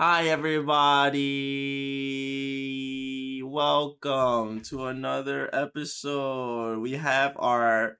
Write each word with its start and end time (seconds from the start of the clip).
Hi, 0.00 0.28
everybody. 0.28 1.18
Welcome 3.44 4.62
to 4.62 4.86
another 4.86 5.54
episode. 5.54 6.78
We 6.78 6.92
have 6.92 7.36
our 7.38 7.98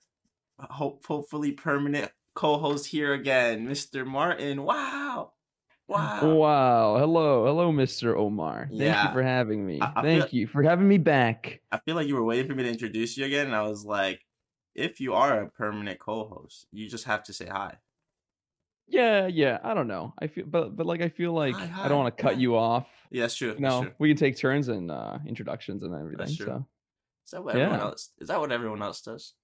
hope, 0.59 1.05
hopefully 1.05 1.53
permanent 1.53 2.11
co-host 2.35 2.87
here 2.87 3.13
again, 3.13 3.69
Mr. 3.69 4.07
Martin. 4.07 4.63
Wow. 4.63 5.33
Wow. 5.89 6.35
Wow. 6.37 6.97
Hello. 6.99 7.45
Hello, 7.45 7.71
Mr. 7.71 8.17
Omar. 8.17 8.69
Thank 8.71 8.81
Yeah. 8.81 9.09
you 9.09 9.13
for 9.13 9.23
having 9.23 9.67
me. 9.67 9.79
I- 9.83 9.93
I 9.97 10.03
Thank 10.03 10.31
feel- 10.31 10.41
you 10.41 10.47
for 10.47 10.63
having 10.63 10.89
me 10.89 10.97
back. 10.97 11.61
I 11.71 11.77
feel 11.81 11.97
like 11.97 12.09
you 12.09 12.15
were 12.15 12.25
waiting 12.25 12.49
for 12.49 12.55
me 12.55 12.63
to 12.63 12.71
introduce 12.71 13.19
you 13.19 13.27
again, 13.27 13.45
and 13.49 13.55
I 13.55 13.61
was 13.69 13.85
like, 13.85 14.25
if 14.75 15.01
you 15.01 15.13
are 15.13 15.43
a 15.43 15.51
permanent 15.51 15.99
co-host, 15.99 16.67
you 16.73 16.89
just 16.89 17.05
have 17.05 17.23
to 17.25 17.35
say 17.35 17.45
hi. 17.45 17.77
Yeah, 18.91 19.27
yeah. 19.29 19.59
I 19.63 19.75
don't 19.75 19.87
know. 19.87 20.13
I 20.19 20.27
feel 20.27 20.45
but 20.47 20.77
but 20.77 20.85
like 20.87 21.01
I 21.01 21.09
feel 21.09 21.33
like 21.33 21.55
Hi, 21.55 21.85
I 21.85 21.89
don't 21.89 21.99
want 21.99 22.17
to 22.17 22.23
cut 22.23 22.35
hi. 22.35 22.41
you 22.41 22.57
off. 22.57 22.89
Yeah, 23.11 23.23
that's 23.23 23.37
true. 23.37 23.55
True. 23.55 23.93
we 23.99 24.09
can 24.09 24.17
take 24.17 24.37
turns 24.37 24.69
in 24.69 24.91
uh 24.91 25.19
introductions 25.27 25.83
and 25.83 25.95
everything. 25.95 26.19
That's 26.19 26.37
true. 26.37 26.47
So 26.47 26.67
Is 27.27 27.31
that 27.31 27.45
what 27.45 27.57
everyone 27.57 27.81
else? 27.81 28.11
Is 28.19 28.29
that 28.29 28.41
what 28.41 28.53
everyone 28.53 28.83
else 28.83 29.01
does? 29.01 29.35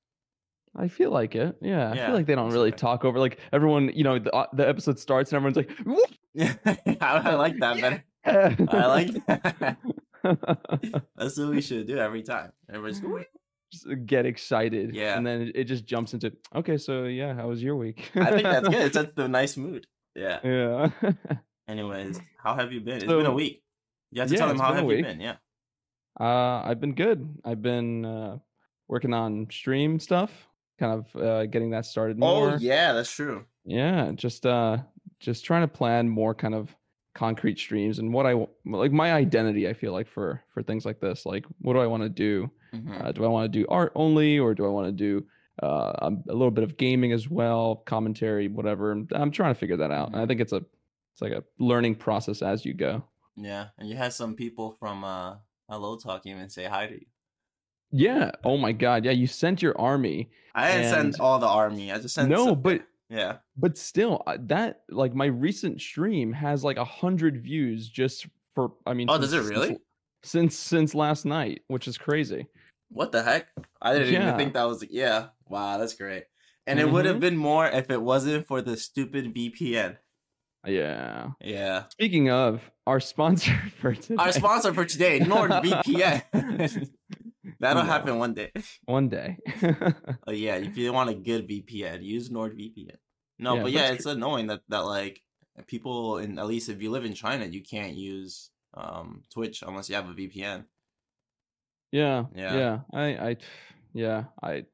I 0.77 0.89
feel 0.89 1.11
like 1.11 1.35
it. 1.35 1.57
Yeah. 1.63 1.91
I 1.91 1.97
feel 1.97 2.15
like 2.15 2.27
they 2.27 2.35
don't 2.35 2.51
really 2.51 2.69
okay. 2.69 2.77
talk 2.77 3.05
over 3.05 3.19
like 3.19 3.39
everyone, 3.53 3.91
you 3.95 4.05
know, 4.05 4.19
the 4.19 4.35
uh, 4.35 4.47
the 4.53 4.69
episode 4.69 4.99
starts 4.99 5.33
and 5.33 5.37
everyone's 5.37 5.57
like! 5.57 5.71
Yeah, 6.39 6.53
I, 7.01 7.35
like 7.37 7.59
that 7.61 7.81
better. 7.81 8.05
I 8.27 8.87
like 8.89 9.27
that. 9.27 9.79
That's 11.17 11.39
what 11.39 11.49
we 11.49 11.63
should 11.63 11.87
do 11.87 11.97
every 11.97 12.23
time. 12.23 12.53
Everybody's 12.69 13.01
Just 13.01 13.11
get 13.85 14.27
excited. 14.27 14.95
Yeah. 14.95 15.17
And 15.17 15.27
then 15.27 15.53
it, 15.55 15.65
just 15.65 15.85
jumps 15.85 16.15
into 16.15 16.33
okay, 16.55 16.77
so 16.77 17.05
yeah, 17.05 17.35
how 17.35 17.49
was 17.49 17.63
your 17.63 17.77
week? 17.77 18.11
I 18.15 18.31
think 18.31 18.43
that's 18.43 18.69
good. 18.69 18.81
It 18.81 18.95
sets 18.95 19.13
the 19.15 19.29
nice 19.29 19.57
mood. 19.57 19.87
Yeah. 20.15 20.39
yeah. 20.43 20.91
Anyways, 21.69 22.21
how 22.43 22.55
have 22.55 22.73
you 22.73 22.81
been? 22.81 22.97
It's 22.97 23.05
been 23.05 23.27
a 23.27 23.33
week. 23.33 23.63
You 24.13 24.21
have 24.21 24.29
to 24.29 24.35
Yeah, 24.35 24.39
tell 24.39 24.49
them 24.49 24.59
how 24.59 24.73
have 24.73 24.91
you 24.91 25.03
been. 25.03 25.21
Yeah. 25.21 25.37
Uh, 26.19 26.63
I've 26.65 26.81
been 26.81 26.95
good. 26.95 27.39
I've 27.45 27.61
been 27.61 28.05
uh, 28.05 28.39
working 28.89 29.13
on 29.13 29.49
stream 29.51 29.99
stuff, 29.99 30.49
kind 30.79 30.93
of 30.93 31.21
uh, 31.21 31.47
getting 31.47 31.71
that 31.71 31.85
started 31.85 32.19
more. 32.19 32.53
Oh 32.53 32.57
yeah, 32.59 32.93
that's 32.93 33.11
true. 33.11 33.45
Yeah, 33.65 34.13
just 34.15 34.47
uh, 34.47 34.79
just 35.21 35.45
trying 35.45 35.63
to 35.63 35.69
plan 35.69 36.09
more 36.09 36.35
kind 36.35 36.55
of 36.55 36.75
concrete 37.17 37.59
streams 37.59 37.99
and 37.99 38.13
what 38.13 38.27
I 38.27 38.35
like 38.65 38.93
my 38.93 39.13
identity. 39.13 39.67
I 39.69 39.73
feel 39.73 39.93
like 39.93 40.07
for 40.07 40.43
for 40.53 40.63
things 40.63 40.85
like 40.85 41.01
this, 41.01 41.27
like 41.27 41.45
what 41.61 41.73
do 41.73 41.81
I 41.81 41.87
want 41.87 42.03
to 42.05 42.09
do? 42.09 42.51
Mhm. 42.75 43.05
Uh, 43.05 43.11
do 43.13 43.25
I 43.25 43.29
want 43.29 43.51
to 43.51 43.59
do 43.59 43.67
art 43.69 43.91
only, 43.95 44.39
or 44.39 44.55
do 44.55 44.65
I 44.67 44.69
want 44.69 44.87
to 44.87 44.93
do 44.93 45.27
uh, 45.63 45.93
um, 46.03 46.23
a 46.29 46.33
little 46.35 46.51
bit 46.51 46.63
of 46.65 46.77
gaming 46.77 47.13
as 47.13 47.31
well, 47.31 47.77
commentary, 47.87 48.47
whatever? 48.49 48.93
I'm, 48.93 49.09
I'm 49.13 49.31
trying 49.31 49.55
to 49.55 49.59
figure 49.59 49.79
that 49.79 49.91
out. 49.91 50.09
And 50.09 50.17
I 50.17 50.25
Mhm. 50.25 50.29
think 50.29 50.41
it's 50.43 50.53
a 50.53 50.63
it's 51.13 51.23
like 51.23 51.33
a 51.33 51.43
learning 51.59 51.95
process 51.97 52.43
as 52.43 52.65
you 52.67 52.75
go. 52.75 53.03
Yeah, 53.37 53.69
and 53.79 53.89
you 53.89 53.97
had 53.97 54.13
some 54.13 54.35
people 54.35 54.73
from 54.79 55.03
uh 55.03 55.37
Hello 55.71 55.97
Talk 55.97 56.27
even 56.27 56.49
say 56.51 56.65
hi 56.67 56.87
to 56.87 56.95
you. 56.95 57.07
Yeah. 57.91 58.33
Oh 58.45 58.57
my 58.59 58.73
God. 58.73 59.05
Yeah. 59.05 59.13
You 59.13 59.27
sent 59.27 59.63
your 59.63 59.79
army. 59.81 60.31
I 60.55 60.73
didn't 60.73 60.91
send 60.91 61.21
all 61.21 61.39
the 61.39 61.47
army. 61.49 61.91
I 61.93 61.99
just 61.99 62.15
sent 62.15 62.29
no, 62.31 62.47
some- 62.47 62.61
but 62.63 62.83
yeah. 63.09 63.37
but 63.57 63.77
still 63.79 64.23
uh, 64.27 64.37
that 64.41 64.83
like 64.91 65.15
my 65.15 65.27
recent 65.27 65.81
stream 65.81 66.33
has 66.33 66.65
like 66.65 66.77
a 66.77 66.85
hundred 66.85 67.43
views 67.43 67.89
just 67.89 68.27
for 68.55 68.73
i 68.87 68.93
mean 68.95 69.09
Oh, 69.11 69.19
does 69.19 69.33
it 69.33 69.43
really? 69.45 69.79
since 70.23 70.57
since 70.57 70.95
last 70.95 71.25
night 71.25 71.63
which 71.69 71.87
is 71.89 71.97
crazy 71.99 72.47
What 72.91 73.13
the 73.13 73.23
heck? 73.23 73.47
I 73.83 73.93
didn't 73.99 74.15
even 74.23 74.37
think 74.37 74.55
that 74.55 74.65
was 74.69 74.85
yeah. 74.91 75.29
Wow, 75.49 75.79
that's 75.79 75.95
great. 75.95 76.25
And 76.69 76.79
it 76.81 76.89
would 76.91 77.05
have 77.05 77.17
Mhm. 77.17 77.21
been 77.21 77.37
more 77.37 77.67
if 77.67 77.91
it 77.91 78.01
wasn't 78.03 78.47
for 78.47 78.63
the 78.63 78.77
stupid 78.77 79.35
VPN. 79.35 79.97
yeah 80.67 81.31
Yeah. 81.41 81.85
speaking 81.91 82.31
of 82.31 82.71
our 82.87 82.99
sponsor 83.01 83.55
for 83.81 83.95
today 83.95 84.17
Our 84.19 84.33
sponsor 84.33 84.73
for 84.75 84.85
today, 84.85 85.21
NordVPN. 85.21 86.91
That'll 87.61 87.83
No. 87.83 87.89
happen 87.91 88.19
one 88.19 88.35
day. 88.35 88.53
one 88.87 89.09
day 89.09 89.39
Oh 90.27 90.33
yeah, 90.33 90.57
if 90.57 90.77
you 90.77 90.93
want 90.93 91.11
a 91.11 91.15
good 91.15 91.47
VPN, 91.49 92.03
use 92.03 92.29
NordVPN. 92.31 92.97
No, 93.39 93.57
Yeah, 93.57 93.63
but 93.63 93.73
yeah, 93.73 93.91
it's 93.91 93.91
it's 93.91 94.07
annoying 94.07 94.49
that 94.49 94.63
that 94.69 94.81
like 94.85 95.23
people 95.67 96.19
in 96.19 96.39
at 96.39 96.47
least 96.47 96.69
if 96.69 96.83
you 96.83 96.91
live 96.91 97.05
in 97.05 97.15
China, 97.15 97.45
you 97.47 97.63
can't 97.63 97.95
use 97.97 98.51
um 98.75 99.25
Twitch 99.31 99.63
unless 99.63 99.89
you 99.89 99.95
have 99.95 100.09
a 100.09 100.15
VPN. 100.15 100.67
yeah 101.93 102.25
Yeah. 102.35 102.53
yeah 102.53 102.81
i 102.93 103.05
i 103.31 103.37
yeah 103.95 104.25
i 104.43 104.65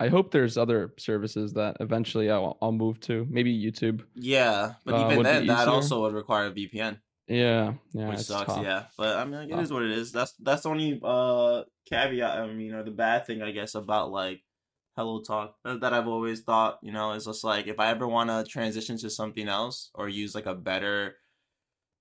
i 0.00 0.08
hope 0.08 0.30
there's 0.30 0.58
other 0.58 0.94
services 0.98 1.54
that 1.54 1.76
eventually 1.80 2.30
i'll, 2.30 2.58
I'll 2.62 2.72
move 2.72 3.00
to 3.02 3.26
maybe 3.30 3.52
youtube 3.56 4.04
Yeah, 4.14 4.74
but 4.84 4.94
Uh, 4.94 4.98
even 4.98 5.22
then, 5.22 5.46
that 5.46 5.68
also 5.68 6.00
would 6.02 6.14
require 6.14 6.46
a 6.46 6.50
VPN, 6.50 7.00
yeah 7.28 7.74
yeah 7.92 8.08
which 8.08 8.20
sucks. 8.20 8.46
tough. 8.46 8.64
Yeah, 8.64 8.84
but 8.96 9.16
I 9.16 9.24
mean, 9.24 9.40
like, 9.40 9.50
it 9.50 9.62
is 9.62 9.72
what 9.72 9.82
it 9.82 9.90
is. 9.90 10.12
That's 10.12 10.32
that's 10.40 10.62
the 10.62 10.70
only 10.70 11.00
uh 11.02 11.64
caveat. 11.88 12.38
I 12.38 12.52
mean, 12.52 12.72
or 12.74 12.82
the 12.82 12.90
bad 12.90 13.26
thing, 13.26 13.42
I 13.42 13.50
guess, 13.50 13.74
about 13.74 14.10
like 14.10 14.42
Hello 14.96 15.20
Talk 15.20 15.56
that 15.64 15.80
that 15.80 15.92
I've 15.92 16.08
always 16.08 16.40
thought. 16.40 16.78
You 16.82 16.92
know, 16.92 17.12
is 17.12 17.26
just 17.26 17.44
like 17.44 17.66
if 17.66 17.78
I 17.78 17.90
ever 17.90 18.06
want 18.08 18.30
to 18.30 18.50
transition 18.50 18.96
to 18.98 19.10
something 19.10 19.48
else 19.48 19.90
or 19.94 20.08
use 20.08 20.34
like 20.34 20.46
a 20.46 20.54
better 20.54 21.16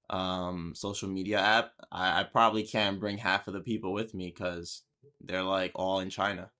um 0.10 0.74
social 0.76 1.10
media 1.10 1.40
app, 1.40 1.72
I, 1.92 2.22
I 2.22 2.24
probably 2.24 2.64
can't 2.64 3.00
bring 3.00 3.18
half 3.18 3.48
of 3.48 3.54
the 3.54 3.62
people 3.62 3.94
with 3.94 4.14
me 4.14 4.28
because 4.28 4.84
they're 5.22 5.44
like 5.44 5.72
all 5.76 6.00
in 6.00 6.10
China. 6.10 6.52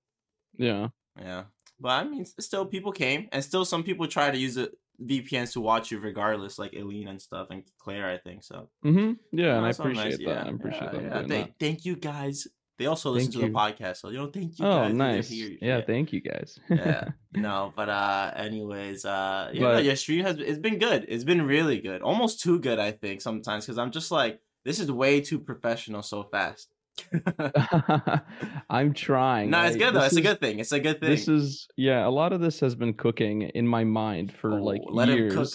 yeah 0.56 0.88
Yeah. 1.18 1.44
But 1.80 1.90
I 1.90 2.04
mean, 2.04 2.24
still, 2.24 2.66
people 2.66 2.90
came, 2.90 3.28
and 3.30 3.44
still 3.44 3.64
some 3.64 3.84
people 3.84 4.08
try 4.08 4.30
to 4.30 4.36
use 4.36 4.56
it 4.56 4.72
VPNs 5.00 5.52
to 5.52 5.60
watch 5.60 5.90
you 5.90 5.98
regardless, 6.00 6.58
like 6.58 6.74
Eileen 6.74 7.08
and 7.08 7.20
stuff, 7.22 7.48
and 7.50 7.62
Claire, 7.78 8.08
I 8.08 8.18
think 8.18 8.42
so. 8.42 8.68
hmm 8.82 9.12
yeah 9.32 9.56
and 9.56 9.66
i 9.66 9.70
all 9.70 9.70
nice, 9.70 9.78
appreciate 9.78 10.18
that 10.18 10.22
yeah, 10.22 10.44
i 10.44 10.48
appreciate 10.48 10.82
yeah, 10.84 10.90
them 10.92 11.04
yeah. 11.04 11.26
Thank, 11.26 11.46
that. 11.46 11.54
thank 11.60 11.84
you 11.84 11.96
guys. 11.96 12.46
They 12.78 12.86
also 12.86 13.10
listen 13.10 13.32
Thank 13.32 13.42
to 13.46 13.48
the 13.50 13.58
podcast, 13.58 13.96
so 13.96 14.08
you 14.10 14.18
know, 14.18 14.28
thank 14.30 14.56
you 14.56 14.64
Oh, 14.64 14.70
guys. 14.70 14.88
that 14.90 14.94
nice. 14.94 15.28
here. 15.28 15.58
Yeah, 15.60 15.80
thank 15.84 16.12
you 16.12 16.20
guys. 16.20 16.58
yeah. 16.70 17.08
No, 17.34 17.72
but 17.74 17.88
uh, 17.88 18.32
anyways, 18.36 19.04
uh, 19.04 19.50
yeah, 19.52 19.60
no, 19.60 19.72
But- 19.74 19.84
your 19.84 19.96
stream 19.96 20.24
has 20.24 20.36
it's 20.38 20.60
been 20.60 20.78
good. 20.78 21.04
It's 21.08 21.24
been 21.24 21.42
really 21.42 21.80
good, 21.80 22.02
almost 22.02 22.40
too 22.40 22.60
good, 22.60 22.78
I 22.78 22.92
think 22.92 23.20
sometimes, 23.20 23.66
because 23.66 23.78
I'm 23.78 23.90
just 23.90 24.10
like, 24.12 24.40
this 24.64 24.78
is 24.78 24.90
way 24.92 25.20
too 25.20 25.40
professional 25.40 26.02
so 26.02 26.22
fast. 26.30 26.68
I'm 28.70 28.92
trying. 28.94 29.50
no, 29.50 29.62
it's 29.64 29.76
I- 29.76 29.78
good 29.78 29.94
though. 29.94 30.00
this 30.00 30.12
It's 30.12 30.16
a 30.18 30.22
good 30.22 30.40
thing. 30.40 30.58
It's 30.58 30.72
a 30.72 30.80
good 30.80 31.00
thing. 31.00 31.10
This 31.10 31.28
is 31.28 31.68
yeah. 31.76 32.06
A 32.06 32.10
lot 32.10 32.32
of 32.32 32.40
this 32.40 32.60
has 32.60 32.74
been 32.74 32.94
cooking 32.94 33.42
in 33.42 33.66
my 33.66 33.84
mind 33.84 34.32
for 34.32 34.52
Oh, 34.54 34.62
like 34.62 34.82
let 34.88 35.08
him 35.08 35.18
years. 35.18 35.34
cook. 35.34 35.48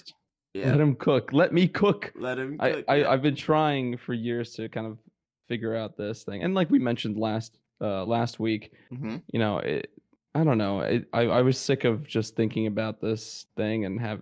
yeah. 0.54 0.70
Let 0.70 0.80
him 0.80 0.94
cook. 0.96 1.32
Let 1.32 1.52
me 1.52 1.68
cook. 1.68 2.12
Let 2.16 2.38
him. 2.38 2.56
I, 2.60 2.70
cook, 2.72 2.84
I 2.88 2.96
yeah. 2.96 3.10
I've 3.10 3.22
been 3.22 3.36
trying 3.36 3.96
for 3.96 4.14
years 4.14 4.54
to 4.54 4.68
kind 4.68 4.86
of 4.86 4.98
figure 5.48 5.74
out 5.76 5.96
this 5.96 6.22
thing, 6.24 6.42
and 6.42 6.54
like 6.54 6.70
we 6.70 6.78
mentioned 6.78 7.16
last 7.16 7.58
uh 7.80 8.04
last 8.04 8.38
week, 8.40 8.72
Mhm. 8.92 9.22
you 9.32 9.38
know, 9.38 9.58
it, 9.58 9.90
I 10.34 10.42
don't 10.44 10.58
know. 10.58 10.80
It, 10.80 11.06
I 11.12 11.22
I 11.22 11.42
was 11.42 11.58
sick 11.58 11.84
of 11.84 12.06
just 12.06 12.34
thinking 12.36 12.66
about 12.66 13.00
this 13.00 13.46
thing 13.56 13.84
and 13.84 14.00
have. 14.00 14.20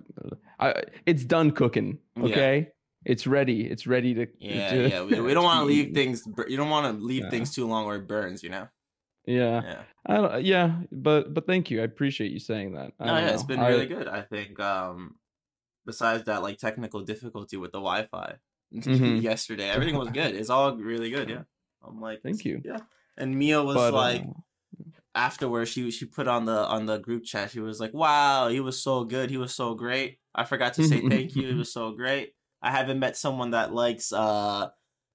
I 0.59 0.83
it's 1.07 1.25
done 1.25 1.51
cooking. 1.53 1.99
Okay, 2.21 2.69
it's 3.05 3.27
ready. 3.27 3.63
It's 3.69 3.87
ready 3.87 4.15
to. 4.15 4.27
Yeah, 4.39 4.71
to- 4.71 4.89
yeah. 4.89 5.03
We, 5.03 5.21
we 5.21 5.35
don't 5.35 5.45
want 5.45 5.61
to 5.61 5.65
leave 5.75 5.95
things. 5.95 6.23
You 6.49 6.57
don't 6.57 6.71
want 6.71 6.87
to 6.99 7.05
leave 7.05 7.25
Yeah. 7.25 7.31
things 7.31 7.55
too 7.55 7.67
long 7.67 7.85
or 7.87 7.97
it 7.97 8.07
burns. 8.09 8.43
You 8.43 8.51
know. 8.51 8.69
Yeah. 9.27 9.63
Yeah. 9.63 9.83
I 10.07 10.15
don't, 10.17 10.45
yeah, 10.45 10.81
but 10.91 11.33
but 11.33 11.47
thank 11.47 11.71
you. 11.71 11.81
I 11.81 11.85
appreciate 11.85 12.33
you 12.33 12.41
saying 12.41 12.73
that. 12.75 12.93
I 12.99 13.07
No, 13.07 13.17
yeah, 13.19 13.29
it's 13.31 13.43
know. 13.43 13.47
been 13.49 13.61
I- 13.61 13.69
really 13.69 13.87
good. 13.87 14.09
I 14.09 14.23
think. 14.23 14.59
Um, 14.61 15.17
besides 15.87 16.25
that, 16.25 16.43
like 16.43 16.59
technical 16.59 17.01
difficulty 17.03 17.57
with 17.57 17.73
the 17.73 17.79
Wi-Fi 17.79 18.35
Mhm. 18.75 19.21
yesterday, 19.23 19.69
everything 19.71 19.97
was 19.97 20.09
good. 20.11 20.35
It's 20.35 20.51
all 20.51 20.77
really 20.77 21.11
good. 21.11 21.29
Yeah. 21.29 21.43
I'm 21.87 22.01
like, 22.01 22.23
Thank 22.23 22.45
you. 22.45 22.63
Yeah. 22.65 22.79
And 23.17 23.37
Mia 23.37 23.63
was 23.63 23.77
but, 23.77 23.93
like, 23.95 24.23
uh, 24.23 24.33
afterwards, 25.15 25.71
she 25.71 25.91
she 25.91 26.05
put 26.07 26.27
on 26.29 26.45
the 26.47 26.57
on 26.67 26.87
the 26.87 26.99
group 26.99 27.25
chat. 27.25 27.51
She 27.51 27.61
was 27.61 27.79
like, 27.81 27.93
"Wow, 27.93 28.49
he 28.49 28.61
was 28.61 28.83
so 28.83 29.05
good. 29.05 29.31
He 29.31 29.37
was 29.37 29.55
so 29.55 29.75
great. 29.75 30.19
I 30.35 30.45
forgot 30.45 30.75
to 30.75 30.85
say 30.85 31.01
thank 31.09 31.37
you. 31.37 31.49
He 31.49 31.55
was 31.55 31.73
so 31.73 31.93
great. 31.93 32.33
I 32.63 32.71
haven't 32.71 32.99
met 32.99 33.17
someone 33.17 33.51
that 33.51 33.73
likes 33.75 34.13
uh, 34.13 34.69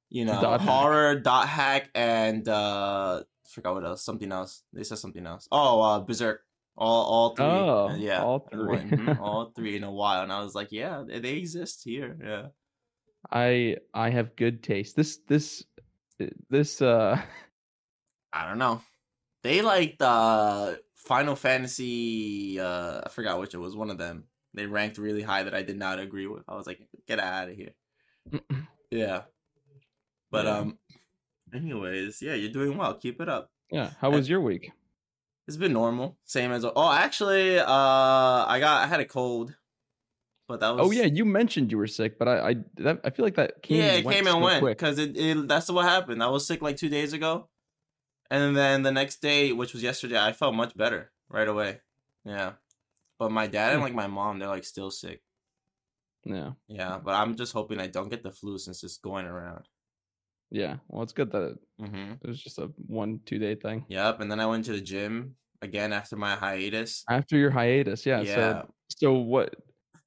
you 0.09 0.25
know, 0.25 0.39
Dot 0.41 0.61
hack. 0.61 0.69
horror, 0.69 1.15
dot 1.19 1.47
hack, 1.47 1.89
and 1.95 2.47
uh, 2.47 3.21
I 3.23 3.49
forgot 3.49 3.73
what 3.75 3.85
else. 3.85 4.03
Something 4.03 4.31
else. 4.31 4.63
They 4.73 4.83
said 4.83 4.97
something 4.99 5.25
else. 5.25 5.47
Oh, 5.51 5.81
uh, 5.81 5.99
Berserk. 5.99 6.41
All 6.77 7.03
all 7.05 7.35
three. 7.35 7.45
Oh, 7.45 7.87
Uh, 7.89 7.95
yeah, 7.95 8.23
all 8.23 8.39
three. 8.39 8.77
mhm, 8.77 9.19
all 9.19 9.51
three 9.55 9.75
in 9.75 9.83
a 9.83 9.91
while. 9.91 10.21
And 10.23 10.31
I 10.31 10.43
was 10.43 10.53
like, 10.53 10.71
yeah, 10.71 11.03
they 11.07 11.19
they 11.19 11.33
exist 11.37 11.81
here. 11.83 12.15
Yeah. 12.23 12.47
I 13.31 13.77
I 13.93 14.11
have 14.11 14.35
good 14.35 14.61
taste. 14.63 14.95
This 14.95 15.17
this 15.27 15.63
this 16.49 16.81
uh 16.81 17.19
I 18.33 18.47
don't 18.47 18.59
know. 18.59 18.81
They 19.43 19.61
like 19.61 19.97
uh 19.99 20.75
Final 20.95 21.35
Fantasy 21.35 22.59
uh 22.59 23.01
I 23.05 23.09
forgot 23.09 23.39
which 23.39 23.53
it 23.53 23.57
was, 23.57 23.75
one 23.75 23.89
of 23.89 23.97
them. 23.97 24.25
They 24.53 24.65
ranked 24.65 24.97
really 24.97 25.21
high 25.21 25.43
that 25.43 25.53
I 25.53 25.61
did 25.63 25.77
not 25.77 25.99
agree 25.99 26.27
with. 26.27 26.43
I 26.47 26.55
was 26.55 26.65
like, 26.67 26.79
get 27.07 27.19
out 27.19 27.49
of 27.49 27.55
here. 27.55 27.71
Yeah. 28.91 29.23
But 30.31 30.45
Yeah. 30.45 30.57
um 30.59 30.77
anyways, 31.53 32.21
yeah, 32.21 32.33
you're 32.35 32.51
doing 32.51 32.77
well. 32.77 32.93
Keep 32.93 33.21
it 33.21 33.29
up. 33.29 33.51
yeah. 33.71 33.91
How 33.99 34.09
was 34.11 34.29
your 34.29 34.41
week? 34.41 34.71
It's 35.47 35.57
been 35.57 35.73
normal. 35.73 36.17
Same 36.25 36.51
as 36.51 36.65
oh 36.65 36.91
actually 36.91 37.59
uh 37.59 37.65
I 37.67 38.59
got 38.59 38.83
I 38.83 38.87
had 38.87 38.99
a 38.99 39.05
cold. 39.05 39.55
but 40.47 40.59
that 40.61 40.69
was 40.75 40.87
Oh 40.87 40.91
yeah, 40.91 41.03
you 41.05 41.25
mentioned 41.25 41.71
you 41.71 41.77
were 41.77 41.87
sick, 41.87 42.17
but 42.19 42.27
I 42.27 42.49
I 42.49 42.55
that, 42.77 43.01
I 43.03 43.09
feel 43.11 43.25
like 43.25 43.35
that 43.35 43.61
came 43.61 43.77
yeah, 43.77 43.91
it 43.99 44.07
came 44.07 44.27
and 44.27 44.41
went 44.41 44.65
because 44.65 44.97
it, 44.99 45.17
it 45.17 45.47
that's 45.47 45.69
what 45.69 45.85
happened. 45.85 46.23
I 46.23 46.27
was 46.29 46.47
sick 46.47 46.61
like 46.61 46.77
two 46.77 46.89
days 46.89 47.11
ago, 47.13 47.49
and 48.31 48.55
then 48.55 48.83
the 48.83 48.91
next 48.91 49.21
day, 49.21 49.51
which 49.53 49.73
was 49.73 49.83
yesterday, 49.83 50.19
I 50.19 50.31
felt 50.33 50.55
much 50.55 50.75
better 50.75 51.11
right 51.29 51.47
away. 51.47 51.79
Yeah, 52.25 52.53
but 53.19 53.31
my 53.31 53.47
dad 53.47 53.73
and 53.73 53.81
like 53.81 53.93
my 53.93 54.07
mom, 54.07 54.39
they're 54.39 54.47
like 54.47 54.63
still 54.65 54.91
sick. 54.91 55.21
Yeah. 56.25 56.51
Yeah, 56.67 56.99
but 57.03 57.15
I'm 57.15 57.35
just 57.35 57.53
hoping 57.53 57.79
I 57.79 57.87
don't 57.87 58.09
get 58.09 58.23
the 58.23 58.31
flu 58.31 58.57
since 58.57 58.83
it's 58.83 58.97
going 58.97 59.25
around. 59.25 59.65
Yeah. 60.51 60.77
Well, 60.87 61.03
it's 61.03 61.13
good 61.13 61.31
that 61.31 61.41
it, 61.43 61.57
Mm-hmm. 61.81 62.13
it 62.21 62.27
was 62.27 62.41
just 62.41 62.57
a 62.57 62.69
one 62.87 63.19
two 63.25 63.37
day 63.39 63.55
thing. 63.55 63.85
Yep, 63.89 64.19
and 64.21 64.31
then 64.31 64.39
I 64.39 64.45
went 64.47 64.65
to 64.65 64.71
the 64.71 64.81
gym 64.81 65.35
again 65.61 65.93
after 65.93 66.15
my 66.15 66.35
hiatus. 66.35 67.03
After 67.09 67.37
your 67.37 67.51
hiatus, 67.51 68.05
yeah. 68.05 68.21
Yeah, 68.21 68.35
So 68.35 68.73
so 68.89 69.13
what? 69.13 69.55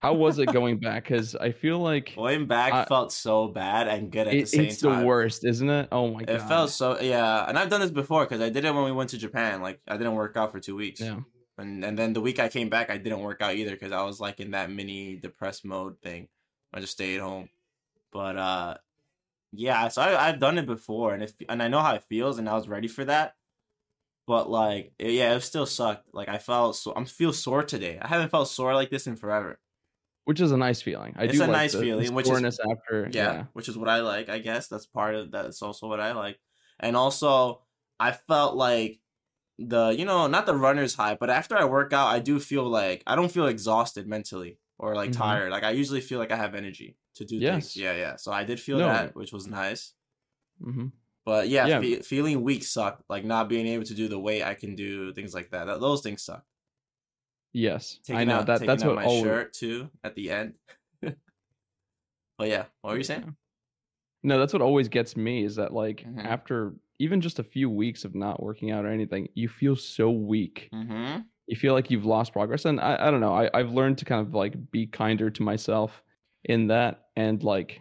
How 0.03 0.15
was 0.15 0.39
it 0.39 0.51
going 0.51 0.79
back? 0.81 1.05
Because 1.05 1.37
I 1.37 1.53
feel 1.53 1.79
like 1.79 2.15
going 2.17 2.47
back 2.47 2.73
I- 2.73 2.85
felt 2.87 3.13
so 3.13 3.49
bad 3.49 3.87
and 3.87 4.11
good 4.11 4.27
at 4.29 4.33
the 4.33 4.45
same 4.47 4.65
it's 4.65 4.81
time. 4.81 4.93
It's 4.93 5.01
the 5.01 5.07
worst, 5.07 5.45
isn't 5.45 5.69
it? 5.71 5.89
Oh 5.93 6.11
my 6.11 6.23
god. 6.25 6.37
It 6.37 6.43
felt 6.43 6.71
so 6.71 6.99
yeah, 7.01 7.45
and 7.49 7.59
I've 7.59 7.69
done 7.71 7.81
this 7.81 7.91
before 7.91 8.25
because 8.25 8.41
I 8.41 8.49
did 8.49 8.65
it 8.65 8.75
when 8.75 8.85
we 8.85 8.93
went 8.93 9.11
to 9.11 9.19
Japan. 9.19 9.61
Like 9.63 9.81
I 9.87 9.97
didn't 9.99 10.15
work 10.15 10.37
out 10.37 10.53
for 10.53 10.59
two 10.61 10.75
weeks. 10.75 11.01
Yeah. 11.01 11.21
And 11.61 11.85
and 11.85 11.99
then 11.99 12.13
the 12.13 12.21
week 12.21 12.39
I 12.41 12.49
came 12.49 12.69
back, 12.69 12.91
I 12.91 12.97
didn't 12.99 13.21
work 13.21 13.41
out 13.43 13.55
either 13.55 13.71
because 13.73 13.93
I 13.93 14.03
was 14.03 14.19
like 14.21 14.41
in 14.41 14.51
that 14.53 14.71
mini 14.71 15.17
depressed 15.17 15.65
mode 15.65 16.01
thing. 16.03 16.29
I 16.75 16.81
just 16.81 16.93
stayed 16.95 17.21
home. 17.21 17.49
But 18.13 18.37
uh, 18.37 18.75
yeah, 19.53 19.89
so 19.89 20.03
I, 20.03 20.29
I've 20.29 20.41
done 20.41 20.59
it 20.59 20.67
before, 20.67 21.15
and 21.15 21.23
if 21.23 21.35
and 21.49 21.63
I 21.63 21.69
know 21.69 21.81
how 21.81 21.95
it 21.95 22.05
feels, 22.09 22.39
and 22.39 22.49
I 22.49 22.55
was 22.55 22.69
ready 22.69 22.89
for 22.89 23.05
that. 23.05 23.35
But 24.27 24.49
like, 24.51 24.93
it- 24.99 25.13
yeah, 25.13 25.35
it 25.35 25.41
still 25.43 25.67
sucked. 25.67 26.09
Like 26.13 26.29
I 26.29 26.39
felt 26.39 26.77
so, 26.77 26.93
I'm 26.97 27.05
feel 27.07 27.33
sore 27.33 27.63
today. 27.65 27.99
I 28.01 28.09
haven't 28.09 28.31
felt 28.31 28.49
sore 28.49 28.75
like 28.75 28.91
this 28.91 29.07
in 29.07 29.17
forever. 29.17 29.59
Which 30.25 30.41
is 30.41 30.53
a 30.53 30.57
nice 30.57 30.81
feeling. 30.83 31.15
I 31.17 31.25
It's 31.25 31.33
do 31.35 31.41
a 31.41 31.47
like 31.47 31.51
nice 31.51 31.73
the- 31.73 31.79
the 31.79 31.85
feeling, 31.85 32.15
which 32.15 32.29
is- 32.29 32.61
after. 32.61 33.09
yeah, 33.13 33.33
Yeah. 33.33 33.45
which 33.55 33.69
is 33.69 33.77
what 33.77 33.89
I 33.89 34.01
like. 34.01 34.29
I 34.29 34.39
guess 34.39 34.69
that's 34.69 34.87
part 34.87 35.15
of 35.17 35.31
that's 35.33 35.63
also 35.63 35.89
what 35.89 35.99
I 36.01 36.13
like. 36.13 36.39
And 36.79 36.97
also, 36.97 37.63
I 37.99 38.13
felt 38.13 38.55
like 38.55 39.01
the 39.61 39.91
you 39.91 40.05
know 40.05 40.27
not 40.27 40.47
the 40.47 40.55
runner's 40.57 40.95
high, 40.95 41.15
but 41.15 41.31
after 41.31 41.57
I 41.57 41.65
work 41.65 41.93
out, 41.93 42.09
I 42.09 42.19
do 42.19 42.41
feel 42.41 42.65
like 42.65 43.03
I 43.07 43.15
don't 43.17 43.31
feel 43.31 43.47
exhausted 43.47 44.07
mentally 44.07 44.59
or 44.79 44.95
like 44.95 45.11
Mhm. 45.11 45.17
tired. 45.17 45.51
Like 45.53 45.63
I 45.65 45.71
usually 45.71 46.01
feel 46.01 46.19
like 46.19 46.33
I 46.33 46.37
have 46.37 46.55
energy 46.55 46.97
to 47.17 47.25
do 47.25 47.37
Yes. 47.37 47.53
things. 47.53 47.77
Yeah, 47.77 47.95
yeah. 47.97 48.17
So 48.17 48.33
I 48.33 48.45
did 48.45 48.59
feel 48.61 48.79
No. 48.79 48.87
that, 48.89 49.15
which 49.15 49.33
was 49.33 49.47
nice. 49.47 49.95
hmm 50.63 50.87
But 51.27 51.49
yeah, 51.49 51.67
Yeah. 51.67 51.81
fe- 51.81 52.01
feeling 52.03 52.43
weak 52.43 52.65
sucked. 52.65 53.05
Like 53.09 53.25
not 53.25 53.49
being 53.49 53.67
able 53.67 53.85
to 53.85 53.95
do 53.95 54.09
the 54.09 54.19
weight 54.19 54.43
I 54.43 54.55
can 54.55 54.75
do, 54.75 55.13
things 55.13 55.35
like 55.35 55.51
that. 55.51 55.67
that 55.67 55.81
those 55.81 56.01
things 56.03 56.23
suck. 56.23 56.45
Yes, 57.53 57.99
Taking 58.05 58.21
I 58.21 58.25
know 58.25 58.37
out, 58.37 58.47
that. 58.47 58.61
That's 58.65 58.85
what 58.85 58.95
my 58.95 59.05
always. 59.05 59.23
shirt 59.25 59.53
too 59.53 59.91
at 60.05 60.15
the 60.15 60.31
end. 60.31 60.55
but 61.03 62.49
yeah, 62.49 62.67
what 62.81 62.93
were 62.93 62.97
you 62.99 63.05
saying? 63.05 63.37
No, 64.23 64.39
that's 64.39 64.53
what 64.53 64.63
always 64.63 64.89
gets 64.89 65.17
me 65.17 65.45
is 65.45 65.57
that 65.57 65.73
like 65.73 66.05
Mhm. 66.07 66.25
after 66.25 66.75
even 67.01 67.21
just 67.23 67.39
a 67.39 67.43
few 67.43 67.71
weeks 67.71 68.05
of 68.05 68.15
not 68.15 68.43
working 68.43 68.71
out 68.71 68.85
or 68.85 68.89
anything, 68.89 69.29
you 69.35 69.49
feel 69.49 69.75
so 69.75 70.11
weak. 70.11 70.69
Mm-hmm. 70.73 71.23
You 71.47 71.57
feel 71.57 71.73
like 71.73 71.91
you've 71.91 72.05
lost 72.05 72.33
progress. 72.33 72.67
And 72.67 72.79
I, 72.79 73.09
I 73.09 73.11
don't 73.11 73.21
know. 73.21 73.35
I, 73.35 73.51
I've 73.55 73.73
learned 73.73 73.99
to 73.99 74.05
kind 74.05 74.25
of 74.25 74.35
like 74.35 74.71
be 74.71 74.87
kinder 74.87 75.31
to 75.31 75.43
myself 75.43 76.03
in 76.45 76.69
that 76.69 77.07
and 77.17 77.43
like 77.43 77.81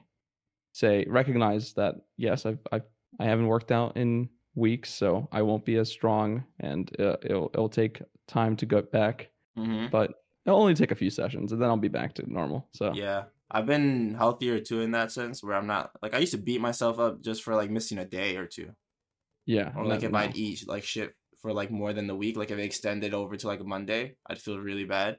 say 0.71 1.05
recognize 1.07 1.73
that 1.73 1.95
yes, 2.17 2.45
I've 2.45 2.59
I've 2.71 2.83
I 3.19 3.25
haven't 3.25 3.47
worked 3.47 3.71
out 3.71 3.97
in 3.97 4.29
weeks, 4.55 4.89
so 4.89 5.27
I 5.31 5.41
won't 5.41 5.65
be 5.65 5.75
as 5.75 5.91
strong 5.91 6.45
and 6.59 6.89
uh, 6.99 7.17
it'll 7.21 7.51
it'll 7.53 7.69
take 7.69 8.01
time 8.27 8.55
to 8.55 8.65
get 8.65 8.91
back. 8.91 9.29
Mm-hmm. 9.57 9.87
But 9.91 10.13
it'll 10.45 10.61
only 10.61 10.75
take 10.75 10.91
a 10.91 10.95
few 10.95 11.09
sessions 11.09 11.51
and 11.51 11.61
then 11.61 11.69
I'll 11.69 11.77
be 11.77 11.89
back 11.89 12.13
to 12.15 12.31
normal. 12.31 12.69
So 12.73 12.93
Yeah. 12.93 13.25
I've 13.51 13.65
been 13.65 14.13
healthier 14.13 14.59
too 14.59 14.81
in 14.81 14.91
that 14.91 15.11
sense 15.11 15.43
where 15.43 15.55
I'm 15.55 15.67
not 15.67 15.91
like 16.01 16.13
I 16.13 16.19
used 16.19 16.33
to 16.33 16.37
beat 16.37 16.61
myself 16.61 16.99
up 16.99 17.21
just 17.21 17.43
for 17.43 17.55
like 17.55 17.69
missing 17.71 17.97
a 17.97 18.05
day 18.05 18.37
or 18.37 18.45
two. 18.45 18.71
Yeah. 19.49 19.71
Or 19.75 19.83
like 19.83 20.03
if. 20.03 20.13
I'd 20.13 20.37
eat 20.37 20.67
like 20.67 20.83
shit 20.83 21.15
for 21.41 21.51
like 21.51 21.71
more 21.71 21.91
than 21.91 22.05
the 22.05 22.15
week, 22.15 22.37
like 22.37 22.51
if 22.51 22.59
it 22.59 22.63
extended 22.63 23.15
over 23.15 23.35
to 23.35 23.47
like 23.47 23.59
a 23.59 23.63
Monday, 23.63 24.15
I'd 24.29 24.39
feel 24.39 24.59
really 24.59 24.85
bad. 24.85 25.17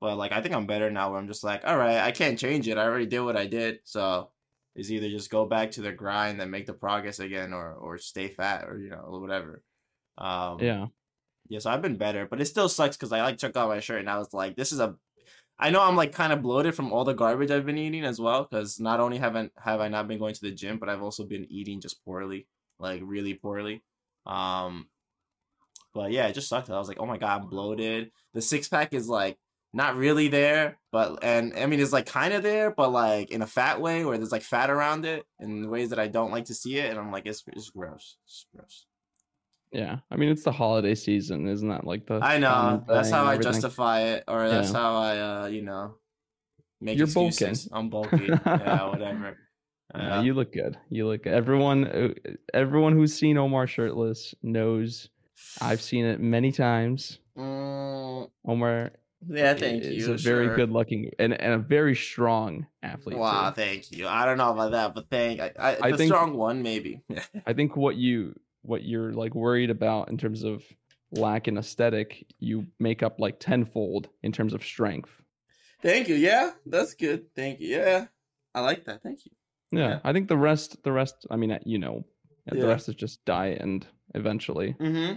But 0.00 0.16
like 0.16 0.32
I 0.32 0.40
think 0.40 0.56
I'm 0.56 0.66
better 0.66 0.90
now 0.90 1.10
where 1.10 1.20
I'm 1.20 1.28
just 1.28 1.44
like, 1.44 1.62
all 1.64 1.78
right, 1.78 1.98
I 1.98 2.10
can't 2.10 2.36
change 2.36 2.66
it. 2.66 2.78
I 2.78 2.84
already 2.84 3.06
did 3.06 3.20
what 3.20 3.36
I 3.36 3.46
did. 3.46 3.78
So 3.84 4.30
it's 4.74 4.90
either 4.90 5.08
just 5.08 5.30
go 5.30 5.46
back 5.46 5.70
to 5.72 5.82
the 5.82 5.92
grind 5.92 6.40
and 6.40 6.50
make 6.50 6.66
the 6.66 6.74
progress 6.74 7.20
again 7.20 7.52
or 7.52 7.74
or 7.74 7.96
stay 7.96 8.26
fat 8.26 8.64
or 8.68 8.76
you 8.76 8.90
know, 8.90 9.04
whatever. 9.20 9.62
Um 10.18 10.58
yeah. 10.58 10.86
yeah, 11.48 11.60
so 11.60 11.70
I've 11.70 11.82
been 11.82 11.96
better, 11.96 12.26
but 12.26 12.40
it 12.40 12.46
still 12.46 12.68
sucks 12.68 12.96
because 12.96 13.12
I 13.12 13.22
like 13.22 13.38
took 13.38 13.56
off 13.56 13.68
my 13.68 13.78
shirt 13.78 14.00
and 14.00 14.10
I 14.10 14.18
was 14.18 14.34
like, 14.34 14.56
this 14.56 14.72
is 14.72 14.80
a. 14.80 14.96
I 15.60 15.70
know 15.70 15.82
I'm 15.82 15.94
like 15.94 16.10
kind 16.10 16.32
of 16.32 16.42
bloated 16.42 16.74
from 16.74 16.92
all 16.92 17.04
the 17.04 17.14
garbage 17.14 17.52
I've 17.52 17.66
been 17.66 17.78
eating 17.78 18.04
as 18.04 18.18
well, 18.18 18.48
because 18.50 18.80
not 18.80 18.98
only 18.98 19.18
haven't 19.18 19.52
have 19.62 19.80
I 19.80 19.86
not 19.86 20.08
been 20.08 20.18
going 20.18 20.34
to 20.34 20.40
the 20.40 20.50
gym, 20.50 20.80
but 20.80 20.88
I've 20.88 21.02
also 21.02 21.24
been 21.24 21.46
eating 21.48 21.80
just 21.80 22.04
poorly, 22.04 22.48
like 22.78 23.00
really 23.04 23.34
poorly. 23.34 23.82
Um, 24.26 24.88
but 25.92 26.10
yeah, 26.10 26.26
it 26.26 26.34
just 26.34 26.48
sucked. 26.48 26.70
I 26.70 26.78
was 26.78 26.88
like, 26.88 26.98
oh 27.00 27.06
my 27.06 27.18
god, 27.18 27.42
I'm 27.42 27.48
bloated. 27.48 28.10
The 28.32 28.42
six 28.42 28.68
pack 28.68 28.94
is 28.94 29.08
like 29.08 29.38
not 29.72 29.96
really 29.96 30.28
there, 30.28 30.78
but 30.92 31.18
and 31.22 31.52
I 31.56 31.66
mean 31.66 31.80
it's 31.80 31.92
like 31.92 32.06
kind 32.06 32.32
of 32.34 32.42
there, 32.42 32.70
but 32.70 32.90
like 32.90 33.30
in 33.30 33.42
a 33.42 33.46
fat 33.46 33.80
way 33.80 34.04
where 34.04 34.16
there's 34.18 34.32
like 34.32 34.42
fat 34.42 34.70
around 34.70 35.04
it 35.04 35.24
in 35.40 35.68
ways 35.68 35.90
that 35.90 35.98
I 35.98 36.08
don't 36.08 36.30
like 36.30 36.46
to 36.46 36.54
see 36.54 36.78
it, 36.78 36.90
and 36.90 36.98
I'm 36.98 37.12
like, 37.12 37.26
it's 37.26 37.42
it's 37.48 37.70
gross, 37.70 38.16
it's 38.24 38.46
gross. 38.54 38.86
Yeah, 39.72 39.98
I 40.10 40.16
mean 40.16 40.28
it's 40.30 40.44
the 40.44 40.52
holiday 40.52 40.94
season, 40.94 41.48
isn't 41.48 41.68
that 41.68 41.84
like 41.84 42.06
the? 42.06 42.20
I 42.22 42.38
know. 42.38 42.84
That's 42.86 43.10
how 43.10 43.24
I 43.26 43.38
justify 43.38 44.00
it, 44.02 44.24
or 44.28 44.48
that's 44.48 44.72
Yeah. 44.72 44.78
how 44.78 44.94
I, 44.96 45.18
uh, 45.18 45.46
you 45.46 45.62
know, 45.62 45.96
make 46.80 46.96
You're 46.98 47.08
bulking. 47.08 47.28
excuses. 47.28 47.68
I'm 47.72 47.88
bulky. 47.88 48.28
yeah, 48.46 48.88
whatever. 48.88 49.36
Yeah, 49.96 50.18
Uh, 50.18 50.22
you 50.22 50.34
look 50.34 50.52
good. 50.52 50.76
You 50.90 51.06
look 51.06 51.22
good. 51.24 51.32
Everyone, 51.34 51.84
uh, 51.86 52.08
everyone 52.52 52.92
who's 52.94 53.14
seen 53.14 53.38
Omar 53.38 53.66
shirtless 53.66 54.34
knows. 54.42 55.08
I've 55.60 55.80
seen 55.90 56.04
it 56.04 56.20
many 56.20 56.52
times. 56.52 57.18
mm, 57.36 58.28
Omar 58.46 58.90
yeah, 59.26 59.54
thank 59.54 59.82
is 59.82 60.06
you. 60.06 60.12
a 60.14 60.16
very 60.18 60.54
good 60.54 60.70
looking 60.70 61.10
and, 61.18 61.32
and 61.40 61.54
a 61.54 61.58
very 61.58 61.96
strong 61.96 62.66
athlete. 62.82 63.16
Wow, 63.16 63.50
too. 63.50 63.54
thank 63.56 63.90
you. 63.90 64.06
I 64.06 64.26
don't 64.26 64.36
know 64.36 64.50
about 64.52 64.72
that, 64.72 64.94
but 64.94 65.08
thank 65.10 65.40
I. 65.40 65.50
I, 65.58 65.76
I 65.80 65.90
the 65.92 65.96
think- 65.96 66.08
strong 66.12 66.34
one, 66.36 66.62
maybe. 66.62 67.00
I 67.46 67.52
think 67.54 67.74
what 67.76 67.96
you 67.96 68.38
what 68.62 68.82
you're 68.84 69.12
like 69.12 69.34
worried 69.34 69.70
about 69.70 70.10
in 70.10 70.18
terms 70.18 70.42
of 70.42 70.62
lack 71.10 71.48
in 71.48 71.56
aesthetic, 71.56 72.26
you 72.38 72.66
make 72.80 73.02
up 73.02 73.18
like 73.20 73.38
tenfold 73.40 74.08
in 74.22 74.32
terms 74.32 74.52
of 74.52 74.62
strength. 74.64 75.22
thank 75.82 76.08
you. 76.08 76.16
Yeah, 76.16 76.50
that's 76.66 76.94
good. 76.94 77.34
Thank 77.34 77.60
you. 77.60 77.68
Yeah, 77.76 78.06
I 78.54 78.60
like 78.60 78.84
that. 78.86 79.02
Thank 79.02 79.24
you. 79.24 79.32
Yeah, 79.76 79.88
Yeah. 79.88 80.00
I 80.04 80.12
think 80.12 80.28
the 80.28 80.36
rest, 80.36 80.82
the 80.84 80.92
rest. 80.92 81.26
I 81.30 81.36
mean, 81.36 81.50
uh, 81.52 81.58
you 81.64 81.78
know, 81.78 82.04
the 82.46 82.66
rest 82.66 82.88
is 82.88 82.94
just 82.94 83.24
diet 83.24 83.60
and 83.60 83.86
eventually. 84.14 84.74
Mm-hmm. 84.78 85.16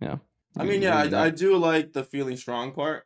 Yeah. 0.00 0.16
I 0.56 0.64
mean, 0.64 0.82
yeah. 0.82 0.96
I, 0.96 1.24
I 1.26 1.30
do 1.30 1.56
like 1.56 1.92
the 1.92 2.04
feeling 2.04 2.36
strong 2.36 2.72
part. 2.72 3.04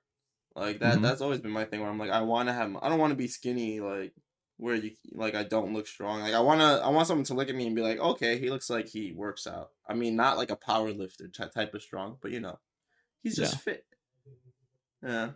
Like 0.57 0.79
that. 0.81 0.99
Mhm. 0.99 1.03
That's 1.03 1.21
always 1.21 1.41
been 1.41 1.51
my 1.51 1.65
thing. 1.65 1.81
Where 1.81 1.91
I'm 1.91 1.99
like, 1.99 2.11
I 2.11 2.23
want 2.23 2.49
to 2.49 2.53
have. 2.53 2.77
I 2.81 2.89
don't 2.89 2.99
want 3.01 3.11
to 3.11 3.17
be 3.17 3.27
skinny. 3.29 3.81
Like 3.81 4.13
where 4.57 4.77
you 4.77 4.93
like 5.13 5.35
I 5.35 5.43
don't 5.43 5.73
look 5.75 5.89
strong. 5.89 6.21
Like 6.21 6.33
I 6.35 6.39
want 6.41 6.61
to. 6.61 6.81
I 6.85 6.89
want 6.91 7.09
someone 7.09 7.25
to 7.25 7.35
look 7.35 7.49
at 7.49 7.57
me 7.57 7.67
and 7.67 7.75
be 7.75 7.83
like, 7.83 7.99
okay, 7.99 8.39
he 8.39 8.51
looks 8.51 8.71
like 8.71 8.87
he 8.89 9.13
works 9.13 9.47
out. 9.49 9.71
I 9.89 9.95
mean, 9.95 10.15
not 10.15 10.37
like 10.37 10.51
a 10.51 10.57
power 10.57 10.93
lifter 10.93 11.27
ty- 11.29 11.49
type 11.49 11.75
of 11.75 11.83
strong, 11.83 12.19
but 12.23 12.31
you 12.31 12.39
know, 12.41 12.59
he's 13.23 13.35
just 13.37 13.55
Yeah. 13.55 13.59
fit. 13.59 13.85
Yeah. 15.03 15.31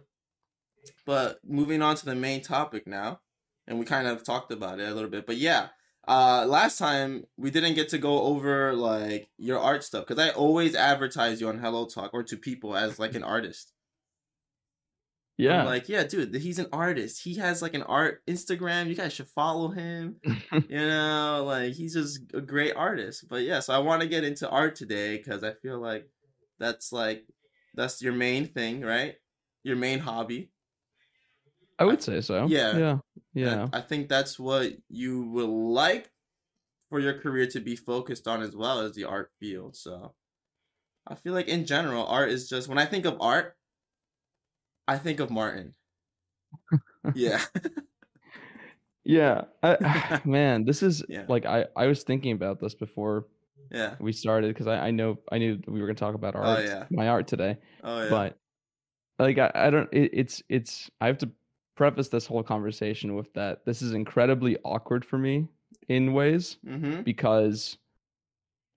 But 1.04 1.40
moving 1.44 1.82
on 1.82 1.96
to 1.96 2.04
the 2.06 2.14
main 2.14 2.40
topic 2.42 2.86
now, 2.86 3.20
and 3.68 3.78
we 3.78 3.84
kind 3.84 4.08
of 4.08 4.24
talked 4.24 4.50
about 4.50 4.80
it 4.80 4.88
a 4.88 4.94
little 4.94 5.10
bit, 5.10 5.26
but 5.26 5.36
yeah. 5.36 5.68
Uh, 6.08 6.46
last 6.48 6.78
time 6.78 7.24
we 7.36 7.50
didn't 7.50 7.74
get 7.74 7.90
to 7.90 7.98
go 7.98 8.22
over 8.22 8.72
like 8.72 9.28
your 9.36 9.58
art 9.58 9.84
stuff 9.84 10.06
because 10.06 10.18
I 10.22 10.30
always 10.30 10.74
advertise 10.74 11.38
you 11.40 11.48
on 11.50 11.58
Hello 11.58 11.84
Talk 11.84 12.14
or 12.14 12.22
to 12.22 12.36
people 12.38 12.74
as 12.74 12.98
like 12.98 13.14
an 13.14 13.22
artist. 13.22 13.72
I'm 15.38 15.44
Yeah. 15.44 15.62
like, 15.64 15.88
yeah, 15.88 16.04
dude, 16.04 16.34
he's 16.34 16.58
an 16.58 16.68
artist. 16.72 17.22
He 17.22 17.34
has 17.36 17.60
like 17.60 17.74
an 17.74 17.82
art 17.82 18.22
Instagram. 18.26 18.88
You 18.88 18.94
guys 18.94 19.12
should 19.12 19.28
follow 19.28 19.68
him. 19.68 20.16
you 20.24 20.78
know, 20.78 21.44
like 21.46 21.74
he's 21.74 21.92
just 21.92 22.20
a 22.32 22.40
great 22.40 22.74
artist. 22.74 23.26
But 23.28 23.42
yeah, 23.42 23.60
so 23.60 23.74
I 23.74 23.78
want 23.78 24.00
to 24.00 24.08
get 24.08 24.24
into 24.24 24.48
art 24.48 24.76
today 24.76 25.18
because 25.18 25.44
I 25.44 25.52
feel 25.60 25.78
like 25.78 26.08
that's 26.58 26.90
like 26.90 27.24
that's 27.74 28.00
your 28.02 28.14
main 28.14 28.46
thing, 28.46 28.80
right? 28.80 29.16
Your 29.62 29.76
main 29.76 29.98
hobby. 30.00 30.50
I 31.78 31.84
would 31.84 32.02
say 32.02 32.20
so. 32.20 32.46
Yeah. 32.46 32.76
Yeah. 32.76 32.98
Yeah. 33.34 33.68
I 33.72 33.80
think 33.80 34.08
that's 34.08 34.38
what 34.38 34.72
you 34.88 35.22
would 35.30 35.48
like 35.48 36.10
for 36.90 36.98
your 37.00 37.14
career 37.20 37.46
to 37.48 37.60
be 37.60 37.76
focused 37.76 38.26
on 38.26 38.42
as 38.42 38.56
well 38.56 38.80
as 38.80 38.94
the 38.94 39.04
art 39.04 39.30
field. 39.38 39.76
So 39.76 40.14
I 41.06 41.14
feel 41.14 41.32
like 41.34 41.48
in 41.48 41.66
general, 41.66 42.06
art 42.06 42.30
is 42.30 42.48
just 42.48 42.68
when 42.68 42.78
I 42.78 42.84
think 42.86 43.04
of 43.04 43.16
art, 43.20 43.56
I 44.88 44.98
think 44.98 45.20
of 45.20 45.30
Martin. 45.30 45.74
yeah. 47.14 47.40
Yeah. 49.04 49.44
I, 49.62 50.20
man, 50.24 50.64
this 50.64 50.82
is 50.82 51.04
Yeah. 51.08 51.24
like 51.28 51.46
I 51.46 51.66
I 51.76 51.86
was 51.86 52.02
thinking 52.02 52.32
about 52.32 52.60
this 52.60 52.74
before 52.74 53.26
Yeah. 53.70 53.94
we 54.00 54.12
started 54.12 54.48
because 54.48 54.66
I 54.66 54.88
I 54.88 54.90
know 54.90 55.18
I 55.30 55.38
knew 55.38 55.60
we 55.66 55.80
were 55.80 55.86
gonna 55.86 55.94
talk 55.98 56.14
about 56.14 56.34
Oh, 56.36 56.40
art, 56.40 56.64
yeah. 56.64 56.84
my 56.90 57.08
art 57.08 57.26
today, 57.28 57.58
Oh 57.84 58.02
yeah. 58.02 58.10
but 58.10 58.38
like 59.18 59.38
I, 59.38 59.50
I 59.54 59.70
don't 59.70 59.88
it, 59.92 60.10
it's 60.12 60.42
it's 60.48 60.90
I 61.00 61.06
have 61.06 61.18
to 61.18 61.30
preface 61.78 62.08
this 62.08 62.26
whole 62.26 62.42
conversation 62.42 63.14
with 63.14 63.32
that 63.34 63.64
this 63.64 63.80
is 63.82 63.92
incredibly 63.92 64.56
awkward 64.64 65.04
for 65.04 65.18
me 65.18 65.46
in 65.88 66.12
ways 66.12 66.56
Mm-hmm. 66.66 67.02
because 67.02 67.78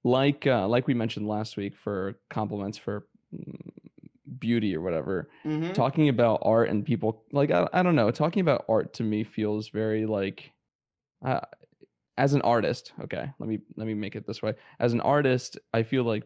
like 0.03 0.47
uh, 0.47 0.67
like 0.67 0.87
we 0.87 0.93
mentioned 0.93 1.27
last 1.27 1.57
week 1.57 1.75
for 1.75 2.15
compliments 2.29 2.77
for 2.77 3.05
mm, 3.33 3.71
beauty 4.39 4.75
or 4.75 4.81
whatever 4.81 5.29
Mm-hmm. 5.45 5.73
talking 5.73 6.09
about 6.09 6.41
art 6.43 6.69
and 6.69 6.85
people 6.85 7.23
like 7.31 7.51
I, 7.51 7.67
I 7.73 7.83
don't 7.83 7.95
know 7.95 8.11
talking 8.11 8.41
about 8.41 8.65
art 8.69 8.93
to 8.95 9.03
me 9.03 9.23
feels 9.23 9.69
very 9.69 10.05
like 10.05 10.51
uh, 11.25 11.41
as 12.17 12.33
an 12.33 12.41
artist 12.41 12.93
okay 13.01 13.31
let 13.39 13.49
me 13.49 13.59
let 13.77 13.87
me 13.87 13.93
make 13.93 14.15
it 14.15 14.25
this 14.27 14.41
way 14.41 14.53
as 14.79 14.93
an 14.93 15.01
artist 15.01 15.57
i 15.73 15.83
feel 15.83 16.03
like 16.03 16.23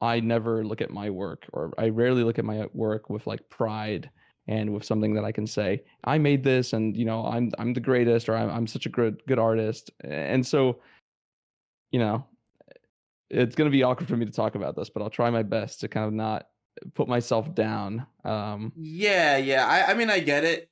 i 0.00 0.20
never 0.20 0.64
look 0.64 0.80
at 0.80 0.90
my 0.90 1.10
work 1.10 1.46
or 1.52 1.72
i 1.78 1.88
rarely 1.88 2.24
look 2.24 2.38
at 2.38 2.44
my 2.44 2.66
work 2.72 3.10
with 3.10 3.26
like 3.26 3.48
pride 3.48 4.10
and 4.48 4.72
with 4.72 4.84
something 4.84 5.14
that 5.14 5.24
i 5.24 5.32
can 5.32 5.46
say 5.46 5.82
i 6.04 6.18
made 6.18 6.42
this 6.42 6.72
and 6.72 6.96
you 6.96 7.04
know 7.04 7.24
i'm 7.26 7.50
i'm 7.58 7.72
the 7.72 7.80
greatest 7.80 8.28
or 8.28 8.36
i'm, 8.36 8.50
I'm 8.50 8.66
such 8.66 8.86
a 8.86 8.88
good 8.88 9.22
good 9.26 9.38
artist 9.38 9.90
and 10.02 10.46
so 10.46 10.80
you 11.90 12.00
know 12.00 12.26
it's 13.30 13.54
going 13.54 13.70
to 13.70 13.72
be 13.74 13.82
awkward 13.82 14.08
for 14.08 14.16
me 14.16 14.26
to 14.26 14.32
talk 14.32 14.54
about 14.54 14.76
this 14.76 14.90
but 14.90 15.02
i'll 15.02 15.10
try 15.10 15.30
my 15.30 15.42
best 15.42 15.80
to 15.80 15.88
kind 15.88 16.06
of 16.06 16.12
not 16.12 16.46
put 16.94 17.08
myself 17.08 17.54
down 17.54 18.06
um 18.24 18.72
Yeah, 18.76 19.36
yeah. 19.36 19.66
I, 19.66 19.92
I 19.92 19.94
mean, 19.94 20.10
I 20.10 20.20
get 20.20 20.44
it. 20.44 20.68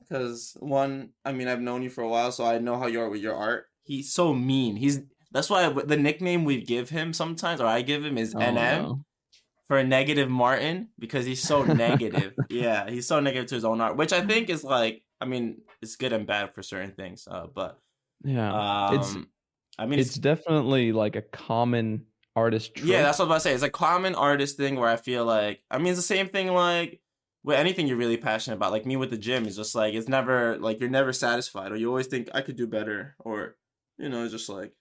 Because 0.00 0.56
one, 0.60 1.10
I 1.24 1.32
mean, 1.32 1.48
I've 1.48 1.62
known 1.62 1.82
you 1.82 1.88
for 1.88 2.02
a 2.02 2.08
while, 2.08 2.30
so 2.30 2.44
I 2.44 2.58
know 2.58 2.78
how 2.78 2.86
you 2.86 3.00
are 3.00 3.08
with 3.08 3.22
your 3.22 3.34
art. 3.34 3.66
He's 3.84 4.12
so 4.12 4.34
mean. 4.34 4.76
He's 4.76 5.00
that's 5.32 5.48
why 5.48 5.68
the 5.68 5.96
nickname 5.96 6.44
we 6.44 6.60
give 6.60 6.90
him 6.90 7.12
sometimes, 7.14 7.60
or 7.60 7.66
I 7.66 7.80
give 7.80 8.04
him, 8.04 8.18
is 8.18 8.34
oh, 8.34 8.38
NM. 8.38 9.04
For 9.66 9.78
a 9.78 9.84
negative 9.84 10.28
Martin 10.28 10.88
because 10.98 11.24
he's 11.26 11.42
so 11.42 11.62
negative. 11.86 12.34
yeah, 12.50 12.88
he's 12.90 13.06
so 13.06 13.20
negative 13.20 13.48
to 13.48 13.54
his 13.54 13.64
own 13.64 13.80
art, 13.80 13.96
which 13.96 14.12
I 14.12 14.20
think 14.26 14.50
is 14.50 14.62
like, 14.64 15.02
I 15.20 15.24
mean, 15.26 15.62
it's 15.80 15.96
good 15.96 16.12
and 16.12 16.26
bad 16.26 16.54
for 16.54 16.62
certain 16.62 16.92
things. 16.92 17.26
Uh, 17.30 17.46
but 17.52 17.78
yeah 18.24 18.88
um, 18.88 18.94
It's- 18.94 19.16
I 19.78 19.86
mean, 19.86 19.98
it's 19.98 20.10
it's, 20.10 20.18
definitely 20.18 20.92
like 20.92 21.16
a 21.16 21.22
common 21.22 22.06
artist 22.36 22.76
trope. 22.76 22.88
yeah, 22.88 23.02
that's 23.02 23.18
what 23.18 23.24
I 23.24 23.28
was 23.28 23.30
about 23.30 23.34
to 23.36 23.40
say. 23.40 23.54
It's 23.54 23.62
a 23.64 23.70
common 23.70 24.14
artist 24.14 24.56
thing 24.56 24.76
where 24.76 24.88
I 24.88 24.96
feel 24.96 25.24
like, 25.24 25.62
I 25.70 25.78
mean, 25.78 25.88
it's 25.88 25.98
the 25.98 26.02
same 26.02 26.28
thing 26.28 26.52
like 26.52 27.00
with 27.42 27.58
anything 27.58 27.88
you're 27.88 27.96
really 27.96 28.16
passionate 28.16 28.56
about. 28.56 28.70
Like 28.70 28.86
me 28.86 28.96
with 28.96 29.10
the 29.10 29.18
gym, 29.18 29.46
it's 29.46 29.56
just 29.56 29.74
like 29.74 29.94
it's 29.94 30.08
never 30.08 30.56
like 30.58 30.78
you're 30.78 30.88
never 30.90 31.12
satisfied, 31.12 31.72
or 31.72 31.76
you 31.76 31.88
always 31.88 32.06
think 32.06 32.28
I 32.32 32.40
could 32.42 32.54
do 32.56 32.66
better, 32.68 33.16
or 33.18 33.56
you 33.98 34.08
know, 34.08 34.22
it's 34.22 34.32
just 34.32 34.48
like 34.48 34.72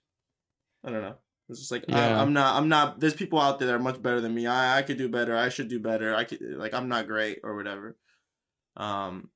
I 0.85 0.91
don't 0.91 1.01
know. 1.01 1.15
It's 1.49 1.59
just 1.59 1.71
like 1.71 1.85
Yeah. 1.87 2.17
I, 2.17 2.21
I'm 2.21 2.33
not. 2.33 2.55
I'm 2.55 2.69
not. 2.69 2.99
There's 2.99 3.13
people 3.13 3.39
out 3.39 3.59
there 3.59 3.67
that 3.67 3.75
are 3.75 3.79
much 3.79 4.01
better 4.01 4.21
than 4.21 4.33
me. 4.33 4.47
I 4.47 4.77
I 4.79 4.81
could 4.81 4.97
do 4.97 5.09
better. 5.09 5.35
I 5.35 5.49
should 5.49 5.67
do 5.67 5.79
better. 5.79 6.15
I 6.15 6.23
could 6.23 6.41
like 6.41 6.73
I'm 6.73 6.89
not 6.89 7.07
great 7.07 7.39
or 7.43 7.55
whatever. 7.55 7.97
Um, 8.77 9.29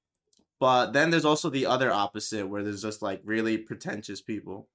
but 0.60 0.94
then 0.94 1.12
there's 1.12 1.26
also 1.26 1.50
the 1.50 1.66
other 1.68 1.92
opposite 1.92 2.48
where 2.48 2.64
there's 2.64 2.82
just 2.82 3.02
like 3.02 3.22
really 3.24 3.58
pretentious 3.58 4.22
people 4.22 4.70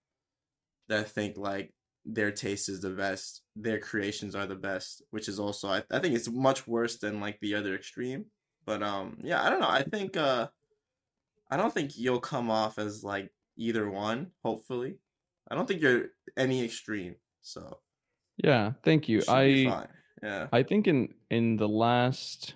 that 0.89 1.11
think 1.11 1.37
like 1.37 1.73
their 2.05 2.31
taste 2.31 2.69
is 2.69 2.81
the 2.81 2.91
best, 2.91 3.43
their 3.57 3.79
creations 3.79 4.35
are 4.35 4.47
the 4.47 4.55
best, 4.55 5.03
which 5.11 5.29
is 5.29 5.39
also 5.41 5.69
I, 5.69 5.83
I 5.91 5.99
think 5.99 6.15
it's 6.15 6.29
much 6.31 6.67
worse 6.67 6.99
than 6.99 7.21
like 7.21 7.41
the 7.41 7.55
other 7.55 7.75
extreme. 7.75 8.27
But 8.65 8.83
um 8.83 9.19
yeah, 9.25 9.43
I 9.43 9.51
don't 9.51 9.61
know. 9.61 9.69
I 9.71 9.83
think 9.83 10.17
uh 10.17 10.49
I 11.51 11.57
don't 11.57 11.73
think 11.73 11.99
you'll 11.99 12.21
come 12.21 12.51
off 12.51 12.79
as 12.79 13.05
like 13.05 13.33
either 13.57 13.89
one, 13.91 14.33
hopefully. 14.45 14.99
I 15.53 15.55
don't 15.55 15.69
think 15.69 15.83
you're 15.83 16.07
any 16.37 16.65
extreme. 16.65 17.15
So 17.43 17.79
yeah 18.39 18.73
thank 18.83 19.11
you 19.11 19.23
i 19.29 19.67
fine. 19.69 19.89
Yeah. 20.23 20.47
i 20.53 20.63
think 20.63 20.89
in 20.89 21.13
in 21.31 21.57
the 21.59 21.69
last 21.69 22.55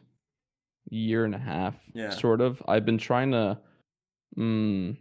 year 0.89 1.27
and 1.27 1.35
a 1.35 1.39
half 1.39 1.75
Yeah. 1.93 2.09
sort 2.09 2.41
of 2.41 2.63
i've 2.67 2.87
been 2.87 2.97
trying 2.97 3.33
to 3.33 3.59
mm, 4.39 4.97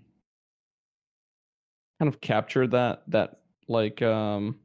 kind 1.99 2.09
of 2.09 2.19
capture 2.19 2.67
that 2.67 3.03
that 3.07 3.39
like 3.69 4.01
um 4.01 4.59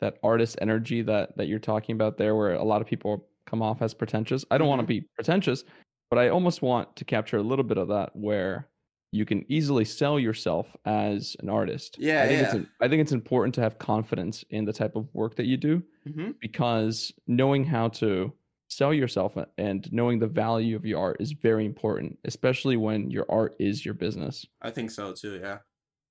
that 0.00 0.18
artist 0.22 0.56
energy 0.60 1.02
that 1.02 1.36
that 1.36 1.48
you're 1.48 1.58
talking 1.58 1.94
about 1.96 2.16
there 2.16 2.36
where 2.36 2.54
a 2.54 2.62
lot 2.64 2.80
of 2.80 2.86
people 2.86 3.26
come 3.46 3.60
off 3.60 3.82
as 3.82 3.92
pretentious 3.92 4.44
i 4.52 4.56
don't 4.58 4.68
want 4.68 4.80
to 4.80 4.86
be 4.86 5.00
pretentious 5.16 5.64
but 6.10 6.18
i 6.20 6.28
almost 6.28 6.62
want 6.62 6.94
to 6.94 7.04
capture 7.04 7.38
a 7.38 7.42
little 7.42 7.64
bit 7.64 7.76
of 7.76 7.88
that 7.88 8.14
where 8.14 8.68
you 9.12 9.24
can 9.24 9.44
easily 9.48 9.84
sell 9.84 10.18
yourself 10.20 10.76
as 10.84 11.36
an 11.40 11.48
artist 11.48 11.96
Yeah, 11.98 12.22
i 12.22 12.28
think 12.28 12.42
it's 12.42 12.52
yeah. 12.52 12.60
im- 12.60 12.70
i 12.80 12.88
think 12.88 13.00
it's 13.02 13.12
important 13.12 13.54
to 13.56 13.60
have 13.60 13.78
confidence 13.78 14.44
in 14.50 14.64
the 14.64 14.72
type 14.72 14.94
of 14.96 15.08
work 15.14 15.36
that 15.36 15.46
you 15.46 15.56
do 15.56 15.82
Mm-hmm. 16.08 16.30
because 16.40 17.12
knowing 17.26 17.62
how 17.64 17.88
to 17.88 18.32
sell 18.68 18.94
yourself 18.94 19.36
and 19.58 19.92
knowing 19.92 20.18
the 20.18 20.26
value 20.28 20.74
of 20.76 20.86
your 20.86 20.98
art 21.00 21.16
is 21.20 21.32
very 21.32 21.66
important 21.66 22.18
especially 22.24 22.76
when 22.76 23.10
your 23.10 23.26
art 23.28 23.54
is 23.58 23.84
your 23.84 23.94
business 23.94 24.46
I 24.62 24.70
think 24.70 24.90
so 24.92 25.12
too, 25.12 25.38
yeah. 25.42 25.58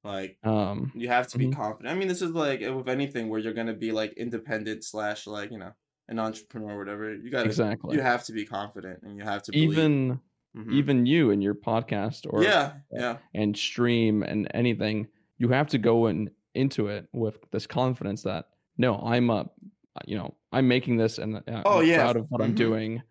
Like 0.03 0.37
um 0.43 0.91
you 0.95 1.07
have 1.09 1.27
to 1.29 1.37
be 1.37 1.47
Mhm. 1.47 1.55
confident. 1.55 1.93
I 1.93 1.97
mean, 1.97 2.07
this 2.07 2.21
is 2.21 2.31
like 2.31 2.61
with 2.61 2.87
anything 2.87 3.27
where 3.29 3.39
you're 3.39 3.53
gonna 3.53 3.73
be 3.73 3.91
like 3.91 4.13
independent 4.13 4.83
slash 4.83 5.25
like, 5.27 5.51
you 5.51 5.57
know, 5.57 5.73
an 6.07 6.19
entrepreneur 6.19 6.73
or 6.75 6.77
whatever. 6.77 7.13
You 7.13 7.29
gotta 7.31 7.45
exactly 7.47 7.95
you 7.95 8.01
have 8.01 8.23
to 8.25 8.31
be 8.33 8.45
confident 8.45 9.03
and 9.03 9.17
you 9.17 9.23
have 9.23 9.43
to 9.43 9.51
believe. 9.51 9.71
even 9.73 10.19
Mhm. 10.65 10.73
even 10.73 11.05
you 11.05 11.31
and 11.31 11.41
your 11.43 11.55
podcast 11.55 12.25
or 12.31 12.43
yeah, 12.43 12.73
yeah. 12.91 13.17
and 13.33 13.55
stream 13.57 14.23
and 14.23 14.47
anything 14.53 15.07
you 15.37 15.49
have 15.49 15.67
to 15.69 15.77
go 15.77 16.07
in 16.07 16.29
into 16.55 16.87
it 16.87 17.07
with 17.13 17.39
this 17.51 17.65
confidence 17.67 18.23
that 18.23 18.49
no 18.77 18.95
i'm 18.97 19.29
a 19.29 19.49
you 20.05 20.17
know 20.17 20.33
i'm 20.51 20.67
making 20.67 20.97
this 20.97 21.17
and 21.17 21.37
uh, 21.37 21.63
Oh, 21.65 21.79
I'm 21.79 21.87
yeah. 21.87 21.97
proud 21.97 22.17
of 22.17 22.25
what 22.29 22.41
i'm 22.41 22.53
Mhm. 22.53 22.57
doing 22.57 23.01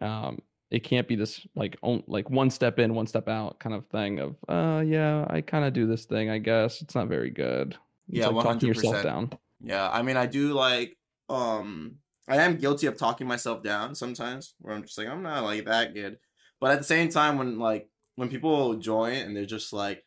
um 0.00 0.40
it 0.70 0.82
can't 0.82 1.06
be 1.06 1.14
this 1.14 1.46
like 1.54 1.76
on, 1.82 2.02
like 2.06 2.28
one 2.30 2.50
step 2.50 2.78
in 2.78 2.94
one 2.94 3.06
step 3.06 3.28
out 3.28 3.60
kind 3.60 3.74
of 3.74 3.86
thing 3.86 4.18
of 4.18 4.36
uh 4.48 4.82
yeah 4.84 5.24
i 5.30 5.40
kind 5.40 5.64
of 5.64 5.72
do 5.72 5.86
this 5.86 6.04
thing 6.04 6.30
i 6.30 6.38
guess 6.38 6.82
it's 6.82 6.94
not 6.94 7.08
very 7.08 7.30
good 7.30 7.76
it's 8.08 8.18
Yeah, 8.18 8.28
like 8.28 8.44
talking 8.44 8.68
yourself 8.68 9.02
down 9.02 9.30
Yeah, 9.62 9.88
I 9.90 10.02
mean, 10.02 10.16
I 10.16 10.26
do 10.26 10.52
like 10.52 10.96
um 11.28 11.96
I 12.28 12.36
am 12.36 12.56
guilty 12.56 12.86
of 12.86 12.96
talking 12.96 13.26
myself 13.26 13.62
down 13.62 13.94
sometimes 13.94 14.54
where 14.58 14.74
I'm 14.74 14.82
just 14.82 14.98
like 14.98 15.08
I'm 15.08 15.22
not 15.22 15.44
like 15.44 15.64
that 15.66 15.94
good. 15.94 16.18
But 16.60 16.72
at 16.72 16.78
the 16.78 16.84
same 16.84 17.08
time 17.08 17.38
when 17.38 17.58
like 17.58 17.88
when 18.16 18.28
people 18.28 18.76
join 18.76 19.14
and 19.14 19.36
they're 19.36 19.44
just 19.44 19.72
like 19.72 20.04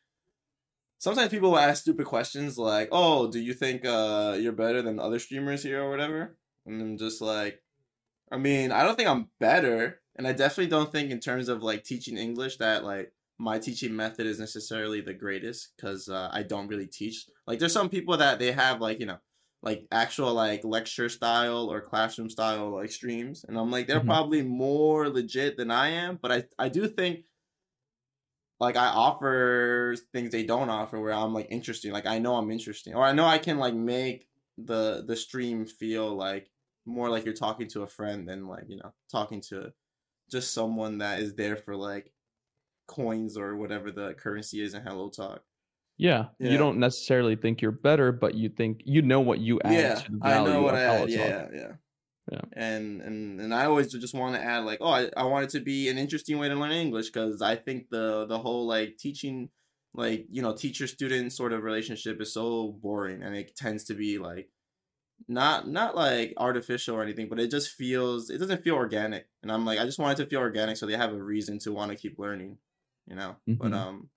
sometimes 0.98 1.30
people 1.30 1.52
will 1.52 1.60
ask 1.60 1.82
stupid 1.82 2.06
questions 2.06 2.58
like, 2.58 2.90
"Oh, 2.92 3.30
do 3.32 3.40
you 3.40 3.54
think 3.54 3.86
uh 3.86 4.38
you're 4.40 4.54
better 4.54 4.82
than 4.82 5.00
other 5.00 5.20
streamers 5.20 5.64
here 5.64 5.84
or 5.84 5.90
whatever?" 5.90 6.38
And 6.66 6.82
I'm 6.82 6.98
just 6.98 7.22
like 7.22 7.62
I 8.32 8.38
mean, 8.38 8.72
I 8.72 8.84
don't 8.84 8.96
think 8.96 9.10
I'm 9.10 9.30
better, 9.40 10.02
and 10.16 10.28
I 10.28 10.34
definitely 10.34 10.70
don't 10.70 10.92
think 10.92 11.12
in 11.12 11.20
terms 11.20 11.48
of 11.50 11.64
like 11.64 11.84
teaching 11.84 12.18
English 12.18 12.58
that 12.58 12.84
like 12.84 13.14
my 13.38 13.60
teaching 13.60 13.96
method 13.96 14.26
is 14.26 14.40
necessarily 14.40 15.02
the 15.02 15.14
greatest 15.14 15.74
because 15.76 16.10
uh, 16.10 16.30
I 16.32 16.44
don't 16.44 16.68
really 16.68 16.88
teach. 16.88 17.26
Like, 17.46 17.60
there's 17.60 17.74
some 17.74 17.90
people 17.90 18.18
that 18.18 18.40
they 18.40 18.52
have 18.52 18.82
like 18.82 19.00
you 19.00 19.06
know, 19.06 19.20
like 19.62 19.88
actual 19.92 20.34
like 20.34 20.64
lecture 20.64 21.10
style 21.10 21.72
or 21.72 21.82
classroom 21.82 22.30
style 22.30 22.72
like 22.72 22.92
streams, 22.92 23.44
and 23.44 23.58
I'm 23.58 23.72
like 23.72 23.88
they're 23.88 24.00
Mhm. 24.00 24.14
probably 24.14 24.42
more 24.44 25.10
legit 25.10 25.58
than 25.58 25.72
I 25.72 25.90
am. 25.90 26.18
But 26.18 26.32
I 26.32 26.44
I 26.60 26.70
do 26.70 26.88
think 26.88 27.26
like 28.60 28.76
I 28.76 28.88
offer 28.88 29.96
things 30.14 30.32
they 30.32 30.44
don't 30.46 30.70
offer 30.70 31.00
where 31.00 31.14
I'm 31.14 31.34
like 31.34 31.48
interesting. 31.50 31.92
Like 31.92 32.06
I 32.06 32.20
know 32.20 32.36
I'm 32.36 32.52
interesting, 32.52 32.96
or 32.96 33.04
I 33.04 33.12
know 33.14 33.26
I 33.26 33.38
can 33.38 33.58
like 33.60 33.74
make 33.76 34.30
the 34.58 35.04
the 35.06 35.16
stream 35.16 35.66
feel 35.66 36.16
like 36.16 36.52
more 36.86 37.10
like 37.10 37.26
you're 37.26 37.34
talking 37.34 37.68
to 37.70 37.84
a 37.84 37.88
friend 37.88 38.28
than 38.28 38.48
like 38.48 38.66
you 38.68 38.78
know 38.78 38.94
talking 39.12 39.42
to 39.42 39.74
just 40.32 40.54
someone 40.54 41.00
that 41.00 41.20
is 41.22 41.36
there 41.36 41.58
for 41.58 41.76
like 41.76 42.14
coins 42.88 43.38
or 43.38 43.58
whatever 43.58 43.92
the 43.92 44.14
currency 44.16 44.62
is 44.62 44.74
in 44.76 44.84
Hello 44.84 45.10
Talk. 45.10 45.44
Yeah, 45.98 46.26
Yeah. 46.40 46.52
you 46.52 46.58
don't 46.58 46.80
necessarily 46.80 47.36
think 47.36 47.62
you're 47.62 47.72
better 47.72 48.12
but 48.12 48.36
you 48.36 48.50
think 48.50 48.82
you 48.86 49.02
know 49.02 49.20
what 49.22 49.40
you 49.40 49.60
add 49.62 49.74
yeah, 49.74 49.96
to 49.96 50.12
the 50.12 50.18
I 50.28 50.44
know 50.44 50.62
what 50.62 50.76
I 50.76 50.84
add. 50.84 51.10
Yeah, 51.10 51.48
yeah, 51.54 51.74
Yeah. 52.32 52.42
And 52.54 53.02
and 53.02 53.42
and 53.42 53.54
I 53.54 53.66
always 53.66 53.92
just 53.92 54.14
want 54.14 54.36
to 54.36 54.42
add 54.44 54.66
like, 54.66 54.80
oh, 54.82 54.92
I, 54.92 55.10
I 55.16 55.24
want 55.24 55.46
it 55.46 55.50
to 55.52 55.60
be 55.64 55.90
an 55.90 55.98
interesting 55.98 56.38
way 56.40 56.50
to 56.50 56.56
learn 56.56 56.72
English 56.72 57.08
because 57.08 57.42
I 57.42 57.56
think 57.56 57.90
the 57.90 58.26
the 58.28 58.40
whole 58.40 58.68
like 58.68 58.98
teaching, 58.98 59.50
like 59.94 60.28
you 60.30 60.42
know, 60.42 60.54
teacher 60.56 60.88
student 60.88 61.34
sort 61.34 61.54
of 61.54 61.64
relationship 61.64 62.22
is 62.22 62.34
so 62.34 62.74
boring 62.74 63.24
and 63.24 63.36
it 63.36 63.56
tends 63.56 63.86
to 63.86 63.94
be 63.94 64.18
like 64.18 64.50
not 65.28 65.68
not 65.68 65.96
like 65.96 66.34
artificial 66.38 66.96
or 66.96 67.04
anything, 67.04 67.30
but 67.30 67.40
it 67.40 67.52
just 67.52 67.72
feels 67.72 68.30
it 68.30 68.38
doesn't 68.40 68.64
feel 68.64 68.76
organic. 68.76 69.28
And 69.44 69.52
I'm 69.52 69.66
like, 69.66 69.80
I 69.80 69.86
just 69.86 70.00
want 70.00 70.20
it 70.20 70.24
to 70.24 70.30
feel 70.30 70.40
organic 70.40 70.78
so 70.78 70.86
they 70.86 70.98
have 70.98 71.14
a 71.14 71.24
reason 71.24 71.60
to 71.60 71.72
want 71.74 71.92
to 71.92 71.98
keep 71.98 72.20
learning, 72.20 72.60
you 73.08 73.16
know. 73.16 73.38
But 73.60 73.74
Mhm. 73.74 73.74
um, 73.74 74.10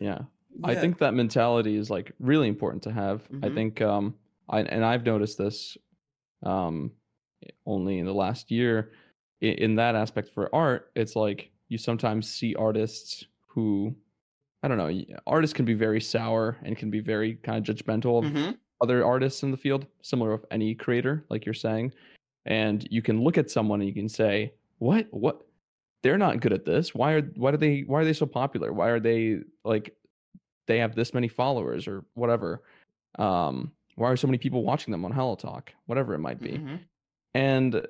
yeah 0.00 0.24
I 0.64 0.74
think 0.74 0.98
that 0.98 1.14
mentality 1.14 1.76
is 1.76 1.90
like 1.90 2.12
really 2.18 2.48
important 2.48 2.82
to 2.84 2.92
have. 2.92 3.28
I 3.42 3.48
Mhm. 3.48 3.54
think 3.54 3.80
um 3.80 4.14
I 4.48 4.60
and 4.62 4.84
I've 4.84 5.04
noticed 5.06 5.38
this 5.38 5.76
um 6.42 6.92
only 7.66 7.98
in 7.98 8.06
the 8.06 8.14
last 8.14 8.50
year 8.50 8.92
in, 9.40 9.54
in 9.54 9.74
that 9.76 9.94
aspect 9.96 10.30
for 10.30 10.54
art, 10.54 10.92
it's 10.96 11.16
like 11.16 11.52
you 11.68 11.78
sometimes 11.78 12.28
see 12.30 12.54
artists 12.56 13.26
who 13.48 13.94
I 14.62 14.68
don't 14.68 14.78
know, 14.78 14.90
artists 15.26 15.54
can 15.54 15.64
be 15.66 15.74
very 15.74 16.00
sour 16.00 16.58
and 16.64 16.76
can 16.76 16.90
be 16.90 17.00
very 17.00 17.36
kind 17.36 17.68
of 17.68 17.76
judgmental 17.76 18.18
of 18.20 18.28
Mhm. 18.28 18.58
other 18.80 19.04
artists 19.04 19.42
in 19.42 19.50
the 19.52 19.56
field, 19.56 19.86
similar 20.02 20.32
of 20.32 20.44
any 20.50 20.74
creator, 20.74 21.24
like 21.30 21.46
you're 21.46 21.54
saying. 21.54 21.92
And 22.46 22.86
you 22.90 23.02
can 23.02 23.22
look 23.22 23.38
at 23.38 23.50
someone 23.50 23.80
and 23.80 23.88
you 23.88 23.94
can 23.94 24.08
say, 24.08 24.54
What 24.78 25.08
what 25.12 25.46
they're 26.02 26.18
not 26.18 26.40
good 26.40 26.52
at 26.52 26.64
this. 26.64 26.94
Why 26.94 27.14
are 27.14 27.22
why 27.36 27.52
are 27.52 27.56
they 27.56 27.82
why 27.82 28.00
are 28.02 28.04
they 28.04 28.12
so 28.12 28.26
popular? 28.26 28.72
Why 28.72 28.88
are 28.90 29.00
they 29.00 29.40
like 29.64 29.96
they 30.66 30.78
have 30.78 30.94
this 30.94 31.14
many 31.14 31.28
followers 31.28 31.86
or 31.86 32.04
whatever? 32.14 32.62
Um, 33.18 33.72
why 33.96 34.10
are 34.10 34.16
so 34.16 34.26
many 34.26 34.38
people 34.38 34.64
watching 34.64 34.92
them 34.92 35.04
on 35.04 35.12
Hello 35.12 35.34
Talk? 35.34 35.72
Whatever 35.86 36.14
it 36.14 36.18
might 36.18 36.40
be. 36.40 36.52
Mhm. 36.52 36.80
And 37.34 37.86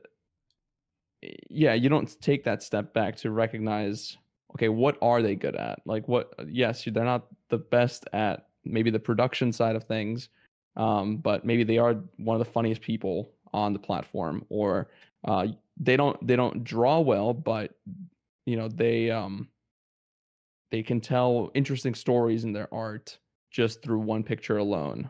eh, 1.23 1.35
yeah, 1.49 1.75
you 1.75 1.89
don't 1.89 2.21
take 2.21 2.45
that 2.45 2.63
step 2.63 2.93
back 2.93 3.17
to 3.17 3.31
recognize 3.31 4.17
okay, 4.55 4.69
what 4.69 4.99
are 5.01 5.23
they 5.23 5.35
good 5.35 5.57
at? 5.57 5.81
Like 5.87 6.07
what 6.09 6.35
yes, 6.49 6.85
they're 6.85 7.05
not 7.05 7.27
the 7.49 7.59
best 7.59 8.07
at 8.13 8.49
maybe 8.65 8.91
the 8.91 9.01
production 9.01 9.53
side 9.53 9.77
of 9.77 9.85
things. 9.85 10.29
Um, 10.77 11.19
but 11.19 11.45
maybe 11.45 11.65
they 11.65 11.79
are 11.79 11.95
one 12.17 12.35
of 12.35 12.39
the 12.39 12.51
funniest 12.51 12.81
people 12.81 13.31
on 13.53 13.73
the 13.73 13.79
platform 13.79 14.45
or 14.49 14.89
uh, 15.25 15.49
they 15.79 15.97
don't 15.97 16.27
they 16.27 16.37
don't 16.37 16.65
draw 16.65 17.01
well, 17.01 17.35
but 17.35 17.75
you 18.47 18.57
know, 18.57 18.69
they 18.69 19.11
um 19.11 19.49
they 20.73 20.83
can 20.83 21.01
tell 21.01 21.51
interesting 21.55 21.95
stories 21.95 22.43
in 22.43 22.53
their 22.53 22.73
art 22.75 23.19
just 23.53 23.83
through 23.83 24.01
one 24.01 24.25
picture 24.25 24.57
alone. 24.57 25.09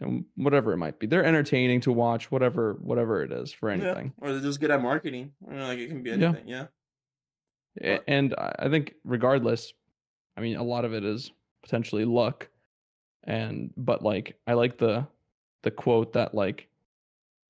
And 0.00 0.26
whatever 0.34 0.74
it 0.74 0.76
might 0.76 0.98
be. 0.98 1.06
They're 1.06 1.24
entertaining 1.24 1.80
to 1.82 1.92
watch, 1.92 2.30
whatever 2.30 2.74
whatever 2.82 3.22
it 3.22 3.32
is 3.32 3.50
for 3.50 3.70
anything. 3.70 4.12
Yeah. 4.20 4.28
Or 4.28 4.32
they're 4.32 4.42
just 4.42 4.60
good 4.60 4.70
at 4.70 4.82
marketing. 4.82 5.32
Like 5.40 5.78
it 5.78 5.88
can 5.88 6.02
be 6.02 6.10
anything. 6.12 6.46
Yeah. 6.46 6.66
A- 7.80 8.10
and 8.10 8.34
I 8.36 8.68
think 8.68 8.92
regardless, 9.04 9.72
I 10.36 10.42
mean 10.42 10.56
a 10.56 10.62
lot 10.62 10.84
of 10.84 10.92
it 10.92 11.02
is 11.02 11.32
potentially 11.62 12.04
luck, 12.04 12.48
and 13.24 13.72
but 13.74 14.02
like 14.02 14.36
I 14.46 14.52
like 14.52 14.76
the 14.76 15.06
the 15.62 15.70
quote 15.70 16.12
that 16.12 16.34
like 16.34 16.68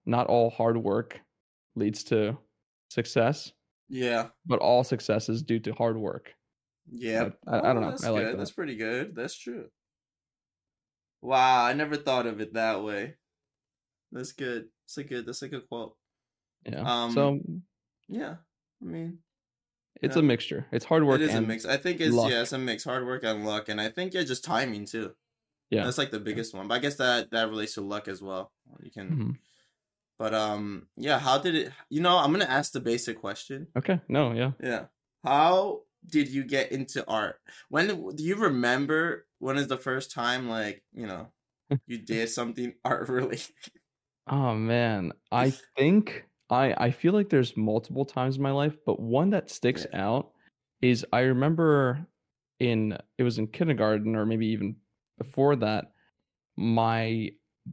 not 0.05 0.29
all 0.29 0.51
hard 0.51 0.77
work 0.77 1.19
leads 1.75 2.05
to 2.05 2.39
success, 2.91 3.53
Yeah. 3.89 4.29
but 4.47 4.61
all 4.61 4.85
success 4.85 5.29
is 5.29 5.43
due 5.43 5.59
to 5.59 5.73
hard 5.75 5.97
work. 5.97 6.33
Yeah. 6.93 7.31
I- 7.47 7.59
I 7.59 7.73
don't 7.73 7.83
know. 7.83 7.91
That's 7.91 8.05
I 8.05 8.11
like 8.11 8.23
good. 8.25 8.33
that. 8.35 8.39
That's 8.39 8.51
pretty 8.53 8.77
good. 8.77 9.15
That's 9.15 9.37
true. 9.37 9.69
Wow, 11.23 11.65
I 11.65 11.73
never 11.73 11.97
thought 11.97 12.27
of 12.27 12.41
it 12.41 12.55
that 12.55 12.83
way. 12.83 13.15
That's 14.13 14.33
good. 14.33 14.69
That's 14.85 14.99
a 14.99 15.05
good. 15.05 15.27
That's 15.27 15.43
a 15.43 15.49
good 15.49 15.69
quote. 15.69 15.97
Yeah. 16.65 16.83
Um, 16.83 17.13
so 17.13 17.41
Yeah. 18.09 18.37
I 18.83 18.85
mean, 18.85 19.19
it's 20.03 20.17
yeah. 20.17 20.21
a 20.21 20.25
mixture. 20.25 20.67
It's 20.71 20.85
hard 20.85 21.05
work. 21.05 21.21
it 21.21 21.25
is 21.31 21.35
a 21.35 21.41
mix. 21.41 21.65
I 21.65 21.77
think 21.79 22.01
it's 22.01 22.15
luck. 22.15 22.31
yeah, 22.31 22.43
it's 22.43 22.53
a 22.53 22.59
mix. 22.59 22.85
Hard 22.85 23.07
work 23.07 23.25
and 23.25 23.45
luck, 23.47 23.69
and 23.69 23.81
I 23.81 23.89
think 23.89 24.15
yeah, 24.15 24.23
just 24.23 24.45
timing 24.45 24.85
too. 24.85 25.13
Yeah. 25.71 25.85
That's 25.85 25.99
like 25.99 26.11
the 26.13 26.21
biggest 26.21 26.55
one. 26.55 26.69
But 26.69 26.75
I 26.75 26.79
guess 26.79 26.97
that 26.97 27.31
that 27.33 27.49
relates 27.49 27.75
to 27.75 27.81
luck 27.81 28.07
as 28.07 28.23
well. 28.23 28.53
You 28.83 28.91
can. 28.91 29.11
Mhm. 29.11 29.39
But 30.19 30.35
um, 30.35 30.87
yeah. 30.97 31.19
How 31.19 31.39
did 31.39 31.55
it? 31.55 31.73
You 31.89 32.01
know, 32.03 32.17
I'm 32.19 32.31
gonna 32.33 32.45
ask 32.45 32.73
the 32.73 32.81
basic 32.81 33.19
question. 33.21 33.69
Okay. 33.77 34.01
No. 34.09 34.33
Yeah. 34.33 34.53
Yeah. 34.63 34.85
How 35.25 35.81
did 36.09 36.29
you 36.29 36.45
get 36.45 36.73
into 36.73 37.07
art? 37.09 37.41
When 37.69 38.15
do 38.17 38.25
you 38.25 38.37
remember 38.37 39.27
when 39.39 39.57
is 39.57 39.69
the 39.69 39.77
first 39.79 40.11
time 40.11 40.49
like, 40.49 40.83
you 40.93 41.07
know, 41.07 41.33
you 41.87 41.99
did 42.05 42.29
something 42.31 42.75
art 42.85 43.09
related? 43.09 43.55
Oh 44.27 44.55
man, 44.55 45.13
I 45.31 45.51
think 45.77 46.25
I 46.51 46.75
I 46.87 46.91
feel 46.91 47.13
like 47.13 47.29
there's 47.29 47.57
multiple 47.57 48.05
times 48.05 48.37
in 48.37 48.43
my 48.43 48.51
life, 48.53 48.77
but 48.85 49.01
one 49.01 49.31
that 49.31 49.51
sticks 49.51 49.87
out 49.93 50.33
is 50.83 51.07
I 51.13 51.21
remember 51.21 52.07
in 52.59 52.99
it 53.19 53.23
was 53.23 53.39
in 53.39 53.49
kindergarten 53.49 54.17
or 54.17 54.27
maybe 54.27 54.47
even 54.49 54.77
before 55.19 55.57
that, 55.57 55.93
my 56.57 57.31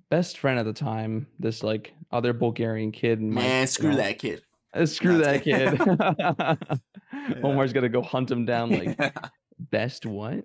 best 0.09 0.39
friend 0.39 0.59
at 0.59 0.65
the 0.65 0.73
time, 0.73 1.27
this 1.39 1.63
like 1.63 1.93
other 2.11 2.33
Bulgarian 2.33 2.91
kid, 2.91 3.21
my- 3.21 3.41
Man, 3.41 3.61
you 3.61 3.67
screw 3.67 3.91
know, 3.91 3.97
that 3.97 4.19
kid. 4.19 4.43
Uh, 4.73 4.85
screw 4.85 5.19
that 5.19 5.43
kid. 5.43 5.79
Yeah. 7.29 7.35
Omar's 7.43 7.71
gonna 7.71 7.89
go 7.89 8.01
hunt 8.01 8.29
him 8.29 8.43
down. 8.43 8.71
Like 8.71 8.99
best 9.59 10.05
what? 10.05 10.43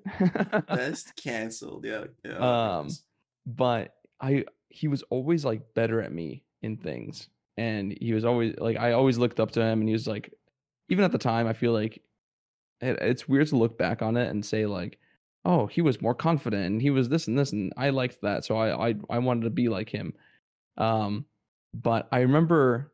Best 0.68 1.16
canceled. 1.16 1.85
Yeah. 1.85 2.04
yeah 2.25 2.78
Um, 2.78 2.88
but 3.47 3.94
I 4.20 4.44
he 4.68 4.87
was 4.87 5.02
always 5.11 5.44
like 5.44 5.75
better 5.75 6.00
at 6.02 6.12
me 6.12 6.45
in 6.62 6.76
things 6.76 7.28
and 7.56 7.97
he 8.00 8.12
was 8.12 8.25
always 8.25 8.54
like 8.58 8.76
I 8.76 8.93
always 8.93 9.19
looked 9.19 9.41
up 9.41 9.50
to 9.52 9.62
him 9.62 9.80
and 9.80 9.88
he 9.88 9.93
was 9.93 10.06
like 10.06 10.32
even 10.88 11.04
at 11.04 11.12
the 11.12 11.19
time 11.19 11.47
I 11.47 11.52
feel 11.52 11.73
like 11.73 12.02
it, 12.80 12.99
it's 13.00 13.28
weird 13.28 13.49
to 13.49 13.56
look 13.56 13.76
back 13.78 14.02
on 14.02 14.17
it 14.17 14.28
and 14.28 14.45
say 14.45 14.67
like 14.67 14.99
oh 15.45 15.67
he 15.67 15.82
was 15.82 16.00
more 16.02 16.14
confident 16.14 16.67
and 16.67 16.82
he 16.82 16.91
was 16.91 17.08
this 17.08 17.28
and 17.28 17.38
this 17.38 17.52
and 17.52 17.73
I 17.76 17.91
liked 17.91 18.23
that 18.23 18.45
so 18.45 18.56
I 18.56 18.91
I 18.91 18.95
I 19.10 19.19
wanted 19.19 19.45
to 19.45 19.50
be 19.50 19.69
like 19.69 19.88
him 19.88 20.14
um 20.76 21.25
but 21.75 22.08
I 22.12 22.21
remember 22.21 22.93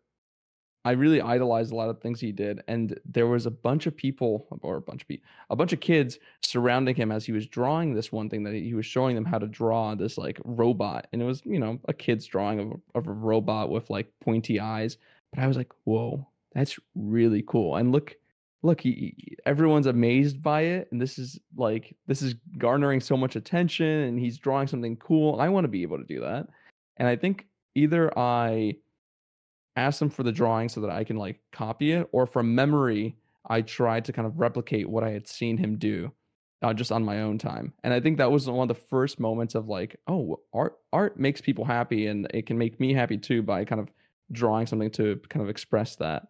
I 0.86 0.92
really 0.92 1.20
idolized 1.20 1.72
a 1.72 1.76
lot 1.76 1.88
of 1.88 2.00
things 2.00 2.20
he 2.20 2.30
did 2.32 2.62
and 2.68 2.98
there 3.04 3.26
was 3.26 3.46
a 3.46 3.50
bunch 3.50 3.86
of 3.86 3.96
people 3.96 4.46
or 4.62 4.76
a 4.76 4.80
bunch 4.82 5.02
of 5.02 5.08
people 5.08 5.26
a 5.50 5.56
bunch 5.56 5.72
of 5.72 5.80
kids 5.80 6.18
surrounding 6.42 6.94
him 6.94 7.10
as 7.10 7.24
he 7.24 7.32
was 7.32 7.46
drawing 7.46 7.94
this 7.94 8.12
one 8.12 8.28
thing 8.28 8.42
that 8.44 8.54
he 8.54 8.74
was 8.74 8.84
showing 8.86 9.14
them 9.14 9.24
how 9.24 9.38
to 9.38 9.46
draw 9.46 9.94
this 9.94 10.18
like 10.18 10.38
robot 10.44 11.06
and 11.12 11.22
it 11.22 11.24
was 11.24 11.42
you 11.44 11.58
know 11.58 11.78
a 11.88 11.92
kid's 11.94 12.26
drawing 12.26 12.60
of, 12.60 12.70
a- 12.72 12.98
of 12.98 13.06
a 13.06 13.12
robot 13.12 13.70
with 13.70 13.88
like 13.88 14.06
pointy 14.20 14.60
eyes 14.60 14.98
but 15.32 15.42
i 15.42 15.46
was 15.46 15.56
like 15.56 15.72
whoa 15.84 16.26
that's 16.54 16.78
really 16.94 17.42
cool 17.46 17.76
and 17.76 17.90
look 17.90 18.14
look 18.62 18.80
he- 18.80 19.36
everyone's 19.46 19.86
amazed 19.86 20.42
by 20.42 20.60
it 20.62 20.88
and 20.92 21.00
this 21.00 21.18
is 21.18 21.38
like 21.56 21.96
this 22.06 22.20
is 22.22 22.34
garnering 22.58 23.00
so 23.00 23.16
much 23.16 23.36
attention 23.36 23.86
and 23.86 24.18
he's 24.18 24.38
drawing 24.38 24.66
something 24.66 24.96
cool 24.96 25.40
i 25.40 25.48
want 25.48 25.64
to 25.64 25.68
be 25.68 25.82
able 25.82 25.98
to 25.98 26.04
do 26.04 26.20
that 26.20 26.46
and 26.98 27.08
i 27.08 27.16
think 27.16 27.46
either 27.74 28.16
i 28.18 28.74
asked 29.76 30.00
him 30.00 30.10
for 30.10 30.22
the 30.22 30.32
drawing 30.32 30.68
so 30.68 30.80
that 30.80 30.90
i 30.90 31.04
can 31.04 31.16
like 31.16 31.40
copy 31.52 31.92
it 31.92 32.08
or 32.12 32.26
from 32.26 32.54
memory 32.54 33.16
I 33.46 33.62
tried 33.62 34.06
to 34.06 34.12
kind 34.12 34.26
of 34.26 34.40
replicate 34.40 34.88
what 34.88 35.04
I 35.04 35.10
had 35.10 35.28
seen 35.28 35.58
him 35.58 35.76
do 35.76 36.12
uh, 36.62 36.72
just 36.72 36.90
on 36.90 37.04
my 37.04 37.20
own 37.20 37.38
time. 37.38 37.74
And 37.82 37.92
I 37.92 38.00
think 38.00 38.18
that 38.18 38.32
was 38.32 38.48
one 38.48 38.70
of 38.70 38.74
the 38.74 38.82
first 38.82 39.20
moments 39.20 39.54
of 39.54 39.68
like, 39.68 40.00
oh, 40.06 40.40
art 40.52 40.78
art 40.92 41.18
makes 41.18 41.40
people 41.40 41.64
happy 41.64 42.06
and 42.06 42.26
it 42.32 42.46
can 42.46 42.56
make 42.56 42.80
me 42.80 42.94
happy 42.94 43.18
too 43.18 43.42
by 43.42 43.64
kind 43.64 43.80
of 43.80 43.90
drawing 44.32 44.66
something 44.66 44.90
to 44.92 45.20
kind 45.28 45.42
of 45.42 45.50
express 45.50 45.96
that. 45.96 46.28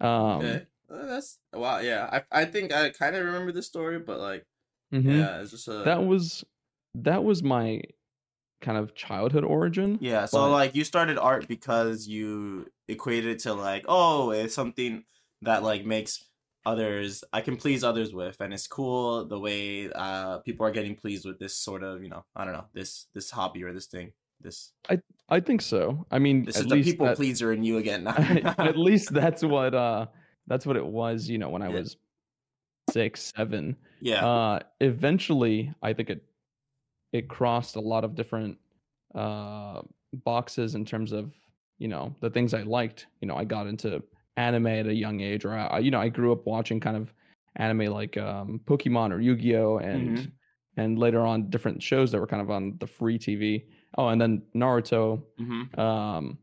Um 0.00 0.10
okay. 0.10 0.66
Uh, 0.90 1.06
that's 1.06 1.38
wow, 1.54 1.78
yeah. 1.78 2.08
I 2.12 2.42
I 2.42 2.44
think 2.44 2.72
I 2.72 2.90
kind 2.90 3.14
of 3.14 3.24
remember 3.24 3.52
this 3.52 3.66
story, 3.66 3.98
but 3.98 4.18
like, 4.18 4.44
mhm. 4.92 5.18
yeah, 5.18 5.40
it's 5.40 5.52
just 5.52 5.68
a 5.68 5.84
That 5.84 6.04
was 6.04 6.44
that 6.96 7.22
was 7.24 7.42
my 7.42 7.82
kind 8.62 8.78
of 8.78 8.94
childhood 8.94 9.44
origin. 9.44 9.98
Yeah, 10.00 10.24
so 10.26 10.38
But- 10.38 10.50
like 10.52 10.74
you 10.74 10.84
started 10.84 11.18
art 11.18 11.46
because 11.48 12.06
you 12.08 12.66
equated 12.88 13.30
it 13.32 13.38
to 13.40 13.52
like, 13.52 13.84
oh, 13.88 14.30
it's 14.30 14.54
something 14.54 15.04
that 15.42 15.62
like 15.62 15.84
makes 15.84 16.24
others 16.64 17.24
I 17.32 17.40
can 17.40 17.56
please 17.56 17.82
others 17.82 18.14
with 18.14 18.40
and 18.40 18.54
it's 18.54 18.68
cool 18.68 19.24
the 19.26 19.36
way 19.36 19.90
uh 19.92 20.38
people 20.46 20.64
are 20.64 20.70
getting 20.70 20.94
pleased 20.94 21.26
with 21.26 21.38
this 21.40 21.56
sort 21.56 21.82
of, 21.82 22.02
you 22.04 22.08
know, 22.08 22.24
I 22.36 22.44
don't 22.44 22.54
know, 22.54 22.66
this 22.72 23.06
this 23.14 23.30
hobby 23.32 23.64
or 23.64 23.72
this 23.72 23.86
thing. 23.86 24.12
This 24.40 24.70
I 24.88 25.00
I 25.28 25.40
think 25.40 25.60
so. 25.60 26.06
I 26.10 26.18
mean, 26.20 26.44
this 26.44 26.56
is 26.58 26.66
the 26.68 26.80
people 26.82 27.06
that- 27.06 27.16
pleaser 27.16 27.52
in 27.52 27.64
you 27.64 27.78
again. 27.78 28.06
at 28.68 28.76
least 28.88 29.12
that's 29.12 29.42
what 29.42 29.74
uh 29.74 30.06
that's 30.46 30.64
what 30.64 30.76
it 30.76 30.86
was, 30.86 31.28
you 31.28 31.38
know, 31.38 31.48
when 31.50 31.62
I 31.62 31.68
Yeah. 31.70 31.78
was 31.80 31.96
six, 32.90 33.32
seven. 33.36 33.76
yeah. 34.00 34.26
uh 34.26 34.58
eventually 34.80 35.72
i 35.82 35.92
think 35.92 36.10
it 36.10 36.24
it 37.12 37.28
crossed 37.28 37.76
a 37.76 37.80
lot 37.80 38.04
of 38.04 38.14
different 38.14 38.58
uh 39.14 39.82
boxes 40.24 40.74
in 40.74 40.84
terms 40.84 41.12
of 41.12 41.34
you 41.78 41.88
know 41.88 42.14
the 42.20 42.30
things 42.30 42.54
i 42.54 42.62
liked 42.62 43.06
you 43.20 43.28
know 43.28 43.36
i 43.36 43.44
got 43.44 43.66
into 43.66 44.02
anime 44.36 44.66
at 44.66 44.86
a 44.86 44.94
young 44.94 45.20
age 45.20 45.44
or 45.44 45.52
i 45.54 45.78
you 45.78 45.90
know 45.90 46.00
i 46.00 46.08
grew 46.08 46.32
up 46.32 46.46
watching 46.46 46.80
kind 46.80 46.96
of 46.96 47.12
anime 47.56 47.86
like 47.92 48.16
um 48.16 48.60
pokemon 48.64 49.12
or 49.12 49.20
yu-gi-oh 49.20 49.78
and 49.78 50.18
Mhm. 50.18 50.32
and 50.78 50.98
later 50.98 51.20
on 51.20 51.50
different 51.50 51.82
shows 51.82 52.10
that 52.12 52.20
were 52.20 52.26
kind 52.26 52.40
of 52.42 52.50
on 52.50 52.76
the 52.78 52.86
free 52.86 53.18
tv 53.18 53.66
oh 53.98 54.08
and 54.08 54.20
then 54.20 54.42
naruto 54.54 55.22
Mhm. 55.38 55.78
um, 55.78 56.38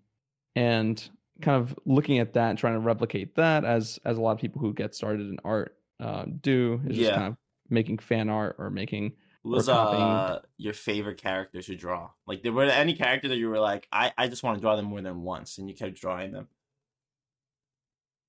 and 0.56 1.10
kind 1.42 1.62
of 1.62 1.78
looking 1.86 2.20
at 2.20 2.34
that 2.34 2.50
and 2.50 2.60
trying 2.60 2.74
to 2.74 2.80
replicate 2.80 3.36
that 3.36 3.64
as 3.66 4.00
as 4.06 4.18
a 4.18 4.22
lot 4.22 4.32
of 4.34 4.40
people 4.40 4.62
who 4.62 4.74
get 4.74 4.94
started 4.94 5.22
in 5.28 5.40
art 5.44 5.78
uh, 6.00 6.26
do 6.42 6.82
is 6.88 6.96
just 6.98 7.12
Yeah. 7.12 7.14
kind 7.14 7.28
of 7.28 7.38
making 7.70 7.98
fan 7.98 8.30
art 8.30 8.56
or 8.60 8.70
making 8.70 9.14
Who 9.44 9.50
was 9.52 9.70
uh 9.70 10.42
your 10.58 10.74
favorite 10.74 11.18
character 11.22 11.62
to 11.62 11.76
draw? 11.76 12.12
Like 12.28 12.44
there 12.44 12.52
were 12.54 12.64
any 12.66 12.94
character 12.96 13.28
that 13.30 13.38
you 13.38 13.50
were 13.50 13.60
like, 13.60 13.88
I, 13.92 14.14
I 14.18 14.28
just 14.28 14.44
want 14.44 14.58
to 14.58 14.62
draw 14.62 14.76
them 14.76 14.86
more 14.86 15.02
than 15.02 15.22
once 15.24 15.58
and 15.58 15.70
you 15.70 15.76
kept 15.76 15.96
drawing 15.96 16.32
them. 16.32 16.50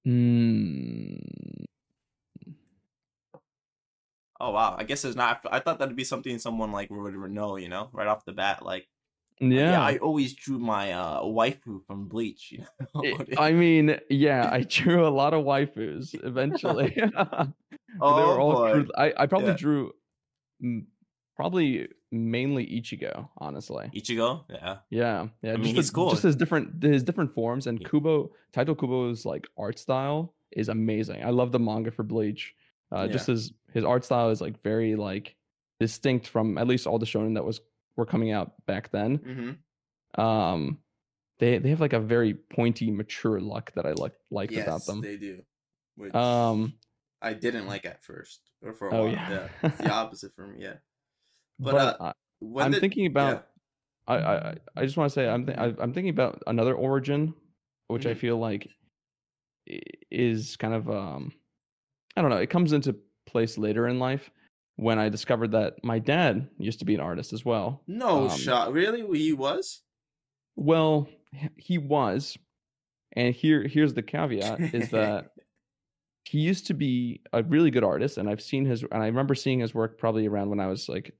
mm, 0.04 1.64
Oh 4.38 4.50
wow. 4.52 4.74
I 4.78 4.84
guess 4.84 5.04
it's 5.04 5.16
not 5.16 5.44
I 5.50 5.60
thought 5.60 5.78
that'd 5.78 5.96
be 5.96 6.04
something 6.04 6.38
someone 6.38 6.72
like 6.72 6.88
would 6.90 7.14
know, 7.30 7.56
you 7.56 7.68
know, 7.68 7.90
right 7.92 8.06
off 8.06 8.24
the 8.24 8.32
bat. 8.32 8.64
Like 8.64 8.88
yeah, 9.52 9.82
I 9.82 9.98
always 9.98 10.34
drew 10.34 10.58
my 10.58 10.92
uh 10.92 11.22
waifu 11.22 11.84
from 11.86 12.08
Bleach. 12.08 12.52
You 12.52 12.64
know? 12.94 13.18
I 13.36 13.52
mean, 13.52 13.98
yeah, 14.08 14.48
I 14.52 14.62
drew 14.62 15.06
a 15.06 15.08
lot 15.10 15.34
of 15.34 15.44
waifus 15.44 16.14
eventually. 16.24 16.96
Oh 18.00 18.14
they 18.14 18.24
were 18.24 18.38
all 18.38 18.54
boy. 18.54 18.70
drew- 18.70 18.90
I, 18.96 19.12
I 19.16 19.26
probably 19.26 19.52
Yeah. 19.52 19.56
drew 19.56 19.92
mm, 20.62 20.86
probably 21.40 21.88
mainly 22.12 22.66
Ichigo, 22.66 23.28
honestly. 23.38 23.90
Ichigo, 23.94 24.44
yeah, 24.50 24.76
Yeah, 24.90 25.28
yeah. 25.42 25.52
I 25.52 25.54
just 25.56 25.64
mean, 25.64 25.74
the- 25.74 25.80
he's 25.80 25.90
cool. 25.90 26.10
Just 26.10 26.22
his 26.22 26.36
different 26.36 26.82
his 26.82 27.02
different 27.02 27.32
forms 27.32 27.66
and 27.66 27.80
Yeah. 27.80 27.88
Kubo 27.88 28.32
Taito 28.52 28.76
Kubo's 28.78 29.24
like 29.24 29.48
art 29.56 29.78
style 29.78 30.34
is 30.50 30.68
amazing. 30.68 31.22
I 31.24 31.30
love 31.30 31.50
the 31.52 31.58
manga 31.58 31.90
for 31.90 32.02
Bleach. 32.02 32.54
Uh, 32.92 33.06
Just 33.08 33.26
his 33.28 33.52
his 33.72 33.84
art 33.84 34.04
style 34.04 34.30
is 34.30 34.40
like 34.40 34.60
very 34.62 34.96
like 34.96 35.36
distinct 35.78 36.26
from 36.26 36.58
at 36.58 36.66
least 36.66 36.86
all 36.86 36.98
the 36.98 37.06
shonen 37.06 37.34
that 37.34 37.44
was 37.44 37.60
were 37.96 38.04
coming 38.06 38.32
out 38.32 38.66
back 38.66 38.90
then. 38.90 39.18
Mm-hmm. 39.18 40.20
Um, 40.20 40.78
they 41.38 41.58
they 41.58 41.70
have 41.70 41.80
like 41.80 41.92
a 41.94 42.00
very 42.00 42.34
pointy, 42.34 42.90
mature 42.90 43.40
look 43.40 43.70
that 43.76 43.86
I 43.86 43.92
like 43.92 44.12
like 44.30 44.50
Yes, 44.50 44.66
about 44.66 44.84
them. 44.86 45.00
they 45.00 45.16
do. 45.16 45.42
Which 45.96 46.14
Um, 46.14 46.74
I 47.22 47.32
didn't 47.34 47.66
like 47.66 47.84
at 47.86 48.02
first, 48.02 48.40
or 48.62 48.72
for 48.74 48.88
a 48.88 48.94
Oh, 48.94 49.02
while. 49.04 49.12
yeah. 49.12 49.30
Yeah, 49.30 49.48
it's 49.70 49.78
the 49.78 49.90
opposite 50.02 50.34
for 50.34 50.46
me. 50.48 50.62
Yeah, 50.64 50.74
but, 51.60 51.72
but, 51.72 52.00
uh, 52.00 52.12
I, 52.58 52.64
I'm 52.64 52.72
did- 52.72 52.80
thinking 52.80 53.06
about. 53.06 53.46
I, 54.08 54.16
I 54.16 54.48
I- 54.50 54.56
I 54.76 54.84
just 54.84 54.96
want 54.96 55.08
to 55.10 55.14
say 55.14 55.28
I'm 55.28 55.46
th- 55.46 55.58
I- 55.58 55.74
I'm 55.78 55.92
thinking 55.92 56.08
about 56.10 56.42
another 56.48 56.74
origin, 56.74 57.34
which 57.88 58.06
I 58.06 58.14
Mhm. 58.14 58.16
feel 58.18 58.38
like 58.38 58.66
is 60.10 60.56
kind 60.56 60.74
of 60.74 60.88
um, 60.90 61.32
I 62.16 62.22
don't 62.22 62.30
know. 62.30 62.38
It 62.38 62.50
comes 62.50 62.72
into 62.72 62.96
place 63.26 63.56
later 63.58 63.86
in 63.88 63.98
life 63.98 64.30
when 64.76 64.98
I 64.98 65.08
discovered 65.08 65.52
that 65.52 65.84
my 65.84 65.98
dad 65.98 66.48
used 66.58 66.78
to 66.80 66.84
be 66.84 66.94
an 66.94 67.00
artist 67.00 67.32
as 67.32 67.44
well. 67.44 67.82
no 67.86 68.28
um, 68.28 68.36
shot. 68.36 68.72
Really, 68.72 69.06
he 69.18 69.32
was. 69.32 69.82
Well, 70.56 71.08
he 71.56 71.78
was, 71.78 72.36
and 73.12 73.34
here 73.34 73.66
here's 73.68 73.94
the 73.94 74.02
caveat: 74.02 74.74
is 74.74 74.88
that 74.90 75.30
he 76.24 76.38
used 76.38 76.66
to 76.68 76.74
be 76.74 77.20
a 77.32 77.42
really 77.44 77.70
good 77.70 77.84
artist, 77.84 78.18
and 78.18 78.28
I've 78.28 78.42
seen 78.42 78.64
his, 78.64 78.82
and 78.82 79.02
I 79.02 79.06
remember 79.06 79.34
seeing 79.34 79.60
his 79.60 79.74
work 79.74 79.98
probably 79.98 80.26
around 80.26 80.50
when 80.50 80.60
I 80.60 80.66
was 80.66 80.88
like 80.88 81.06
Yeah. 81.06 81.14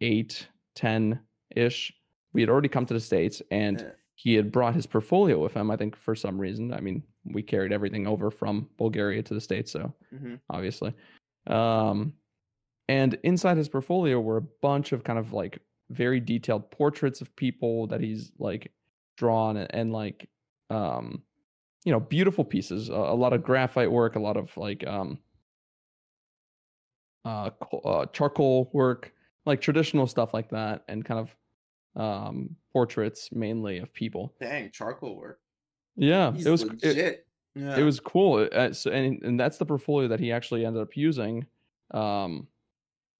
Eight, 0.00 0.48
ten 0.74 1.20
ish. 1.54 1.92
We 2.32 2.40
had 2.42 2.50
already 2.50 2.68
come 2.68 2.86
to 2.86 2.94
the 2.94 3.00
states, 3.00 3.40
and 3.50 3.80
Yeah. 3.80 3.90
he 4.14 4.34
had 4.34 4.52
brought 4.52 4.74
his 4.74 4.86
portfolio 4.86 5.42
with 5.42 5.54
him. 5.54 5.70
I 5.70 5.76
think 5.76 5.96
for 5.96 6.14
some 6.14 6.38
reason. 6.38 6.72
I 6.72 6.80
mean, 6.80 7.02
we 7.24 7.42
carried 7.42 7.72
everything 7.72 8.06
over 8.06 8.30
from 8.30 8.68
Bulgaria 8.76 9.22
to 9.22 9.34
the 9.34 9.40
states, 9.40 9.70
so 9.72 9.92
Mhm. 10.12 10.40
obviously. 10.50 10.94
Um, 11.46 12.14
and 12.88 13.18
inside 13.24 13.56
his 13.56 13.68
portfolio 13.68 14.20
were 14.20 14.36
a 14.36 14.42
bunch 14.62 14.92
of 14.92 15.02
kind 15.04 15.18
of 15.18 15.32
like 15.32 15.60
very 15.90 16.20
detailed 16.20 16.70
portraits 16.70 17.20
of 17.20 17.34
people 17.36 17.86
that 17.88 18.00
he's 18.00 18.32
like 18.38 18.72
drawn 19.16 19.56
and, 19.56 19.72
and 19.74 19.92
like 19.92 20.28
um 20.70 21.22
you 21.84 21.92
know 21.92 22.00
beautiful 22.00 22.44
pieces 22.44 22.88
a, 22.88 22.92
a 22.92 23.14
lot 23.14 23.32
of 23.32 23.42
graphite 23.42 23.90
work 23.90 24.16
a 24.16 24.20
lot 24.20 24.36
of 24.36 24.54
like 24.56 24.84
um 24.86 25.18
uh, 27.24 27.50
uh 27.84 28.06
charcoal 28.06 28.70
work 28.72 29.12
like 29.46 29.60
traditional 29.60 30.06
stuff 30.06 30.34
like 30.34 30.50
that 30.50 30.84
and 30.88 31.04
kind 31.04 31.20
of 31.20 31.36
um 32.02 32.56
portraits 32.72 33.30
mainly 33.32 33.78
of 33.78 33.92
people 33.94 34.34
Dang, 34.40 34.70
charcoal 34.70 35.16
work. 35.16 35.40
yeah 35.96 36.32
He's 36.32 36.46
it 36.46 36.50
was 36.50 36.64
legit. 36.64 36.96
it, 36.98 37.26
yeah. 37.54 37.78
it 37.78 37.82
was 37.82 38.00
cool 38.00 38.46
uh, 38.52 38.72
so, 38.72 38.90
and 38.90 39.22
and 39.22 39.40
that's 39.40 39.56
the 39.58 39.64
portfolio 39.64 40.08
that 40.08 40.20
he 40.20 40.30
actually 40.32 40.66
ended 40.66 40.82
up 40.82 40.96
using 40.96 41.46
um 41.92 42.48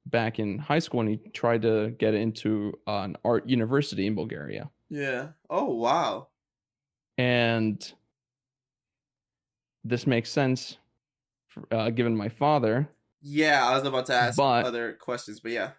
back 0.06 0.38
in 0.38 0.58
high 0.58 0.78
school 0.78 1.00
and 1.00 1.08
he 1.08 1.16
tried 1.30 1.62
to 1.62 1.90
get 1.98 2.12
into 2.14 2.72
an 2.86 3.16
art 3.24 3.48
university 3.48 4.06
in 4.06 4.14
bulgaria 4.14 4.70
Yeah. 4.90 5.28
Oh 5.48 5.74
wow. 5.74 6.28
and 7.18 7.92
this 9.84 10.06
makes 10.06 10.30
sense 10.30 10.78
for, 11.48 11.64
uh, 11.72 11.90
given 11.90 12.16
my 12.16 12.28
father 12.28 12.88
Yeah, 13.22 13.66
I 13.66 13.74
was 13.78 13.86
about 13.86 14.06
to 14.06 14.14
ask 14.14 14.36
But- 14.36 14.66
other 14.66 14.92
questions, 14.94 15.40
but 15.40 15.52
yeah. 15.52 15.70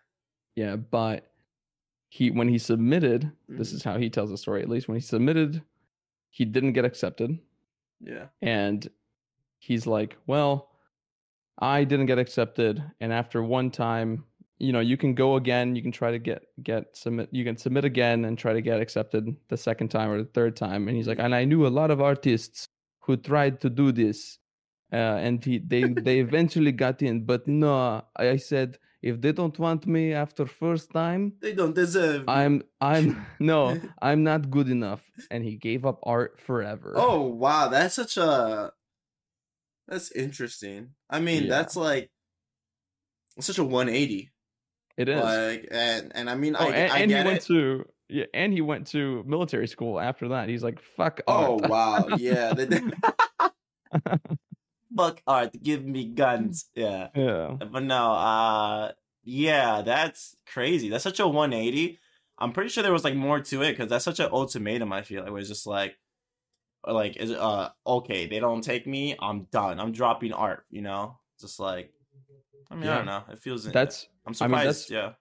Yeah 0.58 0.76
but 0.76 1.32
he 2.10 2.32
when 2.32 2.48
he 2.50 2.58
submitted 2.58 3.32
this 3.48 3.72
Mhm. 3.72 3.76
is 3.76 3.84
how 3.84 3.98
he 3.98 4.10
tells 4.10 4.30
the 4.32 4.38
story 4.38 4.62
at 4.62 4.70
least 4.70 4.88
when 4.90 4.98
he 4.98 5.02
submitted 5.02 5.62
he 6.30 6.44
didn't 6.46 6.74
get 6.74 6.86
accepted 6.86 7.32
Yeah. 8.02 8.28
and 8.42 8.80
he's 9.60 9.86
like 9.88 10.18
well 10.28 10.70
i 11.60 11.84
didn't 11.84 12.06
get 12.08 12.20
accepted 12.20 12.84
and 13.02 13.12
after 13.14 13.42
one 13.44 13.70
time 13.72 14.24
you 14.60 14.72
know 14.74 14.80
you 14.92 14.98
can 14.98 15.14
go 15.14 15.36
again 15.36 15.76
you 15.76 15.82
can 15.82 15.92
try 15.92 16.12
to 16.12 16.20
get 16.20 16.42
get 16.64 16.84
submit 16.96 17.30
you 17.32 17.44
can 17.44 17.58
submit 17.58 17.86
again 17.86 18.26
and 18.26 18.38
try 18.38 18.54
to 18.54 18.62
get 18.62 18.80
accepted 18.86 19.24
the 19.50 19.58
second 19.58 19.90
time 19.90 20.10
or 20.12 20.18
the 20.18 20.32
third 20.38 20.56
time 20.56 20.88
and 20.88 20.96
he's 20.98 21.08
like 21.08 21.20
and 21.20 21.34
i 21.36 21.44
knew 21.46 21.66
a 21.68 21.74
lot 21.80 21.92
of 21.92 22.02
artists 22.02 22.68
who 23.06 23.16
tried 23.18 23.60
to 23.62 23.70
do 23.70 23.92
this 23.92 24.40
uh, 24.94 25.18
and 25.26 25.44
he, 25.44 25.58
they 25.60 25.84
they 26.08 26.20
eventually 26.28 26.72
got 26.72 27.02
in 27.02 27.26
but 27.26 27.48
no 27.48 28.02
i 28.16 28.38
said 28.38 28.78
if 29.02 29.22
they 29.22 29.32
don't 29.32 29.58
want 29.60 29.86
me 29.86 30.14
after 30.14 30.46
first 30.46 30.92
time 30.92 31.34
They 31.42 31.54
don't 31.54 31.76
deserve. 31.76 32.24
i'm 32.28 32.64
i'm 32.82 33.26
no 33.40 33.80
i'm 34.02 34.24
not 34.24 34.50
good 34.50 34.70
enough 34.70 35.04
and 35.32 35.44
he 35.44 35.56
gave 35.56 35.86
up 35.86 36.00
art 36.04 36.40
forever 36.42 36.94
Oh 36.96 37.22
wow, 37.22 37.68
that's 37.70 37.96
such 37.96 38.18
a. 38.18 38.72
That's 39.88 40.12
interesting. 40.12 40.96
I 41.10 41.20
mean, 41.20 41.44
Yeah. 41.44 41.50
that's 41.50 41.76
like 41.76 42.10
such 43.40 43.58
a 43.58 43.64
180. 43.64 44.32
it 44.98 45.08
is 45.10 45.24
Like, 45.24 45.68
and 45.72 46.12
and 46.16 46.30
I 46.30 46.36
mean, 46.36 46.56
Oh, 46.60 46.66
I, 46.66 46.72
and, 46.72 46.92
I 46.92 46.98
and 47.00 47.12
he 47.12 47.18
went 47.24 47.38
it. 47.38 47.46
to 47.46 47.86
yeah, 48.10 48.26
and 48.34 48.52
he 48.54 48.62
went 48.62 48.88
to 48.88 49.24
military 49.28 49.68
school 49.68 50.00
after 50.00 50.30
that. 50.30 50.50
He's 50.50 50.64
like, 50.64 50.80
"Fuck." 50.82 51.22
Oh 51.28 51.58
wow, 51.62 52.08
yeah. 52.10 52.54
Fuck 54.98 55.22
art, 55.28 55.52
give 55.62 55.86
me 55.86 56.06
guns. 56.06 56.66
Yeah. 56.76 57.10
yeah, 57.16 57.58
But 57.72 57.84
no, 57.84 58.12
uh 58.14 58.92
yeah, 59.24 59.82
that's 59.84 60.36
crazy. 60.46 60.90
That's 60.90 61.04
such 61.04 61.20
a 61.20 61.28
180. 61.28 62.00
I'm 62.40 62.52
pretty 62.54 62.70
sure 62.70 62.82
there 62.84 62.94
was 62.94 63.04
like 63.04 63.16
more 63.16 63.40
to 63.42 63.62
it 63.64 63.72
because 63.74 63.90
that's 63.90 64.06
such 64.06 64.20
an 64.20 64.30
ultimatum, 64.32 64.92
I 64.94 65.02
feel 65.04 65.22
like 65.24 65.32
where 65.32 65.40
it's 65.40 65.50
just 65.50 65.68
like 65.68 65.98
like 66.86 67.18
is 67.18 67.32
uh 67.32 67.70
okay, 67.86 68.28
they 68.28 68.40
don't 68.40 68.62
take 68.64 68.88
me, 68.88 69.16
I'm 69.20 69.48
done. 69.52 69.80
I'm 69.80 69.92
dropping 69.92 70.34
art, 70.34 70.66
you 70.70 70.82
know? 70.82 71.20
Just 71.40 71.60
like 71.60 71.92
I 72.72 72.76
mean, 72.76 72.88
I 72.90 72.96
don't 72.98 73.06
know. 73.06 73.24
It 73.32 73.40
feels 73.40 73.64
that's 73.66 74.08
I'm 74.26 74.32
I 74.42 74.48
mean, 74.48 74.58
surprised, 74.60 74.90
that's- 74.90 74.92
yeah. 74.92 75.14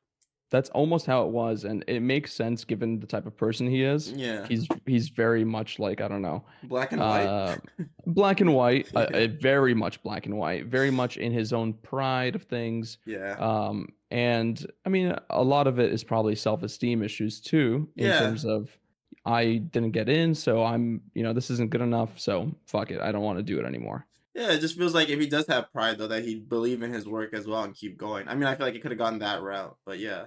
That's 0.50 0.70
almost 0.70 1.06
how 1.06 1.22
it 1.24 1.28
was, 1.30 1.64
and 1.64 1.84
it 1.88 2.00
makes 2.00 2.32
sense 2.32 2.64
given 2.64 3.00
the 3.00 3.06
type 3.06 3.26
of 3.26 3.36
person 3.36 3.66
he 3.68 3.82
is. 3.82 4.12
Yeah. 4.12 4.46
He's 4.46 4.68
he's 4.86 5.08
very 5.08 5.44
much 5.44 5.78
like 5.78 6.00
I 6.00 6.08
don't 6.08 6.22
know, 6.22 6.44
Black 6.62 6.92
and 6.92 7.00
white. 7.00 7.26
uh, 7.26 7.56
black 8.06 8.40
and 8.40 8.54
white, 8.54 8.88
uh, 8.94 9.06
Yeah. 9.10 9.18
uh, 9.24 9.28
very 9.40 9.74
much 9.74 10.02
black 10.02 10.26
and 10.26 10.36
white, 10.36 10.66
very 10.66 10.90
much 10.90 11.16
in 11.16 11.32
his 11.32 11.52
own 11.52 11.72
pride 11.72 12.34
of 12.36 12.44
things. 12.44 12.98
yeah. 13.06 13.32
Um, 13.38 13.88
and 14.12 14.64
I 14.84 14.88
mean, 14.88 15.14
a 15.30 15.42
lot 15.42 15.66
of 15.66 15.80
it 15.80 15.92
is 15.92 16.04
probably 16.04 16.36
self-esteem 16.36 17.02
issues 17.02 17.40
too, 17.40 17.88
in 17.96 18.06
Yeah. 18.06 18.20
terms 18.20 18.44
of 18.44 18.76
I 19.24 19.56
didn't 19.56 19.90
get 19.90 20.08
in, 20.08 20.32
so 20.36 20.62
I'm, 20.62 21.00
you 21.12 21.24
know, 21.24 21.32
this 21.32 21.50
isn't 21.50 21.70
good 21.70 21.80
enough, 21.80 22.20
so 22.20 22.54
fuck 22.66 22.92
it, 22.92 23.00
I 23.00 23.10
don't 23.10 23.22
want 23.24 23.38
to 23.38 23.42
do 23.42 23.58
it 23.58 23.64
anymore. 23.66 24.06
Yeah, 24.36 24.52
it 24.52 24.60
just 24.60 24.76
feels 24.76 24.94
like 24.94 25.08
if 25.08 25.18
he 25.18 25.26
does 25.26 25.46
have 25.46 25.72
pride 25.72 25.96
though, 25.96 26.08
that 26.08 26.24
he'd 26.24 26.46
believe 26.48 26.82
in 26.82 26.92
his 26.92 27.08
work 27.08 27.32
as 27.32 27.46
well 27.46 27.62
and 27.64 27.74
keep 27.74 27.96
going. 27.96 28.28
I 28.28 28.34
mean, 28.34 28.44
I 28.44 28.54
feel 28.54 28.66
like 28.66 28.74
it 28.74 28.82
could 28.82 28.90
have 28.90 28.98
gone 28.98 29.18
that 29.20 29.40
route, 29.42 29.78
but 29.86 29.98
yeah, 29.98 30.26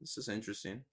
this 0.00 0.18
is 0.18 0.28
interesting. 0.28 0.84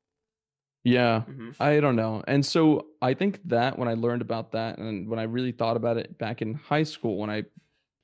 Yeah, 0.84 1.26
hmm 1.26 1.52
I 1.60 1.82
don't 1.82 1.98
know. 1.98 2.24
And 2.28 2.46
so 2.46 2.88
I 3.02 3.14
think 3.14 3.42
that 3.50 3.78
when 3.78 3.90
I 3.90 3.94
learned 3.96 4.22
about 4.22 4.54
that 4.54 4.78
and 4.78 5.10
when 5.10 5.20
I 5.20 5.24
really 5.24 5.52
thought 5.52 5.76
about 5.76 5.98
it 5.98 6.18
back 6.18 6.42
in 6.42 6.54
high 6.54 6.84
school, 6.84 7.18
when 7.18 7.30
I 7.30 7.44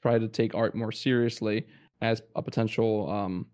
tried 0.02 0.20
to 0.20 0.28
take 0.28 0.54
art 0.54 0.76
more 0.76 0.92
seriously 0.92 1.68
as 2.02 2.22
a 2.36 2.42
potential 2.42 3.10
um, 3.10 3.48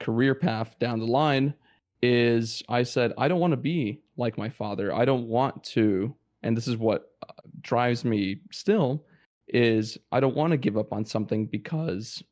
career 0.00 0.34
path 0.34 0.78
down 0.78 1.00
the 1.00 1.06
line, 1.06 1.54
is 2.02 2.62
I 2.68 2.84
said, 2.84 3.12
I 3.18 3.28
don't 3.28 3.40
want 3.40 3.52
to 3.52 3.56
be 3.58 4.00
like 4.16 4.38
my 4.38 4.48
father. 4.48 4.94
I 4.94 5.04
don't 5.04 5.26
want 5.28 5.64
to, 5.64 6.14
and 6.42 6.56
this 6.56 6.68
is 6.68 6.76
what 6.76 7.12
uh, 7.28 7.32
drives 7.60 8.04
me 8.04 8.40
still, 8.52 9.04
is 9.48 9.98
I 10.12 10.20
don't 10.20 10.36
want 10.36 10.52
to 10.52 10.56
give 10.56 10.76
up 10.76 10.92
on 10.92 11.04
something 11.04 11.46
because, 11.46 12.22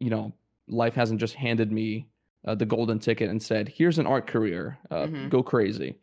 you 0.00 0.10
know, 0.10 0.32
life 0.68 0.94
hasn't 0.94 1.20
just 1.20 1.34
handed 1.34 1.72
me 1.72 2.08
uh, 2.46 2.54
the 2.54 2.66
golden 2.66 2.98
ticket 2.98 3.30
and 3.30 3.42
said, 3.42 3.68
"Here's 3.68 3.98
an 3.98 4.06
art 4.06 4.26
career, 4.26 4.78
uh, 4.90 5.08
Mhm. 5.08 5.28
go 5.28 5.42
crazy." 5.42 5.98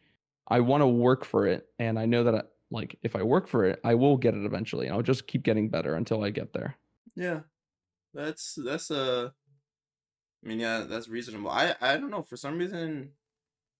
I 0.47 0.59
want 0.59 0.81
to 0.81 0.87
work 0.87 1.25
for 1.25 1.47
it, 1.47 1.69
and 1.79 1.97
I 1.99 2.05
know 2.05 2.23
that 2.25 2.35
I, 2.35 2.43
like 2.71 2.97
if 3.03 3.15
I 3.15 3.23
work 3.23 3.47
for 3.47 3.65
it, 3.65 3.79
I 3.83 3.95
will 3.95 4.17
get 4.17 4.35
it 4.35 4.45
eventually. 4.45 4.87
And 4.87 4.95
I'll 4.95 5.01
just 5.03 5.27
keep 5.27 5.43
getting 5.43 5.69
better 5.69 5.95
until 5.95 6.23
I 6.23 6.31
get 6.31 6.53
there. 6.53 6.77
Yeah, 7.15 7.41
that's 8.13 8.55
that's 8.55 8.91
uh, 8.91 9.31
I 10.43 10.47
mean, 10.47 10.59
yeah, 10.59 10.81
that's 10.81 11.07
reasonable. 11.07 11.49
I 11.49 11.75
I 11.81 11.97
don't 11.97 12.09
know 12.09 12.23
for 12.23 12.37
some 12.37 12.57
reason. 12.57 13.13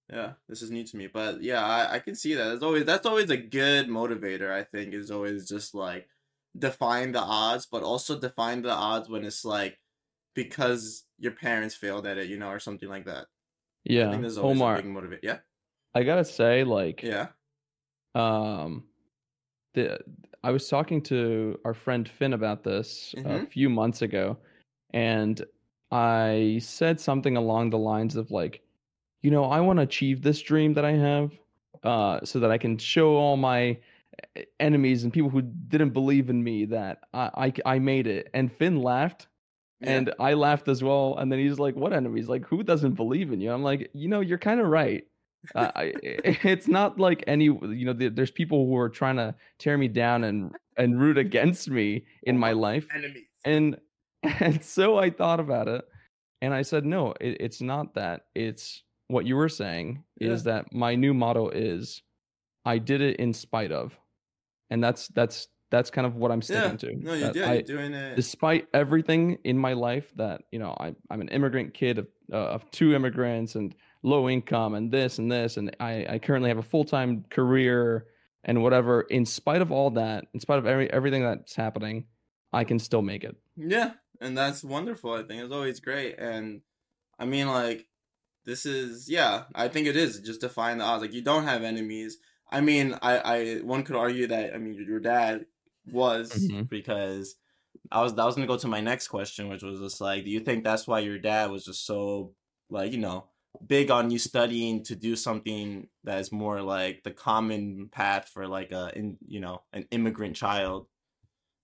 Yeah, 0.10 0.36
this 0.50 0.62
is 0.62 0.72
new 0.72 0.86
to 0.86 0.98
me, 0.98 1.08
but 1.08 1.44
yeah, 1.44 1.66
I, 1.66 1.96
I 1.96 2.00
can 2.00 2.16
see 2.16 2.36
that. 2.36 2.46
That's 2.50 2.64
always 2.64 2.86
that's 2.86 3.06
always 3.08 3.30
a 3.32 3.38
good 3.38 3.88
motivator. 3.88 4.52
I 4.52 4.64
think 4.64 4.94
is 4.94 5.12
always 5.12 5.48
just 5.50 5.76
like 5.76 6.10
define 6.58 7.12
the 7.14 7.22
odds, 7.22 7.66
but 7.66 7.84
also 7.84 8.20
define 8.20 8.62
the 8.62 8.72
odds 8.72 9.10
when 9.10 9.26
it's 9.26 9.46
like 9.46 9.80
because 10.36 11.06
your 11.20 11.34
parents 11.34 11.76
failed 11.76 12.08
at 12.08 12.18
it, 12.20 12.30
you 12.30 12.38
know, 12.38 12.50
or 12.50 12.60
something 12.60 12.90
like 12.90 13.06
that. 13.06 13.28
Yeah, 13.86 14.06
I 14.06 14.10
think 14.10 14.24
there's 14.24 14.38
always 14.40 14.62
Omar, 14.62 14.80
a 14.80 14.84
big 14.84 14.86
motivator. 14.86 15.20
Yeah, 15.24 15.40
I 15.96 16.04
gotta 16.04 16.26
say, 16.26 16.64
like, 16.64 17.04
yeah. 17.04 17.34
um, 18.16 18.86
the 19.74 20.00
I 20.44 20.52
was 20.52 20.70
talking 20.70 21.02
to 21.04 21.60
our 21.66 21.74
friend 21.74 22.10
Finn 22.10 22.34
about 22.34 22.64
this 22.64 23.16
a 23.26 23.40
Mhm. 23.40 23.48
few 23.48 23.70
months 23.70 24.02
ago, 24.04 24.38
and 24.94 25.44
I 25.92 26.60
said 26.64 27.00
something 27.02 27.38
along 27.38 27.72
the 27.72 27.80
lines 27.80 28.16
of 28.16 28.32
like, 28.32 28.64
you 29.22 29.32
know, 29.32 29.46
I 29.46 29.62
want 29.62 29.78
to 29.80 29.84
achieve 29.84 30.24
this 30.24 30.42
dream 30.42 30.74
that 30.76 30.86
I 30.86 30.94
have, 30.94 31.34
uh, 31.84 32.26
so 32.26 32.40
that 32.40 32.52
I 32.52 32.58
can 32.60 32.78
show 32.78 33.16
all 33.18 33.38
my 33.38 33.80
enemies 34.60 35.04
and 35.04 35.14
people 35.14 35.30
who 35.30 35.42
didn't 35.42 35.92
believe 35.92 36.30
in 36.30 36.44
me 36.44 36.66
that 36.66 37.00
I 37.14 37.54
I, 37.66 37.76
I 37.76 37.80
made 37.80 38.08
it. 38.08 38.30
And 38.34 38.52
Finn 38.52 38.82
laughed. 38.82 39.28
Yeah. 39.80 39.92
And 39.92 40.14
I 40.20 40.34
laughed 40.34 40.70
as 40.70 40.82
well. 40.82 41.18
And 41.18 41.32
then 41.32 41.40
he's 41.40 41.60
like, 41.60 41.76
"What 41.76 41.94
enemies? 41.94 42.30
Like, 42.30 42.46
who 42.46 42.64
doesn't 42.64 42.94
believe 42.94 43.34
in 43.34 43.42
you?" 43.42 43.52
I'm 43.52 43.64
like, 43.64 43.90
"You 43.94 44.08
know, 44.08 44.22
you're 44.22 44.38
kind 44.38 44.62
of 44.62 44.68
right. 44.68 45.04
Uh, 45.56 45.72
I, 45.76 45.94
it's 46.04 46.68
not 46.68 47.00
like 47.00 47.24
any, 47.28 47.46
you 47.46 47.86
know, 47.86 47.94
there's 47.94 48.32
people 48.32 48.66
who 48.66 48.78
are 48.78 48.90
trying 48.90 49.18
to 49.18 49.36
tear 49.60 49.78
me 49.78 49.90
down 49.90 50.24
and 50.24 50.52
and 50.78 51.00
root 51.00 51.18
against 51.18 51.70
me 51.70 52.06
in 52.24 52.38
my 52.38 52.54
life. 52.54 52.88
enemies. 52.96 53.28
And 53.44 53.78
and 54.24 54.64
so 54.64 54.98
I 54.98 55.10
thought 55.10 55.40
about 55.40 55.68
it, 55.68 55.84
and 56.42 56.54
I 56.54 56.62
said, 56.62 56.86
no, 56.86 57.14
it, 57.20 57.38
it's 57.40 57.62
not 57.62 57.96
that. 57.96 58.26
It's 58.36 58.84
what 59.08 59.26
you 59.26 59.36
were 59.36 59.50
saying 59.50 60.04
is 60.20 60.44
that 60.44 60.74
my 60.74 60.96
new 60.96 61.14
motto 61.14 61.50
is, 61.50 62.02
I 62.66 62.78
did 62.78 63.02
it 63.02 63.18
in 63.18 63.34
spite 63.34 63.72
of, 63.72 64.00
and 64.74 64.84
that's 64.84 65.08
that's 65.10 65.48
that's 65.72 65.90
kind 65.90 66.06
of 66.06 66.16
what 66.16 66.32
I'm 66.32 66.42
sticking 66.44 66.78
to. 66.78 66.96
No, 66.96 67.14
you 67.14 67.20
that 67.22 67.34
did. 67.34 67.44
I- 67.44 67.54
You're 67.54 67.62
doing 67.78 67.94
it. 67.94 68.16
despite 68.16 68.68
everything 68.74 69.38
in 69.44 69.58
my 69.58 69.74
life 69.74 70.12
that 70.18 70.42
you 70.52 70.60
know 70.60 70.76
I, 70.86 70.94
i'm 71.10 71.22
an 71.22 71.30
immigrant 71.30 71.74
kid 71.74 71.98
of, 72.00 72.08
uh, 72.32 72.38
of 72.56 72.70
two 72.72 72.94
immigrants 72.94 73.56
and 73.56 73.74
low 74.04 74.30
income 74.30 74.74
and 74.76 74.92
this 74.92 75.18
and 75.20 75.32
this 75.32 75.58
and 75.58 75.76
i, 75.80 76.06
I 76.14 76.20
currently 76.20 76.50
have 76.50 76.60
a 76.66 76.70
full-time 76.74 77.26
career 77.30 78.06
and 78.44 78.62
whatever 78.62 79.02
in 79.02 79.26
spite 79.26 79.62
of 79.62 79.72
all 79.72 79.90
that 79.92 80.26
in 80.34 80.40
spite 80.40 80.60
of 80.60 80.68
every, 80.68 80.92
everything 80.92 81.24
that's 81.24 81.56
happening 81.56 82.06
i 82.52 82.64
can 82.66 82.78
still 82.80 83.02
make 83.02 83.24
it 83.24 83.36
Yeah, 83.58 83.92
and 84.22 84.38
that's 84.38 84.64
wonderful. 84.64 85.12
I 85.14 85.24
think 85.24 85.42
it's 85.44 85.54
always 85.54 85.80
great, 85.80 86.16
and 86.20 86.62
I 87.20 87.26
mean, 87.26 87.48
like, 87.48 87.88
this 88.46 88.66
is 88.66 89.10
yeah. 89.10 89.44
I 89.56 89.68
think 89.70 89.88
it 89.88 89.96
is 89.96 90.20
just 90.30 90.42
defying 90.42 90.78
the 90.80 90.84
odds. 90.84 91.02
Like, 91.04 91.14
you 91.14 91.24
don't 91.24 91.46
have 91.52 91.64
enemies. 91.64 92.18
I 92.54 92.62
mean, 92.62 92.98
I, 93.02 93.18
I 93.18 93.56
one 93.58 93.84
could 93.84 93.96
argue 93.96 94.28
that 94.28 94.54
I 94.54 94.58
mean 94.58 94.76
your 94.76 95.00
dad 95.00 95.46
was 95.92 96.32
Mhm. 96.32 96.70
because 96.70 97.36
I 97.92 98.02
was 98.02 98.14
I 98.18 98.26
was 98.26 98.36
gonna 98.36 98.48
go 98.48 98.58
to 98.58 98.68
my 98.68 98.80
next 98.82 99.08
question, 99.10 99.50
which 99.50 99.64
was 99.64 99.80
just 99.80 100.00
like, 100.00 100.24
do 100.24 100.30
you 100.30 100.40
think 100.40 100.64
that's 100.64 100.88
why 100.88 101.00
your 101.00 101.18
dad 101.20 101.52
was 101.52 101.66
just 101.66 101.86
so 101.86 102.34
like 102.70 102.92
you 102.94 103.00
know 103.00 103.26
big 103.68 103.92
on 103.92 104.10
you 104.10 104.18
studying 104.18 104.84
to 104.84 104.96
do 104.96 105.16
something 105.16 105.88
that 106.04 106.20
is 106.20 106.32
more 106.32 106.62
like 106.62 107.04
the 107.04 107.12
common 107.12 107.90
path 107.92 108.30
for 108.34 108.48
like 108.48 108.72
a 108.72 108.92
in 108.98 109.18
you 109.28 109.40
know 109.40 109.62
an 109.74 109.86
immigrant 109.92 110.36
child 110.36 110.88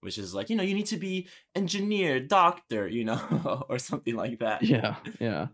which 0.02 0.17
is 0.19 0.34
like 0.36 0.49
you 0.52 0.56
know 0.56 0.62
you 0.63 0.75
need 0.75 0.86
to 0.86 0.97
be 0.97 1.28
engineer 1.56 2.19
doctor 2.19 2.88
you 2.88 3.04
know 3.04 3.65
or 3.69 3.80
something 3.80 4.15
like 4.15 4.38
that 4.39 4.62
yeah 4.62 4.95
yeah 5.19 5.47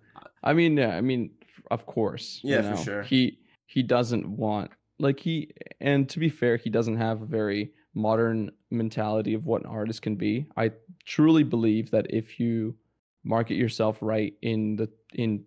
i 0.43 0.51
mean 0.51 0.75
yeah 0.75 0.95
i 0.97 1.01
mean 1.01 1.31
of 1.71 1.85
course 1.85 2.41
you 2.43 2.55
Yeah, 2.55 2.75
for 2.75 2.83
sure. 2.83 3.03
he 3.03 3.39
he 3.65 3.81
doesn't 3.81 4.27
want 4.27 4.71
like 4.99 5.19
he 5.19 5.51
and 5.81 6.09
to 6.09 6.19
be 6.19 6.29
fair 6.29 6.57
he 6.57 6.69
doesn't 6.69 6.97
have 6.97 7.21
a 7.21 7.25
very 7.25 7.73
modern 7.93 8.51
mentality 8.71 9.33
of 9.33 9.45
what 9.45 9.61
an 9.61 9.67
artist 9.67 10.01
can 10.01 10.15
be. 10.15 10.45
I 10.57 10.71
truly 11.05 11.43
believe 11.43 11.91
that 11.91 12.07
if 12.09 12.39
you 12.39 12.77
market 13.23 13.55
yourself 13.55 13.97
right 14.01 14.33
in 14.41 14.75
the 14.75 14.89
in 15.13 15.45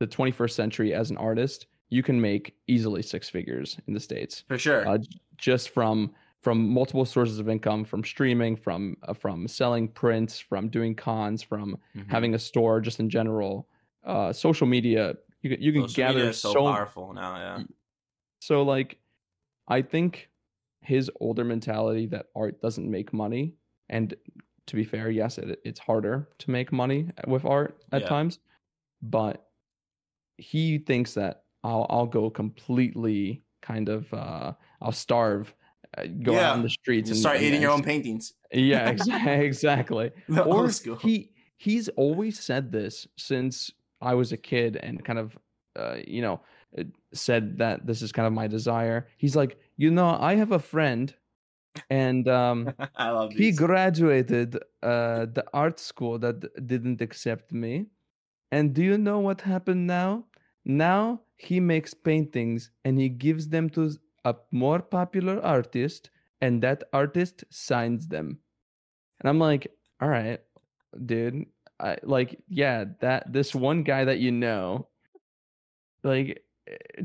the 0.00 0.06
21st 0.06 0.56
century 0.56 0.94
as 0.94 1.10
an 1.10 1.16
artist 1.18 1.66
you 1.90 2.02
can 2.02 2.20
make 2.20 2.54
easily 2.68 3.02
six 3.02 3.28
figures 3.28 3.76
in 3.86 3.94
the 3.94 4.00
states. 4.00 4.44
For 4.48 4.58
sure. 4.58 4.86
Uh, 4.86 4.98
just 5.36 5.70
from 5.70 6.12
from 6.40 6.68
multiple 6.70 7.04
sources 7.04 7.38
of 7.38 7.48
income 7.48 7.84
from 7.84 8.02
streaming 8.04 8.56
from 8.56 8.96
uh, 9.02 9.12
from 9.14 9.46
selling 9.48 9.88
prints 9.88 10.38
from 10.38 10.68
doing 10.68 10.94
cons 10.94 11.42
from 11.42 11.76
Mhm. 11.96 12.08
having 12.08 12.34
a 12.34 12.38
store 12.38 12.80
just 12.80 13.00
in 13.00 13.10
general. 13.10 13.68
Uh 14.04 14.32
social 14.32 14.66
media 14.66 15.14
you 15.42 15.50
can 15.50 15.62
you 15.62 15.72
can 15.72 15.82
Social 15.82 16.04
media 16.04 16.24
gather 16.24 16.28
is 16.30 16.38
so, 16.38 16.52
so 16.54 16.62
powerful 16.62 17.12
now 17.12 17.36
yeah 17.36 17.62
so 18.40 18.62
like 18.62 18.98
i 19.68 19.80
think 19.80 20.28
his 20.82 21.10
older 21.20 21.44
mentality 21.44 22.06
that 22.06 22.26
art 22.34 22.60
doesn't 22.60 22.90
make 22.90 23.12
money 23.12 23.54
and 23.88 24.14
to 24.66 24.74
be 24.76 24.82
fair 24.84 25.10
yes 25.10 25.38
it, 25.38 25.60
it's 25.64 25.78
harder 25.78 26.28
to 26.38 26.50
make 26.50 26.72
money 26.72 27.08
with 27.28 27.44
art 27.44 27.78
at 27.92 28.02
Yeah. 28.02 28.08
times 28.08 28.38
but 29.02 29.46
he 30.38 30.78
thinks 30.78 31.14
that 31.14 31.44
i'll 31.64 31.86
i'll 31.90 32.06
go 32.06 32.30
completely 32.30 33.42
kind 33.62 33.88
of 33.88 34.12
uh 34.14 34.52
i'll 34.80 34.92
starve 34.92 35.54
uh, 35.98 36.04
go 36.22 36.38
out 36.38 36.54
on 36.56 36.62
the 36.62 36.70
streets 36.70 37.10
and 37.10 37.18
start 37.18 37.36
and- 37.36 37.44
eating 37.46 37.60
your 37.62 37.70
own 37.72 37.82
paintings 37.82 38.34
yeah, 38.52 38.92
exa- 38.94 39.38
exactly. 39.42 40.10
Or 40.44 40.68
he 41.02 41.30
he's 41.56 41.88
always 41.90 42.40
said 42.40 42.72
this 42.72 43.06
since 43.16 43.70
I 44.00 44.14
was 44.14 44.32
a 44.32 44.36
kid 44.36 44.74
and 44.76 45.04
kind 45.04 45.20
of 45.20 45.38
uh, 45.76 45.98
you 46.04 46.20
know 46.20 46.40
said 47.12 47.58
that 47.58 47.86
this 47.86 48.02
is 48.02 48.12
kind 48.12 48.26
of 48.26 48.32
my 48.32 48.46
desire. 48.46 49.08
He's 49.16 49.36
like, 49.36 49.58
you 49.76 49.90
know, 49.90 50.16
I 50.20 50.34
have 50.36 50.52
a 50.52 50.58
friend, 50.58 51.14
and 51.88 52.28
um, 52.28 52.72
i 52.96 53.10
love 53.10 53.32
he 53.32 53.52
graduated 53.52 54.56
uh, 54.82 55.26
the 55.26 55.44
art 55.52 55.78
school 55.78 56.18
that 56.18 56.66
didn't 56.66 57.00
accept 57.00 57.52
me. 57.52 57.86
And 58.52 58.74
do 58.74 58.82
you 58.82 58.98
know 58.98 59.20
what 59.20 59.42
happened 59.42 59.86
now? 59.86 60.26
Now 60.64 61.22
he 61.36 61.60
makes 61.60 61.94
paintings 61.94 62.70
and 62.84 62.98
he 62.98 63.08
gives 63.08 63.48
them 63.48 63.70
to 63.70 63.92
a 64.24 64.34
more 64.50 64.80
popular 64.80 65.40
artist, 65.44 66.10
and 66.40 66.62
that 66.62 66.84
artist 66.92 67.44
signs 67.50 68.08
them. 68.08 68.38
And 69.20 69.28
I'm 69.28 69.38
like, 69.38 69.72
all 70.00 70.08
right, 70.08 70.40
dude. 71.06 71.46
I 71.78 71.96
like, 72.02 72.38
yeah, 72.48 72.84
that 73.00 73.32
this 73.32 73.54
one 73.54 73.82
guy 73.82 74.04
that 74.04 74.18
you 74.18 74.30
know, 74.32 74.88
like, 76.02 76.42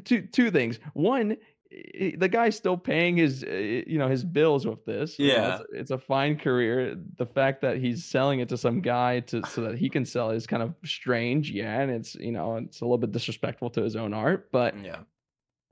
two 0.04 0.22
two 0.24 0.52
things. 0.52 0.80
One, 0.94 1.38
the 1.72 2.30
guy's 2.30 2.56
still 2.56 2.78
paying 2.78 3.18
his, 3.18 3.44
eh, 3.44 3.84
you 3.86 3.98
know, 3.98 4.08
his 4.08 4.24
bills 4.24 4.66
with 4.66 4.86
this. 4.86 5.20
you 5.20 5.28
know, 5.30 5.34
Yeah. 5.34 5.56
it's, 5.56 5.64
it's 5.74 5.92
a 5.92 5.98
fine 5.98 6.38
career. 6.38 6.96
The 7.18 7.26
fact 7.26 7.62
that 7.62 7.78
he's 7.78 8.06
selling 8.06 8.40
it 8.40 8.50
to 8.50 8.58
some 8.58 8.82
guy 8.82 9.20
to 9.22 9.46
so 9.48 9.62
that 9.62 9.78
he 9.78 9.90
can 9.90 10.06
sell 10.06 10.32
is 10.32 10.48
kind 10.48 10.64
of 10.64 10.74
strange. 10.86 11.52
Yeah, 11.52 11.82
and 11.82 11.92
it's 11.92 12.16
you 12.16 12.32
know, 12.32 12.58
it's 12.58 12.82
a 12.82 12.86
little 12.86 12.98
bit 12.98 13.12
disrespectful 13.12 13.70
to 13.72 13.82
his 13.82 13.96
own 13.96 14.14
art, 14.14 14.50
but 14.52 14.76
yeah 14.84 15.00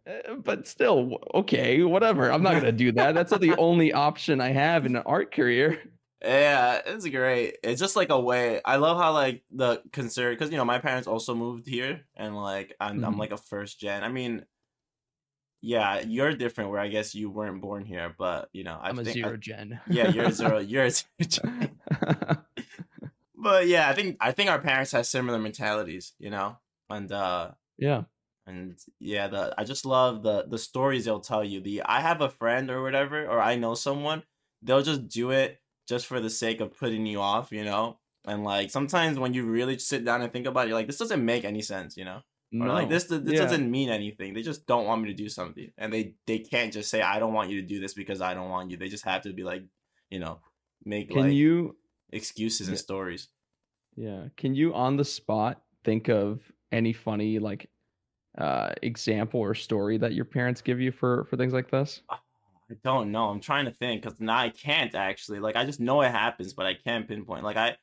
uh, 0.05 0.33
but 0.35 0.67
still, 0.67 1.17
okay, 1.33 1.81
whatever. 1.83 2.29
I'm 2.29 2.43
not 2.43 2.55
gonna 2.55 2.73
do 2.73 2.91
that. 2.93 3.13
That's 3.15 3.31
not 3.31 3.39
the 3.39 3.55
only 3.55 3.93
option 3.93 4.41
I 4.41 4.49
have 4.49 4.85
in 4.85 4.95
an 4.97 5.03
art 5.05 5.33
career. 5.33 5.79
Yeah, 6.23 6.79
it's 6.85 7.07
great. 7.07 7.57
It's 7.63 7.79
just 7.81 7.95
like 7.95 8.09
a 8.09 8.19
way. 8.19 8.61
I 8.63 8.77
love 8.77 8.97
how 8.97 9.11
like 9.13 9.43
the 9.51 9.81
concern 9.91 10.33
because 10.33 10.51
you 10.51 10.57
know 10.57 10.65
my 10.65 10.79
parents 10.79 11.07
also 11.07 11.35
moved 11.35 11.67
here, 11.67 12.05
and 12.15 12.35
like 12.35 12.73
I'm 12.79 13.03
I'm 13.03 13.15
Mhm. 13.15 13.19
like 13.19 13.31
a 13.31 13.37
first 13.37 13.79
gen. 13.79 14.03
I 14.03 14.07
mean, 14.09 14.45
yeah, 15.61 15.99
you're 16.01 16.33
different. 16.33 16.69
Where 16.71 16.79
I 16.79 16.87
guess 16.87 17.13
you 17.15 17.29
weren't 17.29 17.61
born 17.61 17.85
here, 17.85 18.13
but 18.17 18.49
you 18.53 18.63
know 18.63 18.77
I 18.81 18.89
I'm 18.89 18.99
a 18.99 19.03
think 19.03 19.17
I- 19.17 19.21
zero 19.27 19.37
gen. 19.37 19.79
yeah, 19.89 20.07
you're 20.07 20.25
a 20.25 20.31
zero. 20.31 20.59
You're 20.71 20.85
a 20.85 20.91
zero. 20.91 21.09
gen. 21.21 21.77
but 23.35 23.67
yeah, 23.67 23.89
I 23.89 23.93
think 23.93 24.17
I 24.19 24.31
think 24.31 24.49
our 24.49 24.59
parents 24.59 24.91
have 24.91 25.05
similar 25.05 25.39
mentalities, 25.39 26.13
you 26.19 26.29
know, 26.29 26.57
and 26.89 27.11
uh 27.11 27.51
yeah. 27.77 28.03
and 28.45 28.77
yeah, 28.99 29.27
the 29.27 29.53
I 29.57 29.63
just 29.63 29.85
love 29.85 30.23
the 30.23 30.45
the 30.47 30.57
stories 30.57 31.05
they'll 31.05 31.19
tell 31.19 31.43
you. 31.43 31.61
The 31.61 31.81
I 31.83 32.01
have 32.01 32.21
a 32.21 32.29
friend 32.29 32.69
or 32.69 32.81
whatever, 32.83 33.25
or 33.27 33.39
I 33.41 33.55
know 33.55 33.73
someone, 33.75 34.23
they'll 34.61 34.83
just 34.83 35.07
do 35.07 35.31
it 35.31 35.59
just 35.87 36.05
for 36.05 36.19
the 36.19 36.29
sake 36.29 36.61
of 36.61 36.77
putting 36.77 37.05
you 37.05 37.21
off, 37.21 37.51
you 37.51 37.63
know. 37.63 37.99
And 38.25 38.43
like 38.43 38.71
sometimes 38.71 39.19
when 39.19 39.33
you 39.33 39.45
really 39.45 39.77
sit 39.79 40.05
down 40.05 40.21
and 40.21 40.31
think 40.31 40.45
about 40.47 40.65
it, 40.65 40.69
you're 40.69 40.77
like, 40.77 40.87
this 40.87 40.97
doesn't 40.97 41.23
make 41.23 41.43
any 41.45 41.61
sense, 41.61 41.97
you 41.97 42.05
know. 42.05 42.21
Or 42.59 42.67
like 42.67 42.87
this 42.87 43.05
this 43.05 43.21
Yeah. 43.25 43.39
doesn't 43.41 43.69
mean 43.69 43.89
anything. 43.89 44.33
They 44.33 44.43
just 44.43 44.67
don't 44.67 44.85
want 44.85 45.01
me 45.01 45.09
to 45.09 45.15
do 45.15 45.27
something, 45.27 45.71
and 45.77 45.91
they 45.91 46.15
they 46.27 46.39
can't 46.39 46.71
just 46.71 46.89
say 46.89 47.01
I 47.01 47.17
don't 47.19 47.33
want 47.33 47.49
you 47.49 47.59
to 47.61 47.67
do 47.67 47.79
this 47.79 47.95
because 47.95 48.21
I 48.21 48.35
don't 48.35 48.49
want 48.49 48.69
you. 48.69 48.77
They 48.77 48.89
just 48.89 49.05
have 49.05 49.23
to 49.23 49.33
be 49.33 49.43
like, 49.43 49.63
you 50.11 50.19
know, 50.19 50.39
make 50.85 51.09
Can 51.09 51.17
like 51.17 51.33
you 51.33 51.77
excuses 52.11 52.67
and 52.67 52.77
stories. 52.77 53.29
Yeah. 53.95 54.27
Can 54.37 54.53
you 54.55 54.73
on 54.73 54.97
the 54.97 55.05
spot 55.05 55.63
think 55.83 56.09
of 56.09 56.51
any 56.71 56.93
funny 56.93 57.39
like 57.39 57.69
uh 58.37 58.73
example 58.81 59.39
or 59.39 59.53
story 59.55 59.97
that 59.97 60.13
your 60.13 60.25
parents 60.25 60.61
give 60.61 60.79
you 60.79 60.91
for 60.91 61.25
for 61.25 61.37
things 61.37 61.53
like 61.53 61.69
this? 61.71 62.01
I 62.73 62.77
don't 62.83 63.11
know. 63.11 63.29
I'm 63.29 63.39
trying 63.41 63.65
to 63.65 63.71
think 63.71 64.03
because 64.03 64.19
now 64.19 64.37
I 64.37 64.49
can't 64.49 64.93
actually. 64.95 65.39
Like 65.39 65.55
I 65.55 65.65
just 65.65 65.79
know 65.79 66.01
it 66.01 66.11
happens, 66.11 66.53
but 66.53 66.65
I 66.65 66.73
can't 66.75 67.07
pinpoint. 67.07 67.43
Like 67.43 67.57
I, 67.57 67.77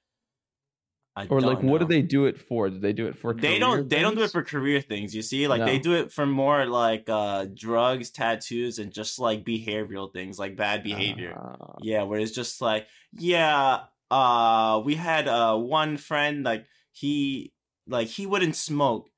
I 1.17 1.27
Or 1.31 1.41
like 1.41 1.63
don't 1.63 1.63
what 1.63 1.79
do 1.79 1.87
they 1.87 2.03
do 2.03 2.27
it 2.27 2.39
for? 2.39 2.69
Do 2.69 2.79
they 2.79 2.93
do 2.93 3.07
it 3.07 3.17
for 3.17 3.33
They 3.33 3.59
career 3.59 3.59
don't. 3.61 3.89
They 3.89 4.01
don't 4.01 4.17
do 4.17 4.23
it 4.23 4.29
things? 4.29 4.33
for 4.33 4.43
career 4.43 4.81
things. 4.81 5.15
You 5.15 5.23
see, 5.23 5.47
like 5.47 5.65
they 5.65 5.79
do 5.79 5.95
it 5.95 6.13
for 6.13 6.27
more 6.27 6.67
like 6.67 7.09
uh 7.09 7.47
drugs, 7.55 8.11
tattoos, 8.11 8.79
and 8.79 8.93
just 8.93 9.19
like 9.21 9.45
behavioral 9.45 10.13
things, 10.13 10.39
like 10.39 10.57
bad 10.57 10.83
behavior. 10.83 11.39
Ah, 11.39 11.77
Yeah, 11.77 12.03
where 12.03 12.19
it's 12.21 12.33
just 12.33 12.61
like, 12.61 12.89
yeah, 13.13 13.85
uh, 14.11 14.83
we 14.85 14.97
had 14.97 15.29
uh 15.29 15.57
one 15.57 15.97
friend 15.97 16.45
like 16.45 16.67
he 16.93 17.53
like 17.87 18.09
he 18.09 18.27
wouldn't 18.27 18.57
smoke, 18.57 19.11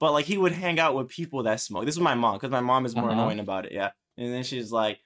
but 0.00 0.12
like 0.12 0.26
he 0.26 0.38
would 0.38 0.52
hang 0.52 0.78
out 0.80 0.94
with 0.96 1.08
people 1.08 1.42
that 1.44 1.60
smoke. 1.60 1.86
This 1.86 1.96
is 1.96 2.00
my 2.00 2.14
mom 2.14 2.36
because 2.36 2.50
my 2.50 2.60
mom 2.60 2.86
is 2.86 2.96
more 2.96 3.10
Uh-huh. 3.10 3.12
annoying 3.12 3.40
about 3.40 3.66
it. 3.66 3.72
Yeah, 3.72 3.92
and 4.16 4.32
then 4.32 4.42
she's 4.42 4.72
like, 4.72 4.98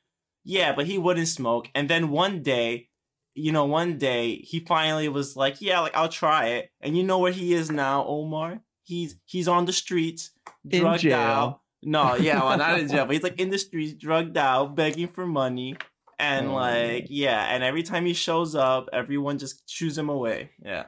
yeah, 0.44 0.74
but 0.74 0.86
he 0.86 0.98
wouldn't 0.98 1.28
smoke. 1.28 1.68
And 1.74 1.88
then 1.88 2.10
one 2.10 2.42
day, 2.42 2.88
you 3.34 3.52
know, 3.52 3.64
one 3.66 3.98
day 3.98 4.36
he 4.36 4.60
finally 4.60 5.08
was 5.08 5.36
like, 5.36 5.60
yeah, 5.60 5.80
like 5.80 5.96
I'll 5.96 6.08
try 6.08 6.46
it. 6.48 6.70
And 6.80 6.96
you 6.96 7.02
know 7.02 7.18
where 7.18 7.32
he 7.32 7.52
is 7.54 7.70
now, 7.70 8.04
Omar? 8.06 8.60
He's 8.82 9.16
he's 9.26 9.46
on 9.48 9.66
the 9.66 9.72
streets, 9.72 10.30
drugged 10.66 11.06
out, 11.06 11.60
No, 11.82 12.16
yeah, 12.16 12.42
well, 12.42 12.58
not 12.58 12.80
in 12.80 12.88
jail, 12.88 13.06
but 13.06 13.14
he's 13.14 13.22
like 13.22 13.38
in 13.40 13.50
the 13.50 13.58
streets, 13.58 13.92
drugged 13.94 14.36
out, 14.36 14.74
begging 14.74 15.08
for 15.08 15.26
money, 15.26 15.76
and 16.18 16.48
Oh, 16.48 16.54
like, 16.54 17.06
yeah, 17.08 17.54
and 17.54 17.62
every 17.62 17.82
time 17.84 18.04
he 18.04 18.14
shows 18.14 18.54
up, 18.56 18.88
everyone 18.92 19.38
just 19.38 19.62
shoos 19.70 19.96
him 19.96 20.08
away. 20.08 20.50
Yeah, 20.64 20.86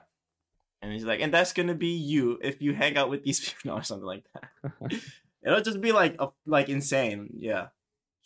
and 0.81 0.93
he's 0.93 1.05
like, 1.05 1.21
and 1.21 1.33
that's 1.33 1.53
gonna 1.53 1.75
be 1.77 1.89
you 1.95 2.39
if 2.43 2.61
you 2.61 2.75
hang 2.75 2.97
out 2.97 3.09
with 3.11 3.23
these 3.23 3.41
people 3.49 3.79
or 3.79 3.83
something 3.85 4.07
like 4.07 4.25
that. 4.35 5.01
It'll 5.47 5.61
just 5.61 5.81
be 5.81 5.93
like 5.93 6.17
a, 6.19 6.29
like 6.45 6.69
insane. 6.69 7.31
Yeah, 7.39 7.69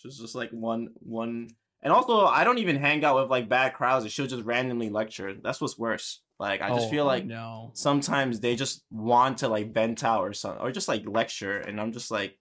just 0.06 0.20
just 0.20 0.34
like 0.34 0.50
one 0.50 0.88
one, 1.00 1.48
and 1.82 1.92
also 1.92 2.24
I 2.26 2.44
don't 2.44 2.58
even 2.58 2.76
hang 2.76 3.04
out 3.04 3.16
with 3.20 3.30
like 3.30 3.48
bad 3.48 3.74
crowds. 3.74 4.04
and 4.04 4.12
She'll 4.12 4.26
just 4.26 4.44
randomly 4.44 4.88
lecture. 4.90 5.34
That's 5.34 5.60
what's 5.60 5.78
worse. 5.78 6.22
Like 6.38 6.60
I 6.62 6.68
just 6.70 6.88
Oh, 6.88 6.90
feel 6.90 7.04
like 7.06 7.24
no. 7.24 7.70
sometimes 7.74 8.40
they 8.40 8.56
just 8.56 8.84
want 8.90 9.38
to 9.38 9.48
like 9.48 9.72
vent 9.72 10.04
out 10.04 10.20
or 10.22 10.32
something 10.34 10.60
or 10.62 10.70
just 10.70 10.86
like 10.88 11.02
lecture 11.08 11.56
and 11.58 11.80
i'm 11.80 11.92
just 11.92 12.10
like 12.10 12.38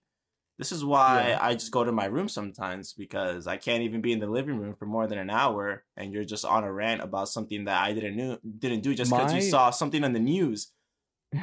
this 0.58 0.70
is 0.70 0.84
why 0.84 1.28
Yeah. 1.30 1.38
i 1.40 1.54
just 1.54 1.70
go 1.72 1.82
to 1.82 1.92
my 1.92 2.04
room 2.04 2.28
sometimes 2.28 2.92
because 2.92 3.46
i 3.46 3.56
can't 3.56 3.84
even 3.84 4.02
be 4.02 4.12
in 4.12 4.18
the 4.20 4.26
living 4.26 4.58
room 4.58 4.74
for 4.78 4.84
more 4.84 5.06
than 5.06 5.16
an 5.16 5.30
hour 5.30 5.82
and 5.96 6.12
you're 6.12 6.24
just 6.26 6.44
on 6.44 6.62
a 6.62 6.70
rant 6.70 7.00
about 7.00 7.30
something 7.30 7.64
that 7.64 7.82
i 7.82 7.94
didn't 7.94 8.16
knew 8.16 8.36
didn't 8.58 8.82
do 8.82 8.94
just 8.94 9.10
because 9.10 9.32
you 9.32 9.40
saw 9.40 9.70
something 9.70 10.04
on 10.04 10.12
the 10.12 10.20
news 10.20 10.72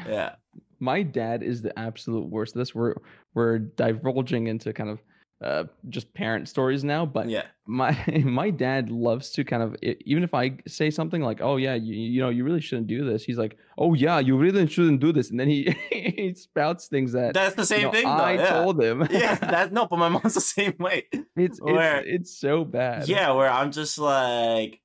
yeah 0.08 0.36
my 0.80 1.02
dad 1.02 1.42
is 1.42 1.64
the 1.64 1.78
absolute 1.80 2.30
worst. 2.30 2.54
This 2.54 2.76
we're 2.76 2.96
we're 3.34 3.58
divulging 3.58 4.46
into 4.48 4.74
kind 4.74 4.90
of 4.92 5.00
uh, 5.44 5.66
just 5.90 6.14
parent 6.14 6.48
stories 6.48 6.84
now, 6.84 7.06
but 7.06 7.30
yeah 7.30 7.44
my 7.66 7.98
my 8.26 8.50
dad 8.50 8.90
loves 8.90 9.32
to 9.32 9.44
kind 9.44 9.64
of 9.64 9.76
even 9.82 10.24
if 10.24 10.34
I 10.34 10.58
say 10.68 10.90
something 10.90 11.22
like, 11.22 11.42
"Oh 11.42 11.58
yeah, 11.58 11.76
you, 11.76 11.94
you 11.96 12.22
know, 12.22 12.30
you 12.30 12.44
really 12.44 12.62
shouldn't 12.62 12.88
do 12.88 13.06
this," 13.06 13.24
he's 13.24 13.38
like, 13.38 13.58
"Oh 13.78 13.94
yeah, 13.94 14.20
you 14.20 14.38
really 14.38 14.68
shouldn't 14.68 15.00
do 15.00 15.14
this," 15.14 15.32
and 15.32 15.40
then 15.40 15.48
he 15.48 15.76
he 15.92 16.34
spouts 16.36 16.88
things 16.88 17.14
that 17.14 17.34
that's 17.34 17.56
the 17.56 17.62
you 17.62 17.66
same 17.66 17.82
know, 17.84 17.92
thing 17.92 18.04
though 18.04 18.12
I 18.12 18.34
yeah. 18.34 18.50
told 18.64 18.82
him. 18.82 19.08
yeah 19.12 19.36
that 19.36 19.72
no 19.72 19.88
but 19.88 19.98
my 20.00 20.10
mom's 20.10 20.34
the 20.34 20.42
same 20.42 20.76
way 20.80 21.08
it's 21.36 21.60
where- 21.62 22.00
it's 22.00 22.10
it's 22.24 22.38
so 22.40 22.66
bad. 22.66 23.08
Yeah, 23.08 23.32
where 23.32 23.50
I'm 23.50 23.72
just 23.72 23.98
like, 23.98 24.82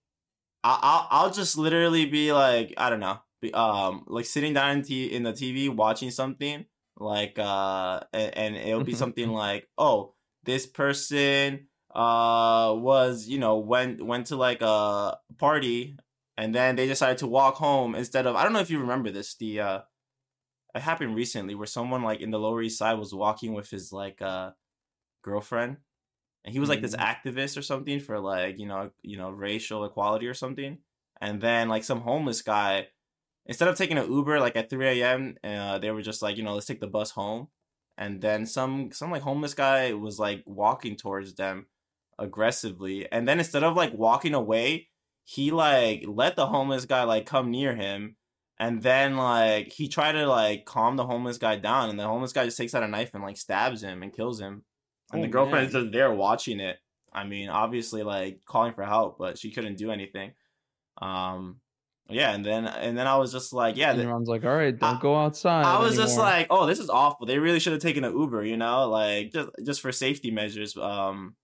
I- 0.63 0.79
I'll 0.83 1.25
I'll 1.25 1.31
just 1.31 1.59
literally 1.59 2.07
be 2.07 2.33
like, 2.33 2.75
I 2.77 2.91
don't 2.91 3.01
know, 3.01 3.19
be, 3.43 3.53
um, 3.53 4.05
like 4.07 4.25
sitting 4.25 4.55
down 4.55 4.79
in, 4.79 4.83
t- 4.83 5.13
in 5.13 5.23
the 5.25 5.33
TV 5.33 5.69
watching 5.75 6.11
something, 6.11 6.65
like, 6.97 7.39
uh, 7.39 8.01
and, 8.13 8.37
and 8.37 8.57
it'll 8.57 8.85
be 8.85 8.95
something 8.95 9.29
like, 9.29 9.69
oh, 9.77 10.15
this 10.49 10.67
person, 10.67 11.69
uh, 11.95 12.75
was 12.77 13.29
you 13.29 13.39
know 13.39 13.59
went 13.59 14.05
went 14.05 14.29
to 14.29 14.37
like 14.37 14.63
a 14.63 15.19
party, 15.39 15.99
and 16.39 16.55
then 16.55 16.77
they 16.77 16.89
decided 16.89 17.19
to 17.19 17.29
walk 17.29 17.57
home 17.57 17.95
instead 17.95 18.27
of 18.27 18.37
I 18.37 18.45
don't 18.45 18.55
know 18.55 18.61
if 18.61 18.71
you 18.71 18.81
remember 18.81 19.13
this, 19.13 19.37
the 19.37 19.61
uh. 19.61 19.81
It 20.75 20.83
happened 20.83 21.17
recently 21.17 21.55
where 21.55 21.67
someone 21.67 22.03
like 22.03 22.21
in 22.21 22.31
the 22.31 22.39
Lower 22.39 22.63
East 22.63 22.79
Side 22.79 22.99
was 22.99 23.15
walking 23.15 23.55
with 23.55 23.71
his 23.71 23.93
like 23.93 24.23
uh 24.23 24.53
girlfriend 25.23 25.79
and 26.45 26.53
he 26.55 26.61
was 26.61 26.69
like 26.69 26.83
this 26.83 26.97
Mm. 26.97 27.01
activist 27.01 27.57
or 27.59 27.63
something 27.63 28.01
for 28.01 28.21
like 28.21 28.59
you 28.59 28.67
know 28.67 28.91
you 29.03 29.17
know 29.19 29.31
racial 29.31 29.85
equality 29.85 30.27
or 30.27 30.35
something 30.35 30.79
and 31.21 31.41
then 31.41 31.69
like 31.69 31.85
some 31.85 32.03
homeless 32.03 32.43
guy 32.43 32.89
instead 33.47 33.69
of 33.69 33.77
taking 33.77 33.99
an 33.99 34.11
uber 34.11 34.41
like 34.41 34.57
at 34.57 34.71
3 34.71 34.87
a.m 34.89 35.37
uh, 35.45 35.79
they 35.79 35.91
were 35.91 36.03
just 36.03 36.23
like 36.23 36.37
you 36.37 36.43
know 36.45 36.55
let's 36.55 36.67
take 36.67 36.81
the 36.81 36.87
bus 36.87 37.11
home 37.13 37.49
and 37.99 38.23
then 38.23 38.47
some 38.47 38.91
some 38.93 39.11
like 39.11 39.23
homeless 39.23 39.53
guy 39.55 39.93
was 39.93 40.19
like 40.19 40.43
walking 40.47 40.97
towards 40.97 41.35
them 41.35 41.67
aggressively 42.19 43.11
and 43.13 43.29
then 43.29 43.39
instead 43.39 43.63
of 43.63 43.77
like 43.77 43.93
walking 43.95 44.35
away 44.35 44.89
he 45.25 45.51
like 45.51 46.05
let 46.07 46.35
the 46.37 46.47
homeless 46.47 46.85
guy 46.87 47.03
like 47.05 47.27
come 47.27 47.51
near 47.51 47.75
him 47.77 48.17
and 48.59 48.83
then 48.83 49.17
like 49.17 49.71
he 49.73 49.87
tried 49.89 50.13
to 50.13 50.27
like 50.27 50.65
calm 50.65 50.97
the 50.97 51.07
homeless 51.07 51.39
guy 51.39 51.55
down 51.57 51.91
and 51.91 51.99
the 51.99 52.07
homeless 52.07 52.33
guy 52.33 52.45
just 52.45 52.57
takes 52.59 52.75
out 52.75 52.83
a 52.83 52.89
knife 52.89 53.11
and 53.15 53.23
like 53.23 53.37
stabs 53.37 53.83
him 53.83 54.03
and 54.03 54.13
kills 54.13 54.41
him 54.41 54.65
and 55.13 55.21
Oh, 55.21 55.23
the 55.23 55.29
girlfriend's 55.29 55.73
man. 55.73 55.85
just 55.85 55.93
there 55.93 56.13
watching 56.13 56.61
it. 56.61 56.77
I 57.13 57.25
mean, 57.25 57.49
obviously, 57.49 58.03
like 58.03 58.41
calling 58.45 58.75
for 58.75 58.85
help, 58.85 59.17
but 59.19 59.39
she 59.39 59.51
couldn't 59.51 59.79
do 59.79 59.91
anything. 59.91 60.33
Um, 61.01 61.61
yeah, 62.09 62.33
and 62.35 62.45
then 62.45 62.67
and 62.67 62.97
then 62.97 63.07
I 63.07 63.17
was 63.17 63.33
just 63.33 63.53
like, 63.53 63.77
yeah, 63.77 63.93
And 63.93 64.09
mom's 64.09 64.29
like, 64.29 64.45
"All 64.45 64.55
right, 64.57 64.77
don't 64.79 64.97
I- 64.97 65.01
go 65.01 65.17
outside." 65.17 65.65
I 65.65 65.79
was 65.81 65.97
just 65.97 66.17
like, 66.19 66.47
oh, 66.51 66.67
this 66.67 66.79
is 66.79 66.89
awful. 66.91 67.27
They 67.27 67.39
really 67.39 67.61
should 67.61 67.73
have 67.75 67.83
taken 67.83 68.05
an 68.05 68.17
Uber, 68.17 68.45
you 68.45 68.57
know, 68.57 68.89
like 68.89 69.33
just 69.33 69.49
just 69.65 69.81
for 69.81 69.93
safety 69.93 70.31
measures. 70.31 70.77
Um, 70.77 71.37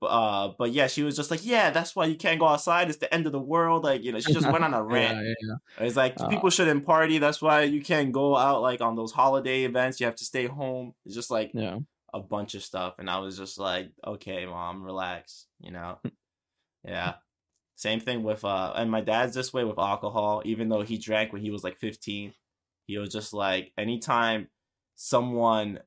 but, 0.00 0.06
uh, 0.08 0.52
but 0.58 0.72
yeah, 0.72 0.86
she 0.88 1.02
was 1.02 1.16
just 1.16 1.30
like, 1.30 1.46
yeah, 1.46 1.70
that's 1.70 1.94
why 1.96 2.06
you 2.06 2.16
can't 2.16 2.38
go 2.40 2.46
outside. 2.46 2.88
It's 2.90 2.98
the 2.98 3.12
end 3.14 3.26
of 3.26 3.32
the 3.32 3.40
world. 3.40 3.84
Like, 3.84 4.02
you 4.02 4.12
know, 4.12 4.20
she 4.20 4.32
just 4.34 4.50
went 4.50 4.64
on 4.64 4.74
a 4.74 4.82
rant. 4.94 5.16
Yeah, 5.18 5.22
yeah, 5.40 5.54
yeah. 5.78 5.86
It's 5.86 5.96
like 5.96 6.20
Uh, 6.20 6.28
people 6.28 6.50
shouldn't 6.50 6.84
party. 6.84 7.18
That's 7.18 7.40
why 7.40 7.62
you 7.62 7.80
can't 7.80 8.10
go 8.12 8.36
out 8.36 8.60
like 8.62 8.80
on 8.80 8.96
those 8.96 9.12
holiday 9.12 9.62
events. 9.64 10.00
You 10.00 10.06
have 10.06 10.16
to 10.16 10.24
stay 10.24 10.46
home. 10.46 10.94
It's 11.06 11.14
just 11.14 11.30
like 11.30 11.52
Yeah. 11.54 11.78
a 12.12 12.20
bunch 12.20 12.54
of 12.54 12.62
stuff 12.62 12.94
and 13.00 13.10
i 13.10 13.18
was 13.18 13.36
just 13.36 13.58
like 13.58 13.90
okay 14.06 14.46
mom 14.46 14.84
relax 14.84 15.46
you 15.58 15.72
know 15.72 15.98
yeah 16.84 17.14
same 17.76 18.00
thing 18.00 18.22
with 18.22 18.44
uh 18.44 18.72
and 18.76 18.90
my 18.90 19.00
dad's 19.00 19.34
this 19.34 19.52
way 19.52 19.64
with 19.64 19.78
alcohol 19.78 20.42
even 20.44 20.68
though 20.68 20.82
he 20.82 20.98
drank 20.98 21.32
when 21.32 21.42
he 21.42 21.50
was 21.50 21.64
like 21.64 21.78
15 21.78 22.32
he 22.86 22.98
was 22.98 23.10
just 23.10 23.32
like 23.32 23.72
anytime 23.76 24.48
someone 24.94 25.80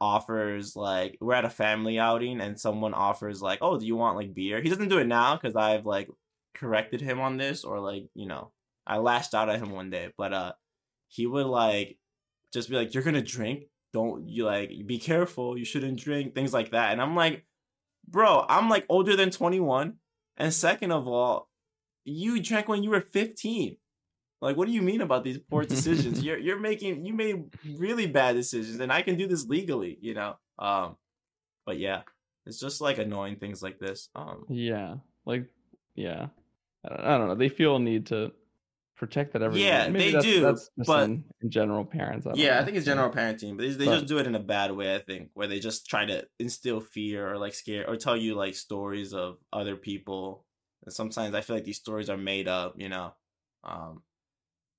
offers 0.00 0.74
like 0.74 1.16
we're 1.20 1.34
at 1.34 1.44
a 1.44 1.50
family 1.50 1.98
outing 1.98 2.40
and 2.40 2.58
someone 2.58 2.94
offers 2.94 3.40
like 3.40 3.58
oh 3.62 3.78
do 3.78 3.86
you 3.86 3.94
want 3.96 4.16
like 4.16 4.34
beer? 4.34 4.60
He 4.60 4.68
doesn't 4.68 4.88
do 4.88 4.98
it 4.98 5.06
now 5.06 5.36
because 5.36 5.54
i've 5.54 5.86
like 5.86 6.08
corrected 6.54 7.00
him 7.00 7.20
on 7.20 7.36
this 7.36 7.64
or 7.64 7.78
like 7.80 8.04
you 8.14 8.26
know 8.26 8.50
i 8.86 8.98
lashed 8.98 9.32
out 9.32 9.48
at 9.48 9.60
him 9.60 9.70
one 9.70 9.90
day 9.90 10.10
but 10.18 10.32
uh 10.32 10.52
he 11.08 11.26
would 11.26 11.46
like 11.46 11.98
just 12.52 12.68
be 12.68 12.76
like 12.76 12.94
you're 12.94 13.02
gonna 13.02 13.22
drink? 13.22 13.64
Don't 13.92 14.28
you 14.28 14.44
like 14.44 14.70
be 14.86 14.98
careful 14.98 15.56
you 15.56 15.64
shouldn't 15.64 16.00
drink 16.00 16.34
things 16.34 16.52
like 16.52 16.70
that 16.70 16.92
and 16.92 17.00
i'm 17.02 17.14
like 17.14 17.44
bro 18.08 18.44
i'm 18.48 18.70
like 18.70 18.86
older 18.88 19.16
than 19.16 19.30
21 19.30 19.94
and 20.36 20.52
second 20.52 20.92
of 20.92 21.06
all 21.06 21.48
you 22.04 22.42
drank 22.42 22.68
when 22.68 22.82
you 22.82 22.90
were 22.90 23.00
15 23.00 23.76
like 24.40 24.56
what 24.56 24.66
do 24.66 24.74
you 24.74 24.82
mean 24.82 25.00
about 25.00 25.22
these 25.22 25.38
poor 25.38 25.62
decisions? 25.64 26.22
You're 26.24 26.38
you're 26.38 26.58
making 26.58 27.06
you 27.06 27.14
made 27.14 27.44
really 27.78 28.06
bad 28.06 28.34
decisions 28.34 28.80
and 28.80 28.92
i 28.92 29.02
can 29.02 29.16
do 29.16 29.26
this 29.28 29.46
legally 29.46 29.98
you 30.00 30.14
know? 30.14 30.36
Um 30.58 30.96
but 31.64 31.78
yeah 31.78 32.02
it's 32.44 32.58
just 32.58 32.80
like 32.80 32.98
annoying 32.98 33.36
things 33.36 33.62
like 33.62 33.78
this. 33.78 34.08
Um 34.16 34.44
Yeah, 34.48 34.96
like 35.24 35.46
yeah, 35.94 36.28
I 36.84 36.88
don't, 36.88 37.00
I 37.00 37.18
don't 37.18 37.28
know. 37.28 37.34
They 37.34 37.48
feel 37.48 37.76
a 37.76 37.80
need 37.80 38.06
to 38.06 38.32
protect 39.02 39.32
that 39.32 39.42
everyone. 39.42 39.66
Yeah, 39.66 39.88
Maybe 39.88 40.04
they 40.06 40.12
that's, 40.12 40.24
do, 40.24 40.40
That's 40.42 40.70
but- 40.86 41.10
in, 41.10 41.24
general, 41.48 41.84
parents. 41.84 42.24
I 42.24 42.34
yeah, 42.34 42.60
I 42.60 42.64
think 42.64 42.76
it's 42.76 42.86
general 42.86 43.10
parenting, 43.10 43.56
but 43.56 43.62
they, 43.64 43.70
they 43.70 43.84
But- 43.86 43.94
just 43.94 44.06
do 44.06 44.18
it 44.18 44.26
in 44.28 44.34
a 44.36 44.40
bad 44.54 44.70
way. 44.70 44.94
I 44.94 45.00
think 45.00 45.30
where 45.34 45.48
they 45.48 45.58
just 45.58 45.88
try 45.88 46.04
to 46.04 46.24
instill 46.38 46.80
fear 46.80 47.28
or 47.30 47.36
like 47.36 47.54
scare 47.54 47.84
or 47.88 47.96
tell 47.96 48.16
you 48.16 48.34
like 48.36 48.54
stories 48.54 49.12
of 49.12 49.38
other 49.52 49.74
people. 49.76 50.44
And 50.84 50.92
sometimes 50.94 51.34
I 51.34 51.40
feel 51.40 51.56
like 51.56 51.64
these 51.64 51.78
stories 51.78 52.08
are 52.08 52.16
made 52.16 52.46
up. 52.46 52.74
You 52.76 52.88
know, 52.90 53.12
um, 53.64 54.02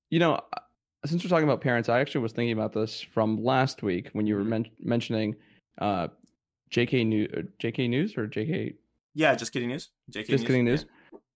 You 0.09 0.19
know, 0.19 0.33
uh, 0.36 0.59
since 1.05 1.21
we're 1.23 1.29
talking 1.29 1.49
about 1.49 1.59
parents, 1.59 1.89
I 1.89 1.99
actually 1.99 2.21
was 2.21 2.31
thinking 2.31 2.53
about 2.53 2.71
this 2.71 3.01
from 3.01 3.43
last 3.43 3.83
week 3.83 4.09
when 4.13 4.25
you 4.25 4.36
were 4.36 4.43
Mhm. 4.43 4.47
men- 4.55 4.71
mentioning 4.79 5.36
uh, 5.79 6.07
JK 6.71 7.05
News, 7.05 7.29
JK 7.59 7.89
News 7.89 8.17
or 8.17 8.27
JK 8.27 8.75
yeah, 9.15 9.36
just 9.36 9.51
kidding 9.53 9.69
news. 9.69 9.89
JK 10.12 10.27
Just 10.27 10.45
kidding 10.47 10.65
news. 10.65 10.86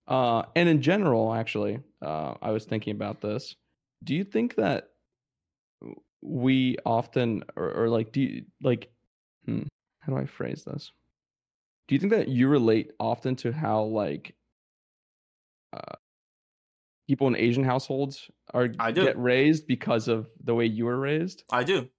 Uh, 0.08 0.44
and 0.56 0.70
in 0.70 0.82
general, 0.82 1.34
actually, 1.34 1.80
uh, 2.02 2.36
I 2.42 2.52
was 2.52 2.66
thinking 2.66 2.96
about 2.96 3.22
this. 3.22 3.56
Do 4.04 4.16
you 4.16 4.24
think 4.24 4.56
that 4.56 4.90
we 6.22 6.78
often, 6.86 7.44
or, 7.56 7.72
or 7.84 7.90
like, 7.90 8.12
do 8.12 8.22
you 8.22 8.46
like, 8.62 8.90
hmm, 9.46 9.64
how 10.00 10.14
do 10.14 10.18
I 10.18 10.26
phrase 10.26 10.64
this? 10.66 10.92
Do 11.88 11.96
you 11.96 12.00
think 12.00 12.14
that 12.14 12.28
you 12.28 12.48
relate 12.48 12.92
often 13.00 13.36
to 13.38 13.52
how 13.52 13.84
like 13.84 14.36
uh, 15.74 15.96
people 17.08 17.28
in 17.28 17.36
Asian 17.36 17.64
households 17.64 18.30
are 18.54 18.70
I 18.80 18.92
do. 18.92 19.04
get 19.04 19.18
raised 19.18 19.68
because 19.68 20.08
of 20.08 20.28
the 20.44 20.54
way 20.56 20.66
you 20.66 20.86
were 20.86 21.00
raised? 21.00 21.44
I 21.52 21.64
do. 21.64 21.90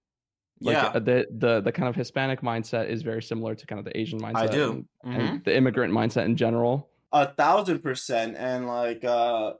Like 0.61 0.73
yeah, 0.75 0.87
uh, 0.87 0.99
the 0.99 1.27
the 1.31 1.61
the 1.61 1.71
kind 1.71 1.87
of 1.87 1.95
Hispanic 1.95 2.41
mindset 2.41 2.89
is 2.89 3.01
very 3.01 3.21
similar 3.23 3.55
to 3.55 3.65
kind 3.65 3.79
of 3.79 3.85
the 3.85 3.97
Asian 3.97 4.19
mindset. 4.19 4.35
I 4.35 4.47
do. 4.47 4.85
and- 5.03 5.13
Mhm. 5.15 5.29
and 5.29 5.43
the 5.45 5.55
immigrant 5.55 5.93
mindset 5.93 6.25
in 6.25 6.35
general. 6.35 6.89
A 7.11 7.25
thousand 7.33 7.79
percent 7.79 8.35
and 8.37 8.67
like 8.67 9.03
uh 9.03 9.53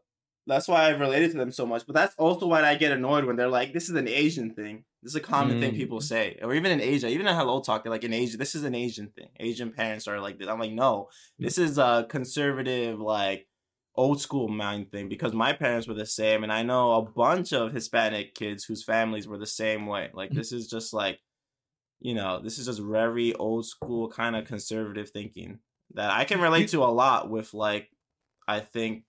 that's 0.48 0.68
why 0.68 0.84
i 0.86 0.90
related 0.90 1.32
to 1.32 1.38
them 1.38 1.52
so 1.52 1.66
much 1.66 1.84
but 1.86 1.96
that's 1.96 2.16
also 2.18 2.48
why 2.48 2.64
i 2.64 2.76
get 2.76 2.92
annoyed 2.92 3.26
when 3.26 3.36
they're 3.36 3.48
like 3.48 3.74
this 3.74 3.90
is 3.90 3.96
an 3.96 4.08
asian 4.08 4.54
thing. 4.54 4.84
This 5.02 5.12
is 5.14 5.16
a 5.16 5.22
common 5.22 5.60
thing 5.60 5.74
Mm. 5.74 5.78
people 5.78 6.02
say 6.02 6.38
or 6.42 6.54
even 6.54 6.72
in 6.72 6.82
asia 6.82 7.08
even 7.08 7.26
in 7.28 7.34
HelloTalk 7.36 7.84
they're 7.84 7.92
like 7.92 8.04
in 8.04 8.14
asia 8.14 8.38
this 8.38 8.54
is 8.56 8.64
an 8.64 8.76
asian 8.76 9.10
thing. 9.16 9.30
Asian 9.40 9.72
parents 9.72 10.08
are 10.08 10.20
like 10.20 10.38
this 10.38 10.48
i'm 10.48 10.60
like 10.60 10.72
no 10.72 11.10
this 11.40 11.58
is 11.58 11.78
a 11.78 12.06
conservative 12.10 13.00
like 13.00 13.48
old 13.96 14.22
school 14.22 14.48
mind 14.48 14.92
thing 14.92 15.10
because 15.10 15.34
my 15.34 15.52
parents 15.54 15.88
were 15.88 15.94
the 15.94 16.06
same 16.06 16.44
and 16.44 16.54
i 16.54 16.62
know 16.64 16.94
a 16.94 17.02
bunch 17.02 17.52
of 17.54 17.72
hispanic 17.74 18.34
kids 18.36 18.64
whose 18.64 18.84
families 18.84 19.28
were 19.28 19.38
the 19.38 19.46
same 19.48 19.86
way 19.88 20.10
like 20.14 20.32
this 20.32 20.52
is 20.52 20.68
just 20.68 20.94
like 20.94 21.20
you 22.00 22.14
know 22.14 22.40
this 22.42 22.58
is 22.60 22.66
just 22.68 22.82
very 22.82 23.34
old 23.36 23.66
school 23.66 24.10
kind 24.10 24.36
of 24.36 24.46
conservative 24.46 25.10
thinking 25.10 25.60
that 25.96 26.12
I 26.12 26.24
can 26.26 26.40
relate 26.42 26.70
to 26.70 26.84
a 26.84 26.92
lot 26.92 27.30
with 27.30 27.54
like 27.54 27.90
I 28.48 28.60
think 28.60 29.04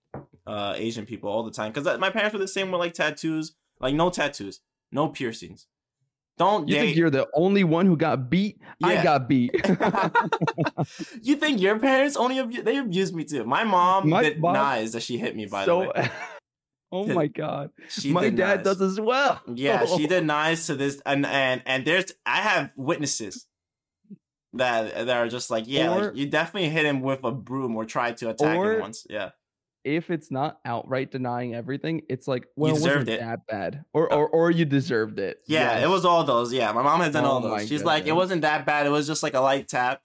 uh 0.46 0.74
Asian 0.76 1.06
people 1.06 1.30
all 1.30 1.42
the 1.42 1.50
time 1.50 1.72
because 1.72 1.98
my 1.98 2.10
parents 2.10 2.32
were 2.32 2.38
the 2.40 2.48
same 2.48 2.70
with 2.70 2.78
like 2.80 2.94
tattoos, 2.94 3.54
like 3.80 3.94
no 3.94 4.10
tattoos, 4.10 4.60
no 4.92 5.08
piercings, 5.08 5.66
Don't 6.38 6.68
You 6.68 6.74
date. 6.74 6.80
think 6.80 6.96
you're 6.96 7.10
the 7.10 7.28
only 7.34 7.64
one 7.64 7.86
who 7.86 7.96
got 7.96 8.30
beat? 8.30 8.60
I 8.82 9.02
got 9.02 9.28
beat. 9.28 9.52
you 11.22 11.36
think 11.36 11.60
your 11.60 11.78
parents 11.78 12.16
only 12.16 12.38
abu- 12.38 12.62
they 12.62 12.78
abused 12.78 13.14
me 13.14 13.24
too? 13.24 13.44
My 13.44 13.64
mom 13.64 14.08
My 14.08 14.34
mom- 14.38 14.54
denies 14.54 14.92
that 14.92 15.02
she 15.02 15.18
hit 15.18 15.36
me. 15.36 15.46
By 15.46 15.64
so, 15.64 15.82
the 15.82 15.88
way, 15.88 16.10
oh 16.92 17.06
my 17.06 17.26
god, 17.26 17.70
she 17.88 18.10
my 18.12 18.30
dad 18.30 18.62
does 18.62 18.80
as 18.80 18.98
well. 19.00 19.40
Yeah, 19.52 19.84
she 19.86 20.06
denies 20.16 20.66
to 20.66 20.74
this, 20.76 21.00
and 21.04 21.26
and 21.26 21.62
and 21.66 21.84
there's 21.84 22.12
I 22.24 22.36
have 22.38 22.70
witnesses 22.76 23.46
that 24.54 25.06
that 25.06 25.16
are 25.16 25.28
just 25.28 25.50
like, 25.50 25.64
yeah, 25.66 25.94
Or- 25.96 26.04
like, 26.08 26.16
you 26.16 26.26
definitely 26.26 26.68
hit 26.70 26.84
him 26.86 27.00
with 27.02 27.20
a 27.24 27.32
broom 27.32 27.76
or 27.76 27.84
tried 27.84 28.16
to 28.18 28.30
attack 28.30 28.56
him 28.56 28.80
once. 28.80 29.06
Yeah, 29.08 29.30
If 29.84 30.10
it's 30.10 30.30
not 30.30 30.58
outright 30.64 31.10
denying 31.12 31.54
everything, 31.54 32.02
it's 32.08 32.26
like, 32.28 32.46
well, 32.56 32.72
it 32.72 32.74
deserved 32.74 33.08
wasn't 33.08 33.08
it. 33.10 33.20
that 33.20 33.46
bad, 33.46 33.84
or 33.94 34.12
or 34.12 34.28
or 34.28 34.50
you 34.50 34.64
deserved 34.64 35.18
it. 35.18 35.38
yeah, 35.46 35.78
it 35.84 35.88
was 35.88 36.04
all 36.04 36.24
those. 36.24 36.52
Yeah, 36.52 36.72
my 36.72 36.82
mom 36.82 37.00
has 37.00 37.12
done 37.12 37.24
all 37.24 37.38
Oh 37.44 37.48
my 37.48 37.58
those. 37.60 37.68
She's 37.68 37.84
like, 37.84 38.06
it 38.06 38.12
wasn't 38.12 38.42
that 38.42 38.66
bad. 38.66 38.86
It 38.86 38.90
was 38.90 39.06
just 39.06 39.22
like 39.22 39.34
a 39.34 39.40
light 39.40 39.68
tap, 39.68 40.02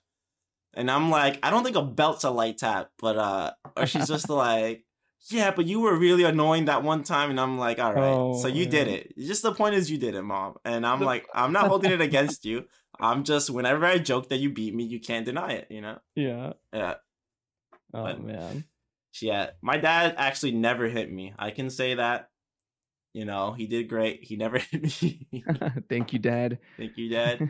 and 0.75 0.89
I'm 0.91 1.09
like, 1.09 1.39
I 1.43 1.49
don't 1.49 1.63
think 1.63 1.75
a 1.75 1.81
belt's 1.81 2.23
a 2.23 2.29
light 2.31 2.57
tap, 2.57 2.89
but 2.99 3.17
uh, 3.17 3.51
or 3.75 3.85
she's 3.87 4.07
just 4.07 4.29
like. 4.47 4.83
Yeah, 5.31 5.49
but 5.49 5.65
you 5.65 5.79
were 5.79 5.97
really 5.97 6.23
annoying 6.23 6.65
that 6.65 6.83
one 6.83 7.01
time, 7.01 7.31
and 7.31 7.39
I'm 7.39 7.57
like, 7.57 7.79
all 7.79 7.91
right, 7.95 8.39
so 8.39 8.43
Oh, 8.43 8.47
you 8.47 8.67
did 8.67 8.87
it. 8.87 9.17
Just 9.17 9.41
the 9.41 9.51
point 9.55 9.73
is, 9.73 9.89
you 9.89 9.97
did 9.97 10.13
it, 10.13 10.21
mom. 10.21 10.53
And 10.63 10.85
I'm 10.85 10.99
like, 11.01 11.25
I'm 11.33 11.51
not 11.51 11.65
holding 11.71 11.91
it 11.91 11.99
against 11.99 12.45
you. 12.45 12.65
I'm 12.99 13.23
just, 13.23 13.49
whenever 13.49 13.85
I 13.85 13.97
joke 13.97 14.29
that 14.29 14.37
you 14.37 14.49
beat 14.51 14.73
me, 14.75 14.83
you 14.85 14.99
can't 14.99 15.25
deny 15.25 15.53
it. 15.53 15.67
You 15.69 15.81
know? 15.81 15.99
Yeah. 16.15 16.53
Yeah. 16.73 16.95
Oh 17.93 18.03
But- 18.03 18.23
man. 18.23 18.65
Yeah. 19.21 19.51
My 19.61 19.77
dad 19.77 20.15
actually 20.17 20.51
never 20.51 20.87
hit 20.89 21.11
me. 21.11 21.33
I 21.39 21.51
can 21.51 21.69
say 21.69 21.95
that. 21.95 22.29
You 23.13 23.23
know, 23.23 23.53
he 23.53 23.65
did 23.65 23.87
great. 23.87 24.25
He 24.25 24.35
never 24.35 24.57
hit 24.71 24.83
me. 24.83 25.29
Thank 25.89 26.11
you, 26.11 26.19
Dad. 26.19 26.59
Thank 26.75 26.97
you, 26.97 27.07
dad. 27.09 27.49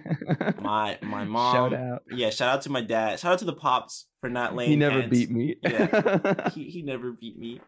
My 0.62 1.00
my 1.02 1.24
mom. 1.24 1.56
Shout 1.56 1.74
out. 1.74 2.04
Yeah, 2.12 2.30
shout 2.30 2.54
out 2.54 2.62
to 2.64 2.70
my 2.70 2.82
dad. 2.82 3.20
Shout 3.20 3.34
out 3.34 3.40
to 3.40 3.46
the 3.46 3.54
pops 3.54 4.06
for 4.22 4.30
not 4.30 4.56
laying. 4.56 4.70
He 4.70 4.76
never 4.76 5.00
hands. 5.02 5.10
beat 5.10 5.32
me. 5.32 5.56
Yeah. 5.64 6.50
He 6.52 6.70
he 6.70 6.84
never 6.84 7.12
beat 7.14 7.40
me. 7.40 7.62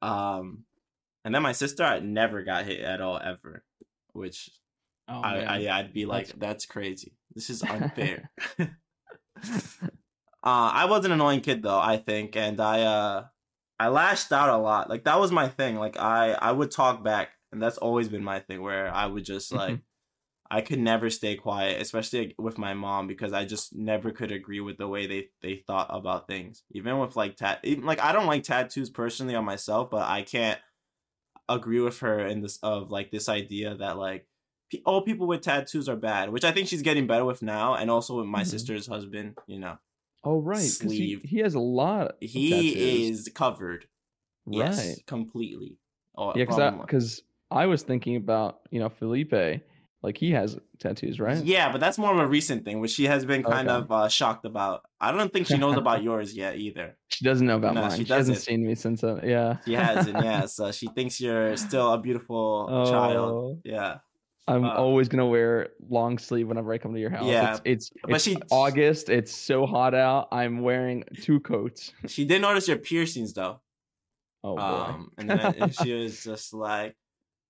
Um, 0.00 0.64
and 1.22 1.34
then 1.34 1.42
my 1.42 1.52
sister, 1.52 1.82
I 1.84 1.98
never 2.00 2.42
got 2.44 2.64
hit 2.64 2.80
at 2.80 3.02
all 3.02 3.20
ever, 3.22 3.62
which 4.14 4.48
oh, 5.08 5.20
I, 5.20 5.38
I, 5.40 5.78
I'd 5.78 5.92
be 5.92 6.06
like, 6.06 6.26
That's- 6.26 6.40
that's, 6.40 6.66
crazy. 6.66 7.12
This 7.34 7.50
is 7.50 7.62
unfair. 7.62 8.30
uh, 8.60 8.68
I 10.42 10.86
was 10.86 11.04
an 11.04 11.12
annoying 11.12 11.40
kid 11.40 11.62
though, 11.62 11.78
I 11.78 11.98
think, 11.98 12.36
and 12.36 12.60
I 12.60 12.82
uh 12.82 13.24
I 13.78 13.88
lashed 13.88 14.32
out 14.32 14.48
a 14.48 14.56
lot. 14.56 14.88
Like 14.88 15.04
that 15.04 15.20
was 15.20 15.32
my 15.32 15.48
thing. 15.48 15.76
Like 15.76 15.98
I 15.98 16.32
I 16.32 16.52
would 16.52 16.70
talk 16.70 17.04
back, 17.04 17.30
and 17.52 17.62
that's 17.62 17.78
always 17.78 18.08
been 18.08 18.24
my 18.24 18.40
thing 18.40 18.62
where 18.62 18.88
I 18.92 19.06
would 19.06 19.24
just 19.24 19.50
Mm-hmm. 19.50 19.58
like 19.58 19.80
I 20.48 20.60
could 20.60 20.78
never 20.78 21.10
stay 21.10 21.34
quiet, 21.34 21.82
especially 21.82 22.34
with 22.38 22.56
my 22.56 22.72
mom 22.72 23.08
because 23.08 23.32
I 23.32 23.44
just 23.44 23.74
never 23.74 24.12
could 24.12 24.30
agree 24.30 24.60
with 24.60 24.78
the 24.78 24.88
way 24.88 25.06
they 25.06 25.28
they 25.42 25.56
thought 25.66 25.88
about 25.90 26.28
things. 26.28 26.62
Even 26.70 26.98
with 26.98 27.16
like 27.16 27.36
tat 27.36 27.60
even 27.64 27.84
like 27.84 28.00
I 28.00 28.12
don't 28.12 28.26
like 28.26 28.44
tattoos 28.44 28.88
personally 28.90 29.34
on 29.34 29.44
myself, 29.44 29.90
but 29.90 30.08
I 30.08 30.22
can't 30.22 30.60
agree 31.48 31.80
with 31.80 31.98
her 32.00 32.24
in 32.26 32.40
this 32.42 32.58
of 32.62 32.90
like 32.90 33.10
this 33.10 33.28
idea 33.28 33.74
that 33.76 33.98
like 33.98 34.26
all 34.84 35.02
people 35.02 35.26
with 35.26 35.42
tattoos 35.42 35.88
are 35.88 35.96
bad, 35.96 36.30
which 36.30 36.44
I 36.44 36.52
think 36.52 36.68
she's 36.68 36.82
getting 36.82 37.06
better 37.06 37.24
with 37.24 37.42
now, 37.42 37.74
and 37.74 37.90
also 37.90 38.16
with 38.18 38.26
my 38.26 38.42
Mhm. 38.42 38.46
sister's 38.46 38.86
husband. 38.86 39.36
You 39.46 39.60
know, 39.60 39.78
oh 40.24 40.38
right, 40.40 40.56
'cause 40.58 40.80
he, 40.80 40.88
sleeve. 40.88 41.22
he 41.24 41.38
has 41.38 41.54
a 41.54 41.60
lot. 41.60 42.08
Of 42.08 42.16
he 42.20 43.06
is 43.08 43.30
covered. 43.34 43.86
Yes, 44.48 45.00
completely. 45.06 45.78
Oh, 46.16 46.32
Yeah, 46.36 46.44
because 46.46 46.80
because 46.82 47.22
I 47.50 47.66
was 47.66 47.82
thinking 47.82 48.16
about 48.16 48.60
you 48.70 48.80
know 48.80 48.88
Felipe, 48.88 49.62
like 50.02 50.16
he 50.18 50.30
has 50.32 50.58
tattoos, 50.78 51.18
right? 51.20 51.44
Yeah, 51.44 51.70
but 51.72 51.78
that's 51.80 51.98
more 51.98 52.12
of 52.12 52.18
a 52.18 52.26
recent 52.26 52.64
thing, 52.64 52.80
which 52.80 52.92
she 52.92 53.04
has 53.04 53.24
been 53.24 53.42
kind 53.42 53.68
Okay. 53.68 53.76
of 53.78 53.90
uh, 53.92 54.08
shocked 54.08 54.44
about. 54.44 54.82
I 55.00 55.10
don't 55.12 55.32
think 55.32 55.46
she 55.46 55.58
knows 55.58 55.76
about 55.76 56.02
yours 56.08 56.34
yet 56.36 56.56
either. 56.58 56.96
She 57.08 57.24
doesn't 57.24 57.46
know 57.46 57.56
about 57.56 57.74
No, 57.74 57.82
mine. 57.82 57.98
she 57.98 58.04
She, 58.04 58.12
hasn't 58.12 58.38
seen 58.38 58.66
me 58.66 58.74
since. 58.76 59.02
Uh, 59.04 59.20
yeah. 59.24 59.58
She 59.64 59.74
hasn't, 59.74 60.22
yeah. 60.22 60.46
So 60.56 60.70
she 60.72 60.86
thinks 60.88 61.20
you're 61.20 61.56
still 61.56 61.92
a 61.92 61.98
beautiful 61.98 62.66
child. 62.90 63.32
Oh, 63.32 63.60
Yeah. 63.64 63.98
I'm 64.48 64.64
Uh, 64.64 64.74
always 64.74 65.08
gonna 65.08 65.26
wear 65.26 65.70
long 65.88 66.18
sleeve 66.18 66.46
whenever 66.48 66.72
I 66.72 66.78
come 66.78 66.94
to 66.94 67.00
your 67.00 67.10
house. 67.10 67.26
Yeah, 67.26 67.52
it's 67.52 67.60
it's, 67.64 67.90
but 68.02 68.12
it's 68.16 68.24
she- 68.24 68.36
August. 68.50 69.08
It's 69.08 69.34
so 69.34 69.66
hot 69.66 69.94
out. 69.94 70.28
I'm 70.32 70.62
wearing 70.62 71.04
two 71.22 71.40
coats. 71.40 71.92
She 72.06 72.24
did 72.24 72.42
notice 72.42 72.68
your 72.68 72.78
piercings 72.78 73.32
though. 73.32 73.60
Oh 74.44 74.54
boy. 74.56 74.62
Um, 74.62 75.10
and 75.18 75.30
then 75.30 75.70
she 75.82 75.92
was 75.94 76.22
just 76.22 76.54
like, 76.54 76.94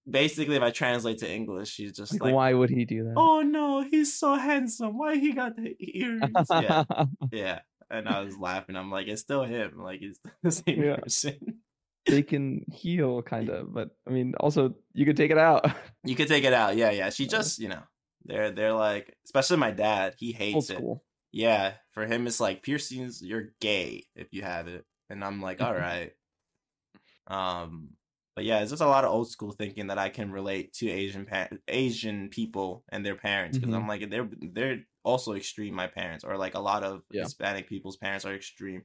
basically, 0.09 0.57
if 0.57 0.63
I 0.63 0.71
translate 0.71 1.19
to 1.19 1.31
English, 1.31 1.69
she's 1.71 1.93
just 1.93 2.13
Like, 2.15 2.23
like, 2.23 2.35
why 2.35 2.55
would 2.55 2.71
he 2.71 2.85
do 2.87 3.05
that? 3.05 3.15
"Oh 3.17 3.43
no, 3.43 3.83
he's 3.83 4.15
so 4.19 4.35
handsome. 4.37 4.97
Why 4.97 5.17
he 5.17 5.33
got 5.33 5.57
the 5.57 5.77
earrings?" 5.79 6.47
yeah, 6.51 6.85
yeah. 7.33 7.61
And 7.91 8.09
I 8.09 8.21
was 8.23 8.37
laughing. 8.39 8.75
I'm 8.75 8.91
like, 8.91 9.07
it's 9.07 9.21
still 9.21 9.45
him. 9.45 9.79
Like 9.79 10.01
it's 10.03 10.19
the 10.43 10.51
same 10.51 10.83
Yeah. 10.83 10.97
person. 10.97 11.61
They 12.07 12.23
can 12.23 12.65
heal, 12.73 13.23
kind 13.23 13.49
of, 13.49 13.73
but 13.75 13.91
I 14.07 14.11
mean, 14.11 14.35
also 14.41 14.75
you 14.95 15.05
could 15.05 15.17
take 15.17 15.31
it 15.31 15.39
out. 15.39 15.67
You 16.05 16.15
could 16.17 16.29
take 16.29 16.45
it 16.45 16.53
out. 16.53 16.77
Yeah, 16.77 16.91
yeah. 16.91 17.11
She 17.11 17.27
just, 17.37 17.59
you 17.59 17.69
know, 17.69 17.83
they're 18.25 18.51
they're 18.51 18.73
like, 18.73 19.15
especially 19.25 19.57
my 19.59 19.71
dad. 19.73 20.15
He 20.19 20.33
hates 20.33 20.71
it. 20.71 20.83
Yeah, 21.33 21.75
for 21.93 22.07
him, 22.07 22.27
it's 22.27 22.41
like 22.41 22.63
piercings. 22.63 23.21
You're 23.23 23.51
gay 23.61 24.05
if 24.15 24.29
you 24.33 24.43
have 24.43 24.69
it, 24.69 24.85
and 25.11 25.23
I'm 25.25 25.41
like, 25.43 25.61
all 25.61 25.75
right. 25.87 26.13
Um, 27.27 27.91
but 28.35 28.45
yeah, 28.45 28.61
it's 28.61 28.71
just 28.71 28.83
a 28.83 28.87
lot 28.87 29.05
of 29.05 29.11
old 29.11 29.31
school 29.31 29.53
thinking 29.53 29.87
that 29.89 29.99
I 29.99 30.09
can 30.11 30.31
relate 30.31 30.73
to 30.75 30.91
Asian 30.91 31.25
pa- 31.27 31.49
Asian 31.69 32.29
people 32.29 32.85
and 32.91 33.05
their 33.05 33.17
parents 33.17 33.59
because 33.59 33.75
Mm-hmm. 33.75 33.83
I'm 33.83 33.89
like 33.89 34.11
they're 34.11 34.29
they're 34.53 34.79
also 35.05 35.33
extreme. 35.35 35.75
My 35.75 35.87
parents, 35.87 36.25
or 36.25 36.37
like 36.37 36.55
a 36.55 36.61
lot 36.61 36.85
of 36.85 37.03
Yeah. 37.11 37.23
Hispanic 37.23 37.69
people's 37.69 37.97
parents, 37.97 38.25
are 38.25 38.35
extreme. 38.35 38.83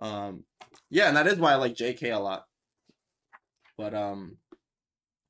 Um, 0.00 0.44
yeah, 0.90 1.08
and 1.08 1.16
that 1.16 1.26
is 1.26 1.38
why 1.38 1.52
I 1.52 1.56
like 1.56 1.74
J.K. 1.74 2.10
a 2.10 2.18
lot. 2.18 2.44
But 3.76 3.94
um, 3.94 4.36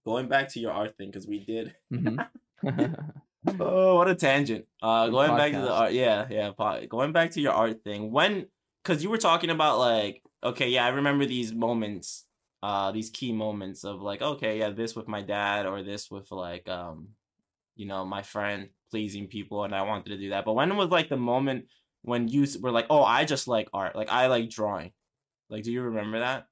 going 0.07 0.29
back 0.29 0.49
to 0.51 0.61
your 0.61 0.73
art 0.73 0.97
thing 0.97 1.11
because 1.11 1.27
we 1.27 1.45
did 1.45 1.75
Mhm. 1.93 2.27
Oh, 3.61 3.95
what 3.95 4.09
a 4.09 4.15
tangent. 4.15 4.67
Uh, 4.83 5.09
going 5.09 5.31
back 5.37 5.53
to 5.53 5.59
the 5.61 5.73
art, 5.73 5.93
yeah, 5.93 6.27
yeah. 6.29 6.51
po- 6.51 6.85
Going 6.87 7.13
back 7.13 7.31
to 7.33 7.41
your 7.41 7.53
art 7.53 7.83
thing, 7.85 8.11
when, 8.11 8.47
because 8.83 9.03
you 9.03 9.09
were 9.11 9.17
talking 9.19 9.49
about 9.51 9.79
like, 9.79 10.23
okay, 10.43 10.69
yeah, 10.69 10.85
I 10.85 10.89
remember 10.89 11.25
these 11.25 11.55
moments, 11.55 12.27
uh, 12.63 12.91
these 12.93 13.11
key 13.11 13.33
moments 13.33 13.85
of 13.85 14.03
like, 14.03 14.21
okay, 14.21 14.59
yeah, 14.59 14.71
this 14.71 14.95
with 14.97 15.09
my 15.09 15.23
dad 15.23 15.67
or 15.67 15.83
this 15.83 16.11
with 16.11 16.31
like, 16.33 16.69
um, 16.69 17.11
you 17.77 17.87
know, 17.87 18.05
my 18.05 18.23
friend 18.23 18.69
pleasing 18.91 19.29
people, 19.29 19.65
and 19.65 19.75
I 19.75 19.83
wanted 19.83 20.11
to 20.11 20.19
do 20.19 20.31
that. 20.31 20.45
But 20.45 20.55
when 20.55 20.77
was 20.77 20.89
like 20.89 21.09
the 21.09 21.17
moment 21.17 21.67
when 22.03 22.29
you 22.29 22.47
were 22.61 22.71
like, 22.71 22.87
oh, 22.91 23.03
I 23.03 23.25
just 23.25 23.49
like 23.49 23.69
art, 23.73 23.97
like 23.97 24.11
I 24.11 24.27
like 24.27 24.51
drawing, 24.51 24.93
like, 25.51 25.65
do 25.65 25.73
you 25.73 25.83
remember 25.83 26.21
that? 26.21 26.47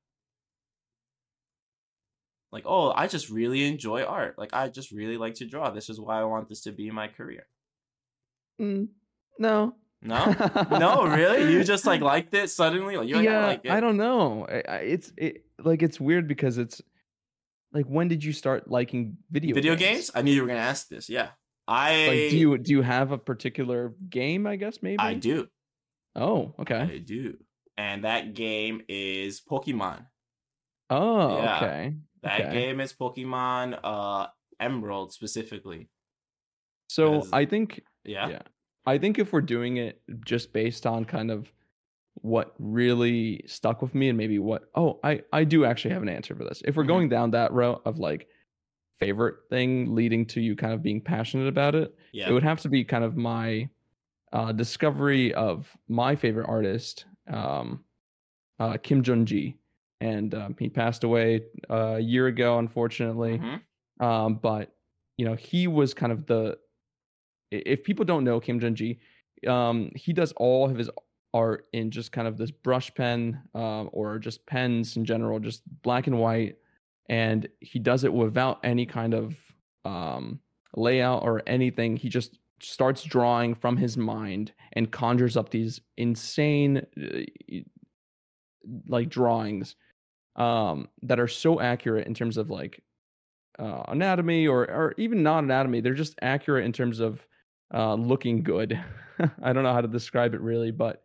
Like, 2.53 2.65
oh, 2.67 2.93
I 2.95 3.07
just 3.07 3.29
really 3.29 3.67
enjoy 3.67 4.05
art. 4.05 4.39
Like, 4.39 4.55
I 4.55 4.69
just 4.69 4.91
really 4.91 5.19
like 5.19 5.35
to 5.35 5.47
draw. 5.47 5.71
This 5.71 5.91
is 5.91 6.01
why 6.01 6.21
I 6.21 6.25
want 6.25 6.49
this 6.49 6.63
to 6.63 6.73
be 6.73 6.91
my 6.91 7.09
career. 7.09 7.47
Mm, 8.61 8.89
no. 9.39 9.75
No, 10.03 10.35
no, 10.71 11.07
really? 11.07 11.53
You 11.53 11.65
just 11.65 11.87
like 11.87 12.01
liked 12.01 12.33
it 12.35 12.51
suddenly? 12.51 12.97
Like, 12.97 13.09
you 13.09 13.17
I 13.17 13.23
yeah, 13.23 13.47
like 13.47 13.61
it. 13.65 13.71
I 13.71 13.81
don't 13.81 13.97
know. 13.97 14.47
I, 14.49 14.63
I, 14.69 14.77
it's 14.79 15.13
it 15.17 15.45
like 15.59 15.83
it's 15.83 15.99
weird 15.99 16.29
because 16.29 16.59
it's 16.59 16.81
like 17.73 17.87
when 17.87 18.07
did 18.07 18.23
you 18.23 18.33
start 18.33 18.71
liking 18.71 19.17
video 19.31 19.55
Video 19.55 19.75
games? 19.75 20.11
I 20.15 20.23
knew 20.23 20.33
you 20.33 20.43
were 20.43 20.49
gonna 20.49 20.61
ask 20.61 20.89
this. 20.89 21.09
Yeah, 21.09 21.31
I 21.69 22.07
Like, 22.07 22.29
do 22.29 22.39
you 22.39 22.59
do 22.59 22.73
you 22.73 22.83
have 22.83 23.13
a 23.13 23.19
particular 23.19 23.95
game? 24.09 24.47
I 24.47 24.57
guess 24.57 24.83
maybe. 24.83 25.03
I 25.03 25.15
do. 25.15 25.49
Oh, 26.15 26.55
okay. 26.61 26.81
I 26.81 26.99
do. 26.99 27.39
And 27.77 28.05
that 28.05 28.35
game 28.35 28.83
is 28.89 29.41
Pokemon. 29.41 30.07
Oh, 30.91 31.39
Yeah. 31.39 31.57
okay. 31.57 31.95
That 32.23 32.41
Okay. 32.41 32.53
game 32.53 32.81
is 32.81 32.93
Pokemon 32.93 33.79
uh 33.85 34.29
Emerald 34.59 35.13
specifically. 35.13 35.91
So 36.89 37.29
I 37.33 37.45
think 37.45 37.83
Yeah. 38.05 38.29
Yeah. 38.31 38.43
I 38.87 38.99
think 38.99 39.19
if 39.19 39.33
we're 39.33 39.41
doing 39.41 39.79
it 39.79 40.03
just 40.25 40.53
based 40.53 40.87
on 40.87 41.05
kind 41.05 41.31
of 41.31 41.53
what 42.23 42.55
really 42.59 43.43
stuck 43.47 43.83
with 43.83 43.95
me 43.95 44.09
and 44.09 44.17
maybe 44.19 44.39
what 44.39 44.71
oh 44.75 45.01
I 45.05 45.23
I 45.33 45.45
do 45.45 45.65
actually 45.65 45.95
have 45.95 46.03
an 46.03 46.09
answer 46.09 46.35
for 46.37 46.45
this. 46.45 46.63
If 46.65 46.77
we're 46.77 46.85
Mhm. 46.85 46.89
going 46.89 47.09
down 47.09 47.33
that 47.33 47.53
route 47.53 47.83
of 47.85 47.99
like 47.99 48.29
favorite 48.99 49.37
thing 49.51 49.95
leading 49.95 50.25
to 50.27 50.41
you 50.41 50.57
kind 50.57 50.73
of 50.73 50.83
being 50.83 51.01
passionate 51.01 51.49
about 51.49 51.75
it, 51.75 51.95
Yeah. 52.13 52.29
it 52.29 52.33
would 52.33 52.43
have 52.43 52.61
to 52.63 52.69
be 52.69 52.85
kind 52.85 53.05
of 53.05 53.17
my 53.17 53.69
uh, 54.33 54.53
discovery 54.53 55.33
of 55.35 55.77
my 55.89 56.17
favorite 56.17 56.47
artist, 56.49 57.07
um, 57.29 57.85
uh, 58.59 58.77
Kim 58.79 59.03
Jung 59.05 59.25
Gi, 59.25 59.57
and 60.01 60.35
um, 60.35 60.57
he 60.59 60.69
passed 60.69 61.05
away 61.05 61.43
uh, 61.71 61.95
a 61.97 62.01
year 62.01 62.27
ago, 62.27 62.59
unfortunately. 62.59 63.39
Mhm. 63.39 63.61
Um, 64.05 64.35
but 64.37 64.75
you 65.17 65.25
know, 65.25 65.35
he 65.35 65.67
was 65.69 65.95
kind 65.95 66.13
of 66.13 66.27
the. 66.27 66.59
If 67.51 67.85
people 67.85 68.05
don't 68.05 68.25
know 68.25 68.41
Kim 68.41 68.61
Jung 68.61 68.75
Gi, 68.75 68.99
um, 69.47 69.91
he 69.95 70.13
does 70.13 70.33
all 70.33 70.69
of 70.69 70.77
his 70.77 70.91
art 71.33 71.67
in 71.73 71.91
just 71.91 72.13
kind 72.13 72.27
of 72.29 72.37
this 72.37 72.51
brush 72.51 72.93
pen, 72.95 73.41
um, 73.55 73.89
or 73.93 74.19
just 74.19 74.45
pens 74.47 74.97
in 74.97 75.05
general, 75.05 75.39
just 75.39 75.63
black 75.83 76.07
and 76.07 76.19
white, 76.19 76.57
and 77.09 77.49
he 77.61 77.79
does 77.79 78.05
it 78.05 78.13
without 78.13 78.59
any 78.65 78.87
kind 78.87 79.15
of 79.15 79.37
um 79.85 80.41
layout 80.75 81.23
or 81.23 81.43
anything. 81.47 81.97
He 81.97 82.09
just 82.09 82.39
starts 82.61 83.03
drawing 83.03 83.55
from 83.55 83.77
his 83.77 83.97
mind 83.97 84.53
and 84.73 84.91
conjures 84.91 85.37
up 85.37 85.51
these 85.51 85.81
insane 85.97 86.79
uh, 87.01 87.59
like 88.89 89.09
drawings 89.09 89.77
um 90.37 90.89
that 91.03 91.21
are 91.21 91.29
so 91.29 91.61
accurate 91.61 92.07
in 92.07 92.15
terms 92.15 92.37
of 92.37 92.51
like 92.51 92.83
uh, 93.59 93.83
anatomy 93.89 94.47
or 94.47 94.63
or 94.63 94.95
even 94.99 95.23
not 95.23 95.45
anatomy 95.45 95.81
they're 95.81 95.95
just 95.95 96.19
accurate 96.21 96.65
in 96.65 96.73
terms 96.73 97.01
of 97.01 97.27
uh 97.75 97.95
looking 97.95 98.43
good. 98.43 98.79
I 99.43 99.53
don't 99.53 99.63
know 99.63 99.73
how 99.73 99.81
to 99.81 99.89
describe 99.89 100.35
it 100.35 100.41
really 100.41 100.71
but 100.71 101.03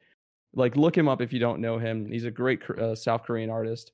like 0.54 0.76
look 0.76 0.98
him 0.98 1.08
up 1.08 1.22
if 1.22 1.32
you 1.32 1.40
don't 1.40 1.62
know 1.62 1.78
him. 1.78 2.06
He's 2.06 2.26
a 2.26 2.32
great 2.32 2.62
uh, 2.70 2.96
south 2.96 3.24
korean 3.24 3.50
artist. 3.50 3.92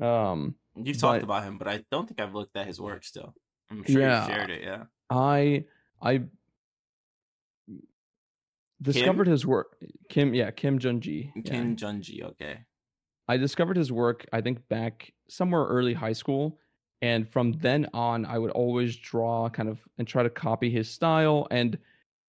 Um 0.00 0.56
You've 0.82 0.98
talked 0.98 1.20
but- 1.20 1.24
about 1.24 1.44
him, 1.44 1.58
but 1.58 1.68
I 1.68 1.84
don't 1.90 2.06
think 2.06 2.20
I've 2.20 2.34
looked 2.34 2.56
at 2.56 2.66
his 2.66 2.80
work 2.80 3.04
still. 3.04 3.34
I'm 3.70 3.82
sure 3.84 4.00
Yeah. 4.00 4.26
you 4.26 4.32
shared 4.32 4.50
it, 4.50 4.62
yeah. 4.62 4.84
I 5.10 5.64
I 6.00 6.22
discovered 8.82 9.26
his 9.26 9.46
work. 9.46 9.76
Kim, 10.08 10.34
yeah, 10.34 10.50
Kim 10.50 10.78
Jung 10.78 11.00
Gi. 11.00 11.32
Yeah. 11.34 11.42
Kim 11.42 11.76
Jung 11.78 12.00
Gi, 12.02 12.22
okay. 12.24 12.58
I 13.28 13.36
discovered 13.36 13.76
his 13.76 13.90
work. 13.90 14.26
I 14.32 14.40
think 14.40 14.68
back 14.68 15.12
somewhere 15.28 15.64
early 15.64 15.94
high 15.94 16.12
school, 16.12 16.60
and 17.02 17.28
from 17.28 17.52
then 17.52 17.88
on, 17.92 18.24
I 18.24 18.38
would 18.38 18.50
always 18.52 18.96
draw 18.96 19.48
kind 19.48 19.68
of 19.68 19.80
and 19.98 20.06
try 20.06 20.22
to 20.22 20.30
copy 20.30 20.70
his 20.70 20.88
style. 20.88 21.46
And 21.50 21.78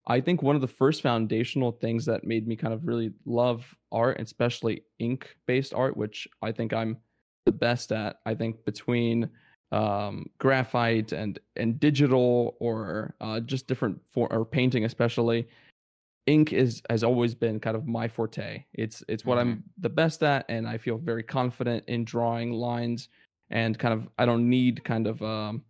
I 0.08 0.22
think 0.22 0.42
one 0.42 0.56
of 0.56 0.62
the 0.62 0.68
first 0.68 1.02
foundational 1.02 1.72
things 1.74 2.06
that 2.06 2.24
made 2.24 2.48
me 2.48 2.56
kind 2.56 2.74
of 2.74 2.88
really 2.88 3.12
love 3.26 3.76
art, 3.92 4.20
especially 4.20 4.84
ink 5.00 5.36
based 5.46 5.74
art, 5.74 5.96
which 5.98 6.28
I 6.42 6.52
think 6.52 6.74
I'm 6.74 6.98
the 7.48 7.52
best 7.52 7.92
at. 7.92 8.20
I 8.26 8.36
think 8.36 8.64
between 8.66 9.30
um 9.74 10.28
graphite 10.38 11.12
and 11.12 11.40
and 11.58 11.78
digital 11.80 12.56
or 12.62 13.14
uh 13.20 13.40
just 13.42 13.68
different 13.68 14.00
for 14.10 14.32
or 14.32 14.46
painting 14.46 14.86
especially 14.86 15.46
ink 16.26 16.54
is 16.54 16.82
has 16.90 17.04
always 17.04 17.36
been 17.36 17.60
kind 17.60 17.76
of 17.76 17.86
my 17.86 18.08
forte. 18.08 18.64
It's 18.74 19.04
it's 19.10 19.26
what 19.26 19.38
i'm 19.38 19.64
the 19.78 19.90
best 19.90 20.24
at 20.24 20.46
and 20.48 20.66
i 20.68 20.78
feel 20.78 20.98
very 20.98 21.24
confident 21.24 21.84
in 21.88 22.06
drawing 22.06 22.54
lines 22.54 23.10
and 23.50 23.78
kind 23.78 23.94
of 23.94 24.08
i 24.18 24.26
don't 24.26 24.50
need 24.50 24.84
kind 24.86 25.06
of 25.06 25.22
um 25.22 25.64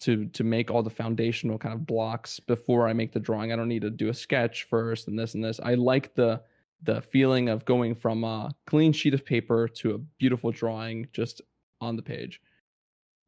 to 0.00 0.26
to 0.26 0.44
make 0.44 0.70
all 0.70 0.82
the 0.82 0.96
foundational 1.02 1.58
kind 1.58 1.74
of 1.74 1.86
blocks 1.86 2.40
before 2.40 2.88
i 2.88 2.92
make 2.92 3.12
the 3.12 3.20
drawing. 3.20 3.52
I 3.52 3.56
don't 3.56 3.68
need 3.68 3.82
to 3.82 3.90
do 3.90 4.08
a 4.08 4.14
sketch 4.14 4.64
first 4.64 5.08
and 5.08 5.18
this 5.18 5.34
and 5.34 5.44
this. 5.44 5.60
I 5.60 5.74
like 5.74 6.14
the 6.14 6.40
the 6.82 7.00
feeling 7.02 7.48
of 7.48 7.64
going 7.64 7.94
from 7.94 8.24
a 8.24 8.54
clean 8.66 8.92
sheet 8.92 9.14
of 9.14 9.24
paper 9.24 9.68
to 9.68 9.94
a 9.94 9.98
beautiful 9.98 10.50
drawing 10.50 11.08
just 11.12 11.40
on 11.80 11.96
the 11.96 12.02
page. 12.02 12.40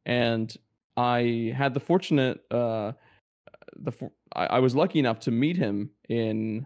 And 0.05 0.55
I 0.97 1.53
had 1.55 1.73
the 1.73 1.79
fortunate 1.79 2.39
uh 2.51 2.93
the 3.77 3.91
for- 3.91 4.11
I, 4.35 4.45
I 4.47 4.59
was 4.59 4.75
lucky 4.75 4.99
enough 4.99 5.19
to 5.21 5.31
meet 5.31 5.57
him 5.57 5.91
in 6.09 6.65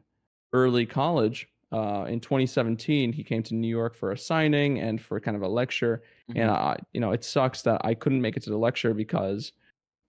early 0.53 0.85
college 0.85 1.47
uh 1.71 2.05
in 2.07 2.19
2017 2.19 3.13
he 3.13 3.23
came 3.23 3.43
to 3.43 3.55
New 3.55 3.67
York 3.67 3.95
for 3.95 4.11
a 4.11 4.17
signing 4.17 4.79
and 4.79 5.01
for 5.01 5.19
kind 5.19 5.37
of 5.37 5.43
a 5.43 5.47
lecture. 5.47 6.03
And 6.35 6.49
I 6.51 6.77
you 6.93 7.01
know 7.01 7.11
it 7.11 7.23
sucks 7.23 7.61
that 7.63 7.81
I 7.83 7.93
couldn't 7.93 8.21
make 8.21 8.37
it 8.37 8.43
to 8.43 8.49
the 8.49 8.57
lecture 8.57 8.93
because 8.93 9.51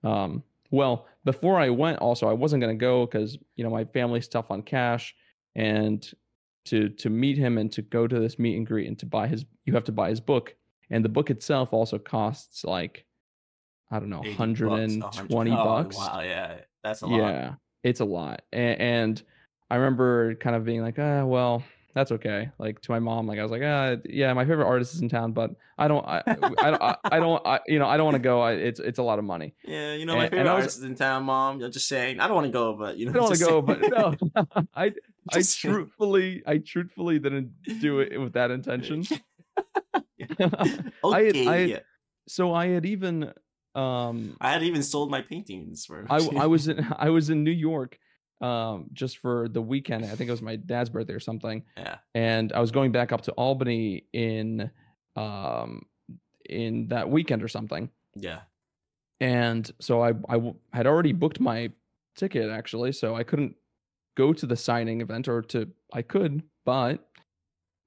um 0.04 0.42
well 0.70 1.06
before 1.24 1.58
I 1.60 1.70
went 1.70 1.98
also 1.98 2.28
I 2.28 2.32
wasn't 2.32 2.62
going 2.62 2.76
to 2.76 2.80
go 2.80 3.06
cuz 3.06 3.38
you 3.56 3.64
know 3.64 3.70
my 3.70 3.84
family's 3.84 4.28
tough 4.28 4.50
on 4.50 4.62
cash. 4.62 5.14
And 5.56 6.08
to 6.66 6.88
to 6.90 7.10
meet 7.10 7.38
him 7.38 7.58
and 7.58 7.72
to 7.72 7.82
go 7.82 8.06
to 8.06 8.18
this 8.20 8.38
meet 8.38 8.56
and 8.56 8.66
greet 8.66 8.86
and 8.86 8.98
to 8.98 9.06
buy 9.06 9.26
his 9.26 9.44
you 9.64 9.72
have 9.74 9.84
to 9.84 9.92
buy 9.92 10.10
his 10.10 10.20
book 10.20 10.54
and 10.90 11.04
the 11.04 11.08
book 11.08 11.30
itself 11.30 11.72
also 11.72 11.98
costs 11.98 12.64
like 12.64 13.04
I 13.90 13.98
don't 13.98 14.10
know 14.10 14.18
120 14.20 14.98
bucks, 15.00 15.18
100 15.28 15.56
bucks, 15.56 15.96
Oh, 15.98 16.00
wow, 16.00 16.20
yeah. 16.20 16.58
That's 16.84 17.02
a 17.02 17.06
lot. 17.06 17.16
yeah 17.18 17.54
it's 17.82 18.00
a 18.00 18.04
lot 18.04 18.42
and, 18.52 18.80
and 18.80 19.22
I 19.70 19.76
remember 19.76 20.34
kind 20.36 20.54
of 20.56 20.64
being 20.64 20.82
like 20.82 20.98
ah 20.98 21.24
well 21.24 21.62
that's 21.92 22.12
okay 22.12 22.50
like 22.58 22.80
to 22.82 22.92
my 22.92 23.00
mom 23.00 23.26
like 23.26 23.38
I 23.38 23.42
was 23.42 23.50
like 23.50 23.62
ah 23.64 23.96
yeah 24.04 24.32
my 24.34 24.44
favorite 24.44 24.66
artist 24.66 24.94
is 24.94 25.00
in 25.00 25.08
town 25.08 25.32
but 25.32 25.50
I 25.76 25.88
don't 25.88 26.04
I 26.06 26.22
I, 26.26 26.34
don't- 26.34 26.62
I, 26.82 26.96
I 27.04 27.18
don't 27.18 27.44
I, 27.46 27.60
you 27.66 27.78
know 27.80 27.86
I 27.88 27.96
don't 27.96 28.04
want 28.04 28.14
to 28.14 28.20
go 28.22 28.40
I, 28.42 28.52
it's 28.52 28.78
it's 28.80 28.98
a 28.98 29.02
lot 29.02 29.18
of 29.18 29.24
money 29.24 29.54
Yeah, 29.64 29.94
you 29.94 30.06
know, 30.06 30.14
my 30.14 30.24
And- 30.24 30.30
favorite 30.30 30.40
and 30.46 30.54
was- 30.56 30.62
artist 30.64 30.78
is 30.78 30.84
in 30.84 30.94
town, 30.94 31.24
mom. 31.24 31.60
I'm 31.62 31.72
just 31.72 31.88
saying. 31.88 32.20
I 32.20 32.26
don't 32.28 32.36
want 32.36 32.46
to 32.46 32.52
go, 32.52 32.74
but 32.74 32.96
you 32.96 33.06
know, 33.06 33.10
I 33.10 33.14
don't 33.14 33.22
want 33.24 33.38
to 33.38 33.44
go 33.44 33.62
but 33.62 33.80
no 33.80 34.66
I 34.74 34.92
I 35.32 35.42
truthfully 35.42 36.42
I 36.46 36.58
truthfully 36.58 37.18
didn't 37.18 37.52
do 37.80 38.00
it 38.00 38.18
with 38.20 38.32
that 38.34 38.50
intention 38.50 39.04
okay. 40.30 41.46
I 41.48 41.58
had- 41.68 41.84
so 42.28 42.54
I 42.54 42.68
had 42.68 42.86
even 42.86 43.32
um 43.74 44.36
I 44.40 44.52
had 44.52 44.62
even 44.62 44.82
sold 44.82 45.10
my 45.10 45.20
paintings 45.22 45.84
for. 45.86 46.06
I 46.10 46.16
I 46.36 46.46
was 46.46 46.68
in 46.68 46.86
I 46.98 47.10
was 47.10 47.30
in 47.30 47.42
New 47.44 47.50
York 47.50 47.98
um 48.40 48.86
just 48.92 49.18
for 49.18 49.48
the 49.48 49.60
weekend. 49.62 50.04
I 50.04 50.14
think 50.14 50.28
it 50.28 50.30
was 50.30 50.42
my 50.42 50.56
dad's 50.56 50.90
birthday 50.90 51.12
or 51.14 51.20
something. 51.20 51.64
Yeah. 51.76 51.96
And 52.14 52.52
I 52.52 52.60
was 52.60 52.70
going 52.70 52.92
back 52.92 53.12
up 53.12 53.22
to 53.22 53.32
Albany 53.32 54.04
in 54.12 54.70
um 55.16 55.86
in 56.48 56.88
that 56.88 57.10
weekend 57.10 57.42
or 57.42 57.48
something. 57.48 57.90
Yeah. 58.14 58.40
And 59.20 59.70
so 59.80 60.02
I 60.02 60.10
I 60.28 60.34
w- 60.34 60.54
had 60.72 60.86
already 60.86 61.12
booked 61.12 61.40
my 61.40 61.70
ticket 62.16 62.50
actually, 62.50 62.92
so 62.92 63.14
I 63.16 63.24
couldn't 63.24 63.56
go 64.16 64.32
to 64.32 64.46
the 64.46 64.56
signing 64.56 65.00
event 65.00 65.28
or 65.28 65.42
to 65.42 65.68
I 65.92 66.02
could, 66.02 66.42
but 66.64 67.06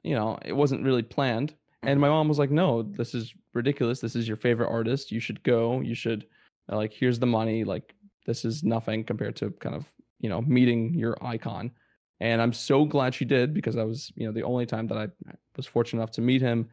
you 0.03 0.15
know, 0.15 0.37
it 0.43 0.53
wasn't 0.53 0.83
really 0.83 1.03
planned. 1.03 1.53
And 1.83 1.99
my 1.99 2.09
mom 2.09 2.27
was 2.27 2.39
like, 2.39 2.51
"No, 2.51 2.83
this 2.83 3.13
is 3.13 3.33
ridiculous. 3.53 3.99
This 3.99 4.15
is 4.15 4.27
your 4.27 4.37
favorite 4.37 4.69
artist. 4.69 5.11
You 5.11 5.19
should 5.19 5.43
go. 5.43 5.81
You 5.81 5.95
should 5.95 6.25
uh, 6.71 6.77
like 6.77 6.93
here's 6.93 7.19
the 7.19 7.25
money. 7.25 7.63
Like 7.63 7.95
this 8.25 8.45
is 8.45 8.63
nothing 8.63 9.03
compared 9.03 9.35
to 9.37 9.51
kind 9.51 9.75
of, 9.75 9.85
you 10.19 10.29
know, 10.29 10.41
meeting 10.41 10.93
your 10.93 11.17
icon." 11.21 11.71
And 12.19 12.41
I'm 12.41 12.53
so 12.53 12.85
glad 12.85 13.13
she 13.13 13.25
did 13.25 13.53
because 13.53 13.75
that 13.75 13.85
was, 13.85 14.11
you 14.15 14.25
know, 14.25 14.31
the 14.31 14.43
only 14.43 14.65
time 14.65 14.87
that 14.87 14.97
I 14.97 15.07
was 15.57 15.65
fortunate 15.65 16.01
enough 16.01 16.11
to 16.11 16.21
meet 16.21 16.41
him. 16.41 16.69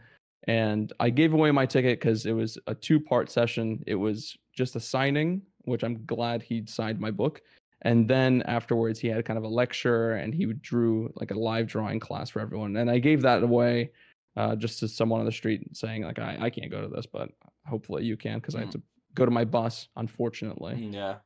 And 0.47 0.93
I 1.01 1.11
gave 1.11 1.33
away 1.33 1.51
my 1.51 1.67
ticket 1.67 2.01
cuz 2.01 2.25
it 2.25 2.33
was 2.33 2.57
a 2.69 2.75
two-part 2.75 3.31
session. 3.31 3.83
It 3.87 3.97
was 3.97 4.37
just 4.53 4.77
a 4.77 4.81
signing, 4.81 5.43
which 5.63 5.83
I'm 5.83 6.05
glad 6.07 6.43
he 6.43 6.65
signed 6.67 7.01
my 7.01 7.11
book. 7.11 7.43
And 7.83 8.07
then 8.09 8.43
afterwards 8.43 9.01
he 9.01 9.09
had 9.09 9.25
kind 9.25 9.39
of 9.39 9.45
a 9.45 9.49
lecture 9.49 10.13
and 10.13 10.35
he 10.35 10.45
drew 10.47 11.13
like 11.17 11.31
a 11.31 11.39
live 11.39 11.67
drawing 11.67 11.99
class 12.01 12.29
for 12.31 12.41
everyone. 12.41 12.77
And 12.77 12.91
I 12.91 12.99
gave 12.99 13.23
that 13.23 13.43
away 13.43 13.91
uh, 14.37 14.55
just 14.57 14.79
to 14.81 14.89
someone 14.89 15.21
on 15.21 15.27
the 15.27 15.33
street 15.33 15.75
saying 15.77 16.03
like 16.05 16.19
I, 16.19 16.37
I 16.41 16.51
can't 16.51 16.71
go 16.71 16.83
to 16.83 16.89
this, 16.89 17.07
but 17.07 17.31
hopefully 17.67 18.05
you 18.05 18.17
can 18.17 18.39
because 18.39 18.55
I 18.55 18.61
have 18.61 18.71
to 18.71 18.83
go 19.15 19.25
to 19.25 19.31
my 19.31 19.45
bus, 19.45 19.89
unfortunately. 19.97 20.75
Mm, 20.75 20.95
Yeah. 20.95 21.17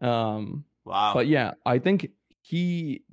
Um, 0.00 0.64
Wow. 0.84 1.12
but 1.14 1.26
yeah, 1.26 1.52
I 1.66 1.78
think 1.78 2.10
he 2.42 3.04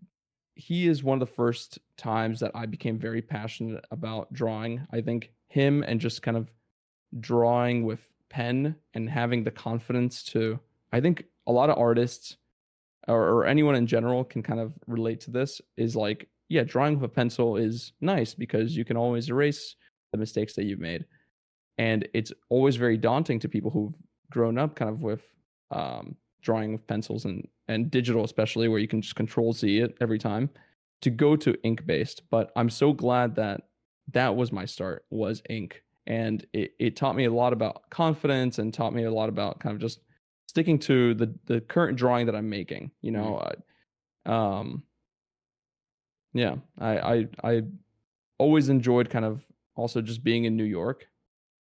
he 0.55 0.87
is 0.87 1.03
one 1.03 1.21
of 1.21 1.27
the 1.27 1.33
first 1.35 1.77
times 1.97 2.39
that 2.39 2.51
I 2.55 2.65
became 2.65 2.97
very 2.97 3.21
passionate 3.21 3.85
about 3.91 4.31
drawing. 4.33 4.87
I 4.91 5.01
think 5.01 5.31
him 5.49 5.83
and 5.83 5.99
just 6.01 6.21
kind 6.23 6.35
of 6.37 6.51
drawing 7.19 7.83
with 7.85 8.05
pen 8.29 8.75
and 8.93 9.09
having 9.09 9.43
the 9.43 9.51
confidence 9.51 10.23
to 10.23 10.59
I 10.91 11.01
think 11.01 11.25
a 11.45 11.51
lot 11.51 11.69
of 11.69 11.77
artists 11.77 12.37
or, 13.07 13.21
or 13.21 13.45
anyone 13.45 13.75
in 13.75 13.87
general 13.87 14.23
can 14.23 14.43
kind 14.43 14.59
of 14.59 14.73
relate 14.87 15.21
to 15.21 15.31
this 15.31 15.61
is 15.75 15.95
like 15.95 16.29
yeah 16.49 16.63
drawing 16.63 16.95
with 16.95 17.03
a 17.03 17.13
pencil 17.13 17.57
is 17.57 17.93
nice 18.01 18.33
because 18.33 18.75
you 18.75 18.85
can 18.85 18.97
always 18.97 19.29
erase 19.29 19.75
the 20.11 20.17
mistakes 20.17 20.53
that 20.53 20.63
you've 20.63 20.79
made. 20.79 21.05
And 21.77 22.07
it's 22.13 22.31
always 22.49 22.75
very 22.75 22.97
daunting 22.97 23.39
to 23.41 23.49
people 23.49 23.69
who've 23.69 23.95
grown 24.31 24.57
up 24.57 24.75
kind 24.75 24.89
of 24.89 25.03
with 25.03 25.25
um, 25.69 26.15
drawing 26.41 26.71
with 26.71 26.87
pencils 26.87 27.25
and 27.25 27.47
and 27.67 27.91
digital 27.91 28.23
especially 28.23 28.69
where 28.69 28.79
you 28.79 28.87
can 28.87 29.01
just 29.01 29.15
control 29.15 29.51
z 29.51 29.79
it 29.79 29.97
every 29.99 30.17
time 30.17 30.49
to 31.01 31.09
go 31.09 31.35
to 31.35 31.53
ink 31.63 31.85
based 31.85 32.21
but 32.29 32.51
i'm 32.55 32.69
so 32.69 32.93
glad 32.93 33.35
that 33.35 33.63
that 34.13 34.35
was 34.35 34.51
my 34.51 34.65
start 34.65 35.05
was 35.09 35.41
ink. 35.49 35.83
And 36.05 36.45
it, 36.53 36.73
it 36.79 36.95
taught 36.95 37.15
me 37.15 37.25
a 37.25 37.33
lot 37.33 37.53
about 37.53 37.89
confidence 37.89 38.59
and 38.59 38.73
taught 38.73 38.93
me 38.93 39.03
a 39.03 39.11
lot 39.11 39.29
about 39.29 39.59
kind 39.59 39.75
of 39.75 39.81
just 39.81 39.99
sticking 40.47 40.79
to 40.79 41.13
the 41.13 41.33
the 41.45 41.61
current 41.61 41.97
drawing 41.97 42.25
that 42.25 42.35
i'm 42.35 42.49
making 42.49 42.91
you 43.01 43.11
know 43.11 43.41
uh, 44.25 44.31
um 44.31 44.83
yeah 46.33 46.55
I, 46.79 46.97
I 46.99 47.27
i 47.43 47.61
always 48.37 48.69
enjoyed 48.69 49.09
kind 49.09 49.25
of 49.25 49.43
also 49.75 50.01
just 50.01 50.23
being 50.23 50.45
in 50.45 50.55
new 50.55 50.63
york. 50.63 51.07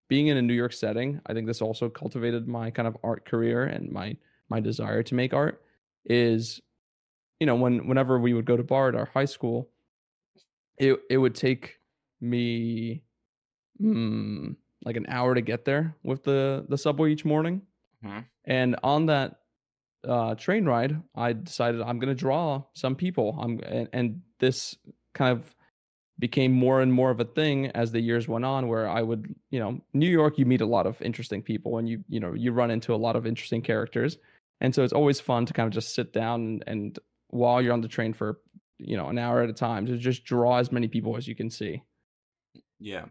Being 0.07 0.27
in 0.27 0.37
a 0.37 0.41
new 0.41 0.55
york 0.55 0.73
setting 0.73 1.21
i 1.27 1.33
think 1.33 1.45
this 1.45 1.61
also 1.61 1.87
cultivated 1.87 2.47
my 2.47 2.71
kind 2.71 2.87
of 2.87 2.97
art 3.03 3.25
career 3.25 3.65
and 3.65 3.91
my 3.91 4.17
my 4.49 4.59
desire 4.59 5.03
to 5.03 5.13
make 5.13 5.35
art 5.35 5.61
is 6.05 6.61
you 7.39 7.45
know 7.45 7.55
when 7.55 7.87
whenever 7.87 8.17
we 8.17 8.33
would 8.33 8.45
go 8.45 8.57
to 8.57 8.63
bar 8.63 8.89
at 8.89 8.95
our 8.95 9.05
high 9.05 9.25
school 9.25 9.69
it 10.79 10.99
it 11.11 11.17
would 11.17 11.35
take 11.35 11.79
me 12.21 13.03
mm, 13.79 14.55
like 14.83 14.97
an 14.97 15.05
hour 15.09 15.35
to 15.35 15.41
get 15.41 15.65
there 15.65 15.95
with 16.03 16.23
the 16.23 16.65
the 16.69 16.77
subway 16.77 17.11
each 17.11 17.25
morning 17.25 17.61
Mhm. 18.01 18.29
and 18.45 18.75
on 18.83 19.05
that 19.07 19.41
uh 20.07 20.35
train 20.35 20.65
ride 20.65 21.01
i 21.15 21.33
decided 21.33 21.81
i'm 21.81 21.99
going 21.99 22.09
to 22.09 22.15
draw 22.15 22.63
some 22.73 22.95
people 22.95 23.37
i'm 23.41 23.59
and, 23.63 23.89
and 23.93 24.21
this 24.39 24.77
kind 25.13 25.31
of 25.37 25.55
became 26.19 26.51
more 26.51 26.81
and 26.81 26.91
more 26.93 27.11
of 27.11 27.19
a 27.19 27.25
thing 27.25 27.67
as 27.67 27.91
the 27.91 28.01
years 28.01 28.27
went 28.27 28.45
on 28.45 28.67
where 28.67 28.89
i 28.89 29.01
would 29.01 29.33
you 29.51 29.59
know 29.59 29.79
new 29.93 30.09
york 30.09 30.37
you 30.37 30.45
meet 30.45 30.61
a 30.61 30.65
lot 30.65 30.85
of 30.87 31.01
interesting 31.01 31.41
people 31.41 31.77
and 31.77 31.89
you 31.89 32.03
you 32.09 32.19
know 32.19 32.33
you 32.33 32.51
run 32.51 32.71
into 32.71 32.93
a 32.93 32.97
lot 32.97 33.15
of 33.15 33.25
interesting 33.25 33.61
characters 33.61 34.17
and 34.61 34.75
so 34.75 34.83
it's 34.83 34.93
always 34.93 35.19
fun 35.19 35.45
to 35.45 35.53
kind 35.53 35.67
of 35.67 35.73
just 35.73 35.95
sit 35.95 36.13
down 36.13 36.41
and, 36.41 36.63
and 36.67 36.99
while 37.29 37.61
you're 37.61 37.73
on 37.73 37.81
the 37.81 37.87
train 37.87 38.13
for 38.13 38.41
you 38.77 38.97
know 38.97 39.07
an 39.09 39.17
hour 39.17 39.41
at 39.41 39.49
a 39.49 39.53
time 39.53 39.85
to 39.85 39.97
just 39.97 40.23
draw 40.23 40.57
as 40.57 40.71
many 40.71 40.87
people 40.87 41.15
as 41.17 41.27
you 41.27 41.35
can 41.35 41.49
see. 41.49 41.83
Yeah. 42.79 43.09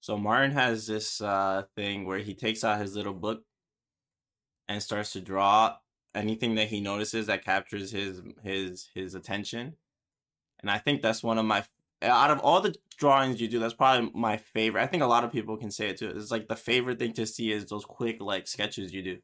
So 0.00 0.18
Martin 0.18 0.52
has 0.52 0.86
this 0.86 1.20
uh 1.20 1.64
thing 1.76 2.04
where 2.04 2.18
he 2.18 2.34
takes 2.34 2.62
out 2.64 2.80
his 2.80 2.94
little 2.94 3.14
book 3.14 3.44
and 4.68 4.82
starts 4.82 5.12
to 5.12 5.20
draw 5.20 5.76
anything 6.14 6.54
that 6.54 6.68
he 6.68 6.80
notices 6.80 7.26
that 7.26 7.44
captures 7.44 7.90
his 7.90 8.22
his 8.42 8.88
his 8.94 9.14
attention. 9.14 9.74
And 10.60 10.70
I 10.70 10.78
think 10.78 11.02
that's 11.02 11.22
one 11.22 11.38
of 11.38 11.44
my 11.44 11.64
out 12.02 12.30
of 12.30 12.40
all 12.40 12.60
the 12.60 12.74
drawings 12.98 13.40
you 13.40 13.48
do, 13.48 13.58
that's 13.58 13.74
probably 13.74 14.10
my 14.14 14.36
favorite. 14.36 14.82
I 14.82 14.86
think 14.86 15.02
a 15.02 15.06
lot 15.06 15.24
of 15.24 15.32
people 15.32 15.56
can 15.56 15.70
say 15.70 15.88
it 15.88 15.98
too. 15.98 16.12
It's 16.14 16.30
like 16.30 16.48
the 16.48 16.56
favorite 16.56 16.98
thing 16.98 17.12
to 17.14 17.26
see 17.26 17.52
is 17.52 17.66
those 17.66 17.84
quick 17.84 18.20
like 18.20 18.46
sketches 18.46 18.92
you 18.92 19.02
do 19.02 19.18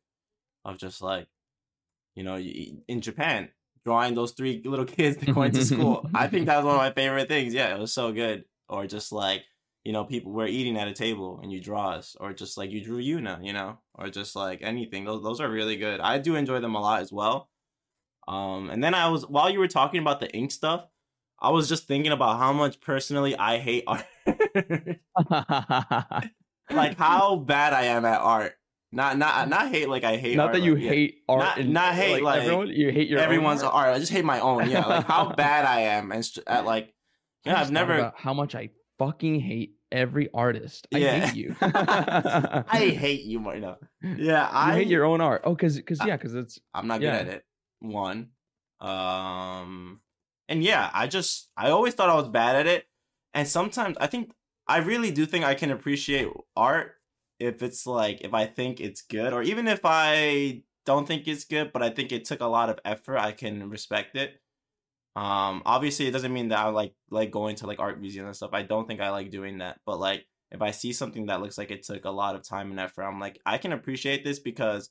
of 0.65 0.79
just 0.79 1.01
like 1.01 1.27
you 2.15 2.23
know 2.23 2.37
in 2.37 3.01
Japan 3.01 3.51
drawing 3.85 4.15
those 4.15 4.33
three 4.33 4.61
little 4.65 4.85
kids 4.87 5.23
going 5.25 5.53
to 5.53 5.65
school. 5.65 6.09
I 6.15 6.27
think 6.27 6.47
that 6.47 6.57
was 6.57 6.67
one 6.67 6.75
of 6.75 6.81
my 6.81 6.93
favorite 6.93 7.29
things. 7.29 7.55
Yeah, 7.55 7.75
it 7.75 7.79
was 7.79 7.93
so 7.93 8.13
good. 8.13 8.45
Or 8.69 8.87
just 8.87 9.11
like 9.11 9.43
you 9.85 9.93
know, 9.93 10.05
people 10.05 10.33
we're 10.33 10.47
eating 10.47 10.77
at 10.77 10.89
a 10.89 10.93
table 10.93 11.41
and 11.43 11.51
you 11.53 11.61
draw 11.61 11.91
us, 11.91 12.17
or 12.21 12.33
just 12.33 12.59
like 12.59 12.71
you 12.71 12.83
drew 12.83 13.03
Yuna, 13.03 13.45
you 13.45 13.53
know, 13.53 13.79
or 13.95 14.11
just 14.11 14.37
like 14.37 14.61
anything. 14.63 15.05
Those 15.05 15.23
those 15.23 15.41
are 15.41 15.51
really 15.51 15.77
good. 15.77 16.01
I 16.01 16.19
do 16.19 16.37
enjoy 16.37 16.61
them 16.61 16.75
a 16.75 16.81
lot 16.81 17.01
as 17.01 17.13
well. 17.13 17.49
Um, 18.29 18.71
and 18.71 18.85
then 18.85 18.95
I 18.95 19.09
was 19.09 19.27
while 19.27 19.51
you 19.51 19.59
were 19.59 19.69
talking 19.69 20.01
about 20.01 20.21
the 20.21 20.31
ink 20.33 20.53
stuff, 20.53 20.85
I 21.41 21.51
was 21.51 21.69
just 21.69 21.87
thinking 21.87 22.13
about 22.13 22.39
how 22.39 22.53
much 22.53 22.81
personally 22.81 23.37
I 23.37 23.59
hate 23.59 23.85
art. 23.87 24.05
like 26.71 26.99
how 26.99 27.37
bad 27.37 27.73
I 27.73 27.85
am 27.85 28.05
at 28.05 28.21
art. 28.21 28.53
Not 28.93 29.17
not 29.17 29.49
not 29.49 29.71
hate 29.71 29.89
like 29.89 30.05
I 30.05 30.17
hate. 30.17 30.37
Not 30.37 30.49
art, 30.49 30.55
that 30.55 30.63
you 30.63 30.75
like, 30.75 30.83
hate 30.83 31.15
yeah. 31.29 31.35
art. 31.35 31.59
Not, 31.59 31.67
not 31.67 31.95
hate 31.95 32.15
like, 32.15 32.23
like, 32.23 32.43
everyone. 32.43 32.69
You 32.69 32.91
hate 32.91 33.09
your 33.09 33.21
everyone's 33.21 33.63
art. 33.63 33.75
art. 33.75 33.97
I 33.97 33.99
just 33.99 34.13
hate 34.13 34.25
my 34.25 34.41
own. 34.41 34.69
Yeah, 34.69 34.85
like 34.85 35.07
how 35.07 35.33
bad 35.37 35.65
I 35.65 35.81
am 35.83 36.13
and 36.13 36.25
st- 36.25 36.47
at 36.47 36.67
like. 36.67 36.93
Yeah, 37.47 37.59
I've 37.59 37.71
never. 37.71 37.95
about 37.95 38.19
how 38.19 38.35
much 38.35 38.55
I 38.55 38.69
fucking 39.01 39.41
hate 39.41 39.77
every 39.91 40.29
artist. 40.35 40.87
I 40.95 40.99
Yeah. 40.99 41.27
hate 41.27 41.35
you. 41.35 41.57
I 41.63 42.95
hate 42.97 43.23
you. 43.23 43.41
No. 43.41 43.77
Yeah, 44.03 44.47
I 44.47 44.73
You 44.73 44.79
hate 44.81 44.89
your 44.89 45.05
own 45.07 45.21
art. 45.23 45.43
Oh, 45.45 45.57
cause, 45.57 45.81
cause 45.81 46.01
yeah, 46.07 46.17
cause 46.19 46.35
it's 46.35 46.61
I'm 46.75 46.87
not 46.87 47.01
good 47.01 47.09
at 47.09 47.27
it. 47.29 47.45
One. 47.81 48.29
Um 48.79 50.01
and 50.49 50.63
yeah, 50.63 50.91
I 50.93 51.07
just 51.07 51.51
I 51.57 51.71
always 51.71 51.95
thought 51.95 52.11
I 52.11 52.15
was 52.15 52.29
bad 52.29 52.57
at 52.57 52.67
it. 52.67 52.85
And 53.33 53.49
sometimes 53.49 53.97
I 54.01 54.07
think 54.07 54.33
I 54.69 54.79
really 54.79 55.11
do 55.11 55.25
think 55.27 55.45
I 55.45 55.55
can 55.55 55.71
appreciate 55.71 56.29
art 56.55 56.93
if 57.39 57.63
it's 57.63 57.87
like 57.87 58.21
if 58.21 58.35
I 58.35 58.45
think 58.47 58.81
it's 58.81 59.01
good 59.03 59.33
or 59.33 59.43
even 59.43 59.67
if 59.67 59.81
I 59.85 60.63
don't 60.85 61.07
think 61.09 61.27
it's 61.27 61.45
good, 61.45 61.73
but 61.73 61.83
I 61.83 61.91
think 61.91 62.13
it 62.13 62.25
took 62.27 62.41
a 62.41 62.47
lot 62.47 62.69
of 62.69 62.79
effort, 62.85 63.19
I 63.19 63.33
can 63.33 63.71
respect 63.71 64.17
it. 64.17 64.41
Um 65.17 65.63
obviously 65.67 66.07
it 66.07 66.13
doesn't 66.13 66.33
mean 66.33 66.49
that 66.49 66.59
I 66.59 66.69
like 66.69 66.95
like 67.11 67.31
going 67.31 67.57
to 67.57 67.67
like 67.67 67.81
art 67.81 68.01
museums 68.01 68.27
and 68.27 68.37
stuff. 68.37 68.51
I 68.53 68.63
don't 68.63 68.87
think 68.87 69.01
I 69.01 69.11
like 69.11 69.31
doing 69.31 69.59
that. 69.59 69.81
But 69.85 69.99
like 69.99 70.27
if 70.51 70.63
I 70.63 70.71
see 70.71 70.93
something 70.93 71.27
that 71.27 71.41
looks 71.41 71.59
like 71.59 71.71
it 71.71 71.83
took 71.83 72.05
a 72.05 72.11
lot 72.11 72.35
of 72.35 72.43
time 72.43 72.71
and 72.71 72.81
effort, 72.81 73.05
I'm 73.05 73.21
like 73.21 73.41
I 73.47 73.59
can 73.59 73.73
appreciate 73.73 74.25
this 74.25 74.39
because 74.39 74.91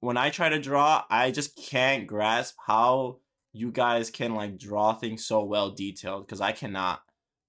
when 0.00 0.16
I 0.16 0.30
try 0.30 0.48
to 0.48 0.58
draw, 0.58 1.04
I 1.10 1.30
just 1.30 1.56
can't 1.56 2.06
grasp 2.06 2.56
how 2.66 3.18
you 3.52 3.70
guys 3.70 4.10
can 4.10 4.34
like 4.34 4.58
draw 4.58 4.92
things 4.94 5.26
so 5.26 5.44
well 5.44 5.70
detailed 5.70 6.26
because 6.26 6.40
I 6.40 6.52
cannot. 6.52 7.00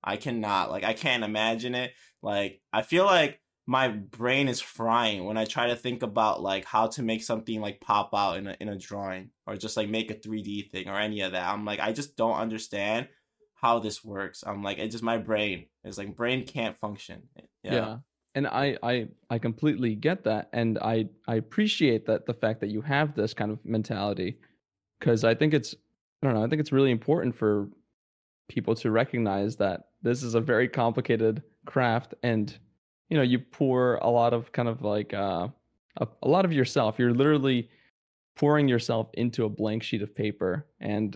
I 0.04 0.18
cannot. 0.18 0.72
Like 0.72 0.84
I 0.84 0.94
can't 0.94 1.24
imagine 1.24 1.76
it. 1.76 1.92
Like 2.22 2.62
I 2.74 2.82
feel 2.82 3.06
like 3.06 3.41
my 3.72 3.88
brain 3.88 4.50
is 4.50 4.60
frying 4.60 5.24
when 5.24 5.38
I 5.38 5.46
try 5.46 5.68
to 5.68 5.78
think 5.78 6.04
about 6.04 6.42
like 6.42 6.66
how 6.66 6.88
to 6.88 7.02
make 7.02 7.24
something 7.24 7.62
like 7.62 7.80
pop 7.80 8.10
out 8.14 8.36
in 8.36 8.48
a 8.48 8.58
in 8.60 8.68
a 8.68 8.78
drawing 8.78 9.30
or 9.48 9.56
just 9.56 9.78
like 9.78 9.88
make 9.88 10.12
a 10.12 10.14
3D 10.14 10.70
thing 10.70 10.90
or 10.90 11.00
any 11.00 11.22
of 11.22 11.32
that. 11.32 11.48
I'm 11.48 11.64
like 11.64 11.80
I 11.80 11.94
just 11.94 12.18
don't 12.18 12.36
understand 12.36 13.08
how 13.56 13.80
this 13.80 14.04
works. 14.04 14.44
I'm 14.46 14.62
like 14.62 14.78
it 14.78 14.90
just 14.90 15.06
my 15.06 15.18
brain 15.18 15.68
is 15.86 15.98
like 15.98 16.18
brain 16.18 16.46
can't 16.46 16.78
function. 16.78 17.30
yeah. 17.64 17.98
And 18.36 18.46
I, 18.46 18.78
I 18.84 19.08
I 19.30 19.40
completely 19.40 19.96
get 19.96 20.26
that 20.26 20.50
and 20.52 20.78
I 20.80 21.08
I 21.26 21.36
appreciate 21.36 22.08
that 22.08 22.26
the 22.26 22.34
fact 22.34 22.60
that 22.60 22.72
you 22.72 22.82
have 22.82 23.16
this 23.16 23.34
kind 23.34 23.52
of 23.52 23.60
mentality 23.64 24.38
cuz 25.00 25.24
I 25.24 25.34
think 25.34 25.54
it's 25.54 25.76
I 26.22 26.28
don't 26.28 26.36
know, 26.36 26.44
I 26.44 26.50
think 26.50 26.60
it's 26.60 26.74
really 26.74 26.92
important 26.92 27.36
for 27.36 27.70
people 28.50 28.76
to 28.76 28.92
recognize 28.92 29.56
that 29.58 29.86
this 30.02 30.24
is 30.24 30.36
a 30.36 30.42
very 30.42 30.68
complicated 30.68 31.42
craft 31.66 32.16
and 32.22 32.60
you 33.12 33.18
know, 33.18 33.24
you 33.24 33.40
pour 33.40 33.96
a 33.98 34.10
lot 34.10 34.34
of 34.34 34.54
kind 34.54 34.70
of 34.70 34.82
like 34.82 35.14
uh 35.14 35.50
a, 35.98 36.08
a 36.24 36.28
lot 36.28 36.46
of 36.46 36.54
yourself. 36.54 36.98
You're 36.98 37.14
literally 37.14 37.70
pouring 38.38 38.70
yourself 38.70 39.10
into 39.14 39.44
a 39.44 39.50
blank 39.50 39.84
sheet 39.84 40.02
of 40.02 40.16
paper 40.16 40.66
and 40.80 41.16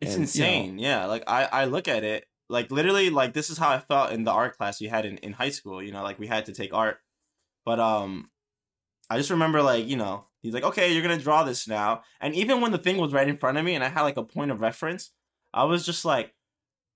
It's 0.00 0.14
and, 0.14 0.14
you 0.14 0.18
know, 0.18 0.22
insane. 0.22 0.78
Yeah. 0.78 1.06
Like 1.06 1.24
I, 1.26 1.46
I 1.46 1.64
look 1.64 1.88
at 1.88 2.04
it 2.04 2.26
like 2.48 2.70
literally 2.70 3.10
like 3.10 3.34
this 3.34 3.50
is 3.50 3.58
how 3.58 3.68
I 3.70 3.80
felt 3.80 4.12
in 4.12 4.22
the 4.22 4.30
art 4.30 4.56
class 4.56 4.80
we 4.80 4.86
had 4.86 5.04
in, 5.04 5.18
in 5.18 5.32
high 5.32 5.50
school, 5.50 5.82
you 5.82 5.90
know, 5.90 6.04
like 6.04 6.20
we 6.20 6.28
had 6.28 6.46
to 6.46 6.52
take 6.52 6.72
art. 6.72 6.98
But 7.64 7.80
um 7.80 8.30
I 9.10 9.18
just 9.18 9.30
remember 9.30 9.60
like, 9.60 9.88
you 9.88 9.96
know, 9.96 10.26
he's 10.40 10.54
like, 10.54 10.62
Okay, 10.62 10.92
you're 10.92 11.02
gonna 11.02 11.18
draw 11.18 11.42
this 11.42 11.66
now. 11.66 12.02
And 12.20 12.32
even 12.36 12.60
when 12.60 12.70
the 12.70 12.78
thing 12.78 12.96
was 12.98 13.12
right 13.12 13.28
in 13.28 13.38
front 13.38 13.58
of 13.58 13.64
me 13.64 13.74
and 13.74 13.82
I 13.82 13.88
had 13.88 14.02
like 14.02 14.16
a 14.18 14.22
point 14.22 14.52
of 14.52 14.60
reference, 14.60 15.10
I 15.52 15.64
was 15.64 15.84
just 15.84 16.04
like, 16.04 16.32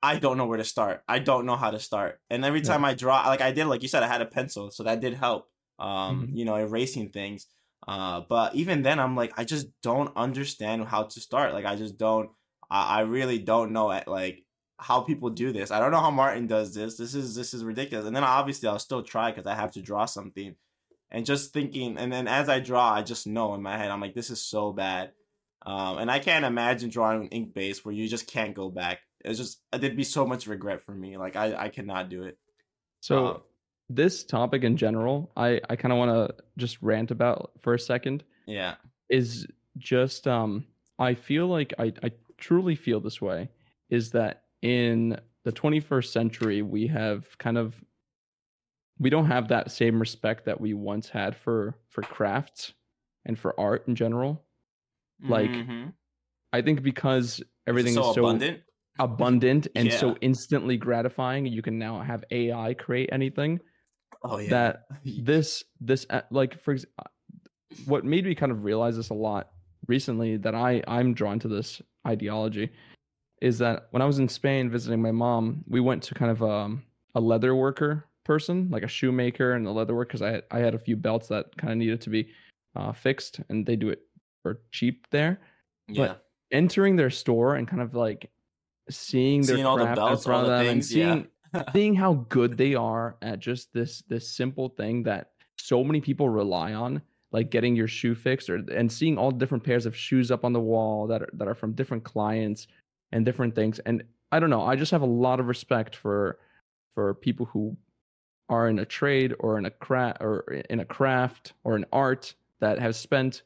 I 0.02 0.18
don't 0.18 0.36
know 0.38 0.46
where 0.46 0.58
to 0.58 0.64
start. 0.64 1.02
I 1.08 1.18
don't 1.18 1.44
know 1.46 1.56
how 1.56 1.70
to 1.70 1.80
start. 1.80 2.20
And 2.30 2.44
every 2.44 2.60
Yeah. 2.60 2.68
time 2.72 2.84
I 2.84 2.94
draw 2.94 3.26
like 3.26 3.40
I 3.40 3.52
did, 3.52 3.66
like 3.66 3.82
you 3.82 3.88
said, 3.88 4.02
I 4.02 4.08
had 4.08 4.22
a 4.22 4.26
pencil, 4.26 4.70
so 4.70 4.84
that 4.84 5.00
did 5.00 5.14
help. 5.14 5.48
Um, 5.78 6.28
Mhm. 6.28 6.36
you 6.36 6.44
know, 6.44 6.56
erasing 6.56 7.10
things. 7.10 7.46
Uh, 7.86 8.20
but 8.28 8.54
even 8.54 8.82
then 8.82 8.98
I'm 8.98 9.16
like, 9.16 9.32
I 9.38 9.44
just 9.44 9.68
don't 9.82 10.14
understand 10.16 10.84
how 10.86 11.04
to 11.04 11.20
start. 11.20 11.52
Like 11.54 11.64
I 11.64 11.76
just 11.76 11.96
don't 11.98 12.30
I, 12.70 12.98
I 12.98 13.00
really 13.00 13.38
don't 13.38 13.72
know 13.72 13.90
at 13.90 14.06
like 14.08 14.44
how 14.78 15.00
people 15.00 15.30
do 15.30 15.52
this. 15.52 15.70
I 15.70 15.80
don't 15.80 15.90
know 15.90 16.00
how 16.00 16.10
Martin 16.10 16.46
does 16.46 16.74
this. 16.74 16.96
This 16.96 17.14
is 17.14 17.34
this 17.34 17.54
is 17.54 17.64
ridiculous. 17.64 18.06
And 18.06 18.14
then 18.14 18.24
obviously 18.24 18.68
I'll 18.68 18.78
still 18.78 19.02
try 19.02 19.30
because 19.30 19.46
I 19.46 19.54
have 19.54 19.72
to 19.72 19.82
draw 19.82 20.04
something. 20.04 20.54
And 21.10 21.24
just 21.24 21.52
thinking, 21.54 21.96
and 21.96 22.12
then 22.12 22.28
as 22.28 22.48
I 22.50 22.60
draw, 22.60 22.92
I 22.92 23.02
just 23.02 23.26
know 23.26 23.54
in 23.54 23.62
my 23.62 23.78
head, 23.78 23.90
I'm 23.90 24.00
like, 24.00 24.14
this 24.14 24.28
is 24.30 24.44
so 24.44 24.72
bad. 24.72 25.12
Um, 25.64 25.96
and 25.98 26.10
I 26.10 26.18
can't 26.18 26.44
imagine 26.44 26.90
drawing 26.90 27.22
an 27.22 27.28
ink 27.28 27.54
base 27.54 27.82
where 27.84 27.94
you 27.94 28.06
just 28.08 28.26
can't 28.26 28.54
go 28.54 28.68
back. 28.70 28.98
It's 29.24 29.38
just 29.38 29.62
there'd 29.72 29.96
be 29.96 30.04
so 30.04 30.26
much 30.26 30.46
regret 30.46 30.80
for 30.82 30.92
me. 30.92 31.16
Like 31.16 31.36
I 31.36 31.54
I 31.56 31.68
cannot 31.68 32.08
do 32.08 32.22
it. 32.24 32.38
So 33.00 33.26
Um, 33.26 33.42
this 33.88 34.24
topic 34.24 34.64
in 34.64 34.76
general, 34.76 35.32
I 35.36 35.60
I 35.68 35.76
kind 35.76 35.92
of 35.92 35.98
want 35.98 36.10
to 36.30 36.44
just 36.56 36.80
rant 36.82 37.10
about 37.10 37.52
for 37.60 37.74
a 37.74 37.78
second 37.78 38.24
Yeah. 38.46 38.76
is 39.08 39.46
just 39.78 40.26
um 40.28 40.66
I 40.98 41.14
feel 41.14 41.46
like 41.48 41.72
I 41.78 41.92
I 42.02 42.12
truly 42.36 42.76
feel 42.76 43.00
this 43.00 43.20
way 43.20 43.50
is 43.90 44.10
that 44.12 44.44
in 44.62 45.18
the 45.44 45.52
21st 45.52 46.12
century 46.12 46.62
we 46.62 46.86
have 46.88 47.36
kind 47.38 47.56
of 47.58 47.82
we 48.98 49.10
don't 49.10 49.26
have 49.26 49.48
that 49.48 49.70
same 49.70 49.98
respect 50.00 50.44
that 50.46 50.60
we 50.60 50.74
once 50.74 51.08
had 51.08 51.36
for 51.36 51.76
for 51.88 52.02
crafts 52.02 52.74
and 53.24 53.38
for 53.38 53.58
art 53.58 53.86
in 53.86 53.94
general. 53.94 54.44
Like, 55.22 55.50
Mhm. 55.50 55.94
I 56.52 56.62
think 56.62 56.82
because 56.82 57.42
everything 57.66 57.94
so 57.94 58.08
is 58.08 58.14
so 58.14 58.20
abundant. 58.26 58.62
Abundant 58.98 59.68
and 59.74 59.92
so 59.92 60.16
instantly 60.20 60.76
gratifying, 60.76 61.46
you 61.46 61.62
can 61.62 61.78
now 61.78 62.00
have 62.00 62.24
AI 62.30 62.74
create 62.74 63.08
anything. 63.12 63.60
Oh 64.24 64.38
yeah. 64.38 64.50
that 64.50 64.84
this 65.04 65.64
this 65.80 66.06
uh, 66.10 66.22
like 66.30 66.60
for 66.60 66.74
uh, 66.74 67.02
what 67.86 68.04
made 68.04 68.24
me 68.24 68.34
kind 68.34 68.50
of 68.50 68.64
realize 68.64 68.96
this 68.96 69.10
a 69.10 69.14
lot 69.14 69.50
recently 69.86 70.36
that 70.38 70.54
I 70.54 70.82
I'm 70.88 71.14
drawn 71.14 71.38
to 71.40 71.48
this 71.48 71.80
ideology 72.06 72.70
is 73.40 73.58
that 73.58 73.86
when 73.90 74.02
I 74.02 74.04
was 74.04 74.18
in 74.18 74.28
Spain 74.28 74.70
visiting 74.70 75.00
my 75.00 75.12
mom, 75.12 75.64
we 75.68 75.80
went 75.80 76.02
to 76.04 76.14
kind 76.14 76.30
of 76.30 76.42
um, 76.42 76.82
a 77.14 77.20
leather 77.20 77.54
worker 77.54 78.04
person, 78.24 78.68
like 78.70 78.82
a 78.82 78.88
shoemaker 78.88 79.52
and 79.52 79.66
a 79.66 79.70
leather 79.70 79.94
worker, 79.94 80.08
because 80.08 80.22
I 80.22 80.30
had, 80.30 80.42
I 80.50 80.58
had 80.58 80.74
a 80.74 80.78
few 80.78 80.96
belts 80.96 81.28
that 81.28 81.56
kind 81.56 81.72
of 81.72 81.78
needed 81.78 82.00
to 82.02 82.10
be 82.10 82.28
uh, 82.74 82.92
fixed, 82.92 83.40
and 83.48 83.64
they 83.64 83.76
do 83.76 83.90
it 83.90 84.02
for 84.42 84.60
cheap 84.72 85.06
there. 85.10 85.40
yeah. 85.88 86.14
Entering 86.50 86.96
their 86.96 87.10
store 87.10 87.56
and 87.56 87.68
kind 87.68 87.82
of 87.82 87.94
like 87.94 88.30
seeing 88.90 89.42
their 89.42 89.56
Seeing 89.56 89.66
all 89.66 89.76
the 89.76 89.86
belts, 89.86 90.26
all 90.26 90.42
the 90.42 90.44
of 90.44 90.46
them 90.46 90.60
and 90.60 90.68
things, 90.68 90.94
yeah. 90.94 91.14
seeing 91.14 91.28
seeing 91.72 91.94
how 91.94 92.26
good 92.28 92.56
they 92.56 92.74
are 92.74 93.16
at 93.22 93.38
just 93.38 93.72
this 93.72 94.02
this 94.08 94.28
simple 94.28 94.68
thing 94.70 95.02
that 95.04 95.30
so 95.56 95.82
many 95.82 96.00
people 96.00 96.28
rely 96.28 96.72
on 96.74 97.02
like 97.32 97.50
getting 97.50 97.76
your 97.76 97.88
shoe 97.88 98.14
fixed 98.14 98.48
or 98.48 98.56
and 98.72 98.90
seeing 98.90 99.18
all 99.18 99.30
different 99.30 99.64
pairs 99.64 99.86
of 99.86 99.96
shoes 99.96 100.30
up 100.30 100.44
on 100.44 100.52
the 100.52 100.60
wall 100.60 101.06
that 101.06 101.22
are 101.22 101.30
that 101.32 101.48
are 101.48 101.54
from 101.54 101.72
different 101.72 102.04
clients 102.04 102.66
and 103.12 103.24
different 103.24 103.54
things 103.54 103.78
and 103.80 104.02
i 104.32 104.38
don't 104.38 104.50
know 104.50 104.62
i 104.62 104.76
just 104.76 104.92
have 104.92 105.02
a 105.02 105.06
lot 105.06 105.40
of 105.40 105.46
respect 105.46 105.96
for 105.96 106.38
for 106.94 107.14
people 107.14 107.46
who 107.46 107.76
are 108.48 108.68
in 108.68 108.78
a 108.78 108.84
trade 108.84 109.34
or 109.40 109.58
in 109.58 109.66
a 109.66 109.70
craft 109.70 110.18
or 110.20 110.40
in 110.70 110.80
a 110.80 110.84
craft 110.84 111.52
or 111.64 111.76
an 111.76 111.84
art 111.92 112.34
that 112.60 112.78
have 112.78 112.96
spent 112.96 113.42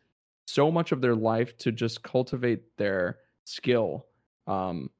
so 0.46 0.70
much 0.70 0.92
of 0.92 1.00
their 1.00 1.14
life 1.14 1.56
to 1.56 1.72
just 1.72 2.02
cultivate 2.02 2.76
their 2.76 3.18
skill 3.44 4.06
um 4.46 4.90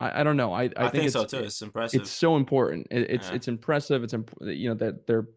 I, 0.00 0.20
I 0.20 0.22
don't 0.22 0.36
know. 0.36 0.52
I, 0.52 0.64
I, 0.64 0.70
I, 0.76 0.88
think, 0.90 1.04
it's, 1.04 1.12
so 1.12 1.24
too. 1.24 1.38
It's 1.38 1.60
impressive. 1.62 2.02
it's 2.02 2.10
so 2.10 2.36
important. 2.36 2.86
It, 2.90 3.10
it's 3.10 3.28
Yeah. 3.28 3.34
it's 3.34 3.48
impressive. 3.48 4.04
It's 4.04 4.14
imp- 4.14 4.34
you 4.40 4.68
know 4.68 4.74
that 4.76 5.06
they're 5.06 5.28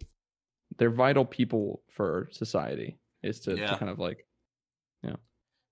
they're 0.78 0.89
vital 0.89 1.26
people 1.26 1.84
for 1.89 2.30
society 2.32 2.97
is 3.24 3.39
to, 3.41 3.57
Yeah. 3.57 3.68
to 3.68 3.78
kind 3.78 3.91
of 3.91 3.99
like 3.99 4.26
yeah. 5.03 5.16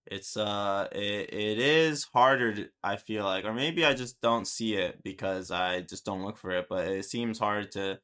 it's 0.05 0.35
uh 0.35 0.87
it, 0.91 1.33
it 1.33 1.59
is 1.59 2.05
harder 2.13 2.53
to, 2.53 2.67
i 2.83 2.95
feel 2.97 3.23
like 3.23 3.45
or 3.45 3.53
maybe 3.53 3.85
i 3.85 3.93
just 3.93 4.19
don't 4.21 4.45
see 4.45 4.75
it 4.75 5.01
because 5.03 5.51
i 5.51 5.81
just 5.81 6.05
don't 6.05 6.23
look 6.23 6.37
for 6.37 6.51
it 6.51 6.65
but 6.69 6.87
it 6.87 7.05
seems 7.05 7.39
hard 7.39 7.71
to 7.71 7.99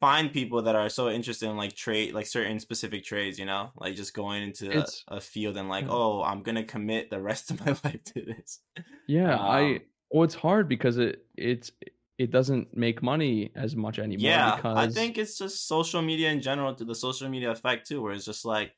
find 0.00 0.32
people 0.32 0.62
that 0.62 0.76
are 0.76 0.88
so 0.88 1.08
interested 1.08 1.48
in 1.48 1.56
like 1.56 1.74
trade 1.74 2.12
like 2.14 2.26
certain 2.26 2.60
specific 2.60 3.04
trades 3.04 3.38
you 3.38 3.46
know 3.46 3.70
like 3.76 3.96
just 3.96 4.14
going 4.14 4.42
into 4.42 4.80
a, 4.80 4.86
a 5.08 5.20
field 5.20 5.56
and 5.56 5.68
like 5.68 5.86
oh 5.88 6.22
i'm 6.22 6.42
gonna 6.42 6.62
commit 6.64 7.08
the 7.10 7.20
rest 7.20 7.50
of 7.50 7.58
my 7.64 7.72
life 7.84 8.04
to 8.04 8.22
this 8.22 8.60
yeah, 9.08 9.34
I 9.36 9.60
Um, 9.62 9.80
well 10.10 10.24
it's 10.24 10.34
hard 10.34 10.68
because 10.68 10.98
it 10.98 11.26
it's 11.36 11.70
it 12.18 12.30
doesn't 12.30 12.76
make 12.76 13.02
money 13.02 13.50
as 13.54 13.76
much 13.76 13.98
anymore 13.98 14.40
yeah 14.40 14.40
because 14.40 14.64
i 14.74 14.86
think 14.86 15.18
it's 15.18 15.36
just 15.36 15.66
social 15.66 16.02
media 16.02 16.30
in 16.30 16.40
general 16.40 16.74
to 16.74 16.84
the 16.84 16.94
social 16.94 17.28
media 17.28 17.50
effect 17.50 17.86
too 17.86 18.00
where 18.02 18.12
it's 18.12 18.24
just 18.24 18.44
like 18.44 18.74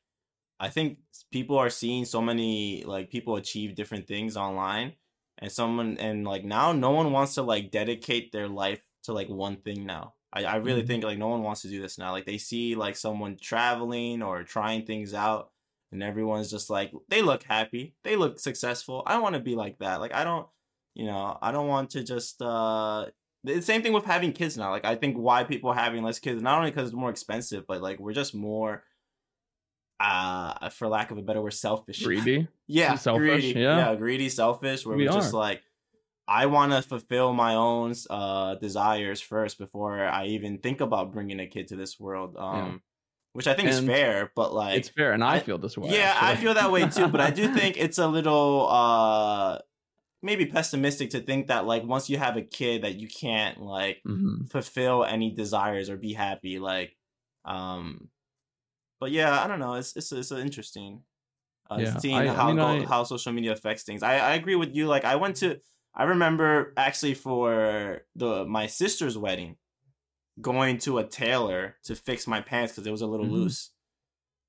i 0.59 0.69
think 0.69 0.99
people 1.31 1.57
are 1.57 1.69
seeing 1.69 2.05
so 2.05 2.21
many 2.21 2.83
like 2.85 3.09
people 3.11 3.35
achieve 3.37 3.75
different 3.75 4.07
things 4.07 4.37
online 4.37 4.95
and 5.39 5.51
someone 5.51 5.97
and 5.99 6.25
like 6.25 6.45
now 6.45 6.73
no 6.73 6.91
one 6.91 7.11
wants 7.11 7.35
to 7.35 7.43
like 7.43 7.71
dedicate 7.71 8.31
their 8.31 8.47
life 8.49 8.81
to 9.03 9.13
like 9.13 9.29
one 9.29 9.57
thing 9.57 9.85
now. 9.85 10.15
I, 10.33 10.45
I 10.45 10.55
really 10.57 10.83
Mhm. 10.83 10.87
think 10.87 11.03
like 11.03 11.17
no 11.17 11.29
one 11.29 11.43
wants 11.43 11.61
to 11.63 11.69
do 11.69 11.81
this 11.81 11.97
now. 11.97 12.11
Like 12.11 12.25
they 12.25 12.37
see 12.39 12.75
like 12.75 12.95
someone 12.97 13.37
traveling 13.41 14.23
or 14.23 14.43
trying 14.43 14.85
things 14.85 15.13
out 15.13 15.51
and 15.91 16.03
everyone's 16.03 16.51
just 16.51 16.69
like 16.69 16.93
they 17.09 17.21
look 17.21 17.43
happy. 17.43 17.95
They 18.03 18.15
look 18.15 18.39
successful. 18.39 19.03
I 19.07 19.19
want 19.19 19.35
to 19.35 19.41
be 19.41 19.55
like 19.55 19.79
that. 19.79 20.01
Like 20.01 20.13
i 20.13 20.23
don't 20.23 20.47
you 20.93 21.05
know 21.05 21.37
i 21.41 21.51
don't 21.51 21.67
want 21.67 21.89
to 21.89 22.03
just 22.03 22.41
uh 22.41 23.05
the 23.43 23.61
same 23.61 23.81
thing 23.81 23.93
with 23.93 24.05
having 24.05 24.31
kids 24.33 24.57
now 24.57 24.69
like 24.69 24.85
i 24.85 24.95
think 24.95 25.15
why 25.15 25.43
people 25.43 25.69
are 25.69 25.75
having 25.75 26.03
less 26.03 26.19
kids 26.19 26.41
not 26.41 26.57
only 26.59 26.69
because 26.71 26.89
it's 26.89 26.95
more 26.97 27.09
expensive 27.09 27.65
but 27.67 27.81
like 27.81 27.99
we're 27.99 28.13
just 28.13 28.35
more 28.35 28.83
uh 29.99 30.69
for 30.69 30.87
lack 30.87 31.11
of 31.11 31.17
a 31.17 31.21
better 31.21 31.41
word 31.41 31.53
selfish. 31.53 32.03
Greedy? 32.03 32.47
Yeah 32.67 32.95
selfish, 32.95 33.41
greedy. 33.41 33.59
yeah. 33.59 33.77
yeah 33.89 33.95
greedy 33.95 34.29
selfish 34.29 34.85
where 34.85 34.95
We 34.95 35.03
we 35.03 35.07
are. 35.09 35.13
just 35.13 35.33
like 35.33 35.61
i 36.27 36.45
want 36.45 36.71
to 36.71 36.81
fulfill 36.81 37.33
my 37.33 37.55
own 37.55 37.93
uh 38.09 38.55
desires 38.55 39.19
first 39.21 39.57
before 39.59 39.99
i 40.05 40.25
even 40.27 40.57
think 40.59 40.79
about 40.81 41.11
bringing 41.11 41.39
a 41.39 41.47
kid 41.47 41.67
to 41.67 41.75
this 41.75 41.99
world 41.99 42.35
um 42.37 42.81
which 43.33 43.47
i 43.47 43.53
think 43.53 43.67
is 43.69 43.79
fair 43.81 44.31
but 44.35 44.53
like 44.53 44.77
it's 44.77 44.89
fair 44.89 45.11
and 45.11 45.23
I, 45.23 45.35
I- 45.35 45.39
feel 45.39 45.57
this 45.57 45.77
way 45.77 45.89
yeah, 45.91 46.17
I 46.19 46.35
feel 46.35 46.53
that 46.53 46.71
way 46.71 46.87
too, 46.87 47.07
but 47.07 47.19
I 47.21 47.29
do 47.29 47.53
think 47.57 47.75
it's 47.77 47.97
a 47.97 48.07
little 48.07 48.67
uh 48.69 49.59
maybe 50.21 50.45
pessimistic 50.45 51.09
to 51.11 51.19
think 51.19 51.47
that 51.47 51.65
like 51.65 51.83
once 51.83 52.09
you 52.09 52.17
have 52.17 52.37
a 52.37 52.41
kid 52.41 52.83
that 52.83 52.95
you 52.95 53.07
can't 53.07 53.59
like 53.61 54.01
Mhm. 54.05 54.49
fulfill 54.51 55.03
any 55.03 55.31
desires 55.31 55.89
or 55.89 55.97
be 55.97 56.13
happy 56.13 56.59
like 56.59 56.95
um 57.45 58.09
but 58.99 59.09
yeah, 59.11 59.43
I 59.43 59.47
don't 59.47 59.59
know, 59.59 59.73
it's 59.75 59.95
it's 59.95 60.11
it's 60.11 60.31
interesting 60.31 61.03
uh 61.71 61.77
Yeah, 61.79 61.97
seeing 61.97 62.17
I- 62.17 62.27
I 62.27 62.35
how 62.35 62.47
mean, 62.47 62.55
go- 62.57 62.67
I- 62.67 62.85
how 62.85 63.03
social 63.03 63.31
media 63.33 63.51
affects 63.53 63.83
things. 63.83 64.03
I 64.03 64.17
I 64.17 64.33
agree 64.35 64.55
with 64.55 64.75
you 64.75 64.87
like 64.87 65.05
I 65.05 65.15
went 65.15 65.37
to 65.37 65.59
I 65.95 66.03
remember 66.03 66.73
actually 66.77 67.15
for 67.15 68.05
the 68.15 68.45
my 68.45 68.67
sister's 68.67 69.17
wedding 69.17 69.57
going 70.39 70.77
to 70.79 70.97
a 70.99 71.03
tailor 71.03 71.77
to 71.83 71.95
fix 71.95 72.27
my 72.27 72.41
pants 72.41 72.73
cuz 72.73 72.85
it 72.87 72.91
was 72.91 73.01
a 73.01 73.07
little 73.07 73.25
Mhm. 73.27 73.31
loose 73.31 73.71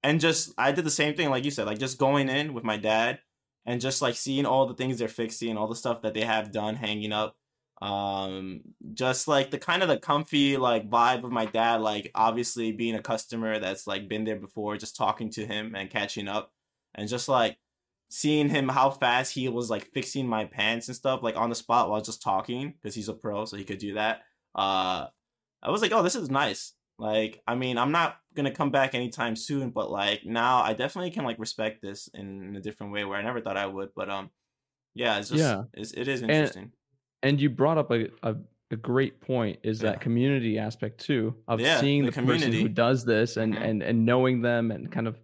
and 0.02 0.20
just 0.20 0.52
I 0.58 0.72
did 0.72 0.84
the 0.84 0.90
same 0.90 1.14
thing 1.16 1.30
like 1.30 1.44
you 1.44 1.50
said, 1.50 1.66
like 1.66 1.78
just 1.78 1.98
going 1.98 2.28
in 2.28 2.54
with 2.54 2.64
my 2.64 2.76
dad 2.76 3.20
and 3.66 3.80
just 3.80 4.02
like 4.02 4.14
seeing 4.14 4.46
all 4.46 4.66
the 4.66 4.74
things 4.74 4.98
they're 4.98 5.08
fixing, 5.08 5.56
all 5.56 5.68
the 5.68 5.74
stuff 5.74 6.02
that 6.02 6.14
they 6.14 6.22
have 6.22 6.52
done 6.52 6.76
hanging 6.76 7.12
up. 7.12 7.36
Um, 7.80 8.60
just 8.94 9.26
like 9.26 9.50
the 9.50 9.58
kind 9.58 9.82
of 9.82 9.88
the 9.88 9.98
comfy 9.98 10.56
like 10.56 10.88
vibe 10.88 11.24
of 11.24 11.32
my 11.32 11.46
dad, 11.46 11.80
like 11.80 12.12
obviously 12.14 12.70
being 12.70 12.94
a 12.94 13.02
customer 13.02 13.58
that's 13.58 13.88
like 13.88 14.08
been 14.08 14.24
there 14.24 14.36
before, 14.36 14.76
just 14.76 14.94
talking 14.94 15.30
to 15.30 15.44
him 15.44 15.74
and 15.74 15.90
catching 15.90 16.28
up, 16.28 16.52
and 16.94 17.08
just 17.08 17.28
like 17.28 17.58
seeing 18.08 18.50
him 18.50 18.68
how 18.68 18.90
fast 18.90 19.34
he 19.34 19.48
was 19.48 19.68
like 19.70 19.90
fixing 19.92 20.28
my 20.28 20.44
pants 20.44 20.86
and 20.86 20.96
stuff 20.96 21.22
like 21.22 21.36
on 21.36 21.48
the 21.48 21.56
spot 21.56 21.90
while 21.90 22.00
just 22.00 22.22
talking 22.22 22.72
because 22.80 22.94
he's 22.94 23.08
a 23.08 23.14
pro, 23.14 23.44
so 23.44 23.56
he 23.56 23.64
could 23.64 23.78
do 23.78 23.94
that. 23.94 24.20
Uh, 24.54 25.06
I 25.62 25.70
was 25.70 25.82
like, 25.82 25.92
oh, 25.92 26.02
this 26.02 26.14
is 26.14 26.30
nice. 26.30 26.74
Like, 27.02 27.42
I 27.48 27.56
mean, 27.56 27.78
I'm 27.78 27.90
not 27.90 28.18
gonna 28.34 28.52
come 28.54 28.70
back 28.70 28.94
anytime 28.94 29.34
soon, 29.34 29.70
but 29.70 29.90
like 29.90 30.24
now, 30.24 30.62
I 30.62 30.72
definitely 30.72 31.10
can 31.10 31.24
like 31.24 31.38
respect 31.40 31.82
this 31.82 32.08
in, 32.14 32.44
in 32.44 32.56
a 32.56 32.60
different 32.60 32.92
way 32.92 33.04
where 33.04 33.18
I 33.18 33.22
never 33.22 33.40
thought 33.40 33.56
I 33.56 33.66
would. 33.66 33.90
But 33.96 34.08
um, 34.08 34.30
yeah, 34.94 35.18
it's 35.18 35.28
just 35.30 35.40
Yeah. 35.40 35.64
it's, 35.74 35.92
it 35.92 36.06
is 36.06 36.22
interesting. 36.22 36.72
and 37.24 37.40
you 37.40 37.50
brought 37.50 37.76
up 37.76 37.90
a, 37.90 38.08
a, 38.22 38.36
a 38.70 38.76
great 38.76 39.20
point 39.20 39.58
is 39.64 39.82
Yeah. 39.82 39.90
that 39.90 40.00
community 40.00 40.58
aspect 40.58 41.00
too 41.00 41.34
of 41.48 41.60
Yeah, 41.60 41.80
seeing 41.80 42.04
the 42.06 42.12
the, 42.12 42.22
person 42.22 42.52
who 42.52 42.68
does 42.68 43.04
this 43.04 43.36
and, 43.36 43.54
Mhm. 43.54 43.64
and 43.64 43.82
and 43.82 44.06
knowing 44.06 44.40
them 44.42 44.70
and 44.70 44.90
kind 44.92 45.08
of 45.08 45.18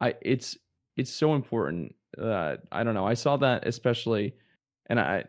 i 0.00 0.14
it's 0.22 0.56
it's 0.96 1.10
so 1.12 1.34
important 1.34 1.94
uh, 2.18 2.56
i 2.72 2.82
don't 2.82 2.94
know 2.94 3.06
i 3.06 3.14
saw 3.14 3.36
that 3.36 3.66
especially 3.66 4.34
and 4.86 4.98
i 4.98 5.24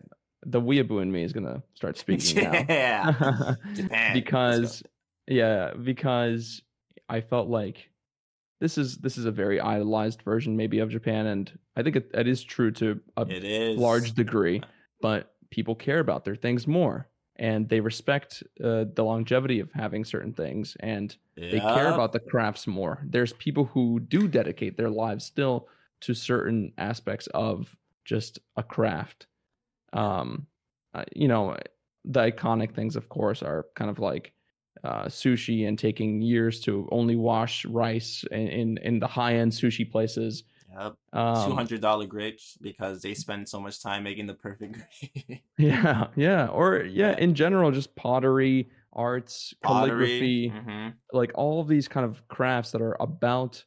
the 0.48 0.60
weeaboo 0.62 1.02
in 1.02 1.12
me 1.12 1.24
is 1.24 1.34
gonna 1.34 1.62
start 1.76 1.98
speaking 2.06 2.42
now 2.42 2.66
yeah. 2.70 3.56
Let's 3.78 4.14
because 4.14 4.84
yeah 5.28 5.74
because 5.74 6.62
i 7.10 7.22
felt 7.22 7.48
like 7.48 7.90
this 8.60 8.78
is 8.78 8.98
this 8.98 9.18
is 9.18 9.26
a 9.26 9.32
very 9.32 9.60
idolized 9.60 10.22
version 10.22 10.56
maybe 10.56 10.80
of 10.80 10.90
japan 10.90 11.28
and 11.28 11.58
i 11.76 11.84
think 11.84 11.96
it, 11.96 12.10
it 12.14 12.28
is 12.28 12.44
true 12.44 12.72
to 12.72 13.00
a 13.18 13.26
it 13.28 13.44
is 13.44 13.78
large 13.78 14.14
degree, 14.14 14.62
but 15.02 15.34
people 15.50 15.76
care 15.76 16.00
about 16.00 16.26
their 16.26 16.36
things 16.36 16.68
more 16.68 17.08
and 17.38 17.68
they 17.70 17.80
respect 17.80 18.44
uh, 18.64 18.86
the 18.94 19.04
longevity 19.04 19.60
of 19.60 19.72
having 19.72 20.06
certain 20.06 20.32
things 20.32 20.78
and 20.80 21.18
they 21.36 21.60
care 21.60 21.92
about 21.92 22.12
the 22.14 22.20
crafts 22.20 22.68
more. 22.68 23.04
There's 23.04 23.34
people 23.34 23.66
who 23.66 24.00
do 24.00 24.28
dedicate 24.28 24.78
their 24.78 24.92
lives 24.92 25.26
still 25.26 25.68
to 26.02 26.14
certain 26.14 26.72
aspects 26.78 27.28
of 27.34 27.76
just 28.06 28.38
a 28.58 28.64
craft. 28.64 29.26
Um, 29.92 30.46
uh, 30.94 31.06
you 31.16 31.28
know, 31.28 31.58
the 32.06 32.20
iconic 32.20 32.76
things, 32.76 32.96
of 32.96 33.10
course, 33.10 33.42
are 33.42 33.66
kind 33.76 33.90
of 33.90 33.98
like 33.98 34.34
uh, 34.84 35.06
sushi 35.06 35.68
and 35.68 35.78
taking 35.78 36.22
years 36.22 36.60
to 36.62 36.88
only 36.92 37.16
wash 37.16 37.66
rice 37.66 38.24
in 38.32 38.48
in, 38.48 38.78
in 38.80 39.00
the 39.00 39.08
high 39.08 39.36
end 39.36 39.52
sushi 39.52 39.90
places. 39.90 40.44
Yep. 40.78 40.96
Um, 41.14 41.50
Two 41.50 41.56
hundred 41.56 41.82
dollar 41.82 42.06
grapes 42.06 42.58
because 42.62 43.02
they 43.02 43.14
spend 43.14 43.48
so 43.50 43.60
much 43.60 43.82
time 43.82 44.04
making 44.04 44.28
the 44.28 44.36
perfect 44.36 44.74
grape. 45.28 45.44
Yeah, 45.58 46.08
yeah, 46.16 46.48
or 46.48 46.84
yeah, 46.84 47.16
in 47.18 47.36
general, 47.36 47.72
just 47.72 47.96
pottery, 47.96 48.70
arts, 48.94 49.54
calligraphy, 49.64 50.48
hmm 50.48 50.90
like 51.14 51.32
all 51.36 51.60
of 51.60 51.68
these 51.68 51.88
kind 51.90 52.06
of 52.06 52.26
crafts 52.30 52.72
that 52.72 52.82
are 52.82 52.96
about 53.02 53.64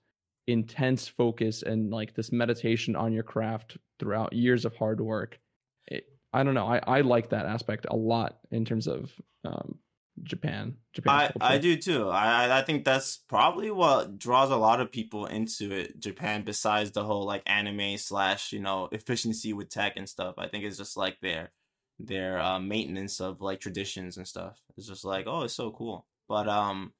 intense 0.46 1.08
focus 1.08 1.62
and 1.62 1.90
like 1.90 2.14
this 2.14 2.32
meditation 2.32 2.96
on 2.96 3.12
your 3.12 3.22
craft 3.22 3.76
throughout 3.98 4.32
years 4.32 4.64
of 4.64 4.74
hard 4.76 5.00
work. 5.00 5.38
It, 5.86 6.04
I 6.32 6.42
don't 6.42 6.54
know. 6.54 6.66
I, 6.66 6.80
I 6.86 7.00
like 7.02 7.30
that 7.30 7.46
aspect 7.46 7.86
a 7.88 7.96
lot 7.96 8.38
in 8.50 8.64
terms 8.64 8.86
of 8.86 9.12
um, 9.44 9.78
Japan. 10.22 10.76
Japan. 10.92 11.32
I, 11.40 11.54
I 11.54 11.58
do 11.58 11.76
too. 11.76 12.08
I 12.08 12.46
I- 12.46 12.58
I 12.58 12.62
think 12.62 12.84
that's 12.84 13.16
probably 13.16 13.70
what 13.70 14.18
draws 14.18 14.50
a 14.50 14.56
lot 14.56 14.80
of 14.80 14.92
people 14.92 15.26
into 15.26 15.72
it. 15.72 15.98
Japan, 16.00 16.44
besides 16.44 16.92
the 16.92 17.04
whole 17.04 17.24
like 17.26 17.42
anime 17.46 17.98
slash 17.98 18.52
you 18.52 18.60
know 18.60 18.88
efficiency 18.92 19.52
with 19.52 19.70
tech 19.70 19.94
and 19.96 20.08
stuff. 20.08 20.36
I 20.38 20.46
think 20.48 20.64
it's 20.64 20.78
just 20.78 20.96
like 20.96 21.18
their 21.20 21.50
their 21.98 22.38
uh, 22.40 22.58
maintenance 22.60 23.20
of 23.20 23.40
like 23.40 23.60
traditions 23.60 24.16
and 24.16 24.26
stuff. 24.26 24.60
It's 24.76 24.86
just 24.86 25.04
like 25.04 25.26
oh, 25.26 25.42
it's 25.42 25.54
so 25.54 25.72
cool. 25.72 26.06
But 26.28 26.48
um, 26.48 26.92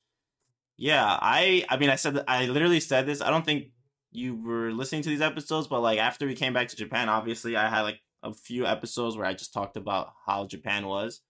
yeah, 0.76 1.04
I 1.20 1.64
I 1.68 1.76
mean 1.76 1.90
I 1.90 1.96
said 1.96 2.24
I 2.26 2.46
literally 2.46 2.80
said 2.80 3.06
this. 3.06 3.20
I 3.20 3.30
don't 3.30 3.44
think 3.44 3.68
you 4.10 4.34
were 4.36 4.72
listening 4.72 5.02
to 5.02 5.08
these 5.08 5.20
episodes, 5.20 5.66
but 5.68 5.80
like 5.80 5.98
after 5.98 6.26
we 6.26 6.34
came 6.34 6.52
back 6.52 6.68
to 6.68 6.76
Japan, 6.76 7.08
obviously 7.08 7.56
I 7.56 7.68
had 7.68 7.82
like 7.82 8.00
a 8.22 8.32
few 8.32 8.66
episodes 8.66 9.16
where 9.16 9.26
I 9.26 9.34
just 9.34 9.52
talked 9.52 9.76
about 9.76 10.12
how 10.26 10.46
Japan 10.46 10.86
was. 10.86 11.20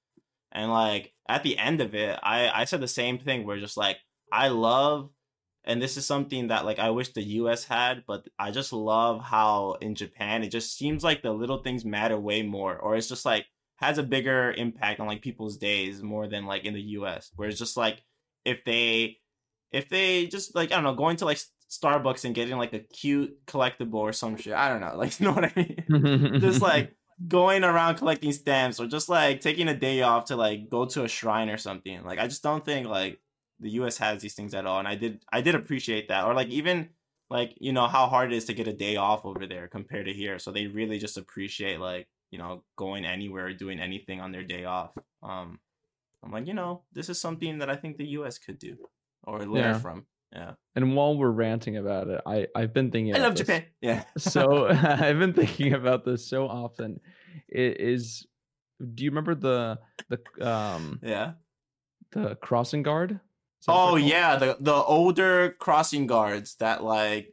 And 0.55 0.71
like 0.71 1.13
at 1.29 1.43
the 1.43 1.59
end 1.59 1.81
of 1.81 1.95
it, 1.95 2.19
I 2.23 2.51
I 2.63 2.65
said 2.65 2.81
the 2.81 2.89
same 2.89 3.19
thing 3.19 3.47
where 3.47 3.59
just 3.59 3.77
like 3.77 3.99
I 4.33 4.49
love 4.49 5.11
and 5.65 5.81
this 5.81 5.97
is 5.97 6.07
something 6.07 6.49
that 6.49 6.65
like 6.65 6.79
I 6.79 6.91
wish 6.91 7.13
the 7.13 7.23
US 7.23 7.65
had, 7.65 8.05
but 8.07 8.27
I 8.39 8.51
just 8.51 8.73
love 8.73 9.23
how 9.23 9.77
in 9.81 9.95
Japan 9.95 10.43
it 10.43 10.51
just 10.51 10.77
seems 10.77 11.03
like 11.03 11.23
the 11.23 11.33
little 11.33 11.63
things 11.63 11.85
matter 11.85 12.19
way 12.19 12.43
more 12.43 12.77
or 12.77 12.97
it's 12.97 13.09
just 13.09 13.25
like 13.25 13.47
has 13.77 13.99
a 13.99 14.03
bigger 14.03 14.53
impact 14.53 15.01
on 15.01 15.07
like 15.07 15.23
people's 15.23 15.57
days 15.57 16.03
more 16.03 16.29
than 16.29 16.47
like 16.47 16.65
in 16.65 16.75
the 16.75 16.83
US 16.83 17.31
where 17.37 17.49
it's 17.49 17.59
just 17.59 17.77
like 17.77 18.03
if 18.45 18.65
they 18.65 19.19
if 19.73 19.89
they 19.89 20.27
just 20.27 20.55
like 20.55 20.71
I 20.71 20.77
don't 20.77 20.85
know 20.85 20.95
going 20.95 21.17
to 21.17 21.25
like 21.25 21.41
Starbucks 21.71 22.25
and 22.25 22.35
getting 22.35 22.57
like 22.57 22.73
a 22.73 22.79
cute 22.79 23.45
collectible 23.47 23.95
or 23.95 24.13
some 24.13 24.37
shit. 24.37 24.53
I 24.53 24.69
don't 24.69 24.81
know. 24.81 24.95
Like 24.97 25.19
you 25.19 25.27
know 25.27 25.33
what 25.33 25.45
I 25.45 25.53
mean? 25.57 26.41
just 26.41 26.63
like 26.63 26.95
going 27.29 27.65
around 27.65 27.97
collecting 27.97 28.33
stamps 28.33 28.81
or 28.81 28.87
just 28.87 29.09
like 29.09 29.41
taking 29.41 29.69
a 29.69 29.75
day 29.77 30.03
off 30.03 30.27
to 30.27 30.37
like 30.37 30.69
go 30.69 30.85
to 30.87 31.05
a 31.05 31.09
shrine 31.09 31.49
or 31.49 31.57
something. 31.59 32.03
Like 32.05 32.19
I 32.19 32.27
just 32.27 32.43
don't 32.43 32.65
think 32.65 32.87
like 32.89 33.21
the 33.61 33.71
US 33.71 33.99
has 33.99 34.23
these 34.23 34.35
things 34.35 34.55
at 34.55 34.67
all. 34.67 34.79
And 34.79 34.89
I 34.89 34.95
did 34.97 35.25
I 35.33 35.41
did 35.41 35.55
appreciate 35.55 36.09
that. 36.09 36.25
Or 36.27 36.35
like 36.35 36.49
even 36.49 36.91
like, 37.31 37.55
you 37.61 37.73
know, 37.73 37.87
how 37.87 38.07
hard 38.07 38.33
it 38.33 38.37
is 38.37 38.45
to 38.47 38.55
get 38.55 38.69
a 38.69 38.73
day 38.73 38.97
off 38.97 39.25
over 39.25 39.47
there 39.47 39.69
compared 39.69 40.07
to 40.07 40.13
here. 40.13 40.39
So 40.39 40.53
they 40.53 40.67
really 40.67 40.99
just 40.99 41.17
appreciate 41.17 41.81
like, 41.81 42.09
you 42.31 42.39
know, 42.39 42.65
going 42.77 43.05
anywhere 43.05 43.47
or 43.47 43.55
doing 43.55 43.81
anything 43.81 44.21
on 44.21 44.33
their 44.33 44.45
day 44.45 44.65
off. 44.65 44.93
Um 45.23 45.61
I'm 46.23 46.33
like, 46.33 46.47
you 46.47 46.55
know, 46.55 46.83
this 46.93 47.09
is 47.09 47.21
something 47.21 47.59
that 47.59 47.71
I 47.71 47.77
think 47.77 47.97
the 47.97 48.09
US 48.19 48.39
could 48.39 48.59
do 48.59 48.77
or 49.25 49.47
learn 49.47 49.75
Yeah. 49.75 49.75
from 49.75 50.07
Yeah. 50.35 50.53
And 50.75 50.97
while 50.97 51.17
we're 51.17 51.31
ranting 51.31 51.77
about 51.77 52.09
it, 52.09 52.21
I 52.27 52.49
I've 52.55 52.75
been 52.75 52.91
thinking. 52.91 53.15
I 53.15 53.19
about 53.19 53.29
love 53.29 53.37
this. 53.37 53.47
Japan. 53.47 53.65
Yeah. 53.81 54.05
so 54.19 54.67
I've 54.69 55.19
been 55.19 55.33
thinking 55.33 55.73
about 55.75 56.05
this 56.05 56.27
so 56.29 56.47
often. 56.49 57.01
It 57.49 57.81
is. 57.81 58.27
Do 58.95 59.05
you 59.05 59.11
remember 59.11 59.35
the 59.35 59.79
the 60.09 60.47
um 60.47 60.99
yeah. 61.03 61.33
the 62.13 62.35
crossing 62.37 62.83
guard? 62.83 63.13
Is 63.13 63.19
Oh 63.69 63.97
yeah, 63.97 64.37
the 64.37 64.57
the 64.61 64.75
older 64.75 65.55
crossing 65.59 66.07
guards 66.07 66.57
that 66.57 66.83
like 66.83 67.33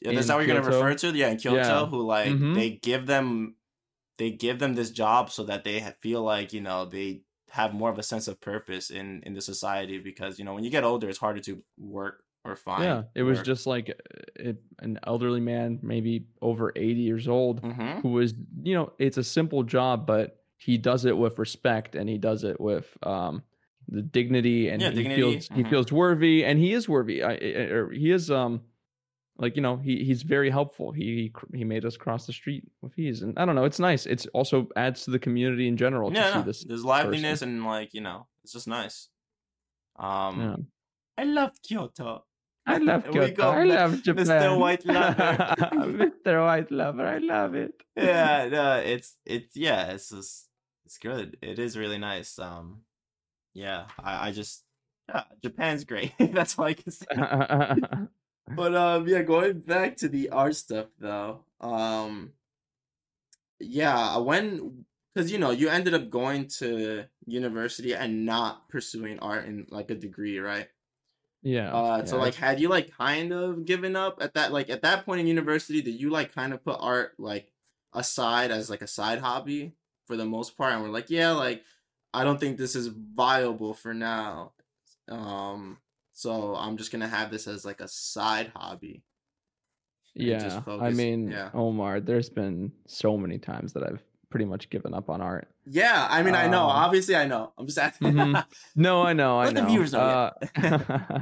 is 0.00 0.08
In 0.10 0.26
that 0.26 0.34
what 0.36 0.46
you're 0.46 0.56
gonna 0.56 0.66
refer 0.66 0.94
to? 0.94 1.10
Yeah, 1.16 1.28
in 1.28 1.36
Kyoto, 1.36 1.58
Yeah. 1.58 1.86
who 1.86 2.02
like 2.02 2.30
Mhm. 2.30 2.54
they 2.54 2.70
give 2.70 3.06
them 3.06 3.56
they 4.16 4.30
give 4.30 4.58
them 4.58 4.74
this 4.74 4.90
job 4.90 5.30
so 5.30 5.44
that 5.44 5.64
they 5.64 5.84
feel 6.00 6.22
like 6.22 6.52
you 6.52 6.60
know 6.60 6.84
they 6.86 7.22
have 7.50 7.72
more 7.74 7.90
of 7.90 7.98
a 7.98 8.02
sense 8.02 8.28
of 8.28 8.40
purpose 8.40 8.90
in 8.90 9.22
in 9.24 9.34
the 9.34 9.40
society 9.40 9.98
because 9.98 10.38
you 10.38 10.44
know 10.44 10.54
when 10.54 10.64
you 10.64 10.70
get 10.70 10.84
older 10.84 11.08
it's 11.08 11.18
harder 11.18 11.40
to 11.40 11.62
work 11.78 12.22
or 12.44 12.56
find. 12.56 12.84
Yeah, 12.84 13.02
it 13.14 13.22
was 13.22 13.42
just 13.42 13.66
like 13.66 13.90
uh, 13.90 13.94
it, 14.36 14.62
an 14.80 14.98
elderly 15.06 15.40
man, 15.40 15.80
maybe 15.82 16.26
over 16.40 16.72
80 16.76 17.00
years 17.00 17.28
old, 17.28 17.60
Mhm. 17.62 18.02
who 18.02 18.10
was, 18.10 18.34
you 18.62 18.74
know, 18.74 18.92
it's 18.98 19.16
a 19.16 19.24
simple 19.24 19.62
job, 19.62 20.06
but 20.06 20.42
he 20.56 20.78
does 20.78 21.04
it 21.04 21.16
with 21.16 21.38
respect 21.38 21.94
and 21.94 22.08
he 22.08 22.18
does 22.18 22.42
it 22.44 22.60
with 22.60 22.96
um 23.04 23.42
the 23.88 24.02
dignity 24.02 24.68
and 24.68 24.82
Yeah, 24.82 24.90
he 24.90 24.96
dignity, 24.96 25.20
feels 25.22 25.48
he 25.48 25.62
mhm. 25.62 25.70
feels 25.70 25.92
worthy 25.92 26.44
and 26.44 26.58
he 26.58 26.72
is 26.72 26.88
worthy. 26.88 27.22
I, 27.22 27.32
I- 27.34 27.70
or 27.72 27.90
he 27.90 28.10
is 28.10 28.30
um 28.30 28.62
like 29.38 29.56
you 29.56 29.62
know 29.62 29.76
he 29.76 30.04
he's 30.04 30.22
very 30.22 30.50
helpful. 30.50 30.92
He 30.92 31.32
he 31.52 31.58
he 31.58 31.64
made 31.64 31.84
us 31.84 31.96
cross 31.96 32.26
the 32.26 32.32
street 32.32 32.64
with 32.82 32.98
ease, 32.98 33.22
and 33.22 33.38
I 33.38 33.44
don't 33.44 33.54
know. 33.54 33.64
It's 33.64 33.78
nice. 33.78 34.04
It's 34.06 34.26
also 34.28 34.68
adds 34.76 35.04
to 35.04 35.10
the 35.12 35.18
community 35.18 35.68
in 35.68 35.76
general 35.76 36.10
to 36.10 36.16
Yeah, 36.16 36.30
see 36.32 36.38
no, 36.38 36.42
this. 36.42 36.64
there's 36.64 36.84
liveliness 36.84 37.42
and 37.42 37.64
like 37.64 37.94
you 37.94 38.00
know 38.00 38.26
it's 38.42 38.52
just 38.52 38.66
nice. 38.68 39.08
Um, 39.96 40.38
Yeah. 40.40 40.56
I 41.18 41.24
love 41.24 41.52
Kyoto. 41.62 42.24
I 42.68 42.78
love 42.78 43.10
Kyoto. 43.10 43.50
I 43.50 43.64
love 43.64 44.02
Japan. 44.02 44.26
Mr. 44.26 44.58
White 44.58 44.84
Lover." 44.84 45.54
Mr. 46.24 46.44
White 46.44 46.70
Lover. 46.70 47.06
I 47.06 47.18
love 47.18 47.54
it. 47.54 47.82
yeah, 47.96 48.48
no, 48.50 48.76
it's 48.76 49.16
it's 49.24 49.56
yeah, 49.56 49.92
it's 49.92 50.10
just 50.10 50.48
it's 50.84 50.98
good. 50.98 51.36
It 51.42 51.58
is 51.58 51.76
really 51.76 51.98
nice. 51.98 52.38
Um, 52.38 52.82
yeah, 53.54 53.86
I 53.98 54.28
I 54.28 54.32
just 54.32 54.64
yeah, 55.08 55.24
Japan's 55.42 55.84
great. 55.84 56.12
That's 56.18 56.58
all 56.58 56.66
I 56.66 56.74
can 56.74 56.92
say. 56.92 57.06
But 58.50 58.74
um, 58.74 59.06
yeah, 59.06 59.20
going 59.22 59.60
back 59.60 59.98
to 59.98 60.08
the 60.08 60.30
art 60.30 60.56
stuff 60.56 60.86
though. 60.98 61.44
Um, 61.60 62.32
yeah, 63.60 64.16
when 64.16 64.86
because 65.14 65.30
you 65.30 65.38
know 65.38 65.50
you 65.50 65.68
ended 65.68 65.92
up 65.92 66.08
going 66.08 66.46
to 66.58 67.04
university 67.26 67.94
and 67.94 68.24
not 68.24 68.68
pursuing 68.70 69.18
art 69.18 69.44
in 69.44 69.66
like 69.70 69.90
a 69.90 69.94
degree, 69.94 70.38
right? 70.38 70.68
Yeah. 71.48 71.72
Uh, 71.72 72.04
so 72.04 72.16
yeah. 72.16 72.22
like, 72.22 72.34
had 72.34 72.60
you 72.60 72.68
like 72.68 72.96
kind 72.96 73.32
of 73.32 73.64
given 73.64 73.96
up 73.96 74.18
at 74.20 74.34
that 74.34 74.52
like 74.52 74.68
at 74.68 74.82
that 74.82 75.06
point 75.06 75.20
in 75.20 75.26
university? 75.26 75.80
Did 75.80 75.98
you 75.98 76.10
like 76.10 76.34
kind 76.34 76.52
of 76.52 76.62
put 76.62 76.76
art 76.78 77.14
like 77.18 77.50
aside 77.94 78.50
as 78.50 78.68
like 78.68 78.82
a 78.82 78.86
side 78.86 79.20
hobby 79.20 79.72
for 80.06 80.16
the 80.16 80.26
most 80.26 80.58
part? 80.58 80.74
And 80.74 80.82
we're 80.82 80.90
like, 80.90 81.08
yeah, 81.08 81.30
like 81.30 81.64
I 82.12 82.24
don't 82.24 82.38
think 82.38 82.58
this 82.58 82.76
is 82.76 82.88
viable 82.88 83.72
for 83.72 83.94
now. 83.94 84.52
Um, 85.08 85.78
so 86.12 86.54
I'm 86.54 86.76
just 86.76 86.92
gonna 86.92 87.08
have 87.08 87.30
this 87.30 87.46
as 87.46 87.64
like 87.64 87.80
a 87.80 87.88
side 87.88 88.52
hobby. 88.54 89.02
and 90.34 90.44
just 90.44 90.66
Yeah, 90.66 90.78
I 90.80 90.90
mean, 90.90 91.30
yeah. 91.30 91.50
Omar, 91.54 92.00
there's 92.00 92.28
been 92.28 92.72
so 92.86 93.16
many 93.16 93.38
times 93.38 93.72
that 93.72 93.84
I've 93.84 94.04
pretty 94.30 94.44
much 94.44 94.68
given 94.70 94.92
up 94.94 95.08
on 95.10 95.20
art. 95.20 95.48
Yeah, 95.66 96.06
I 96.10 96.22
mean, 96.22 96.34
I 96.34 96.46
know. 96.48 96.64
Um, 96.64 96.70
Obviously, 96.70 97.16
I 97.16 97.26
know. 97.26 97.52
I'm 97.56 97.66
just 97.66 97.78
asking. 97.78 98.12
Mhm. 98.12 98.44
No, 98.76 99.02
I 99.02 99.12
know, 99.12 99.38
I 99.38 99.46
Let 99.46 99.54
the 99.54 99.62
know. 99.62 99.68
viewers 99.68 99.92
know, 99.92 100.00
Uh, 100.00 101.20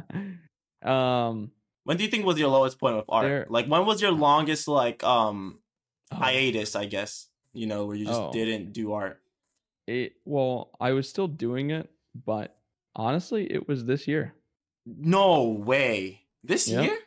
um, 0.89 1.51
when 1.85 1.97
do 1.97 2.05
you 2.05 2.11
think 2.11 2.25
was 2.25 2.39
your 2.39 2.49
lowest 2.49 2.79
point 2.79 2.97
with 2.97 3.05
art? 3.09 3.25
There- 3.27 3.47
Like, 3.49 3.67
when 3.67 3.87
was 3.87 4.03
your 4.03 4.13
longest 4.13 4.69
like 4.69 5.03
um 5.05 5.61
oh, 6.13 6.17
hiatus? 6.17 6.75
I 6.77 6.87
guess 6.87 7.29
you 7.53 7.67
know 7.67 7.87
where 7.87 7.97
you 7.97 8.07
just 8.07 8.21
Oh. 8.21 8.33
didn't 8.33 8.73
do 8.73 8.93
art. 8.93 9.21
it, 9.87 10.15
well, 10.25 10.71
I 10.81 10.93
was 10.93 11.09
still 11.09 11.29
doing 11.29 11.71
it, 11.71 11.89
but 12.25 12.57
honestly, 12.97 13.47
it 13.53 13.69
was 13.69 13.85
this 13.85 14.09
year. 14.09 14.35
No 14.85 15.45
way. 15.45 16.23
This 16.43 16.69
Yep. 16.69 16.85
year? 16.85 16.99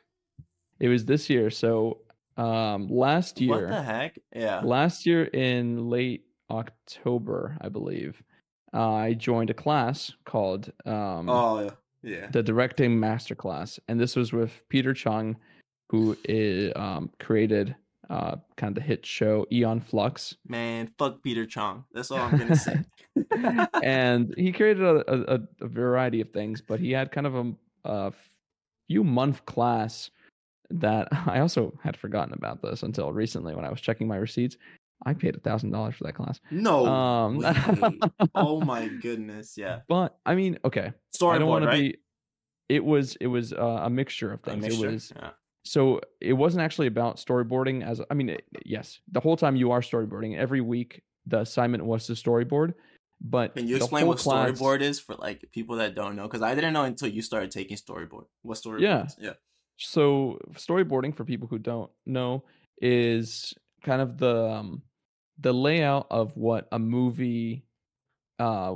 It 0.79 0.87
was 0.87 1.03
this 1.05 1.29
year. 1.29 1.49
So, 1.49 1.97
um, 2.39 2.87
last 2.87 3.41
year, 3.41 3.51
What 3.51 3.69
the 3.69 3.81
heck? 3.83 4.17
Yeah. 4.35 4.61
last 4.63 5.05
year 5.05 5.25
in 5.25 5.89
late 5.89 6.25
October, 6.49 7.57
I 7.61 7.69
believe, 7.69 8.21
uh, 8.73 8.93
I 8.93 9.13
joined 9.13 9.49
a 9.49 9.53
class 9.53 10.11
called 10.25 10.71
um, 10.85 11.29
Oh 11.29 11.69
yeah. 12.03 12.27
the 12.31 12.41
directing 12.43 12.97
masterclass, 12.99 13.79
and 13.87 13.99
this 13.99 14.15
was 14.15 14.31
with 14.31 14.63
Peter 14.69 14.93
Chung, 14.93 15.35
who 15.89 16.17
is, 16.25 16.71
um, 16.75 17.09
created 17.19 17.75
uh, 18.09 18.37
kind 18.57 18.75
of 18.75 18.75
the 18.75 18.87
hit 18.87 19.05
show 19.05 19.45
Aeon 19.51 19.79
Flux, 19.81 20.35
Man, 20.47 20.91
fuck 20.97 21.21
Peter 21.21 21.45
Chung. 21.45 21.83
That's 21.93 22.09
all 22.09 22.17
I'm 22.19 22.37
gonna 22.39 22.55
say. 22.55 22.77
and 23.83 24.33
he 24.37 24.51
created 24.51 24.83
a, 24.83 25.35
a, 25.35 25.39
a 25.61 25.67
variety 25.67 26.19
of 26.21 26.29
things, 26.29 26.61
but 26.61 26.79
he 26.79 26.91
had 26.91 27.11
kind 27.11 27.27
of 27.27 27.35
a, 27.35 27.53
a 27.85 28.13
few 28.87 29.03
month 29.03 29.45
class 29.45 30.09
that 30.71 31.07
I 31.27 31.39
also 31.39 31.77
had 31.83 31.97
forgotten 31.97 32.33
about 32.33 32.61
this 32.61 32.83
until 32.83 33.11
recently 33.11 33.55
when 33.55 33.65
I 33.65 33.69
was 33.69 33.81
checking 33.81 34.07
my 34.07 34.17
receipts. 34.17 34.57
I 35.05 35.13
paid 35.13 35.33
a 35.35 35.39
thousand 35.39 35.71
dollars 35.71 35.95
for 35.95 36.03
that 36.03 36.13
class. 36.15 36.41
no. 36.51 36.85
Um, 36.85 37.41
oh 38.35 38.59
my 38.59 38.87
goodness. 38.87 39.53
Yeah. 39.55 39.79
But 39.87 40.17
I 40.25 40.35
mean, 40.35 40.59
okay, 40.65 40.81
I 40.81 40.91
don't 40.91 40.93
Storyboard, 41.41 41.47
want 41.47 41.65
right? 41.65 41.75
to 41.75 41.81
be. 41.93 41.97
It 42.67 42.83
was 42.83 43.15
it 43.21 43.27
was 43.27 43.53
uh, 43.53 43.79
a 43.83 43.89
mixture 43.89 44.31
of 44.33 44.41
things. 44.41 44.61
mixture? 44.61 44.89
It 44.89 44.91
was 44.93 45.13
Yeah. 45.15 45.29
so 45.63 46.01
it 46.19 46.33
wasn't 46.33 46.63
actually 46.63 46.87
about 46.87 47.15
storyboarding 47.15 47.83
as 47.83 48.01
I 48.11 48.13
mean, 48.13 48.29
it, 48.29 48.43
yes, 48.65 48.99
the 49.09 49.21
whole 49.21 49.37
time 49.37 49.55
you 49.55 49.71
are 49.71 49.79
storyboarding. 49.81 50.37
Every 50.37 50.61
week 50.61 51.01
the 51.25 51.39
assignment 51.39 51.85
was 51.85 52.05
to 52.07 52.13
storyboard, 52.13 52.73
but 53.21 53.55
Can 53.55 53.67
you 53.67 53.77
the 53.77 53.85
explain 53.85 54.05
what 54.05 54.17
class- 54.17 54.51
storyboard 54.59 54.81
is 54.81 54.99
for 54.99 55.15
like 55.15 55.49
people 55.53 55.77
that 55.77 55.95
don't 55.95 56.15
know? 56.17 56.23
Because 56.23 56.41
I 56.41 56.53
didn't 56.55 56.73
know 56.73 56.83
until 56.83 57.07
you 57.07 57.21
started 57.21 57.51
taking 57.51 57.77
storyboard. 57.77 58.25
What 58.41 58.57
storyboard? 58.57 58.81
Yeah. 58.81 59.05
is. 59.05 59.15
Yeah. 59.19 59.33
So 59.79 60.39
storyboarding 60.53 61.15
for 61.15 61.25
people 61.25 61.47
who 61.47 61.59
don't 61.59 61.91
know 62.05 62.43
is 62.81 63.53
kind 63.83 64.01
of 64.01 64.17
the 64.17 64.49
um, 64.49 64.83
the 65.37 65.53
layout 65.53 66.07
of 66.11 66.35
what 66.35 66.67
a 66.71 66.79
movie 66.79 67.65
uh, 68.39 68.75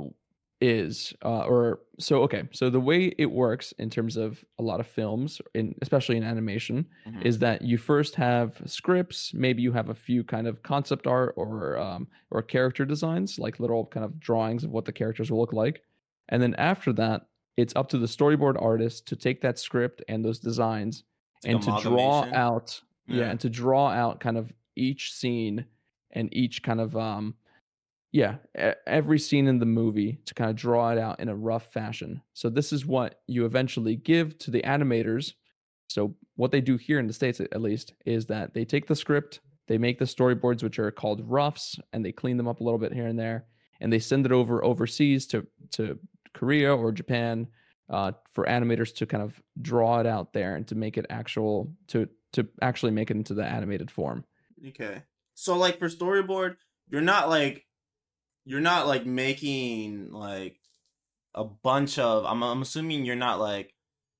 is, 0.60 1.14
uh, 1.24 1.44
or 1.46 1.80
so 1.98 2.22
okay. 2.22 2.48
So 2.52 2.70
the 2.70 2.80
way 2.80 3.14
it 3.18 3.26
works 3.26 3.72
in 3.72 3.90
terms 3.90 4.16
of 4.16 4.44
a 4.58 4.62
lot 4.62 4.80
of 4.80 4.86
films, 4.86 5.40
in 5.54 5.74
especially 5.82 6.16
in 6.16 6.22
animation, 6.24 6.88
Mhm. 7.06 7.24
is 7.24 7.38
that 7.40 7.62
you 7.62 7.78
first 7.78 8.14
have 8.16 8.62
scripts, 8.66 9.34
maybe 9.34 9.62
you 9.62 9.72
have 9.72 9.90
a 9.90 9.94
few 9.94 10.24
kind 10.24 10.46
of 10.46 10.62
concept 10.62 11.06
art 11.06 11.34
or 11.36 11.78
um, 11.78 12.08
or 12.30 12.42
character 12.42 12.84
designs, 12.86 13.38
like 13.38 13.60
little 13.60 13.86
kind 13.86 14.04
of 14.04 14.18
drawings 14.20 14.64
of 14.64 14.70
what 14.70 14.84
the 14.86 14.92
characters 14.92 15.30
will 15.30 15.40
look 15.40 15.52
like, 15.52 15.82
and 16.28 16.42
then 16.42 16.54
after 16.56 16.92
that, 16.94 17.28
it's 17.56 17.74
up 17.76 17.88
to 17.90 17.98
the 17.98 18.06
storyboard 18.06 18.60
artist 18.60 19.06
to 19.08 19.16
take 19.16 19.40
that 19.42 19.58
script 19.58 20.02
and 20.08 20.24
those 20.24 20.38
designs 20.38 21.04
like 21.44 21.54
and 21.54 21.62
to 21.62 21.78
draw 21.80 22.26
out 22.32 22.80
yeah. 23.06 23.20
Yeah. 23.20 23.30
and 23.30 23.40
to 23.40 23.50
draw 23.50 23.90
out 23.90 24.20
kind 24.20 24.36
of 24.36 24.52
each 24.76 25.12
scene 25.12 25.66
and 26.10 26.34
each 26.34 26.62
kind 26.62 26.80
of 26.80 26.96
um 26.96 27.34
yeah 28.12 28.36
every 28.86 29.18
scene 29.18 29.46
in 29.46 29.58
the 29.58 29.66
movie 29.66 30.18
to 30.26 30.34
kind 30.34 30.50
of 30.50 30.56
draw 30.56 30.90
it 30.90 30.98
out 30.98 31.20
in 31.20 31.28
a 31.28 31.34
rough 31.34 31.72
fashion 31.72 32.22
so 32.32 32.48
this 32.48 32.72
is 32.72 32.86
what 32.86 33.20
you 33.26 33.44
eventually 33.44 33.96
give 33.96 34.38
to 34.38 34.50
the 34.50 34.62
animators 34.62 35.32
so 35.88 36.14
what 36.36 36.50
they 36.50 36.60
do 36.60 36.76
here 36.76 36.98
in 36.98 37.06
the 37.06 37.12
states 37.12 37.40
at 37.40 37.52
at 37.52 37.60
least 37.60 37.94
is 38.06 38.26
that 38.26 38.54
they 38.54 38.64
take 38.64 38.86
the 38.86 38.96
script 38.96 39.40
they 39.66 39.78
make 39.78 39.98
the 39.98 40.04
storyboards 40.04 40.62
which 40.62 40.78
are 40.78 40.90
called 40.90 41.28
roughs 41.28 41.78
and 41.92 42.04
they 42.04 42.12
clean 42.12 42.36
them 42.36 42.48
up 42.48 42.60
a 42.60 42.64
little 42.64 42.78
bit 42.78 42.92
here 42.92 43.06
and 43.06 43.18
there 43.18 43.44
and 43.80 43.92
they 43.92 43.98
send 43.98 44.24
it 44.26 44.32
over 44.32 44.64
overseas 44.64 45.26
to 45.26 45.46
to 45.70 45.98
korea 46.34 46.74
or 46.74 46.92
japan 46.92 47.46
uh, 47.90 48.12
for 48.32 48.44
animators 48.46 48.94
to 48.96 49.06
kind 49.06 49.22
of 49.22 49.40
draw 49.60 50.00
it 50.00 50.06
out 50.06 50.32
there 50.32 50.56
and 50.56 50.66
to 50.68 50.74
make 50.74 50.96
it 50.96 51.06
actual 51.10 51.72
to 51.88 52.08
to 52.32 52.48
actually 52.62 52.90
make 52.92 53.10
it 53.10 53.16
into 53.16 53.34
the 53.34 53.44
animated 53.44 53.90
form. 53.90 54.24
Okay. 54.68 55.02
So 55.34 55.56
like 55.56 55.78
for 55.78 55.88
storyboard, 55.88 56.56
you're 56.88 57.02
not 57.02 57.28
like 57.28 57.66
you're 58.44 58.60
not 58.60 58.86
like 58.86 59.06
making 59.06 60.12
like 60.12 60.58
a 61.34 61.44
bunch 61.44 61.98
of 61.98 62.24
I'm 62.24 62.42
I'm 62.42 62.62
assuming 62.62 63.04
you're 63.04 63.16
not 63.16 63.38
like 63.38 63.74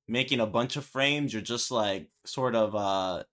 making 0.07 0.41
a 0.41 0.47
bunch 0.47 0.77
of 0.77 0.85
frames, 0.85 1.33
you're 1.33 1.43
just 1.43 1.71
like 1.71 2.09
sort 2.27 2.55
of 2.55 2.75
uh 2.77 3.25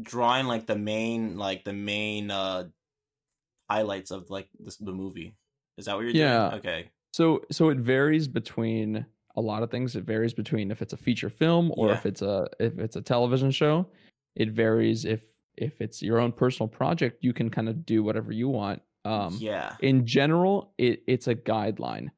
drawing 0.00 0.46
like 0.46 0.66
the 0.66 0.76
main 0.76 1.36
like 1.36 1.64
the 1.64 1.72
main 1.72 2.30
uh 2.30 2.68
highlights 3.68 4.10
of 4.10 4.30
like 4.30 4.48
this 4.58 4.76
the 4.76 4.92
movie. 4.92 5.36
Is 5.78 5.86
that 5.86 5.96
what 5.96 6.02
you're 6.04 6.12
Yeah. 6.12 6.50
doing? 6.50 6.60
Okay. 6.60 6.90
So 7.12 7.42
so 7.50 7.68
it 7.68 7.78
varies 7.78 8.26
between 8.28 9.04
a 9.36 9.40
lot 9.40 9.62
of 9.62 9.70
things. 9.70 9.96
It 9.96 10.04
varies 10.04 10.34
between 10.34 10.70
if 10.70 10.82
it's 10.82 10.92
a 10.92 10.96
feature 10.96 11.30
film 11.30 11.72
or 11.76 11.88
Yeah. 11.88 11.94
if 11.94 12.06
it's 12.06 12.22
a 12.22 12.48
if 12.58 12.78
it's 12.78 12.96
a 12.96 13.02
television 13.02 13.50
show. 13.50 13.86
It 14.34 14.50
varies 14.50 15.04
if 15.04 15.22
if 15.56 15.80
it's 15.80 16.02
your 16.02 16.18
own 16.18 16.32
personal 16.32 16.68
project, 16.68 17.18
you 17.22 17.32
can 17.34 17.50
kind 17.50 17.68
of 17.68 17.84
do 17.84 18.02
whatever 18.02 18.32
you 18.32 18.48
want. 18.48 18.80
Um 19.04 19.36
yeah. 19.40 19.76
in 19.80 20.06
general, 20.06 20.72
it 20.78 21.02
it's 21.06 21.28
a 21.28 21.34
guideline. 21.34 22.08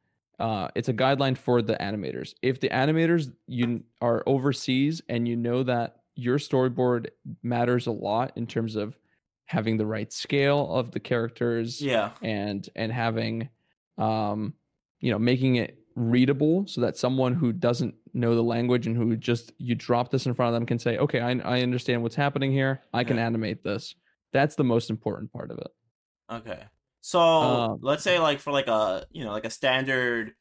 uh, 0.40 0.68
it's 0.74 0.88
a 0.88 0.92
guideline 0.92 1.38
for 1.38 1.62
the 1.62 1.76
animators. 1.76 2.34
If 2.42 2.58
the 2.58 2.68
animators 2.70 3.32
you 3.46 3.84
are 4.00 4.22
overseas 4.26 5.00
and 5.08 5.28
you 5.28 5.36
know 5.36 5.62
that 5.62 6.00
your 6.16 6.38
storyboard 6.38 7.06
matters 7.44 7.86
a 7.86 7.92
lot 7.92 8.32
in 8.36 8.44
terms 8.46 8.74
of 8.74 8.98
having 9.46 9.76
the 9.76 9.86
right 9.86 10.12
scale 10.12 10.74
of 10.74 10.90
the 10.90 10.98
characters 11.00 11.80
Yeah. 11.80 12.10
and 12.22 12.68
and 12.76 12.90
having 12.92 13.48
um 13.98 14.54
you 15.04 15.10
know 15.12 15.18
making 15.18 15.56
it 15.56 15.70
readable 15.96 16.66
so 16.66 16.80
that 16.80 16.96
someone 16.96 17.34
who 17.34 17.52
doesn't 17.52 17.94
know 18.14 18.34
the 18.34 18.42
language 18.42 18.86
and 18.88 18.96
who 18.96 19.16
just 19.16 19.52
you 19.58 19.74
drop 19.74 20.10
this 20.10 20.26
in 20.26 20.34
front 20.34 20.48
of 20.48 20.54
them 20.54 20.66
can 20.66 20.78
say 20.78 20.96
okay 20.98 21.20
i, 21.20 21.30
I 21.30 21.60
understand 21.62 22.02
what's 22.02 22.16
happening 22.16 22.50
here. 22.52 22.82
I 22.92 23.04
can 23.04 23.16
Yeah. 23.18 23.26
animate 23.26 23.62
this. 23.62 23.94
That's 24.32 24.56
the 24.56 24.64
most 24.64 24.90
important 24.90 25.32
part 25.32 25.50
of 25.52 25.58
it. 25.58 25.70
Okay. 26.38 26.62
So 27.00 27.20
Um, 27.20 27.78
let's 27.82 28.02
say 28.02 28.18
like 28.18 28.40
for 28.40 28.50
like 28.50 28.66
a 28.66 29.06
you 29.12 29.24
know 29.24 29.32
like 29.32 29.44
a 29.44 29.50
standard 29.50 30.34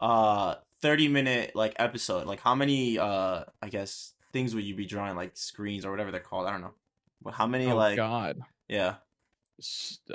uh 0.00 0.54
30 0.80 1.08
minute 1.08 1.54
like 1.54 1.74
episode 1.78 2.26
like 2.26 2.40
how 2.40 2.54
many 2.54 2.98
uh 2.98 3.44
I 3.62 3.68
guess 3.68 4.14
things 4.32 4.54
would 4.54 4.64
you 4.64 4.74
be 4.74 4.86
drawing 4.86 5.16
like 5.16 5.36
screens 5.36 5.84
or 5.84 5.90
whatever 5.90 6.10
they're 6.10 6.28
called? 6.30 6.46
I 6.48 6.52
don't 6.52 6.62
know. 6.62 6.74
But 7.22 7.34
how 7.34 7.46
many 7.46 7.66
oh 7.70 7.76
like 7.76 7.96
god. 7.96 8.40
Yeah. 8.68 8.94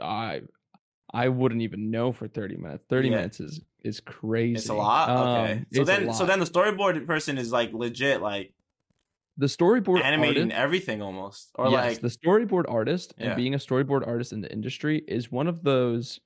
I 0.02 0.42
i 1.14 1.28
wouldn't 1.30 1.62
even 1.62 1.92
know 1.92 2.12
for 2.12 2.28
30 2.28 2.58
minutes 2.58 2.84
30 2.90 3.10
Yeah. 3.10 3.16
minutes 3.18 3.40
is 3.40 3.62
is 3.84 4.00
crazy 4.00 4.56
it's 4.56 4.70
a 4.70 4.74
lot 4.74 5.10
okay 5.10 5.54
Um, 5.60 5.66
so 5.72 5.84
then 5.84 6.14
so 6.14 6.26
then 6.26 6.40
the 6.40 6.46
storyboard 6.46 7.06
person 7.08 7.38
is 7.38 7.52
like 7.52 7.72
legit 7.74 8.22
like 8.22 8.54
the 9.38 9.48
storyboard 9.48 10.02
animating 10.04 10.44
artist- 10.52 10.60
everything 10.60 11.02
almost 11.02 11.52
or 11.56 11.68
yes, 11.70 11.84
like 11.94 12.02
the 12.02 12.08
storyboard 12.08 12.66
artist 12.68 13.14
Yeah. 13.18 13.28
and 13.28 13.36
being 13.36 13.54
a 13.56 13.58
storyboard 13.58 14.06
artist 14.08 14.32
in 14.34 14.42
the 14.42 14.52
industry 14.52 15.04
is 15.08 15.32
one 15.32 15.48
of 15.48 15.64
those. 15.64 16.20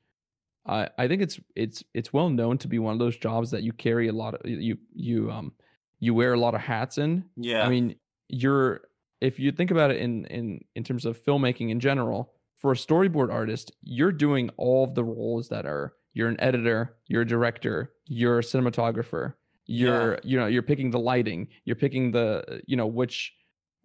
I 0.66 0.90
I 0.98 1.08
think 1.08 1.22
it's 1.22 1.40
it's 1.56 1.84
it's 1.94 2.12
well 2.12 2.30
known 2.30 2.58
to 2.60 2.68
be 2.68 2.80
one 2.80 2.92
of 2.94 3.00
those 3.00 3.16
jobs 3.18 3.52
that 3.52 3.64
you 3.64 3.72
carry 3.72 4.10
a 4.10 4.14
lot 4.14 4.34
of 4.36 4.42
you 4.50 4.78
you 4.94 5.32
um 5.32 5.54
you 6.00 6.14
wear 6.14 6.34
a 6.34 6.40
lot 6.40 6.54
of 6.56 6.62
hats 6.62 6.98
in. 6.98 7.24
yeah 7.38 7.64
I 7.66 7.70
mean, 7.70 7.96
you're 8.28 8.82
if 9.22 9.40
you 9.40 9.52
think 9.54 9.72
about 9.72 9.90
it 9.92 9.98
in 10.02 10.26
in 10.26 10.60
in 10.76 10.84
terms 10.84 11.06
of 11.06 11.24
filmmaking 11.24 11.70
in 11.70 11.80
general, 11.80 12.34
for 12.58 12.72
a 12.72 12.76
storyboard 12.76 13.32
artist, 13.32 13.72
you're 13.82 14.12
doing 14.12 14.50
all 14.58 14.84
of 14.84 14.96
the 14.96 15.04
roles 15.04 15.50
that 15.50 15.66
are 15.66 15.94
you're 16.14 16.30
an 16.30 16.40
editor, 16.40 16.98
you're 17.08 17.22
a 17.22 17.28
director, 17.28 17.94
you're 18.06 18.40
a 18.40 18.44
cinematographer, 18.44 19.36
you're 19.66 20.20
you 20.24 20.38
know 20.38 20.48
you're 20.48 20.64
picking 20.64 20.92
the 20.92 21.00
lighting, 21.00 21.48
you're 21.66 21.76
picking 21.76 22.12
the 22.12 22.62
you 22.68 22.76
know 22.76 22.88
which 22.88 23.34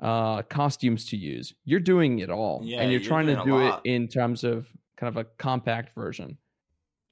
uh 0.00 0.42
costumes 0.42 1.04
to 1.06 1.16
use. 1.16 1.54
You're 1.64 1.80
doing 1.80 2.20
it 2.20 2.30
all, 2.30 2.60
Yeah, 2.64 2.80
and 2.80 2.90
you're, 2.90 3.00
you're 3.00 3.08
trying 3.08 3.26
to 3.26 3.36
do 3.44 3.60
it 3.60 3.74
in 3.84 4.08
terms 4.08 4.44
of 4.44 4.68
kind 4.96 5.08
of 5.08 5.16
a 5.16 5.24
compact 5.38 5.94
version. 5.94 6.38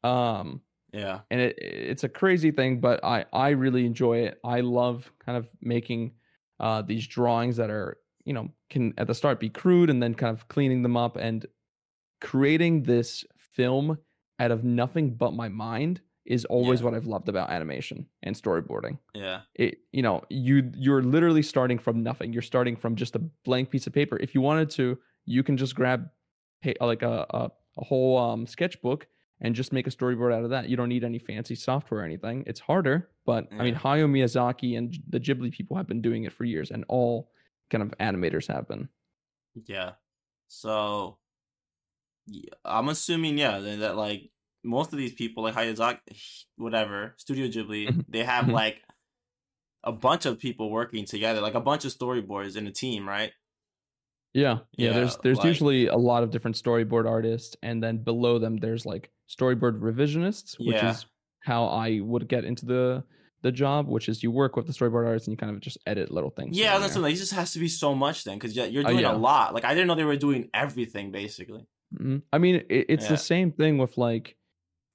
Um, 0.03 0.63
yeah 0.93 1.21
and 1.31 1.41
it 1.41 1.57
it's 1.59 2.03
a 2.03 2.09
crazy 2.09 2.51
thing 2.51 2.81
but 2.81 2.99
i 3.05 3.25
i 3.33 3.51
really 3.51 3.87
enjoy 3.87 4.19
it 4.19 4.41
i 4.43 4.59
love 4.61 5.13
kind 5.25 5.39
of 5.39 5.49
making 5.61 6.13
uh 6.59 6.83
these 6.83 7.07
drawings 7.07 7.57
that 7.59 7.71
are 7.71 7.99
you 8.31 8.35
know 8.37 8.47
can 8.75 8.85
at 8.97 9.07
the 9.09 9.15
start 9.23 9.37
be 9.45 9.49
crude 9.61 9.91
and 9.93 10.01
then 10.03 10.13
kind 10.23 10.33
of 10.37 10.47
cleaning 10.55 10.83
them 10.87 10.97
up 11.05 11.15
and 11.29 11.47
creating 12.21 12.85
this 12.85 13.25
film 13.37 13.99
out 14.39 14.51
of 14.51 14.63
nothing 14.65 15.11
but 15.23 15.33
my 15.35 15.49
mind 15.49 16.01
is 16.27 16.45
always 16.45 16.79
Yeah. 16.81 16.85
what 16.87 16.95
i've 16.95 17.07
loved 17.15 17.29
about 17.29 17.51
animation 17.51 18.07
and 18.23 18.37
storyboarding. 18.37 18.99
Yeah. 19.15 19.41
It 19.55 19.79
you 19.93 20.03
know 20.03 20.23
you 20.31 20.71
you're 20.77 21.03
literally 21.03 21.43
starting 21.43 21.79
from 21.87 22.03
nothing. 22.03 22.33
You're 22.33 22.43
starting 22.55 22.77
from 22.77 22.95
just 22.95 23.17
a 23.17 23.23
blank 23.45 23.71
piece 23.71 23.87
of 23.89 23.93
paper. 23.93 24.17
If 24.27 24.35
you 24.35 24.41
wanted 24.41 24.71
to 24.79 24.99
you 25.27 25.43
can 25.43 25.57
just 25.57 25.75
grab 25.75 26.09
like 26.81 27.03
a, 27.03 27.27
a, 27.31 27.51
a 27.79 27.85
whole 27.85 28.17
um, 28.19 28.47
sketchbook 28.47 29.07
and 29.41 29.55
just 29.55 29.73
make 29.73 29.87
a 29.87 29.91
storyboard 29.91 30.33
out 30.37 30.45
of 30.45 30.51
that. 30.51 30.69
You 30.69 30.77
don't 30.77 30.91
need 30.91 31.05
any 31.05 31.19
fancy 31.19 31.55
software 31.55 32.01
or 32.03 32.05
anything. 32.05 32.45
It's 32.47 32.61
harder 32.61 33.09
but 33.27 33.43
i 33.59 33.65
mean 33.65 33.75
Yeah. 33.75 33.81
hayao 33.81 34.09
miyazaki 34.15 34.71
and 34.79 34.87
the 35.09 35.21
ghibli 35.21 35.51
people 35.59 35.77
have 35.79 35.87
been 35.93 36.03
doing 36.09 36.23
it 36.29 36.33
for 36.33 36.45
years 36.45 36.71
and 36.71 36.85
all 36.89 37.31
kind 37.71 37.83
of 37.83 37.91
animators 37.99 38.47
happen. 38.47 38.89
Yeah. 39.67 39.93
So 40.49 41.19
yeah, 42.27 42.51
I'm 42.65 42.89
assuming 42.89 43.39
yeah 43.39 43.59
that, 43.59 43.79
that 43.81 43.97
like 43.97 44.31
most 44.63 44.93
of 44.93 44.99
these 44.99 45.15
people 45.15 45.43
like 45.43 45.55
Hayazaki 45.55 45.99
whatever 46.57 47.15
Studio 47.17 47.47
Ghibli 47.49 47.89
Mhm. 47.89 48.05
they 48.09 48.25
have 48.25 48.45
Mhm. 48.47 48.53
like 48.53 48.83
a 49.85 49.93
bunch 49.93 50.27
of 50.27 50.39
people 50.39 50.71
working 50.71 51.05
together 51.07 51.41
like 51.41 51.55
a 51.55 51.61
bunch 51.61 51.85
of 51.85 51.93
storyboards 51.93 52.57
in 52.57 52.67
a 52.67 52.71
team 52.73 53.09
right 53.09 53.33
yeah 54.35 54.59
yeah, 54.77 54.89
Yeah, 54.89 54.93
there's 54.93 55.17
there's 55.23 55.39
like- 55.39 55.47
usually 55.47 55.87
a 55.87 55.97
lot 55.97 56.23
of 56.23 56.31
different 56.31 56.57
storyboard 56.57 57.09
artists 57.09 57.57
and 57.63 57.83
then 57.83 58.05
below 58.05 58.39
them 58.39 58.59
there's 58.59 58.85
like 58.85 59.11
storyboard 59.29 59.81
revisionists 59.81 60.59
which 60.59 60.77
Yeah. 60.77 60.91
is 60.91 61.07
how 61.45 61.65
i 61.67 61.99
would 62.01 62.29
get 62.29 62.45
into 62.45 62.67
the 62.67 63.03
the 63.43 63.53
job 63.53 63.87
which 63.89 64.09
is 64.09 64.23
you 64.23 64.31
work 64.31 64.55
with 64.57 64.67
the 64.67 64.73
storyboard 64.73 65.07
artist 65.07 65.27
and 65.27 65.33
you 65.33 65.37
kind 65.37 65.55
of 65.55 65.61
just 65.61 65.79
edit 65.87 66.11
little 66.11 66.31
things 66.31 66.59
yeah 66.59 66.79
that's 66.79 66.97
like 66.97 67.15
it 67.15 67.19
just 67.19 67.33
has 67.33 67.53
to 67.53 67.59
be 67.59 67.69
so 67.69 67.95
much 67.95 68.25
then 68.25 68.37
because 68.39 68.55
you're 68.57 68.85
Oh, 68.87 68.91
doing 68.91 69.01
yeah. 69.05 69.13
a 69.13 69.17
lot 69.17 69.55
like 69.55 69.65
I 69.65 69.73
didn't 69.75 69.87
know 69.89 69.95
they 69.95 70.05
were 70.05 70.17
doing 70.17 70.49
everything 70.55 71.11
basically 71.11 71.67
Mhm. 71.99 72.23
I 72.33 72.39
mean, 72.39 72.55
it, 72.69 72.87
it's 72.89 73.05
Yeah. 73.07 73.11
the 73.11 73.17
same 73.17 73.51
thing 73.51 73.77
with 73.79 73.99
like, 73.99 74.37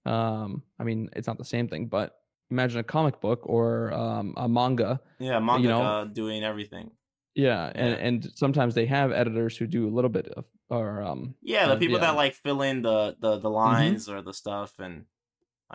um, 0.05 0.63
I 0.79 0.83
mean, 0.85 1.09
it's 1.13 1.27
not 1.27 1.37
the 1.37 1.43
same 1.45 1.67
thing, 1.67 1.87
but 1.87 2.15
imagine 2.51 2.79
a 2.79 2.83
comic 2.83 3.19
book 3.19 3.41
or 3.43 3.91
um, 3.93 4.33
a 4.37 4.47
manga. 4.47 5.01
yeah 5.19 5.39
manga 5.39 5.63
You 5.63 5.69
know- 5.69 5.81
uh, 5.81 6.03
doing 6.05 6.43
everything 6.43 6.91
Yeah, 7.35 7.69
and 7.75 7.89
Yeah. 7.89 8.05
and 8.07 8.31
sometimes 8.35 8.75
they 8.75 8.85
have 8.85 9.11
editors 9.11 9.57
who 9.57 9.67
do 9.67 9.89
a 9.89 9.93
little 9.93 10.09
bit 10.09 10.27
of 10.29 10.45
or 10.69 11.01
um. 11.01 11.35
yeah 11.41 11.67
the 11.67 11.73
Uh, 11.73 11.77
people 11.83 11.97
yeah. 11.99 12.05
that 12.11 12.15
like 12.15 12.33
fill 12.33 12.61
in 12.61 12.81
the 12.81 13.17
the 13.19 13.39
the 13.39 13.49
lines 13.49 14.07
or 14.07 14.21
the 14.21 14.33
stuff 14.33 14.71
and 14.79 15.03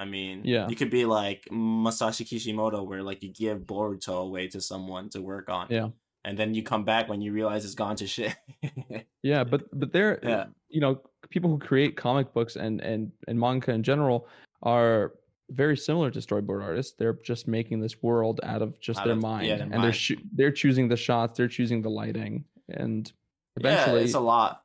I 0.01 0.05
mean, 0.07 0.42
Yeah. 0.44 0.66
you 0.70 0.76
could 0.76 0.90
be 0.90 1.05
like 1.05 1.40
Masashi 1.53 2.24
Kishimoto, 2.26 2.82
where 2.82 3.03
like 3.03 3.22
you 3.22 3.30
give 3.44 3.59
Boruto 3.70 4.22
away 4.26 4.48
to 4.48 4.61
someone 4.61 5.11
to 5.11 5.20
work 5.20 5.48
on, 5.51 5.66
Yeah. 5.68 5.88
and 6.24 6.38
then 6.38 6.55
you 6.55 6.62
come 6.62 6.84
back 6.84 7.09
when 7.11 7.20
you 7.20 7.32
realize 7.32 7.64
it's 7.66 7.74
gone 7.84 7.96
to 7.96 8.07
shit. 8.07 8.34
Yeah, 9.22 9.44
but 9.44 9.62
but 9.78 9.92
they're 9.92 10.18
Yeah. 10.22 10.46
you 10.70 10.80
know 10.80 11.03
people 11.28 11.51
who 11.51 11.59
create 11.59 11.94
comic 11.96 12.32
books 12.32 12.57
and 12.57 12.80
and 12.80 13.12
and 13.28 13.38
manga 13.38 13.72
in 13.72 13.82
general 13.82 14.26
are 14.62 15.12
very 15.51 15.76
similar 15.76 16.11
to 16.12 16.18
storyboard 16.20 16.62
artists. 16.62 16.94
They're 16.98 17.18
just 17.22 17.46
making 17.46 17.80
this 17.80 18.03
world 18.03 18.40
out 18.42 18.62
of 18.62 18.80
just 18.80 19.01
Out 19.01 19.05
their 19.05 19.16
of- 19.20 19.22
mind, 19.22 19.46
yeah, 19.46 19.57
their 19.57 19.64
and 19.64 19.72
they're 19.74 19.80
mind. 19.80 19.96
shoo- 20.05 20.24
they're 20.32 20.53
choosing 20.62 20.88
the 20.88 20.96
shots, 20.96 21.36
they're 21.36 21.48
choosing 21.59 21.82
the 21.82 21.90
lighting, 21.90 22.44
and 22.70 23.12
yeah, 23.61 23.68
eventually, 23.72 24.05
it's 24.05 24.14
a 24.14 24.20
lot. 24.20 24.64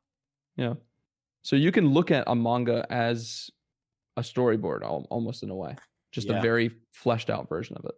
yeah. 0.55 0.75
So 1.43 1.55
you 1.57 1.71
can 1.73 1.87
look 1.97 2.09
at 2.11 2.23
a 2.27 2.35
manga 2.35 2.85
as 2.89 3.51
a 4.17 4.21
storyboard, 4.21 4.81
almost 5.09 5.43
in 5.43 5.49
a 5.49 5.55
way, 5.55 5.75
just 6.11 6.27
Yeah. 6.27 6.39
a 6.39 6.41
very 6.41 6.71
fleshed 6.91 7.29
out 7.29 7.49
version 7.49 7.75
of 7.77 7.85
it. 7.85 7.95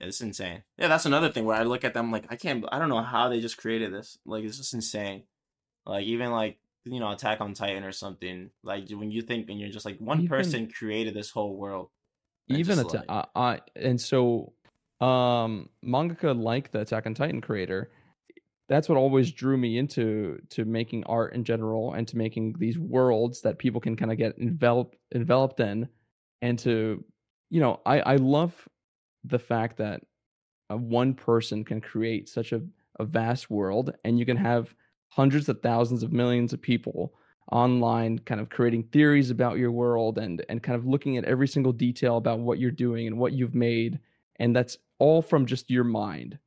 It's 0.00 0.20
insane. 0.20 0.62
Yeah, 0.78 0.88
that's 0.88 1.06
another 1.06 1.30
thing 1.30 1.44
where 1.44 1.56
I 1.56 1.62
look 1.64 1.84
at 1.84 1.94
them 1.94 2.10
like 2.10 2.26
I 2.30 2.36
can't. 2.36 2.64
I 2.72 2.78
don't 2.78 2.88
know 2.88 3.02
how 3.02 3.28
they 3.28 3.40
just 3.40 3.58
created 3.58 3.92
this. 3.92 4.18
Like 4.24 4.44
it's 4.44 4.56
just 4.56 4.72
insane. 4.74 5.24
Like 5.84 6.04
even 6.06 6.30
like 6.30 6.58
you 6.84 6.98
know 7.00 7.10
Attack 7.10 7.40
on 7.40 7.52
Titan 7.54 7.84
or 7.84 7.92
something. 7.92 8.50
Like 8.62 8.88
when 8.90 9.10
you 9.10 9.20
think 9.22 9.50
and 9.50 9.60
you're 9.60 9.68
just 9.70 9.84
like 9.84 9.98
one 9.98 10.18
Even- 10.20 10.28
person 10.28 10.70
created 10.70 11.14
this 11.14 11.30
whole 11.30 11.56
world. 11.56 11.90
even 12.48 12.78
atta- 12.78 13.04
like- 13.08 13.10
I, 13.10 13.24
I 13.34 13.60
and 13.74 14.00
so 14.00 14.52
um 15.00 15.68
mangaka 15.84 16.38
like 16.40 16.70
the 16.70 16.80
attack 16.80 17.04
on 17.06 17.12
titan 17.12 17.40
creator 17.42 17.90
that's 18.68 18.88
what 18.88 18.98
always 18.98 19.32
drew 19.32 19.56
me 19.56 19.78
into 19.78 20.38
to 20.50 20.64
making 20.64 21.04
art 21.04 21.34
in 21.34 21.44
general 21.44 21.92
and 21.92 22.06
to 22.08 22.16
making 22.16 22.54
these 22.58 22.78
worlds 22.78 23.42
that 23.42 23.58
people 23.58 23.80
can 23.80 23.96
kind 23.96 24.10
of 24.10 24.18
get 24.18 24.38
enveloped 24.38 24.96
enveloped 25.14 25.60
in 25.60 25.88
and 26.42 26.58
to 26.58 27.04
you 27.50 27.60
know 27.60 27.80
i 27.86 28.00
i 28.00 28.16
love 28.16 28.68
the 29.24 29.38
fact 29.38 29.76
that 29.78 30.02
one 30.68 31.14
person 31.14 31.64
can 31.64 31.80
create 31.80 32.28
such 32.28 32.52
a, 32.52 32.60
a 32.98 33.04
vast 33.04 33.50
world 33.50 33.92
and 34.04 34.18
you 34.18 34.26
can 34.26 34.36
have 34.36 34.74
hundreds 35.08 35.48
of 35.48 35.60
thousands 35.62 36.02
of 36.02 36.12
millions 36.12 36.52
of 36.52 36.60
people 36.60 37.14
online 37.52 38.18
kind 38.20 38.40
of 38.40 38.48
creating 38.48 38.82
theories 38.84 39.30
about 39.30 39.58
your 39.58 39.70
world 39.70 40.18
and 40.18 40.44
and 40.48 40.62
kind 40.62 40.76
of 40.76 40.86
looking 40.86 41.16
at 41.16 41.24
every 41.24 41.46
single 41.46 41.72
detail 41.72 42.16
about 42.16 42.40
what 42.40 42.58
you're 42.58 42.70
doing 42.70 43.06
and 43.06 43.18
what 43.18 43.32
you've 43.32 43.54
made. 43.54 44.00
And 44.36 44.54
that's 44.54 44.76
all 44.98 45.22
from 45.22 45.46
just 45.46 45.70
your 45.70 45.84
mind 45.84 46.38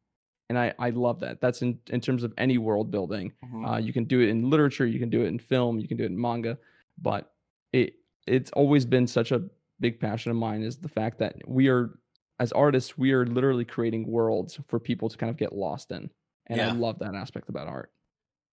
and 0.50 0.58
i 0.60 0.74
i 0.80 0.90
love 0.90 1.20
that 1.20 1.40
that's 1.42 1.62
in 1.62 1.80
in 1.90 2.02
terms 2.02 2.24
of 2.24 2.34
any 2.38 2.58
world 2.58 2.92
building 2.92 3.32
Mhm. 3.44 3.68
uh, 3.74 3.78
you 3.78 3.94
can 3.94 4.04
do 4.06 4.20
it 4.22 4.30
in 4.30 4.50
literature 4.50 4.86
you 4.86 5.00
can 5.00 5.10
do 5.10 5.24
it 5.24 5.28
in 5.28 5.40
film 5.40 5.80
you 5.80 5.88
can 5.88 5.98
do 5.98 6.04
it 6.04 6.08
in 6.12 6.20
manga 6.20 6.58
but 6.98 7.34
it 7.74 7.96
it's 8.28 8.52
always 8.52 8.86
been 8.86 9.08
such 9.08 9.32
a 9.32 9.44
big 9.80 10.00
passion 10.00 10.32
of 10.32 10.38
mine 10.38 10.62
is 10.62 10.78
the 10.78 10.90
fact 10.90 11.20
that 11.20 11.36
we 11.48 11.68
are 11.70 12.00
as 12.40 12.52
artists 12.52 12.98
we 12.98 13.12
are 13.12 13.26
literally 13.26 13.66
creating 13.66 14.08
worlds 14.08 14.60
for 14.68 14.80
people 14.80 15.10
to 15.10 15.18
kind 15.18 15.30
of 15.30 15.38
get 15.38 15.54
lost 15.54 15.92
in 15.92 16.10
and 16.48 16.62
i 16.62 16.72
love 16.72 17.00
that 17.00 17.16
aspect 17.16 17.50
about 17.50 17.68
art 17.68 17.92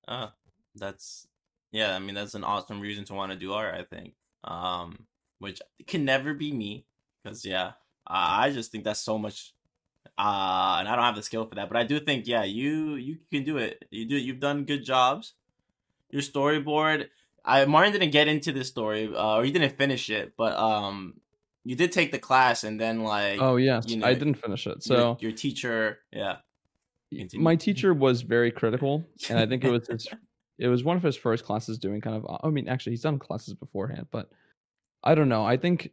Uh, 0.09 0.31
that's 0.75 1.27
yeah. 1.73 1.97
I 1.97 1.99
mean, 1.99 2.15
that's 2.15 2.35
an 2.37 2.45
awesome 2.45 2.81
reason 2.81 3.05
to 3.07 3.15
want 3.15 3.33
to 3.33 3.39
do 3.39 3.53
art. 3.53 3.75
I 3.75 3.83
think, 3.83 4.15
um, 4.45 5.07
which 5.41 5.61
can 5.87 6.05
never 6.05 6.33
be 6.33 6.53
me, 6.53 6.87
because 7.23 7.45
yeah, 7.45 7.73
I 8.07 8.51
just 8.53 8.71
think 8.71 8.85
that's 8.85 9.01
so 9.01 9.19
much. 9.19 9.53
Uh, 10.19 10.77
and 10.81 10.89
I 10.89 10.95
don't 10.97 11.05
have 11.05 11.17
the 11.17 11.23
skill 11.23 11.47
for 11.47 11.55
that, 11.57 11.69
but 11.69 11.77
I 11.77 11.85
do 11.85 12.01
think 12.01 12.27
yeah, 12.27 12.45
you 12.45 12.95
you 12.97 13.19
can 13.31 13.45
do 13.45 13.59
it. 13.59 13.85
You 13.91 14.07
do. 14.07 14.17
You've 14.17 14.41
done 14.41 14.65
good 14.65 14.85
jobs. 14.85 15.35
Your 16.11 16.23
storyboard. 16.23 17.09
I 17.45 17.65
Martin 17.65 17.93
didn't 17.93 18.11
get 18.11 18.29
into 18.29 18.53
this 18.53 18.69
story, 18.69 19.09
uh, 19.15 19.37
or 19.37 19.45
he 19.45 19.51
didn't 19.53 19.77
finish 19.77 20.11
it, 20.11 20.35
but 20.37 20.57
um, 20.57 21.15
you 21.65 21.77
did 21.77 21.93
take 21.93 22.13
the 22.13 22.19
class 22.19 22.65
and 22.65 22.81
then 22.81 23.03
like 23.03 23.41
Oh 23.41 23.57
yes, 23.57 23.85
you 23.89 23.99
know, 23.99 24.07
I 24.07 24.15
didn't 24.15 24.35
finish 24.35 24.67
it. 24.67 24.87
your- 24.87 24.99
So 25.01 25.17
your, 25.21 25.33
teacher, 25.33 25.99
yeah, 26.13 26.39
Continue. 27.13 27.45
my 27.45 27.57
teacher 27.57 27.95
was 27.95 28.23
very 28.23 28.51
critical, 28.51 29.05
and 29.29 29.39
I 29.39 29.47
think 29.47 29.65
it 29.65 29.71
was 29.71 29.87
his, 29.91 30.09
it 30.59 30.69
was 30.69 30.83
one 30.83 30.97
of 30.97 31.03
his 31.03 31.17
first 31.17 31.45
classes 31.45 31.79
doing 31.79 32.01
kind 32.01 32.17
of. 32.17 32.41
I 32.43 32.49
mean, 32.51 32.69
actually, 32.69 32.93
he's 32.93 33.03
done 33.03 33.19
classes 33.19 33.55
beforehand, 33.55 34.07
but 34.11 34.31
I 35.05 35.15
don't 35.15 35.29
know. 35.29 35.45
I 35.45 35.57
think 35.57 35.91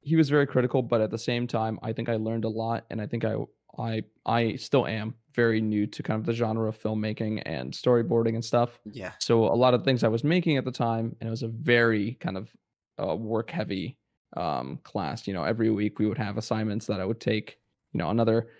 he 0.00 0.16
was 0.16 0.30
very 0.30 0.46
critical, 0.46 0.82
but 0.82 1.00
at 1.00 1.10
the 1.10 1.18
same 1.18 1.46
time, 1.46 1.78
I 1.82 1.92
think 1.92 2.08
I 2.08 2.16
learned 2.16 2.44
a 2.44 2.48
lot, 2.48 2.86
and 2.90 3.00
I 3.00 3.06
think 3.06 3.24
I 3.24 3.36
I 3.78 4.04
I 4.26 4.56
still 4.56 4.86
am 4.86 5.14
very 5.32 5.60
new 5.60 5.86
to 5.86 6.02
kind 6.02 6.18
of 6.20 6.26
the 6.26 6.32
genre 6.32 6.68
of 6.68 6.80
filmmaking 6.80 7.42
and 7.46 7.72
storyboarding 7.72 8.34
and 8.34 8.44
stuff. 8.44 8.80
yeah, 8.84 9.14
So 9.18 9.44
a 9.44 9.54
lot 9.54 9.74
of 9.74 9.84
things 9.84 10.02
I 10.02 10.08
was 10.08 10.24
making 10.24 10.56
at 10.56 10.64
the 10.64 10.72
time, 10.72 11.16
and 11.20 11.28
it 11.28 11.30
was 11.30 11.42
a 11.42 11.48
very 11.48 12.14
kind 12.14 12.36
of 12.36 12.56
uh, 13.02 13.14
work 13.16 13.50
heavy 13.50 13.98
um, 14.36 14.78
class. 14.84 15.26
You 15.28 15.34
know, 15.34 15.44
every 15.44 15.70
week 15.70 15.98
we 15.98 16.06
would 16.06 16.18
have 16.18 16.38
assignments 16.38 16.86
that 16.86 17.00
I 17.00 17.04
would 17.04 17.20
take. 17.20 17.58
You 17.92 17.98
know, 17.98 18.10
another 18.10 18.50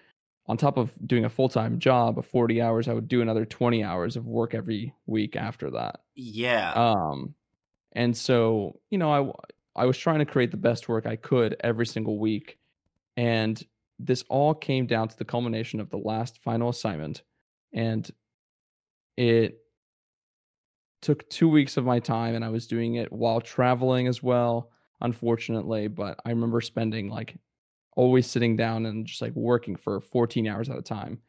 on 0.46 0.56
top 0.56 0.76
of 0.76 0.92
doing 1.06 1.24
a 1.24 1.30
full 1.30 1.48
time 1.48 1.78
job 1.78 2.18
of 2.18 2.26
forty 2.26 2.60
hours, 2.60 2.88
I 2.88 2.94
would 2.94 3.08
do 3.08 3.22
another 3.22 3.44
twenty 3.44 3.82
hours 3.84 4.16
of 4.16 4.26
work 4.26 4.54
every 4.54 4.94
week 5.06 5.36
after 5.36 5.70
that. 5.72 6.00
yeah, 6.14 6.78
Um, 6.78 7.34
and 7.92 8.16
so 8.16 8.80
you 8.90 8.98
know, 8.98 9.12
I 9.12 9.32
I 9.80 9.86
was 9.86 9.96
trying 9.96 10.18
to 10.18 10.26
create 10.26 10.50
the 10.50 10.58
best 10.58 10.90
work 10.90 11.06
I 11.06 11.16
could 11.16 11.56
every 11.60 11.86
single 11.86 12.18
week, 12.18 12.58
and 13.16 13.62
this 13.98 14.22
all 14.28 14.52
came 14.52 14.86
down 14.86 15.08
to 15.08 15.16
the 15.16 15.24
culmination 15.24 15.80
of 15.80 15.88
the 15.88 15.96
last 15.96 16.36
final 16.42 16.68
assignment, 16.68 17.22
and 17.72 18.08
it 19.16 19.58
took 21.00 21.26
two 21.30 21.48
weeks 21.48 21.78
of 21.78 21.86
my 21.86 21.98
time, 21.98 22.34
and 22.34 22.44
I 22.44 22.50
was 22.50 22.66
doing 22.66 22.96
it 22.96 23.10
while 23.10 23.40
traveling 23.40 24.06
as 24.06 24.22
well. 24.22 24.70
Unfortunately, 25.00 25.88
but 25.88 26.20
I 26.26 26.28
remember 26.28 26.60
spending 26.60 27.08
like 27.08 27.38
always 27.96 28.26
sitting 28.26 28.56
down 28.56 28.84
and 28.84 29.06
just 29.06 29.22
like 29.22 29.34
working 29.34 29.76
for 29.76 30.02
14 30.02 30.46
hours 30.46 30.68
at 30.68 30.76
a 30.76 30.82
time. 30.82 31.20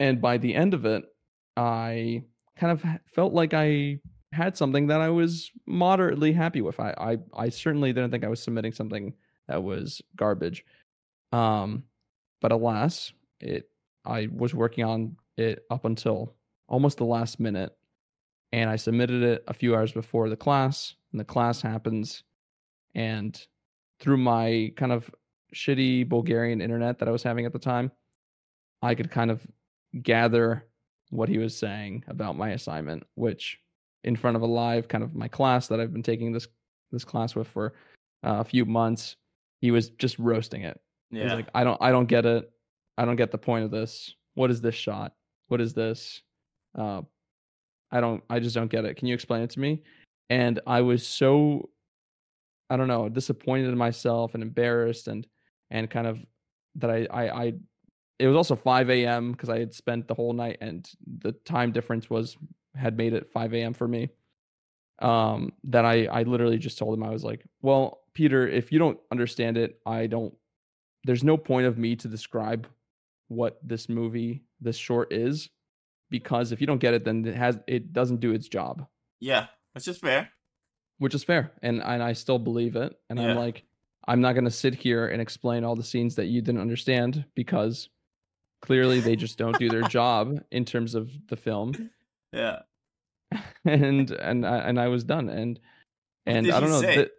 And 0.00 0.20
by 0.20 0.38
the 0.38 0.52
end 0.52 0.74
of 0.74 0.84
it, 0.84 1.04
I 1.56 2.24
kind 2.56 2.72
of 2.72 2.84
felt 3.06 3.32
like 3.32 3.54
I 3.54 4.00
had 4.34 4.56
something 4.56 4.88
that 4.88 5.00
I 5.00 5.08
was 5.08 5.50
moderately 5.66 6.32
happy 6.32 6.60
with. 6.60 6.78
I, 6.80 6.94
I 6.98 7.18
I 7.34 7.48
certainly 7.48 7.92
didn't 7.92 8.10
think 8.10 8.24
I 8.24 8.28
was 8.28 8.42
submitting 8.42 8.72
something 8.72 9.14
that 9.48 9.62
was 9.62 10.02
garbage. 10.16 10.64
Um, 11.32 11.84
but 12.40 12.52
alas, 12.52 13.12
it 13.40 13.70
I 14.04 14.28
was 14.32 14.54
working 14.54 14.84
on 14.84 15.16
it 15.36 15.64
up 15.70 15.84
until 15.84 16.34
almost 16.68 16.98
the 16.98 17.04
last 17.04 17.40
minute, 17.40 17.72
and 18.52 18.68
I 18.68 18.76
submitted 18.76 19.22
it 19.22 19.44
a 19.48 19.54
few 19.54 19.74
hours 19.74 19.92
before 19.92 20.28
the 20.28 20.36
class, 20.36 20.94
and 21.12 21.20
the 21.20 21.24
class 21.24 21.60
happens, 21.60 22.24
and 22.94 23.40
through 24.00 24.18
my 24.18 24.72
kind 24.76 24.92
of 24.92 25.10
shitty 25.54 26.08
Bulgarian 26.08 26.60
internet 26.60 26.98
that 26.98 27.08
I 27.08 27.12
was 27.12 27.22
having 27.22 27.46
at 27.46 27.52
the 27.52 27.58
time, 27.58 27.92
I 28.82 28.94
could 28.94 29.10
kind 29.10 29.30
of 29.30 29.46
gather 30.02 30.66
what 31.10 31.28
he 31.28 31.38
was 31.38 31.56
saying 31.56 32.04
about 32.08 32.36
my 32.36 32.50
assignment, 32.50 33.04
which 33.14 33.58
in 34.04 34.16
front 34.16 34.36
of 34.36 34.42
a 34.42 34.46
live 34.46 34.88
kind 34.88 35.02
of 35.02 35.14
my 35.14 35.28
class 35.28 35.68
that 35.68 35.80
I've 35.80 35.92
been 35.92 36.02
taking 36.02 36.32
this 36.32 36.46
this 36.92 37.04
class 37.04 37.34
with 37.34 37.48
for 37.48 37.74
uh, 38.24 38.38
a 38.40 38.44
few 38.44 38.64
months, 38.64 39.16
he 39.60 39.70
was 39.70 39.90
just 39.90 40.18
roasting 40.18 40.62
it. 40.62 40.80
He's 41.10 41.24
yeah. 41.24 41.34
like, 41.34 41.48
I 41.54 41.64
don't 41.64 41.80
I 41.80 41.90
don't 41.90 42.06
get 42.06 42.26
it. 42.26 42.50
I 42.96 43.04
don't 43.04 43.16
get 43.16 43.30
the 43.30 43.38
point 43.38 43.64
of 43.64 43.70
this. 43.70 44.14
What 44.34 44.50
is 44.50 44.60
this 44.60 44.74
shot? 44.74 45.14
What 45.48 45.60
is 45.60 45.74
this? 45.74 46.22
Uh 46.76 47.02
I 47.90 48.00
don't 48.00 48.22
I 48.30 48.40
just 48.40 48.54
don't 48.54 48.70
get 48.70 48.84
it. 48.84 48.96
Can 48.96 49.08
you 49.08 49.14
explain 49.14 49.42
it 49.42 49.50
to 49.50 49.60
me? 49.60 49.82
And 50.30 50.60
I 50.66 50.80
was 50.80 51.06
so 51.06 51.70
I 52.70 52.76
don't 52.76 52.88
know, 52.88 53.08
disappointed 53.08 53.68
in 53.68 53.76
myself 53.76 54.34
and 54.34 54.42
embarrassed 54.42 55.08
and 55.08 55.26
and 55.70 55.90
kind 55.90 56.06
of 56.06 56.24
that 56.76 56.90
I 56.90 57.06
I, 57.10 57.42
I 57.44 57.52
it 58.18 58.28
was 58.28 58.36
also 58.36 58.54
5 58.54 58.90
a.m. 58.90 59.32
because 59.32 59.50
I 59.50 59.58
had 59.58 59.74
spent 59.74 60.06
the 60.06 60.14
whole 60.14 60.32
night 60.32 60.58
and 60.60 60.88
the 61.20 61.32
time 61.32 61.72
difference 61.72 62.08
was 62.08 62.36
had 62.74 62.96
made 62.96 63.12
it 63.12 63.30
5 63.32 63.54
a.m. 63.54 63.74
for 63.74 63.86
me. 63.88 64.10
Um, 65.00 65.52
that 65.64 65.84
I 65.84 66.06
I 66.06 66.22
literally 66.22 66.58
just 66.58 66.78
told 66.78 66.96
him 66.96 67.02
I 67.02 67.10
was 67.10 67.24
like, 67.24 67.44
well, 67.62 68.02
Peter, 68.14 68.46
if 68.46 68.70
you 68.70 68.78
don't 68.78 68.98
understand 69.10 69.56
it, 69.58 69.80
I 69.84 70.06
don't. 70.06 70.34
There's 71.04 71.24
no 71.24 71.36
point 71.36 71.66
of 71.66 71.76
me 71.78 71.96
to 71.96 72.08
describe 72.08 72.68
what 73.28 73.58
this 73.62 73.88
movie, 73.88 74.44
this 74.60 74.76
short 74.76 75.12
is, 75.12 75.50
because 76.10 76.52
if 76.52 76.60
you 76.60 76.66
don't 76.66 76.78
get 76.78 76.94
it, 76.94 77.04
then 77.04 77.24
it 77.24 77.34
has 77.34 77.58
it 77.66 77.92
doesn't 77.92 78.20
do 78.20 78.32
its 78.32 78.46
job, 78.48 78.86
yeah, 79.20 79.46
that's 79.74 79.84
just 79.84 80.00
fair. 80.00 80.30
which 80.98 81.14
is 81.14 81.24
fair, 81.24 81.52
and 81.60 81.82
and 81.82 82.02
I 82.02 82.12
still 82.12 82.38
believe 82.38 82.76
it. 82.76 82.96
And 83.10 83.18
Yeah. 83.18 83.30
I'm 83.30 83.36
like, 83.36 83.64
I'm 84.06 84.20
not 84.20 84.34
gonna 84.36 84.50
sit 84.50 84.76
here 84.76 85.08
and 85.08 85.20
explain 85.20 85.64
all 85.64 85.74
the 85.74 85.82
scenes 85.82 86.14
that 86.14 86.26
you 86.26 86.40
didn't 86.40 86.60
understand 86.60 87.24
because 87.34 87.88
clearly 88.62 89.00
they 89.00 89.16
just 89.16 89.38
don't 89.38 89.58
do 89.58 89.68
their 89.68 89.82
job 89.88 90.38
in 90.52 90.64
terms 90.64 90.94
of 90.94 91.10
the 91.28 91.36
film. 91.36 91.90
Yeah. 92.34 92.60
and 93.64 94.10
and 94.10 94.46
I, 94.46 94.58
and 94.58 94.78
I 94.80 94.88
was 94.88 95.04
done 95.04 95.28
and 95.28 95.58
and 96.26 96.50
I 96.50 96.60
don't 96.60 96.70
know. 96.70 96.80
th- 96.82 97.10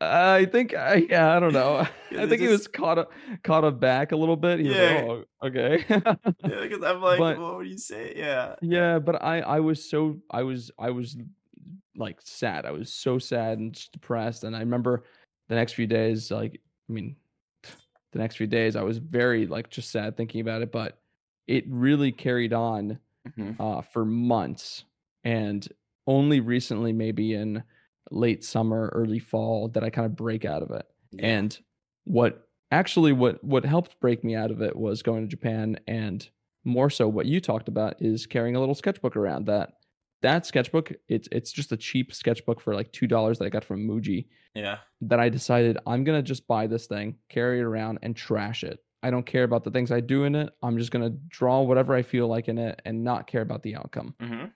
I 0.00 0.44
think 0.46 0.74
I 0.74 1.06
yeah 1.08 1.36
I 1.36 1.40
don't 1.40 1.52
know. 1.52 1.86
I 2.18 2.26
think 2.26 2.40
he 2.42 2.48
was 2.48 2.66
caught 2.66 2.98
a, 2.98 3.08
caught 3.42 3.64
up 3.64 3.80
back 3.80 4.12
a 4.12 4.16
little 4.16 4.36
bit. 4.36 4.60
He 4.60 4.68
was 4.68 4.76
Yeah. 4.76 4.92
like, 4.92 5.04
oh, 5.08 5.46
okay. 5.46 5.84
yeah, 5.88 6.60
because 6.62 6.82
I'm 6.82 7.00
like, 7.00 7.18
But- 7.18 7.38
what 7.38 7.56
would 7.56 7.66
you 7.68 7.78
say? 7.78 8.14
Yeah. 8.16 8.56
yeah, 8.60 8.98
but 8.98 9.22
I 9.22 9.40
I 9.40 9.60
was 9.60 9.88
so 9.88 10.18
I 10.30 10.42
was 10.42 10.70
I 10.78 10.90
was 10.90 11.16
like 11.96 12.18
sad. 12.22 12.66
I 12.66 12.72
was 12.72 12.92
so 12.92 13.18
sad 13.18 13.58
and 13.58 13.72
just 13.72 13.92
depressed. 13.92 14.44
And 14.44 14.54
I 14.56 14.60
remember 14.60 15.04
the 15.48 15.54
next 15.54 15.72
few 15.74 15.86
days, 15.86 16.30
like 16.30 16.60
I 16.88 16.92
mean, 16.92 17.16
the 18.12 18.18
next 18.18 18.36
few 18.36 18.46
days, 18.46 18.76
I 18.76 18.82
was 18.82 18.98
very 18.98 19.46
like 19.46 19.70
just 19.70 19.90
sad 19.90 20.16
thinking 20.16 20.40
about 20.40 20.62
it. 20.62 20.72
But 20.72 20.98
it 21.46 21.64
really 21.68 22.10
carried 22.12 22.52
on 22.52 22.98
Mhm. 23.28 23.56
uh, 23.58 23.80
for 23.82 24.04
months, 24.04 24.84
and 25.22 25.66
only 26.06 26.40
recently, 26.40 26.92
maybe 26.92 27.32
in 27.34 27.62
late 28.10 28.44
summer, 28.44 28.90
early 28.94 29.18
fall, 29.18 29.68
that 29.68 29.82
I 29.84 29.90
kind 29.90 30.06
of 30.06 30.16
break 30.16 30.44
out 30.44 30.62
of 30.62 30.70
it. 30.70 30.86
Yeah. 31.12 31.26
And 31.26 31.58
what 32.04 32.48
actually 32.70 33.12
what 33.12 33.42
what 33.42 33.64
helped 33.64 33.98
break 34.00 34.24
me 34.24 34.34
out 34.34 34.50
of 34.50 34.60
it 34.60 34.76
was 34.76 35.02
going 35.02 35.22
to 35.22 35.28
Japan 35.28 35.78
and 35.86 36.28
more 36.64 36.90
so 36.90 37.08
what 37.08 37.26
you 37.26 37.40
talked 37.40 37.68
about 37.68 38.00
is 38.02 38.26
carrying 38.26 38.56
a 38.56 38.60
little 38.60 38.74
sketchbook 38.74 39.16
around 39.16 39.46
that 39.46 39.74
that 40.22 40.44
sketchbook 40.46 40.92
it's 41.08 41.28
it's 41.30 41.52
just 41.52 41.72
a 41.72 41.76
cheap 41.76 42.12
sketchbook 42.12 42.60
for 42.60 42.74
like 42.74 42.90
two 42.92 43.06
dollars 43.06 43.38
that 43.38 43.44
I 43.46 43.50
got 43.50 43.64
from 43.64 43.86
Muji 43.86 44.26
yeah. 44.54 44.78
that 45.02 45.20
I 45.20 45.28
decided 45.28 45.78
I'm 45.86 46.04
gonna 46.04 46.22
just 46.22 46.46
buy 46.46 46.66
this 46.66 46.86
thing, 46.86 47.16
carry 47.28 47.60
it 47.60 47.64
around, 47.64 47.98
and 48.02 48.16
trash 48.16 48.64
it. 48.64 48.80
I 49.04 49.10
don't 49.10 49.26
care 49.26 49.44
about 49.44 49.64
the 49.64 49.70
things 49.70 49.92
I 49.92 50.00
do 50.00 50.24
in 50.24 50.34
it. 50.34 50.52
I'm 50.62 50.78
just 50.78 50.90
gonna 50.92 51.10
draw 51.28 51.62
whatever 51.62 51.94
I 51.94 52.02
feel 52.02 52.28
like 52.28 52.48
in 52.48 52.58
it 52.58 52.82
and 52.84 53.04
not 53.04 53.26
care 53.28 53.42
about 53.42 53.62
the 53.62 53.76
outcome. 53.76 54.16
hmm 54.20 54.46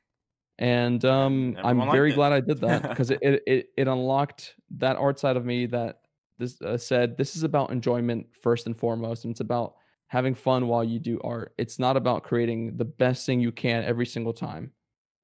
And 0.58 1.04
um, 1.04 1.58
I'm 1.62 1.88
very 1.88 2.10
it. 2.10 2.14
glad 2.14 2.32
I 2.32 2.40
did 2.40 2.60
that 2.62 2.88
because 2.88 3.10
it, 3.10 3.20
it 3.22 3.42
it 3.46 3.66
it 3.76 3.88
unlocked 3.88 4.56
that 4.78 4.96
art 4.96 5.18
side 5.20 5.36
of 5.36 5.44
me 5.44 5.66
that 5.66 6.02
this 6.38 6.60
uh, 6.62 6.76
said 6.76 7.16
this 7.16 7.36
is 7.36 7.44
about 7.44 7.70
enjoyment 7.70 8.34
first 8.34 8.66
and 8.66 8.76
foremost, 8.76 9.24
and 9.24 9.30
it's 9.32 9.40
about 9.40 9.76
having 10.08 10.34
fun 10.34 10.66
while 10.66 10.82
you 10.82 10.98
do 10.98 11.20
art. 11.22 11.54
It's 11.58 11.78
not 11.78 11.96
about 11.96 12.24
creating 12.24 12.76
the 12.76 12.84
best 12.84 13.24
thing 13.24 13.40
you 13.40 13.52
can 13.52 13.84
every 13.84 14.06
single 14.06 14.32
time. 14.32 14.72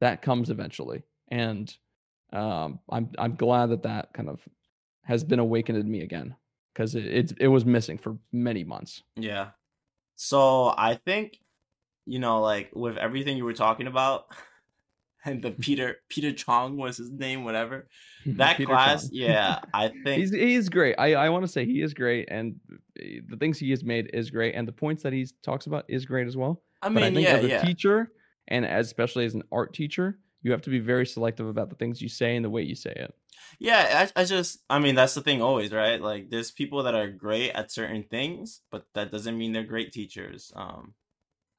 That 0.01 0.23
comes 0.23 0.51
eventually, 0.51 1.03
and 1.29 1.75
um, 2.33 2.81
I'm 2.91 3.11
I'm 3.19 3.37
glad 3.37 3.67
that 3.71 3.83
that 3.85 4.13
kind 4.15 4.29
of 4.29 4.47
has 5.03 5.25
been 5.25 5.41
awakened 5.41 5.79
in 5.79 5.91
me 5.91 6.03
again 6.03 6.37
because 6.75 6.95
it, 6.95 7.07
it's 7.07 7.33
it 7.39 7.49
was 7.49 7.65
missing 7.65 7.99
for 7.99 8.19
many 8.33 8.65
months. 8.65 9.03
Yeah. 9.17 9.51
So 10.17 10.75
I 10.77 10.99
think, 11.05 11.39
you 12.07 12.19
know, 12.19 12.41
like 12.41 12.71
with 12.75 12.97
everything 12.97 13.37
you 13.37 13.45
were 13.45 13.55
talking 13.55 13.87
about, 13.87 14.27
and 15.25 15.43
the 15.43 15.51
Peter 15.61 15.97
Peter 16.09 16.33
Chung 16.33 16.77
was 16.77 16.97
his 16.97 17.11
name, 17.11 17.45
whatever. 17.45 17.89
That 18.27 18.57
Peter 18.57 18.73
class, 18.73 19.03
Chung. 19.03 19.11
yeah, 19.13 19.59
I 19.75 19.89
think 19.89 20.21
He's 20.21 20.33
he 20.33 20.55
is 20.55 20.71
great. 20.71 20.95
I 20.99 21.15
I 21.15 21.29
want 21.29 21.45
to 21.45 21.49
say 21.49 21.67
he 21.67 21.83
is 21.83 21.93
great, 21.93 22.29
and 22.31 22.57
eh, 22.99 23.21
the 23.29 23.37
things 23.37 23.59
he 23.59 23.71
has 23.71 23.85
made 23.85 24.11
is 24.15 24.31
great, 24.31 24.55
and 24.55 24.67
the 24.67 24.73
points 24.73 25.03
that 25.03 25.13
he 25.13 25.27
talks 25.43 25.67
about 25.67 25.85
is 25.89 26.07
great 26.07 26.27
as 26.27 26.37
well. 26.37 26.63
I 26.81 26.89
but 26.89 26.95
mean, 26.95 27.05
I 27.05 27.11
think 27.15 27.27
yeah, 27.27 27.35
as 27.35 27.45
a 27.45 27.49
yeah. 27.49 27.63
teacher, 27.63 28.11
and 28.49 28.65
especially 28.65 29.27
as 29.27 29.35
an 29.35 29.43
art 29.53 29.75
teacher, 29.75 30.19
you 30.45 30.53
have 30.53 30.63
to 30.63 30.71
be 30.71 30.79
very 30.79 31.07
selective 31.07 31.49
about 31.49 31.71
the 31.71 31.77
things 31.77 32.01
you 32.01 32.09
say 32.09 32.37
and 32.37 32.45
the 32.45 32.51
way 32.51 32.63
you 32.63 32.77
say 32.77 32.93
it. 32.95 33.15
Yeah, 33.59 34.09
I, 34.17 34.21
I 34.21 34.25
just, 34.25 34.61
I 34.71 34.79
mean, 34.79 34.95
that's 34.95 35.15
the 35.15 35.23
thing 35.23 35.43
always, 35.43 35.73
right? 35.73 36.01
Like, 36.01 36.31
there's 36.31 36.53
people 36.53 36.85
that 36.85 36.95
are 36.95 37.09
great 37.09 37.51
at 37.51 37.73
certain 37.73 38.05
things, 38.05 38.61
but 38.71 38.87
that 38.95 39.11
doesn't 39.11 39.37
mean 39.37 39.53
they're 39.53 39.65
great 39.65 39.93
teachers. 39.93 40.53
Um, 40.55 40.95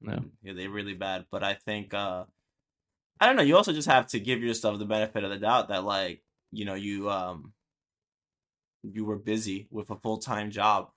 No. 0.01 0.23
yeah, 0.43 0.53
they're 0.53 0.69
really 0.69 0.93
bad. 0.93 1.25
But 1.31 1.43
I 1.43 1.55
think, 1.55 1.93
uh, 1.93 2.25
I 3.19 3.25
don't 3.25 3.35
know. 3.35 3.43
You 3.43 3.57
also 3.57 3.73
just 3.73 3.89
have 3.89 4.07
to 4.07 4.19
give 4.19 4.41
yourself 4.41 4.77
the 4.79 4.85
benefit 4.85 5.23
of 5.23 5.31
the 5.31 5.37
doubt 5.37 5.69
that, 5.69 5.83
like, 5.83 6.21
you 6.51 6.65
know, 6.65 6.75
you, 6.75 7.09
um, 7.09 7.53
you 8.83 9.03
were 9.03 9.17
busy 9.17 9.67
with 9.71 9.89
a 9.89 9.95
full 9.95 10.19
time 10.19 10.51
job 10.51 10.91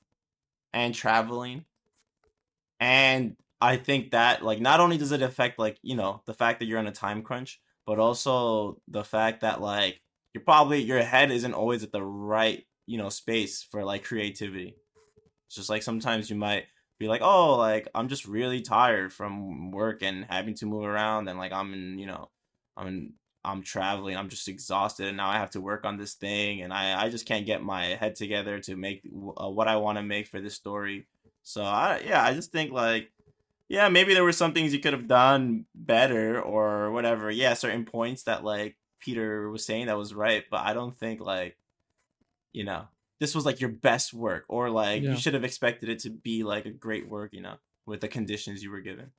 and 0.74 0.94
traveling, 0.94 1.64
and 2.80 3.36
I 3.60 3.76
think 3.76 4.10
that, 4.10 4.44
like, 4.44 4.60
not 4.60 4.80
only 4.80 4.98
does 4.98 5.12
it 5.12 5.22
affect, 5.22 5.58
like, 5.58 5.78
you 5.82 5.96
know, 5.96 6.22
the 6.26 6.34
fact 6.34 6.58
that 6.58 6.66
you're 6.66 6.78
on 6.78 6.86
a 6.86 6.92
time 6.92 7.22
crunch, 7.22 7.60
but 7.88 7.98
also 7.98 8.80
the 8.86 9.02
fact 9.02 9.40
that, 9.40 9.62
like, 9.62 10.02
you're 10.34 10.44
probably 10.44 10.82
your 10.82 11.02
head 11.02 11.32
isn't 11.32 11.54
always 11.54 11.82
at 11.82 11.90
the 11.90 12.02
right 12.02 12.64
you 12.86 12.98
know 12.98 13.10
space 13.10 13.62
for 13.62 13.84
like 13.84 14.04
creativity. 14.04 14.74
It's 15.46 15.56
just 15.56 15.70
like 15.70 15.82
sometimes 15.82 16.28
you 16.30 16.36
might 16.36 16.64
be 16.98 17.08
like, 17.08 17.22
oh, 17.22 17.56
like 17.56 17.88
I'm 17.94 18.08
just 18.08 18.26
really 18.26 18.60
tired 18.60 19.12
from 19.12 19.70
work 19.70 20.02
and 20.02 20.26
having 20.28 20.54
to 20.56 20.66
move 20.66 20.84
around, 20.84 21.28
and 21.28 21.38
like 21.38 21.52
I'm 21.52 21.72
in, 21.72 21.98
you 21.98 22.06
know, 22.06 22.30
I'm 22.76 22.86
in, 22.88 23.12
I'm 23.44 23.62
traveling, 23.62 24.16
I'm 24.16 24.28
just 24.28 24.48
exhausted, 24.48 25.06
and 25.06 25.16
now 25.16 25.28
I 25.28 25.38
have 25.38 25.50
to 25.50 25.60
work 25.60 25.84
on 25.84 25.96
this 25.96 26.14
thing, 26.14 26.62
and 26.62 26.72
I 26.72 27.04
I 27.04 27.08
just 27.10 27.26
can't 27.26 27.46
get 27.46 27.62
my 27.62 27.84
head 27.84 28.16
together 28.16 28.58
to 28.60 28.76
make 28.76 29.02
uh, 29.40 29.48
what 29.48 29.68
I 29.68 29.76
want 29.76 29.98
to 29.98 30.02
make 30.02 30.26
for 30.26 30.40
this 30.40 30.54
story. 30.54 31.06
So 31.42 31.62
I 31.62 32.02
yeah, 32.06 32.22
I 32.22 32.34
just 32.34 32.52
think 32.52 32.72
like 32.72 33.10
yeah, 33.68 33.88
maybe 33.88 34.14
there 34.14 34.24
were 34.24 34.32
some 34.32 34.52
things 34.52 34.72
you 34.72 34.80
could 34.80 34.92
have 34.94 35.08
done 35.08 35.66
better 35.74 36.40
or 36.40 36.90
whatever. 36.90 37.30
Yeah, 37.30 37.54
certain 37.54 37.84
points 37.84 38.22
that 38.24 38.44
like 38.44 38.76
Peter 39.00 39.50
was 39.50 39.64
saying 39.64 39.86
that 39.86 39.98
was 39.98 40.14
right, 40.14 40.44
but 40.50 40.60
I 40.60 40.72
don't 40.72 40.98
think 40.98 41.20
like 41.20 41.56
you 42.52 42.64
know 42.64 42.88
this 43.20 43.34
was 43.34 43.44
like 43.44 43.60
your 43.60 43.70
best 43.70 44.14
work 44.14 44.44
or 44.48 44.70
like 44.70 45.02
Yeah. 45.02 45.10
you 45.10 45.16
should 45.16 45.34
have 45.34 45.44
expected 45.44 45.88
it 45.88 45.98
to 46.00 46.10
be 46.10 46.44
like 46.44 46.66
a 46.66 46.70
great 46.70 47.08
work, 47.08 47.32
you 47.32 47.42
know, 47.42 47.56
with 47.84 48.00
the 48.00 48.08
conditions 48.08 48.62
you 48.62 48.70
were 48.70 48.80
given. 48.80 49.10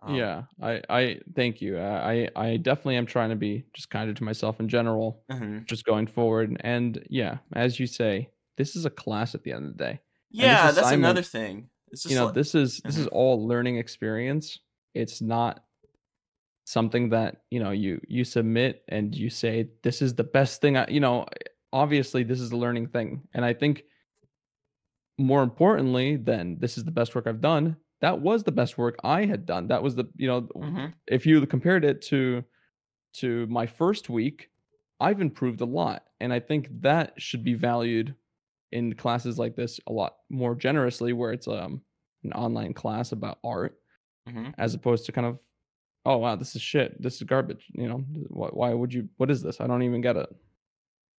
Um, 0.00 0.14
yeah, 0.14 0.42
I 0.62 0.82
I 0.88 1.20
thank 1.34 1.60
you. 1.60 1.78
I 1.78 2.28
I 2.36 2.44
I 2.50 2.56
definitely 2.56 2.96
am 2.96 3.06
trying 3.06 3.30
to 3.30 3.36
be 3.36 3.64
just 3.72 3.90
kinder 3.90 4.14
to 4.14 4.24
myself 4.24 4.60
in 4.60 4.68
general, 4.68 5.22
mhm. 5.30 5.66
just 5.66 5.84
going 5.84 6.06
forward. 6.06 6.56
And 6.60 7.04
yeah, 7.10 7.38
as 7.52 7.80
you 7.80 7.86
say, 7.86 8.30
this 8.56 8.76
is 8.76 8.84
a 8.84 8.90
class 8.90 9.34
at 9.34 9.42
the 9.42 9.52
end 9.52 9.66
of 9.66 9.76
the 9.76 9.84
day. 9.84 10.00
Yeah, 10.30 10.70
that's 10.70 10.90
another 10.92 11.22
thing. 11.22 11.70
You 12.06 12.14
know 12.16 12.26
like- 12.26 12.34
this 12.34 12.54
is 12.54 12.80
this 12.84 12.96
is 12.98 13.06
all 13.08 13.46
learning 13.46 13.76
experience. 13.76 14.58
It's 14.94 15.20
not 15.20 15.64
something 16.64 17.10
that 17.10 17.42
you 17.50 17.60
know 17.60 17.70
you 17.70 18.00
you 18.08 18.24
submit 18.24 18.82
and 18.88 19.14
you 19.14 19.30
say 19.30 19.68
this 19.82 20.02
is 20.02 20.14
the 20.14 20.24
best 20.24 20.60
thing 20.60 20.76
I, 20.76 20.86
you 20.88 20.98
know 21.00 21.26
obviously 21.72 22.24
this 22.24 22.40
is 22.40 22.50
a 22.52 22.56
learning 22.56 22.88
thing. 22.88 23.22
And 23.34 23.44
i 23.44 23.52
think 23.52 23.84
more 25.18 25.42
importantly 25.42 26.16
than 26.16 26.58
this 26.58 26.76
is 26.76 26.84
the 26.84 26.90
best 26.90 27.14
work 27.14 27.26
i've 27.26 27.40
done 27.40 27.76
that 28.00 28.20
was 28.20 28.42
the 28.42 28.52
best 28.52 28.76
work 28.76 28.96
i 29.04 29.24
had 29.24 29.46
done. 29.46 29.68
That 29.68 29.82
was 29.82 29.94
the 29.94 30.04
you 30.16 30.26
know 30.26 30.42
Mhm. 30.42 30.92
if 31.06 31.24
you 31.24 31.46
compared 31.46 31.84
it 31.84 32.02
to 32.02 32.44
to 33.14 33.46
my 33.46 33.66
first 33.66 34.10
week 34.10 34.50
i've 35.00 35.20
improved 35.20 35.60
a 35.60 35.64
lot. 35.66 36.04
And 36.20 36.32
i 36.32 36.40
think 36.40 36.68
that 36.82 37.14
should 37.20 37.44
be 37.44 37.54
valued 37.54 38.14
in 38.72 38.94
classes 38.94 39.38
like 39.38 39.54
this 39.56 39.78
a 39.86 39.92
lot 39.92 40.16
more 40.30 40.54
generously 40.54 41.12
where 41.12 41.32
it's 41.32 41.48
um 41.48 41.80
an 42.24 42.32
online 42.32 42.72
class 42.74 43.12
about 43.12 43.38
art 43.44 43.78
Mhm. 44.28 44.54
as 44.58 44.74
opposed 44.74 45.06
to 45.06 45.12
kind 45.12 45.26
of 45.26 45.38
oh 46.04 46.16
wow 46.18 46.34
this 46.36 46.56
is 46.56 46.62
shit 46.62 47.00
this 47.00 47.16
is 47.16 47.22
garbage 47.22 47.64
you 47.74 47.88
know 47.88 47.98
why, 48.28 48.48
why 48.48 48.74
would 48.74 48.92
you 48.92 49.08
what 49.18 49.30
is 49.30 49.40
this 49.42 49.60
i 49.60 49.66
don't 49.66 49.82
even 49.84 50.00
get 50.00 50.16
it 50.16 50.28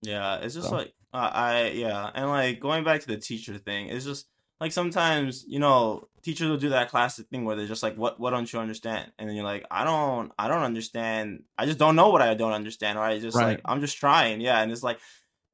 Yeah, 0.03 0.37
it's 0.37 0.53
just 0.55 0.69
So- 0.69 0.75
like 0.75 0.93
uh, 1.13 1.31
I 1.33 1.67
yeah, 1.69 2.11
and 2.13 2.29
like 2.29 2.59
going 2.59 2.83
back 2.83 3.01
to 3.01 3.07
the 3.07 3.17
teacher 3.17 3.57
thing, 3.57 3.87
it's 3.87 4.05
just 4.05 4.27
like 4.59 4.71
sometimes 4.71 5.45
you 5.47 5.57
know 5.59 6.07
teachers 6.21 6.49
will 6.49 6.57
do 6.57 6.69
that 6.69 6.89
classic 6.89 7.27
thing 7.29 7.45
where 7.45 7.55
they're 7.55 7.65
just 7.65 7.81
like, 7.81 7.95
"What 7.95 8.19
what 8.19 8.31
don't 8.31 8.51
you 8.51 8.59
understand?" 8.59 9.11
And 9.17 9.27
then 9.27 9.35
you're 9.35 9.45
like, 9.45 9.65
"I 9.71 9.83
don't 9.85 10.31
I 10.37 10.47
don't 10.49 10.61
understand. 10.63 11.43
I 11.57 11.65
just 11.65 11.79
don't 11.79 11.95
know 11.95 12.09
what 12.09 12.21
I 12.21 12.33
don't 12.35 12.51
understand." 12.51 12.97
Or 12.99 13.03
I 13.03 13.19
just 13.19 13.37
Right. 13.37 13.45
like 13.57 13.61
I'm 13.65 13.79
just 13.81 13.97
trying, 13.97 14.41
yeah. 14.41 14.61
And 14.61 14.71
it's 14.71 14.83
like 14.83 14.99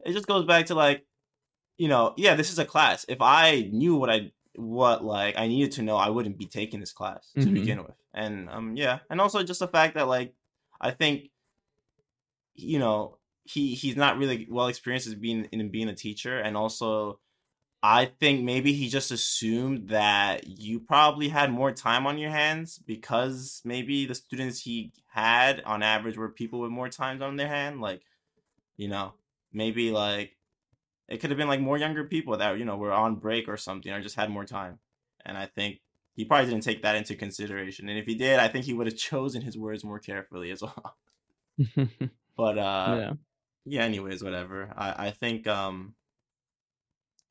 it 0.05 0.11
just 0.13 0.27
goes 0.27 0.45
back 0.45 0.65
to 0.67 0.75
like 0.75 1.05
you 1.77 1.87
know 1.87 2.13
yeah, 2.17 2.35
this 2.35 2.51
is 2.51 2.59
a 2.59 2.65
class. 2.65 3.05
If 3.07 3.21
I 3.21 3.69
knew 3.71 3.95
what 3.95 4.09
I 4.09 4.31
what 4.55 5.03
like 5.03 5.37
I 5.37 5.47
needed 5.47 5.71
to 5.73 5.81
know, 5.81 5.97
I 5.97 6.09
wouldn't 6.09 6.37
be 6.37 6.45
taking 6.45 6.79
this 6.79 6.93
class 6.93 7.31
to 7.33 7.39
Mhm. 7.47 7.53
begin 7.53 7.83
with. 7.83 7.95
And 8.13 8.49
um 8.49 8.75
yeah, 8.77 8.99
and 9.09 9.19
also 9.21 9.43
just 9.43 9.59
the 9.59 9.67
fact 9.67 9.95
that 9.95 10.07
like 10.07 10.33
I 10.81 10.91
think 10.91 11.29
you 12.55 12.79
know 12.79 13.17
he 13.43 13.75
he's 13.75 13.95
not 13.95 14.17
really 14.17 14.47
well 14.49 14.67
experienced 14.67 15.07
as 15.07 15.15
being 15.15 15.45
in 15.45 15.69
being 15.69 15.89
a 15.89 15.95
teacher 15.95 16.39
and 16.39 16.55
also 16.55 17.19
i 17.81 18.05
think 18.05 18.43
maybe 18.43 18.73
he 18.73 18.87
just 18.87 19.11
assumed 19.11 19.89
that 19.89 20.47
you 20.47 20.79
probably 20.79 21.29
had 21.29 21.51
more 21.51 21.71
time 21.71 22.07
on 22.07 22.17
your 22.17 22.29
hands 22.29 22.77
because 22.77 23.61
maybe 23.65 24.05
the 24.05 24.15
students 24.15 24.61
he 24.61 24.91
had 25.09 25.61
on 25.63 25.83
average 25.83 26.17
were 26.17 26.29
people 26.29 26.59
with 26.61 26.71
more 26.71 26.89
time 26.89 27.21
on 27.21 27.35
their 27.35 27.47
hand 27.47 27.81
like 27.81 28.01
you 28.77 28.87
know 28.87 29.13
maybe 29.51 29.91
like 29.91 30.37
it 31.07 31.19
could 31.19 31.29
have 31.29 31.37
been 31.37 31.47
like 31.47 31.59
more 31.59 31.77
younger 31.77 32.03
people 32.03 32.37
that 32.37 32.57
you 32.57 32.65
know 32.65 32.77
were 32.77 32.91
on 32.91 33.15
break 33.15 33.47
or 33.47 33.57
something 33.57 33.91
or 33.91 34.01
just 34.01 34.15
had 34.15 34.29
more 34.29 34.45
time 34.45 34.79
and 35.25 35.37
i 35.37 35.45
think 35.45 35.79
he 36.15 36.25
probably 36.25 36.49
didn't 36.49 36.63
take 36.63 36.81
that 36.81 36.95
into 36.95 37.15
consideration 37.15 37.89
and 37.89 37.97
if 37.97 38.05
he 38.05 38.15
did 38.15 38.39
i 38.39 38.47
think 38.47 38.65
he 38.65 38.73
would 38.73 38.87
have 38.87 38.97
chosen 38.97 39.41
his 39.41 39.57
words 39.57 39.83
more 39.83 39.99
carefully 39.99 40.51
as 40.51 40.61
well. 40.61 40.95
But 42.35 42.57
uh 42.57 42.95
yeah. 42.97 43.13
yeah 43.65 43.83
anyways 43.83 44.23
whatever. 44.23 44.73
I 44.75 45.07
i 45.07 45.11
think 45.11 45.47
um 45.47 45.93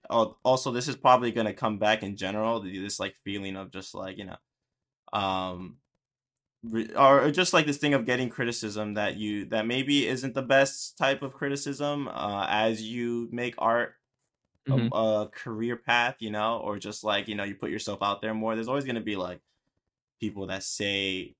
also 0.09 0.71
this 0.71 0.89
is 0.89 0.97
probably 0.97 1.33
going 1.33 1.47
to 1.47 1.55
come 1.55 1.79
back 1.79 2.03
in 2.03 2.17
general 2.17 2.61
this 2.61 3.01
like 3.01 3.17
feeling 3.25 3.57
of 3.57 3.71
just 3.71 3.95
like 3.95 4.19
you 4.19 4.27
know 4.27 4.37
um 5.13 5.79
or 6.97 7.31
just 7.33 7.53
like 7.53 7.67
this 7.67 7.79
thing 7.79 7.93
of 7.95 8.05
getting 8.07 8.29
criticism 8.29 8.95
that 8.95 9.17
you 9.17 9.45
that 9.47 9.67
maybe 9.67 10.07
isn't 10.07 10.35
the 10.35 10.43
best 10.43 10.97
type 10.97 11.23
of 11.23 11.33
criticism 11.33 12.07
uh 12.09 12.47
as 12.49 12.83
you 12.83 13.29
make 13.33 13.55
art 13.59 13.95
a- 14.69 14.71
Mhm. 14.73 14.91
a, 14.93 15.29
career 15.31 15.77
path 15.77 16.17
you 16.21 16.31
know 16.31 16.59
or 16.59 16.79
just 16.79 17.03
like 17.05 17.27
you 17.29 17.35
know 17.35 17.45
you 17.45 17.57
put 17.57 17.71
yourself 17.71 18.01
out 18.03 18.23
there 18.23 18.33
more 18.35 18.55
there's 18.55 18.69
always 18.69 18.85
going 18.85 18.95
to 18.97 19.01
be 19.03 19.17
like 19.17 19.41
people 20.21 20.47
that 20.49 20.63
say 20.63 21.35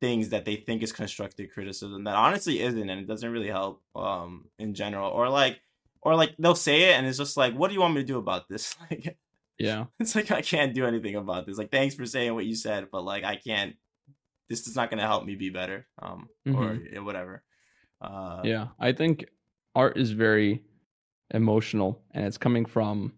things 0.00 0.30
that 0.30 0.46
they 0.46 0.56
think 0.56 0.82
is 0.82 0.92
constructive 0.92 1.50
criticism 1.52 2.04
that 2.04 2.14
honestly 2.16 2.60
isn't 2.60 2.88
and 2.88 3.00
it 3.02 3.06
doesn't 3.06 3.30
really 3.30 3.48
help 3.48 3.82
um 3.94 4.46
in 4.58 4.72
general 4.72 5.10
or 5.10 5.28
like 5.28 5.60
or 6.00 6.14
like 6.16 6.34
they'll 6.38 6.54
say 6.54 6.90
it 6.90 6.94
and 6.94 7.06
it's 7.06 7.18
just 7.18 7.36
like 7.36 7.52
what 7.54 7.68
do 7.68 7.74
you 7.74 7.80
want 7.80 7.94
me 7.94 8.00
to 8.00 8.06
do 8.06 8.18
about 8.18 8.48
this? 8.48 8.74
Like 8.90 9.18
yeah. 9.58 9.84
it's 9.98 10.14
like 10.14 10.30
i 10.30 10.40
can't 10.40 10.72
do 10.74 10.86
anything 10.86 11.16
about 11.16 11.44
this. 11.44 11.58
Like 11.58 11.70
thanks 11.70 11.94
for 11.94 12.06
saying 12.06 12.32
what 12.34 12.46
you 12.46 12.54
said 12.54 12.88
but 12.90 13.04
like 13.04 13.24
i 13.24 13.36
can't 13.36 13.76
this 14.50 14.66
is 14.66 14.76
not 14.76 14.90
going 14.90 14.98
to 14.98 15.06
help 15.06 15.24
me 15.24 15.34
be 15.36 15.48
better 15.48 15.86
um 16.02 16.28
or 16.46 16.74
whatever 17.02 17.42
uh 18.02 18.40
yeah 18.44 18.68
i 18.78 18.92
think 18.92 19.24
art 19.74 19.96
is 19.96 20.10
very 20.10 20.62
emotional 21.32 22.02
and 22.12 22.26
it's 22.26 22.38
coming 22.38 22.64
from 22.66 23.12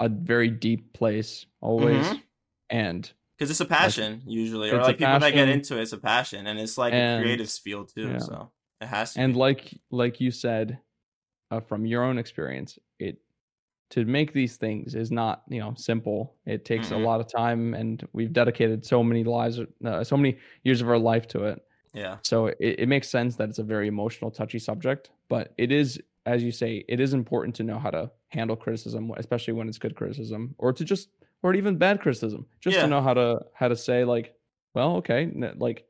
a 0.00 0.08
very 0.08 0.48
deep 0.50 0.92
place 0.92 1.46
always 1.60 2.06
Mhm. 2.06 2.22
and 2.70 3.12
because 3.38 3.50
it's 3.50 3.60
a 3.60 3.64
passion 3.64 4.22
usually 4.26 4.70
or 4.70 4.82
like 4.82 4.98
people 4.98 5.18
that 5.20 5.32
get 5.32 5.48
into 5.48 5.78
it, 5.78 5.82
it's 5.82 5.92
a 5.92 5.98
passion 5.98 6.46
and 6.48 6.58
it's 6.58 6.76
like 6.76 6.92
And- 6.92 7.20
a 7.20 7.22
creative 7.22 7.50
field 7.50 7.90
too 7.94 8.08
yeah. 8.08 8.18
so 8.18 8.50
it 8.80 8.86
has 8.86 9.14
to 9.14 9.20
and 9.20 9.34
be. 9.34 9.38
like 9.38 9.80
like 9.90 10.20
you 10.20 10.30
said 10.30 10.78
uh, 11.50 11.60
from 11.60 11.86
your 11.86 12.02
own 12.02 12.18
experience 12.18 12.78
it 12.98 13.18
to 13.90 14.04
make 14.04 14.32
these 14.32 14.56
things 14.56 14.94
is 14.94 15.10
not 15.10 15.42
you 15.48 15.60
know 15.60 15.74
simple 15.76 16.36
it 16.46 16.64
takes 16.64 16.88
Mm-mm. 16.88 16.96
a 16.96 16.98
lot 16.98 17.20
of 17.20 17.26
time 17.26 17.74
and 17.74 18.06
we've 18.12 18.32
dedicated 18.32 18.84
so 18.84 19.02
many 19.02 19.24
lives 19.24 19.60
uh, 19.84 20.04
so 20.04 20.16
many 20.16 20.38
years 20.64 20.80
of 20.80 20.88
our 20.88 20.98
life 20.98 21.26
to 21.28 21.44
it 21.44 21.64
yeah 21.94 22.18
so 22.22 22.46
it, 22.46 22.56
it 22.60 22.88
makes 22.88 23.08
sense 23.08 23.36
that 23.36 23.48
it's 23.48 23.58
a 23.58 23.64
very 23.64 23.88
emotional 23.88 24.30
touchy 24.30 24.58
subject 24.58 25.10
but 25.28 25.54
it 25.58 25.72
is 25.72 26.00
as 26.26 26.42
you 26.42 26.52
say 26.52 26.84
it 26.88 27.00
is 27.00 27.14
important 27.14 27.54
to 27.56 27.62
know 27.62 27.78
how 27.78 27.90
to 27.90 28.10
handle 28.28 28.56
criticism 28.56 29.10
especially 29.16 29.54
when 29.54 29.68
it's 29.68 29.78
good 29.78 29.96
criticism 29.96 30.54
or 30.58 30.72
to 30.72 30.84
just 30.84 31.08
or 31.42 31.54
even 31.54 31.76
bad 31.78 32.00
criticism 32.00 32.46
just 32.60 32.76
Yeah. 32.76 32.82
to 32.82 32.86
know 32.88 33.00
how 33.00 33.14
to 33.14 33.40
how 33.54 33.68
to 33.68 33.76
say 33.76 34.04
like 34.04 34.34
well 34.74 34.96
okay 34.96 35.30
like 35.56 35.86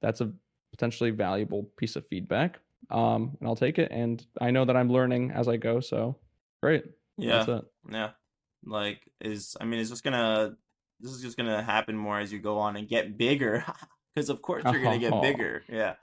that's 0.00 0.20
a 0.20 0.32
potentially 0.72 1.10
valuable 1.10 1.64
piece 1.76 1.96
of 1.96 2.06
feedback 2.06 2.60
um 2.90 3.36
and 3.40 3.48
i'll 3.48 3.56
take 3.56 3.78
it 3.78 3.90
and 3.90 4.26
i 4.40 4.50
know 4.50 4.64
that 4.64 4.76
i'm 4.76 4.88
learning 4.90 5.30
as 5.32 5.48
i 5.48 5.56
go 5.56 5.80
so 5.80 6.16
great 6.62 6.84
yeah 7.22 7.60
yeah. 7.90 8.10
Like 8.64 9.00
is 9.20 9.56
i 9.60 9.64
mean 9.64 9.80
it's 9.80 9.90
just 9.90 10.04
gonna 10.04 10.56
this 11.00 11.12
is 11.12 11.22
just 11.22 11.36
gonna 11.36 11.62
happen 11.62 11.96
more 11.96 12.18
as 12.20 12.32
you 12.32 12.38
go 12.40 12.58
on 12.58 12.76
and 12.76 12.88
get 12.88 13.16
bigger? 13.16 13.64
Because 14.12 14.28
of 14.28 14.42
course 14.42 14.64
you're 14.64 14.82
gonna 14.82 14.98
get 14.98 15.22
bigger. 15.22 15.62
Yeah. 15.68 15.94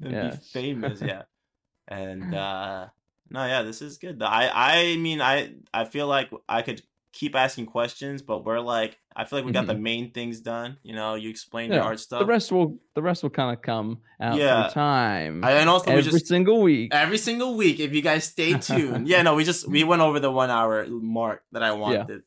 And 0.00 0.12
Yes. 0.12 0.38
be 0.38 0.60
famous 0.60 1.02
yeah. 1.02 1.22
And 1.88 2.32
uh 2.32 2.86
no 3.30 3.44
yeah 3.44 3.62
this 3.62 3.82
is 3.82 3.98
good. 3.98 4.22
I 4.22 4.48
i 4.54 4.96
mean 4.96 5.20
i 5.20 5.54
i 5.74 5.84
feel 5.84 6.06
like 6.06 6.30
i 6.48 6.62
could 6.62 6.82
keep 7.20 7.34
asking 7.34 7.66
questions 7.66 8.22
but 8.22 8.44
we're 8.44 8.60
like 8.60 8.92
i 9.16 9.24
feel 9.24 9.38
like 9.38 9.46
we 9.46 9.50
got 9.60 9.66
the 9.66 9.74
main 9.90 10.04
things 10.16 10.40
done 10.40 10.76
you 10.88 10.94
know 10.94 11.10
you 11.22 11.28
explained 11.36 11.72
your 11.72 11.82
Mm-hmm. 11.82 11.88
Art 11.88 12.00
stuff. 12.00 12.20
the 12.20 12.26
rest 12.26 12.52
will 12.52 12.78
the 12.94 13.02
rest 13.02 13.22
will 13.24 13.30
kind 13.40 13.50
of 13.54 13.60
come 13.60 13.98
out 14.20 14.36
Yeah. 14.38 14.68
through 14.68 14.74
time 14.74 15.44
I- 15.44 15.52
and 15.60 15.68
also 15.68 15.86
we 15.90 15.98
every 15.98 16.10
just 16.12 16.26
single 16.28 16.62
week. 16.62 16.94
every 16.94 17.18
single 17.18 17.56
week 17.56 17.80
if 17.80 17.90
you 17.96 18.02
guys 18.02 18.22
stay 18.24 18.52
tuned. 18.68 19.08
Yeah 19.08 19.22
no 19.22 19.34
we 19.34 19.42
just 19.44 19.66
we 19.68 19.82
went 19.82 20.00
over 20.02 20.20
the 20.20 20.30
one 20.30 20.50
hour 20.50 20.86
mark 20.88 21.42
that 21.52 21.62
i 21.64 21.72
wanted 21.72 22.22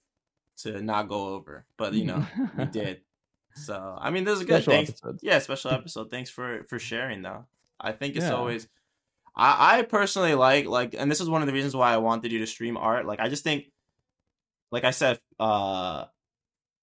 to 0.63 0.81
not 0.81 1.07
go 1.07 1.29
over 1.35 1.65
but 1.77 1.93
you 1.93 2.05
know 2.05 2.25
we 2.57 2.65
did. 2.81 3.01
So 3.55 3.97
i 3.99 4.11
mean 4.11 4.23
this 4.25 4.35
is 4.35 4.41
a 4.41 4.45
good. 4.45 4.63
Special 4.63 4.85
thanks 4.85 5.01
yeah 5.23 5.39
special 5.39 5.71
episode. 5.71 6.11
Thanks 6.11 6.29
for 6.29 6.63
for 6.69 6.77
sharing 6.79 7.21
though. 7.21 7.45
I 7.79 7.93
think 7.93 8.15
it's 8.17 8.25
Yeah. 8.25 8.35
always 8.35 8.67
i 9.35 9.77
i 9.77 9.81
personally 9.83 10.35
like 10.35 10.65
like 10.67 10.93
and 10.99 11.09
this 11.09 11.21
is 11.21 11.29
one 11.29 11.41
of 11.41 11.47
the 11.47 11.53
reasons 11.53 11.73
why 11.75 11.93
i 11.93 11.97
wanted 11.97 12.31
you 12.33 12.39
to 12.39 12.47
stream 12.47 12.75
art. 12.75 13.05
Like 13.05 13.21
i 13.21 13.29
just 13.29 13.43
think 13.45 13.70
like 14.71 14.83
i 14.83 14.91
said 14.91 15.19
uh 15.39 16.05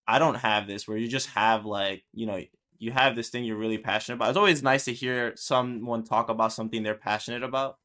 i 0.07 0.19
don't 0.19 0.37
have 0.37 0.67
this 0.67 0.87
where 0.87 0.97
you 0.97 1.09
just 1.09 1.29
have 1.31 1.65
like 1.65 2.05
you 2.13 2.27
know 2.27 2.41
you 2.79 2.93
have 2.93 3.17
this 3.17 3.29
thing 3.29 3.45
you're 3.45 3.57
really 3.57 3.79
passionate 3.79 4.17
about. 4.17 4.29
It's 4.29 4.39
always 4.39 4.63
nice 4.63 4.85
to 4.85 4.93
hear 4.93 5.33
someone 5.37 6.05
talk 6.05 6.29
about 6.29 6.53
something 6.53 6.83
they're 6.83 6.95
passionate 6.95 7.43
about 7.43 7.79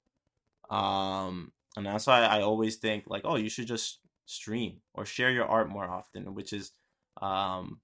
um 0.69 1.51
and 1.75 1.85
that's 1.85 2.07
why 2.07 2.21
I 2.21 2.41
always 2.41 2.75
think 2.77 3.05
like, 3.07 3.23
oh, 3.25 3.35
you 3.35 3.49
should 3.49 3.67
just 3.67 3.99
stream 4.25 4.77
or 4.93 5.05
share 5.05 5.31
your 5.31 5.45
art 5.45 5.69
more 5.69 5.85
often, 5.89 6.35
which 6.35 6.53
is 6.53 6.71
um 7.21 7.79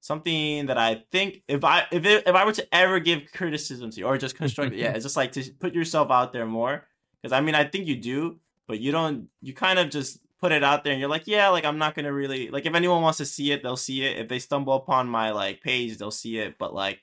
something 0.00 0.66
that 0.66 0.76
I 0.76 1.04
think 1.10 1.42
if 1.48 1.64
I 1.64 1.84
if 1.90 2.04
it, 2.04 2.24
if 2.26 2.34
I 2.34 2.44
were 2.44 2.52
to 2.52 2.74
ever 2.74 3.00
give 3.00 3.32
criticism 3.32 3.90
to 3.90 4.00
you 4.00 4.06
or 4.06 4.18
just 4.18 4.36
construct 4.36 4.74
yeah, 4.74 4.92
it's 4.94 5.04
just 5.04 5.16
like 5.16 5.32
to 5.32 5.50
put 5.58 5.74
yourself 5.74 6.10
out 6.10 6.32
there 6.32 6.46
more 6.46 6.86
because 7.22 7.32
I 7.32 7.40
mean 7.40 7.54
I 7.54 7.64
think 7.64 7.86
you 7.86 7.96
do, 7.96 8.38
but 8.68 8.80
you 8.80 8.92
don't 8.92 9.28
you 9.40 9.54
kind 9.54 9.78
of 9.78 9.90
just 9.90 10.18
put 10.44 10.52
it 10.52 10.62
out 10.62 10.84
there 10.84 10.92
and 10.92 11.00
you're 11.00 11.08
like 11.16 11.26
yeah 11.26 11.48
like 11.48 11.64
I'm 11.64 11.78
not 11.78 11.94
gonna 11.94 12.12
really 12.12 12.50
like 12.50 12.66
if 12.66 12.74
anyone 12.74 13.00
wants 13.02 13.18
to 13.18 13.24
see 13.26 13.50
it 13.52 13.62
they'll 13.62 13.76
see 13.88 14.04
it 14.04 14.18
if 14.18 14.28
they 14.28 14.38
stumble 14.38 14.74
upon 14.74 15.08
my 15.08 15.30
like 15.30 15.62
page 15.62 15.96
they'll 15.96 16.10
see 16.10 16.36
it 16.38 16.58
but 16.58 16.74
like 16.74 16.98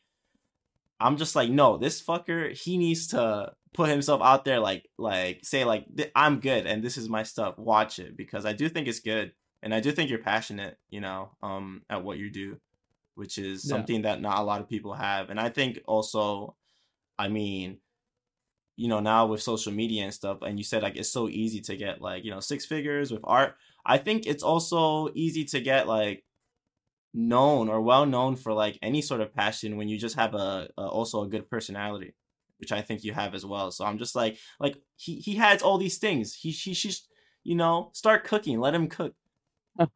I'm 1.00 1.18
just 1.18 1.36
like 1.36 1.50
no 1.50 1.78
this 1.78 2.02
fucker 2.02 2.54
he 2.54 2.78
needs 2.78 3.08
to 3.08 3.54
put 3.74 3.90
himself 3.90 4.22
out 4.22 4.46
there 4.46 4.60
like 4.60 4.88
like 4.98 5.40
say 5.44 5.64
like 5.66 5.86
I'm 6.16 6.40
good 6.40 6.68
and 6.68 6.84
this 6.84 6.98
is 6.98 7.10
my 7.10 7.24
stuff 7.24 7.58
watch 7.58 7.98
it 7.98 8.16
because 8.16 8.46
I 8.46 8.54
do 8.54 8.70
think 8.70 8.88
it's 8.88 9.00
good 9.00 9.32
and 9.64 9.74
I 9.74 9.80
do 9.80 9.92
think 9.92 10.10
you're 10.10 10.20
passionate 10.20 10.78
you 10.90 11.02
know 11.02 11.32
um 11.42 11.82
at 11.90 12.04
what 12.04 12.18
you 12.20 12.30
do 12.30 12.60
which 13.16 13.38
is 13.38 13.66
Yeah. 13.66 13.70
something 13.70 14.04
that 14.04 14.22
not 14.22 14.40
a 14.40 14.44
lot 14.44 14.62
of 14.62 14.70
people 14.70 14.94
have. 14.94 15.30
And 15.30 15.40
I 15.40 15.50
think 15.50 15.80
also, 15.86 16.56
I 17.20 17.28
mean, 17.28 17.80
you 18.78 18.88
know, 18.88 19.00
now 19.00 19.26
with 19.28 19.42
social 19.42 19.72
media 19.72 20.04
and 20.04 20.14
stuff, 20.14 20.40
and 20.42 20.58
you 20.58 20.64
said 20.64 20.84
like 20.84 20.96
it's 20.96 21.12
so 21.12 21.30
easy 21.30 21.62
to 21.62 21.76
get 21.76 22.02
like, 22.02 22.24
you 22.26 22.32
know, 22.32 22.40
six 22.40 22.66
figures 22.66 23.12
with 23.12 23.22
art. 23.24 23.56
I 23.86 23.98
think 23.98 24.26
it's 24.26 24.44
also 24.44 25.10
easy 25.16 25.44
to 25.46 25.60
get 25.62 25.88
like 25.88 26.24
known 27.14 27.68
or 27.68 27.82
well 27.82 28.06
known 28.06 28.36
for 28.36 28.54
like 28.54 28.80
any 28.82 29.02
sort 29.02 29.20
of 29.22 29.34
passion 29.34 29.76
when 29.76 29.90
you 29.90 29.98
just 29.98 30.16
have 30.16 30.34
a, 30.34 30.70
a 30.78 30.82
also 30.82 31.24
a 31.24 31.28
good 31.28 31.50
personality 31.50 32.16
which 32.58 32.72
i 32.72 32.82
think 32.82 33.04
you 33.04 33.12
have 33.12 33.36
as 33.36 33.46
well 33.46 33.70
so 33.70 33.84
i'm 33.84 33.98
just 33.98 34.16
like 34.16 34.38
like 34.62 34.78
he 34.96 35.16
he 35.16 35.36
has 35.36 35.62
all 35.62 35.78
these 35.78 35.98
things 35.98 36.34
he 36.34 36.52
he 36.52 36.74
should 36.74 36.96
you 37.44 37.56
know 37.56 37.90
start 37.94 38.24
cooking 38.24 38.60
let 38.62 38.74
him 38.74 38.88
cook 38.88 39.14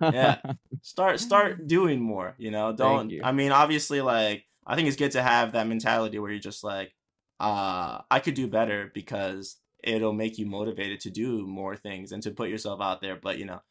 Yeah. 0.01 0.39
start 0.81 1.19
start 1.19 1.67
doing 1.67 2.01
more 2.01 2.35
you 2.37 2.51
know 2.51 2.73
don't 2.73 3.09
you. 3.11 3.21
i 3.23 3.31
mean 3.31 3.51
obviously 3.51 4.01
like 4.01 4.43
i 4.67 4.75
think 4.75 4.87
it's 4.87 4.97
good 4.97 5.11
to 5.11 5.21
have 5.21 5.53
that 5.53 5.67
mentality 5.67 6.19
where 6.19 6.31
you're 6.31 6.39
just 6.39 6.63
like 6.63 6.94
uh 7.39 8.01
i 8.09 8.19
could 8.19 8.33
do 8.33 8.47
better 8.47 8.91
because 8.93 9.57
it'll 9.83 10.13
make 10.13 10.37
you 10.37 10.45
motivated 10.45 10.99
to 11.01 11.09
do 11.09 11.45
more 11.45 11.75
things 11.75 12.11
and 12.11 12.23
to 12.23 12.31
put 12.31 12.49
yourself 12.49 12.81
out 12.81 13.01
there 13.01 13.15
but 13.15 13.37
you 13.37 13.45
know 13.45 13.61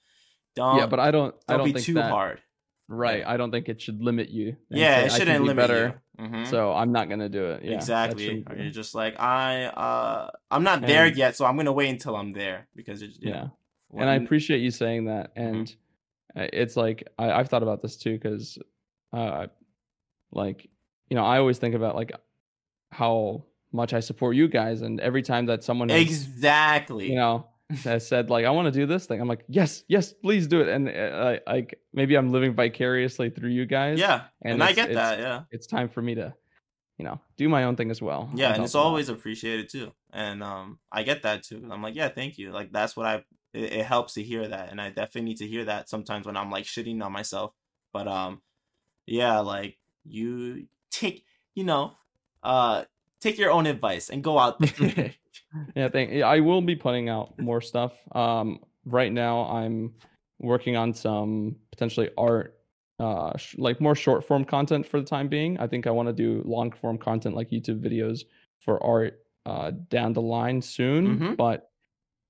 don't 0.54 0.78
yeah, 0.78 0.86
but 0.86 1.00
I 1.00 1.10
don't. 1.10 1.34
I 1.48 1.54
don't 1.54 1.58
don't 1.58 1.66
be 1.68 1.72
think 1.74 1.86
too 1.86 1.94
that, 1.94 2.10
hard 2.10 2.40
Right. 2.86 3.20
Yeah. 3.20 3.30
I 3.30 3.38
don't 3.38 3.50
think 3.50 3.68
it 3.70 3.80
should 3.80 4.02
limit 4.02 4.28
you. 4.28 4.56
yeah 4.68 5.00
it 5.00 5.12
shouldn't 5.12 5.40
be 5.40 5.48
limit 5.48 5.56
better, 5.56 6.00
you 6.18 6.24
Mhm. 6.26 6.46
So 6.46 6.72
I'm 6.72 6.92
not 6.92 7.08
gonna 7.08 7.28
do 7.30 7.46
it. 7.46 7.64
Yeah, 7.64 7.72
exactly 7.72 8.44
you're 8.56 8.70
just 8.70 8.94
like 8.94 9.18
i 9.18 9.64
uh 9.64 10.30
i'm 10.50 10.62
not 10.62 10.82
there 10.82 11.06
yet 11.06 11.34
so 11.34 11.44
i'm 11.46 11.56
gonna 11.56 11.72
wait 11.72 11.88
until 11.88 12.14
i'm 12.14 12.32
there 12.32 12.68
because 12.76 13.02
it's 13.02 13.18
Yeah. 13.20 13.32
know, 13.32 13.50
and 13.96 14.08
I 14.08 14.14
appreciate 14.14 14.60
you 14.60 14.70
saying 14.70 15.06
that. 15.06 15.34
Mm-hmm. 15.34 15.54
And 15.56 15.76
uh 16.36 16.46
it's 16.52 16.76
like 16.76 17.08
I, 17.18 17.32
I've 17.32 17.48
thought 17.48 17.62
about 17.64 17.80
this 17.82 17.96
too 17.96 18.12
because, 18.12 18.58
uh, 19.12 19.46
like 20.30 20.68
you 21.08 21.16
know, 21.16 21.24
I 21.24 21.38
always 21.38 21.58
think 21.58 21.74
about 21.74 21.96
like 21.96 22.12
how 22.90 23.44
much 23.74 23.92
I 23.92 24.00
support 24.00 24.36
you 24.36 24.48
guys, 24.48 24.80
and 24.82 25.00
every 25.00 25.22
time 25.22 25.46
that 25.46 25.64
someone 25.64 25.88
has, 25.90 26.00
exactly 26.00 27.10
you 27.10 27.16
know 27.16 27.46
has 27.82 28.06
said 28.06 28.30
like 28.30 28.44
I 28.44 28.50
want 28.50 28.66
to 28.66 28.70
do 28.80 28.86
this 28.86 29.06
thing, 29.06 29.20
I'm 29.20 29.28
like 29.28 29.44
yes, 29.48 29.84
yes, 29.88 30.12
please 30.12 30.46
do 30.46 30.60
it. 30.60 30.68
And 30.68 30.88
uh, 30.88 31.38
I 31.46 31.52
like 31.52 31.80
maybe 31.92 32.14
I'm 32.14 32.30
living 32.30 32.54
vicariously 32.54 33.30
through 33.30 33.50
you 33.50 33.66
guys. 33.66 33.98
yeah 33.98 34.24
and, 34.42 34.54
and 34.54 34.62
i 34.62 34.72
get 34.72 34.92
that 34.94 35.18
yeah 35.18 35.42
it's 35.50 35.66
time 35.66 35.88
for 35.88 36.00
me 36.02 36.14
to, 36.14 36.34
you 36.98 37.04
know, 37.04 37.20
do 37.36 37.48
my 37.48 37.64
own 37.64 37.74
thing 37.76 37.90
as 37.90 38.00
well. 38.00 38.30
yeah 38.34 38.54
and 38.54 38.62
it's 38.64 38.74
of 38.74 38.80
that. 38.80 38.86
always 38.86 39.08
appreciated 39.08 39.68
too 39.68 39.92
and 40.12 40.42
um 40.42 40.78
i 40.92 41.02
get 41.02 41.22
that 41.22 41.42
too 41.42 41.66
i'm 41.70 41.82
like 41.82 41.96
yeah 41.96 42.08
thank 42.08 42.38
you 42.38 42.52
like 42.52 42.70
that's 42.70 42.96
what 42.96 43.06
i 43.06 43.16
it, 43.52 43.72
it 43.72 43.84
helps 43.84 44.14
to 44.14 44.22
hear 44.22 44.46
that 44.46 44.70
and 44.70 44.80
i 44.80 44.88
definitely 44.88 45.22
need 45.22 45.38
to 45.38 45.46
hear 45.46 45.64
that 45.64 45.88
sometimes 45.88 46.26
when 46.26 46.36
i'm 46.36 46.50
like 46.50 46.64
shitting 46.64 47.02
on 47.02 47.10
myself 47.10 47.52
but 47.92 48.06
um 48.06 48.40
yeah 49.06 49.40
like 49.40 49.76
you 50.04 50.66
take 50.90 51.24
you 51.54 51.64
know 51.64 51.92
uh 52.44 52.84
take 53.24 53.38
your 53.38 53.50
own 53.50 53.66
advice 53.66 54.10
and 54.10 54.22
go 54.22 54.38
out 54.38 54.54
yeah 55.76 55.88
thank 55.88 56.22
i 56.22 56.38
will 56.40 56.60
be 56.62 56.76
putting 56.76 57.08
out 57.08 57.38
more 57.38 57.60
stuff 57.60 57.92
um 58.14 58.58
right 58.84 59.12
now 59.12 59.42
i'm 59.58 59.92
working 60.38 60.76
on 60.76 60.92
some 60.92 61.56
potentially 61.72 62.10
art 62.18 62.58
uh 63.00 63.36
sh- 63.36 63.56
like 63.58 63.80
more 63.80 63.94
short 63.94 64.26
form 64.28 64.44
content 64.44 64.86
for 64.86 65.00
the 65.00 65.06
time 65.06 65.28
being 65.28 65.58
i 65.58 65.66
think 65.66 65.86
i 65.86 65.90
want 65.90 66.08
to 66.08 66.12
do 66.12 66.42
long 66.44 66.70
form 66.70 66.98
content 66.98 67.34
like 67.34 67.50
youtube 67.50 67.80
videos 67.80 68.24
for 68.60 68.82
art 68.82 69.24
uh 69.46 69.70
down 69.88 70.12
the 70.12 70.22
line 70.36 70.60
soon 70.62 71.18
Mhm. 71.18 71.36
but 71.36 71.70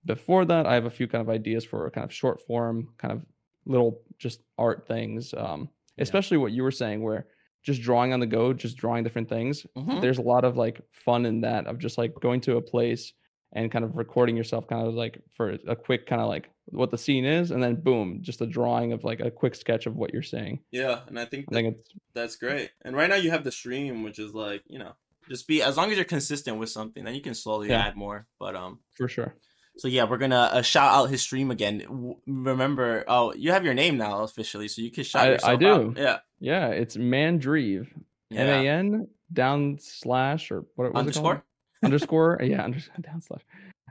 before 0.05 0.45
that 0.45 0.66
i 0.66 0.75
have 0.75 0.85
a 0.87 0.91
few 0.99 1.07
kind 1.09 1.23
of 1.23 1.29
ideas 1.29 1.65
for 1.65 1.91
kind 1.91 2.05
of 2.05 2.12
short 2.12 2.41
form 2.47 2.89
kind 2.99 3.12
of 3.12 3.25
little 3.66 4.01
just 4.19 4.41
art 4.59 4.87
things 4.87 5.33
um 5.35 5.69
Yeah. 5.97 6.03
especially 6.07 6.37
what 6.39 6.53
you 6.53 6.62
were 6.62 6.71
saying 6.83 7.03
where 7.03 7.27
just 7.65 7.82
drawing 7.82 8.12
on 8.12 8.20
the 8.20 8.27
go 8.27 8.53
just 8.53 8.77
drawing 8.77 9.03
different 9.03 9.28
things 9.28 9.66
Mhm. 9.77 10.01
there's 10.01 10.19
a 10.19 10.23
lot 10.23 10.45
of 10.45 10.57
like 10.57 10.81
fun 10.93 11.27
in 11.27 11.41
that 11.41 11.66
of 11.66 11.78
just 11.78 11.99
like 11.99 12.15
going 12.20 12.41
to 12.43 12.57
a 12.57 12.62
place 12.62 13.12
and 13.57 13.70
kind 13.73 13.85
of 13.85 13.97
recording 13.97 14.36
yourself 14.36 14.66
kind 14.66 14.86
of 14.86 14.95
like 14.95 15.20
for 15.32 15.57
a 15.66 15.74
quick 15.77 16.07
kind 16.07 16.20
of 16.20 16.28
like 16.28 16.51
what 16.66 16.91
the 16.91 16.99
scene 16.99 17.24
is 17.24 17.51
and 17.51 17.62
then 17.62 17.74
boom 17.77 18.19
just 18.20 18.41
a 18.41 18.47
drawing 18.47 18.93
of 18.93 19.05
like 19.05 19.20
a 19.20 19.31
quick 19.31 19.55
sketch 19.55 19.86
of 19.86 19.97
what 19.97 20.12
you're 20.12 20.23
saying 20.23 20.59
yeah 20.73 21.01
and 21.09 21.19
i 21.19 21.24
think 21.24 21.47
i 21.51 21.55
think 21.55 21.77
That's 22.15 22.36
great. 22.36 22.70
And 22.85 22.95
right 22.97 23.09
now 23.11 23.16
you 23.16 23.31
have 23.31 23.43
the 23.45 23.51
stream, 23.53 24.03
which 24.05 24.19
is 24.20 24.32
like, 24.35 24.62
you 24.69 24.78
know, 24.78 24.93
just 25.28 25.49
be 25.49 25.62
as 25.62 25.77
long 25.77 25.91
as 25.91 25.97
you're 25.97 26.05
consistent 26.05 26.59
with 26.59 26.70
something, 26.70 27.03
then 27.05 27.15
you 27.15 27.20
can 27.20 27.35
slowly 27.35 27.69
Yeah. 27.70 27.86
add 27.86 27.97
more. 27.97 28.27
But 28.39 28.55
um 28.55 28.78
for 28.97 29.09
sure 29.09 29.35
so 29.77 29.89
yeah, 29.89 30.05
we're 30.05 30.19
gonna 30.19 30.51
uh, 30.53 30.63
shout 30.63 30.93
out 30.95 31.11
his 31.11 31.23
stream 31.23 31.51
again. 31.51 31.79
W- 31.81 32.17
remember, 32.27 33.05
oh, 33.09 33.35
you 33.35 33.53
have 33.53 33.65
your 33.65 33.75
name 33.75 33.97
now 33.97 34.23
officially, 34.23 34.69
so 34.69 34.83
you 34.83 34.91
can 34.91 35.05
shout 35.05 35.45
I- 35.45 35.53
I 35.53 35.57
do. 35.57 35.69
out. 35.69 35.97
Yeah. 35.99 36.19
yeah 36.41 36.69
it's 36.69 36.97
mandreeve 36.97 37.89
yeah. 38.31 38.41
m-a-n 38.41 39.09
down 39.33 39.79
slash 39.81 40.51
or 40.51 40.65
what 40.77 40.93
was 40.93 41.07
it 41.09 41.15
called? 41.15 41.27
Underscore? 41.27 41.45
underscore 41.83 42.41
yeah 42.45 42.63
underscore 42.65 42.97
down 43.01 43.21
slash 43.21 43.43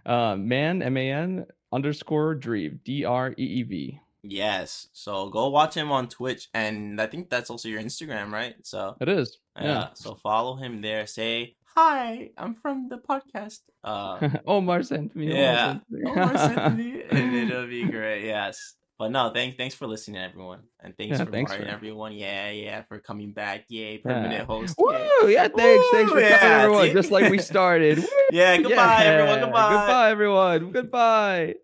uh 0.06 0.36
man 0.36 0.82
m-a-n 0.82 1.46
underscore 1.72 2.36
dreeve 2.36 2.84
d-r-e-e-v 2.84 4.00
Yes. 4.26 4.88
So 4.94 5.30
go 5.30 5.50
watch 5.50 5.76
him 5.76 5.92
on 5.92 6.08
Twitch 6.08 6.48
and 6.54 7.02
I 7.02 7.08
think 7.08 7.30
that's 7.30 7.50
also 7.50 7.68
your 7.68 7.82
Instagram, 7.82 8.32
right? 8.32 8.56
So 8.64 8.96
it 9.02 9.10
is 9.10 9.38
yeah. 9.58 9.64
yeah 9.66 9.88
So 9.96 10.16
follow 10.16 10.56
him 10.56 10.82
there. 10.82 11.06
Say, 11.08 11.58
Hi, 11.76 12.30
I'm 12.38 12.56
from 12.56 12.88
the 12.90 12.98
podcast. 12.98 13.62
Uh 13.84 14.30
omar 14.48 14.84
sent 14.84 15.16
me 15.16 15.32
Omar 15.32 15.41
Yeah. 15.41 15.66
sent 15.72 15.84
me. 15.90 16.02
Omar 16.06 16.38
sent 16.38 16.78
me, 16.78 17.04
and 17.10 17.36
it'll 17.36 17.68
be 17.68 17.84
great. 17.86 18.26
Yes. 18.26 18.76
But 19.00 19.10
no, 19.10 19.32
thanks 19.34 19.58
thanks 19.58 19.74
for 19.74 19.88
listening, 19.88 20.22
everyone, 20.22 20.62
and 20.80 20.94
thanks 20.95 21.18
Yeah, 21.18 21.26
for 21.26 21.32
thanks 21.32 21.52
for- 21.52 21.64
everyone. 21.66 22.14
Yeah, 22.14 22.52
yeah, 22.52 22.84
for 22.88 23.00
coming 23.00 23.34
back. 23.34 23.66
Yay, 23.68 23.98
permanent 23.98 24.34
Yeah. 24.34 24.45
host. 24.45 24.76
Woo! 24.78 24.94
Yeah, 25.28 25.48
thanks. 25.50 25.86
thanks 25.91 26.12
for 26.12 26.22
Woo, 26.22 26.30
coming, 26.30 26.62
everyone. 26.62 26.91
Just 26.94 27.10
like 27.12 27.32
we 27.32 27.40
started. 27.52 28.06
Yeah, 28.32 28.58
goodbye, 28.58 29.04
everyone. 29.06 29.40
Goodbye. 29.41 29.70
Goodbye, 29.74 30.12
everyone. 30.12 30.72
Goodbye. 30.72 31.56